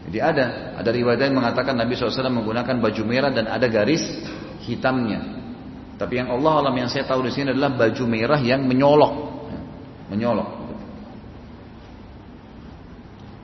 Jadi 0.10 0.19
ada, 0.26 0.73
ada 0.73 0.90
riwayat 0.90 1.22
yang 1.22 1.38
mengatakan 1.38 1.77
Nabi 1.77 1.94
SAW 1.94 2.34
menggunakan 2.34 2.81
baju 2.81 3.02
merah 3.06 3.30
dan 3.30 3.45
ada 3.45 3.69
garis 3.69 4.02
hitamnya. 4.65 5.22
Tapi 6.02 6.18
yang 6.18 6.34
Allah 6.34 6.65
alam 6.65 6.73
yang 6.73 6.90
saya 6.90 7.06
tahu 7.06 7.30
di 7.30 7.30
sini 7.30 7.53
adalah 7.53 7.69
baju 7.77 8.03
merah 8.10 8.41
yang 8.41 8.65
menyolok, 8.65 9.14
menyolok. 10.10 10.49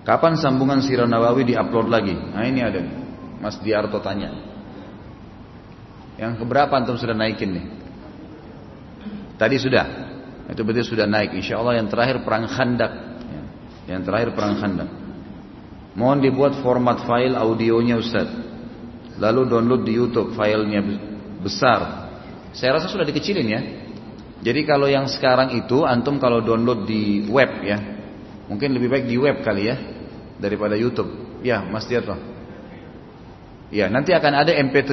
Kapan 0.09 0.41
sambungan 0.41 0.81
Sirah 0.81 1.05
Nawawi 1.05 1.45
diupload 1.53 1.85
lagi? 1.85 2.17
Nah 2.17 2.41
ini 2.49 2.65
ada, 2.65 2.81
Mas 3.37 3.61
Diarto 3.61 4.01
tanya. 4.01 4.33
Yang 6.17 6.41
keberapa 6.41 6.73
antum 6.73 6.97
sudah 6.97 7.13
naikin 7.13 7.61
nih? 7.61 7.65
Tadi 9.37 9.55
sudah. 9.61 9.85
Itu 10.49 10.65
berarti 10.65 10.81
sudah 10.81 11.05
naik. 11.05 11.37
Insya 11.37 11.61
Allah 11.61 11.77
yang 11.77 11.93
terakhir 11.93 12.25
perang 12.25 12.49
khandak. 12.49 12.93
Ya. 13.29 13.41
Yang 13.93 14.01
terakhir 14.09 14.29
perang 14.33 14.55
khandak. 14.57 15.04
Mohon 15.95 16.19
dibuat 16.27 16.53
format 16.59 17.07
file 17.07 17.39
audionya 17.39 17.95
Ustaz. 17.95 18.27
Lalu 19.15 19.47
download 19.47 19.87
di 19.87 19.95
YouTube 19.95 20.35
filenya 20.35 20.83
besar. 21.39 22.11
Saya 22.51 22.75
rasa 22.75 22.91
sudah 22.91 23.07
dikecilin 23.07 23.47
ya. 23.47 23.61
Jadi 24.43 24.61
kalau 24.67 24.91
yang 24.91 25.07
sekarang 25.07 25.55
itu 25.55 25.87
antum 25.87 26.19
kalau 26.19 26.43
download 26.43 26.83
di 26.83 27.23
web 27.31 27.63
ya. 27.63 27.79
Mungkin 28.51 28.75
lebih 28.75 28.91
baik 28.91 29.05
di 29.07 29.15
web 29.15 29.39
kali 29.39 29.71
ya 29.71 29.75
daripada 30.35 30.75
YouTube. 30.75 31.39
Ya, 31.41 31.63
Mas 31.63 31.87
Tirto. 31.87 32.13
Ya, 33.71 33.87
nanti 33.87 34.11
akan 34.11 34.33
ada 34.35 34.51
MP3. 34.51 34.91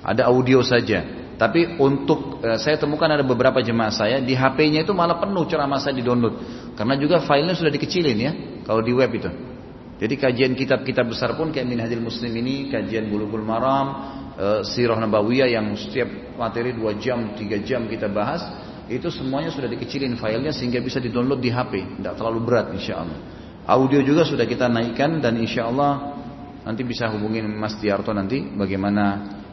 Ada 0.00 0.30
audio 0.30 0.62
saja. 0.62 1.02
Tapi 1.34 1.74
untuk 1.82 2.38
eh, 2.46 2.56
saya 2.62 2.78
temukan 2.78 3.10
ada 3.10 3.26
beberapa 3.26 3.58
jemaah 3.58 3.90
saya 3.90 4.22
di 4.22 4.38
HP-nya 4.38 4.86
itu 4.86 4.94
malah 4.94 5.18
penuh 5.18 5.42
ceramah 5.50 5.82
saya 5.82 5.98
di 5.98 6.06
download. 6.06 6.38
Karena 6.78 6.94
juga 6.94 7.18
filenya 7.26 7.58
sudah 7.58 7.74
dikecilin 7.74 8.18
ya 8.22 8.32
kalau 8.62 8.80
di 8.80 8.94
web 8.94 9.10
itu. 9.10 9.53
Jadi 9.94 10.14
kajian 10.18 10.52
kitab-kitab 10.58 11.06
besar 11.06 11.38
pun 11.38 11.54
kayak 11.54 11.70
Minhajul 11.70 12.02
Muslim 12.02 12.34
ini, 12.34 12.66
kajian 12.66 13.06
Bulughul 13.06 13.46
Maram, 13.46 13.86
e, 14.34 14.46
Sirah 14.66 14.98
Nabawiyah 14.98 15.46
yang 15.46 15.70
setiap 15.78 16.34
materi 16.34 16.74
2 16.74 16.98
jam, 16.98 17.38
3 17.38 17.62
jam 17.62 17.86
kita 17.86 18.10
bahas, 18.10 18.42
itu 18.90 19.06
semuanya 19.08 19.54
sudah 19.54 19.70
dikecilin 19.70 20.18
filenya 20.18 20.50
sehingga 20.50 20.82
bisa 20.82 20.98
di-download 20.98 21.38
di 21.38 21.48
HP, 21.54 22.02
tidak 22.02 22.14
terlalu 22.18 22.40
berat 22.42 22.74
insya 22.74 23.06
Allah. 23.06 23.18
Audio 23.64 24.02
juga 24.04 24.26
sudah 24.26 24.44
kita 24.44 24.68
naikkan 24.68 25.22
dan 25.22 25.40
insya 25.40 25.70
Allah 25.70 26.20
nanti 26.66 26.84
bisa 26.84 27.08
hubungin 27.08 27.48
Mas 27.48 27.78
Tiarto 27.80 28.12
nanti 28.12 28.44
bagaimana 28.44 29.04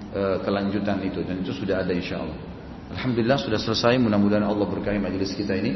e, 0.09 0.21
kelanjutan 0.41 0.99
itu 1.05 1.21
dan 1.23 1.45
itu 1.45 1.53
sudah 1.53 1.85
ada 1.85 1.93
insya 1.93 2.19
Allah. 2.19 2.35
Alhamdulillah 2.91 3.39
sudah 3.39 3.55
selesai. 3.55 3.95
Mudah-mudahan 4.03 4.43
Allah 4.43 4.67
berkahi 4.67 4.99
majelis 4.99 5.31
kita 5.31 5.55
ini 5.55 5.71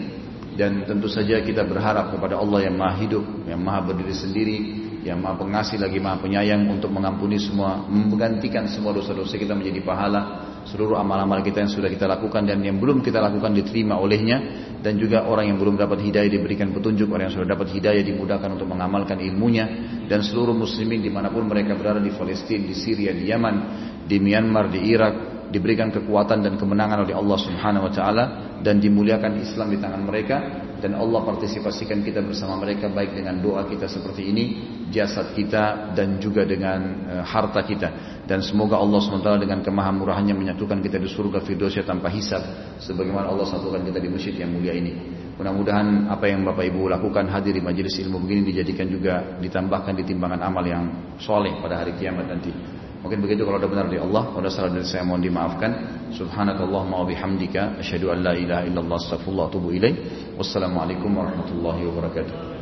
dan 0.56 0.88
tentu 0.88 1.12
saja 1.12 1.44
kita 1.44 1.68
berharap 1.68 2.16
kepada 2.16 2.40
Allah 2.40 2.72
yang 2.72 2.76
Maha 2.80 2.96
Hidup, 3.04 3.24
yang 3.44 3.60
Maha 3.60 3.92
berdiri 3.92 4.16
sendiri, 4.16 4.58
yang 5.04 5.20
Maha 5.20 5.38
Pengasih 5.44 5.78
lagi 5.78 6.00
Maha 6.00 6.24
Penyayang 6.24 6.66
untuk 6.72 6.90
mengampuni 6.90 7.38
semua, 7.38 7.84
menggantikan 7.86 8.66
semua 8.72 8.96
dosa-dosa 8.96 9.36
kita 9.36 9.54
menjadi 9.54 9.84
pahala 9.84 10.56
seluruh 10.66 10.98
amal-amal 10.98 11.46
kita 11.46 11.62
yang 11.62 11.70
sudah 11.70 11.90
kita 11.94 12.10
lakukan 12.10 12.42
dan 12.42 12.58
yang 12.66 12.82
belum 12.82 13.06
kita 13.06 13.22
lakukan 13.22 13.54
diterima 13.54 14.02
olehnya 14.02 14.42
dan 14.82 14.98
juga 14.98 15.30
orang 15.30 15.54
yang 15.54 15.58
belum 15.62 15.78
dapat 15.78 16.02
hidayah 16.02 16.30
diberikan 16.30 16.74
petunjuk 16.74 17.06
orang 17.14 17.30
yang 17.30 17.36
sudah 17.38 17.54
dapat 17.54 17.70
hidayah 17.70 18.02
dimudahkan 18.02 18.50
untuk 18.50 18.66
mengamalkan 18.66 19.22
ilmunya 19.22 19.66
dan 20.10 20.26
seluruh 20.26 20.58
muslimin 20.58 21.06
di 21.06 21.14
mana 21.14 21.30
pun 21.30 21.46
mereka 21.46 21.78
berada 21.78 22.02
di 22.02 22.10
Palestina, 22.10 22.66
di 22.66 22.74
Syria, 22.74 23.14
di 23.14 23.30
Yaman, 23.30 23.56
di 24.10 24.18
Myanmar, 24.18 24.74
di 24.74 24.90
Irak, 24.90 25.35
diberikan 25.56 25.88
kekuatan 25.88 26.44
dan 26.44 26.60
kemenangan 26.60 27.08
oleh 27.08 27.16
Allah 27.16 27.40
Subhanahu 27.40 27.88
wa 27.88 27.94
taala 27.96 28.24
dan 28.60 28.84
dimuliakan 28.84 29.40
Islam 29.40 29.72
di 29.72 29.80
tangan 29.80 30.04
mereka 30.04 30.38
dan 30.84 31.00
Allah 31.00 31.24
partisipasikan 31.24 32.04
kita 32.04 32.20
bersama 32.20 32.60
mereka 32.60 32.92
baik 32.92 33.16
dengan 33.16 33.40
doa 33.40 33.64
kita 33.64 33.88
seperti 33.88 34.28
ini, 34.28 34.46
jasad 34.92 35.32
kita 35.32 35.96
dan 35.96 36.20
juga 36.20 36.44
dengan 36.44 37.08
uh, 37.08 37.24
harta 37.24 37.64
kita 37.64 38.22
dan 38.28 38.44
semoga 38.44 38.76
Allah 38.76 39.00
SWT 39.00 39.40
dengan 39.40 39.64
kemahamurahannya 39.64 40.36
menyatukan 40.36 40.84
kita 40.84 41.00
di 41.00 41.08
surga 41.08 41.40
Firdausya 41.42 41.88
tanpa 41.88 42.12
hisab 42.12 42.44
sebagaimana 42.84 43.32
Allah 43.32 43.48
satukan 43.48 43.82
kita 43.88 44.04
di 44.04 44.10
masjid 44.12 44.36
yang 44.36 44.52
mulia 44.52 44.76
ini. 44.76 44.94
Mudah-mudahan 45.36 46.12
apa 46.12 46.32
yang 46.32 46.48
Bapak 46.48 46.64
Ibu 46.68 46.88
lakukan 46.92 47.28
hadir 47.28 47.56
di 47.56 47.64
majelis 47.64 47.96
ilmu 48.00 48.24
begini 48.24 48.56
dijadikan 48.56 48.88
juga 48.88 49.40
ditambahkan 49.40 49.96
di 50.00 50.04
timbangan 50.08 50.44
amal 50.44 50.64
yang 50.64 50.84
soleh 51.20 51.60
pada 51.64 51.82
hari 51.82 51.96
kiamat 51.96 52.28
nanti. 52.28 52.52
Mungkin 53.06 53.22
begitu 53.22 53.46
kalau 53.46 53.62
ada 53.62 53.70
benar 53.70 53.86
dari 53.86 54.02
Allah, 54.02 54.34
kalau 54.34 54.42
ada 54.42 54.50
salah 54.50 54.74
dari 54.74 54.82
saya 54.82 55.06
mohon 55.06 55.22
dimaafkan. 55.22 55.72
Subhanakallahumma 56.10 57.06
wa 57.06 57.06
bihamdika 57.06 57.78
asyhadu 57.78 58.10
an 58.10 58.26
la 58.26 58.34
ilaha 58.34 58.66
illallah 58.66 58.98
astaghfirullah 58.98 59.46
wa 59.46 59.52
atubu 59.54 59.70
ilaik. 59.78 59.96
Wassalamualaikum 60.42 61.14
warahmatullahi 61.14 61.86
wabarakatuh. 61.86 62.55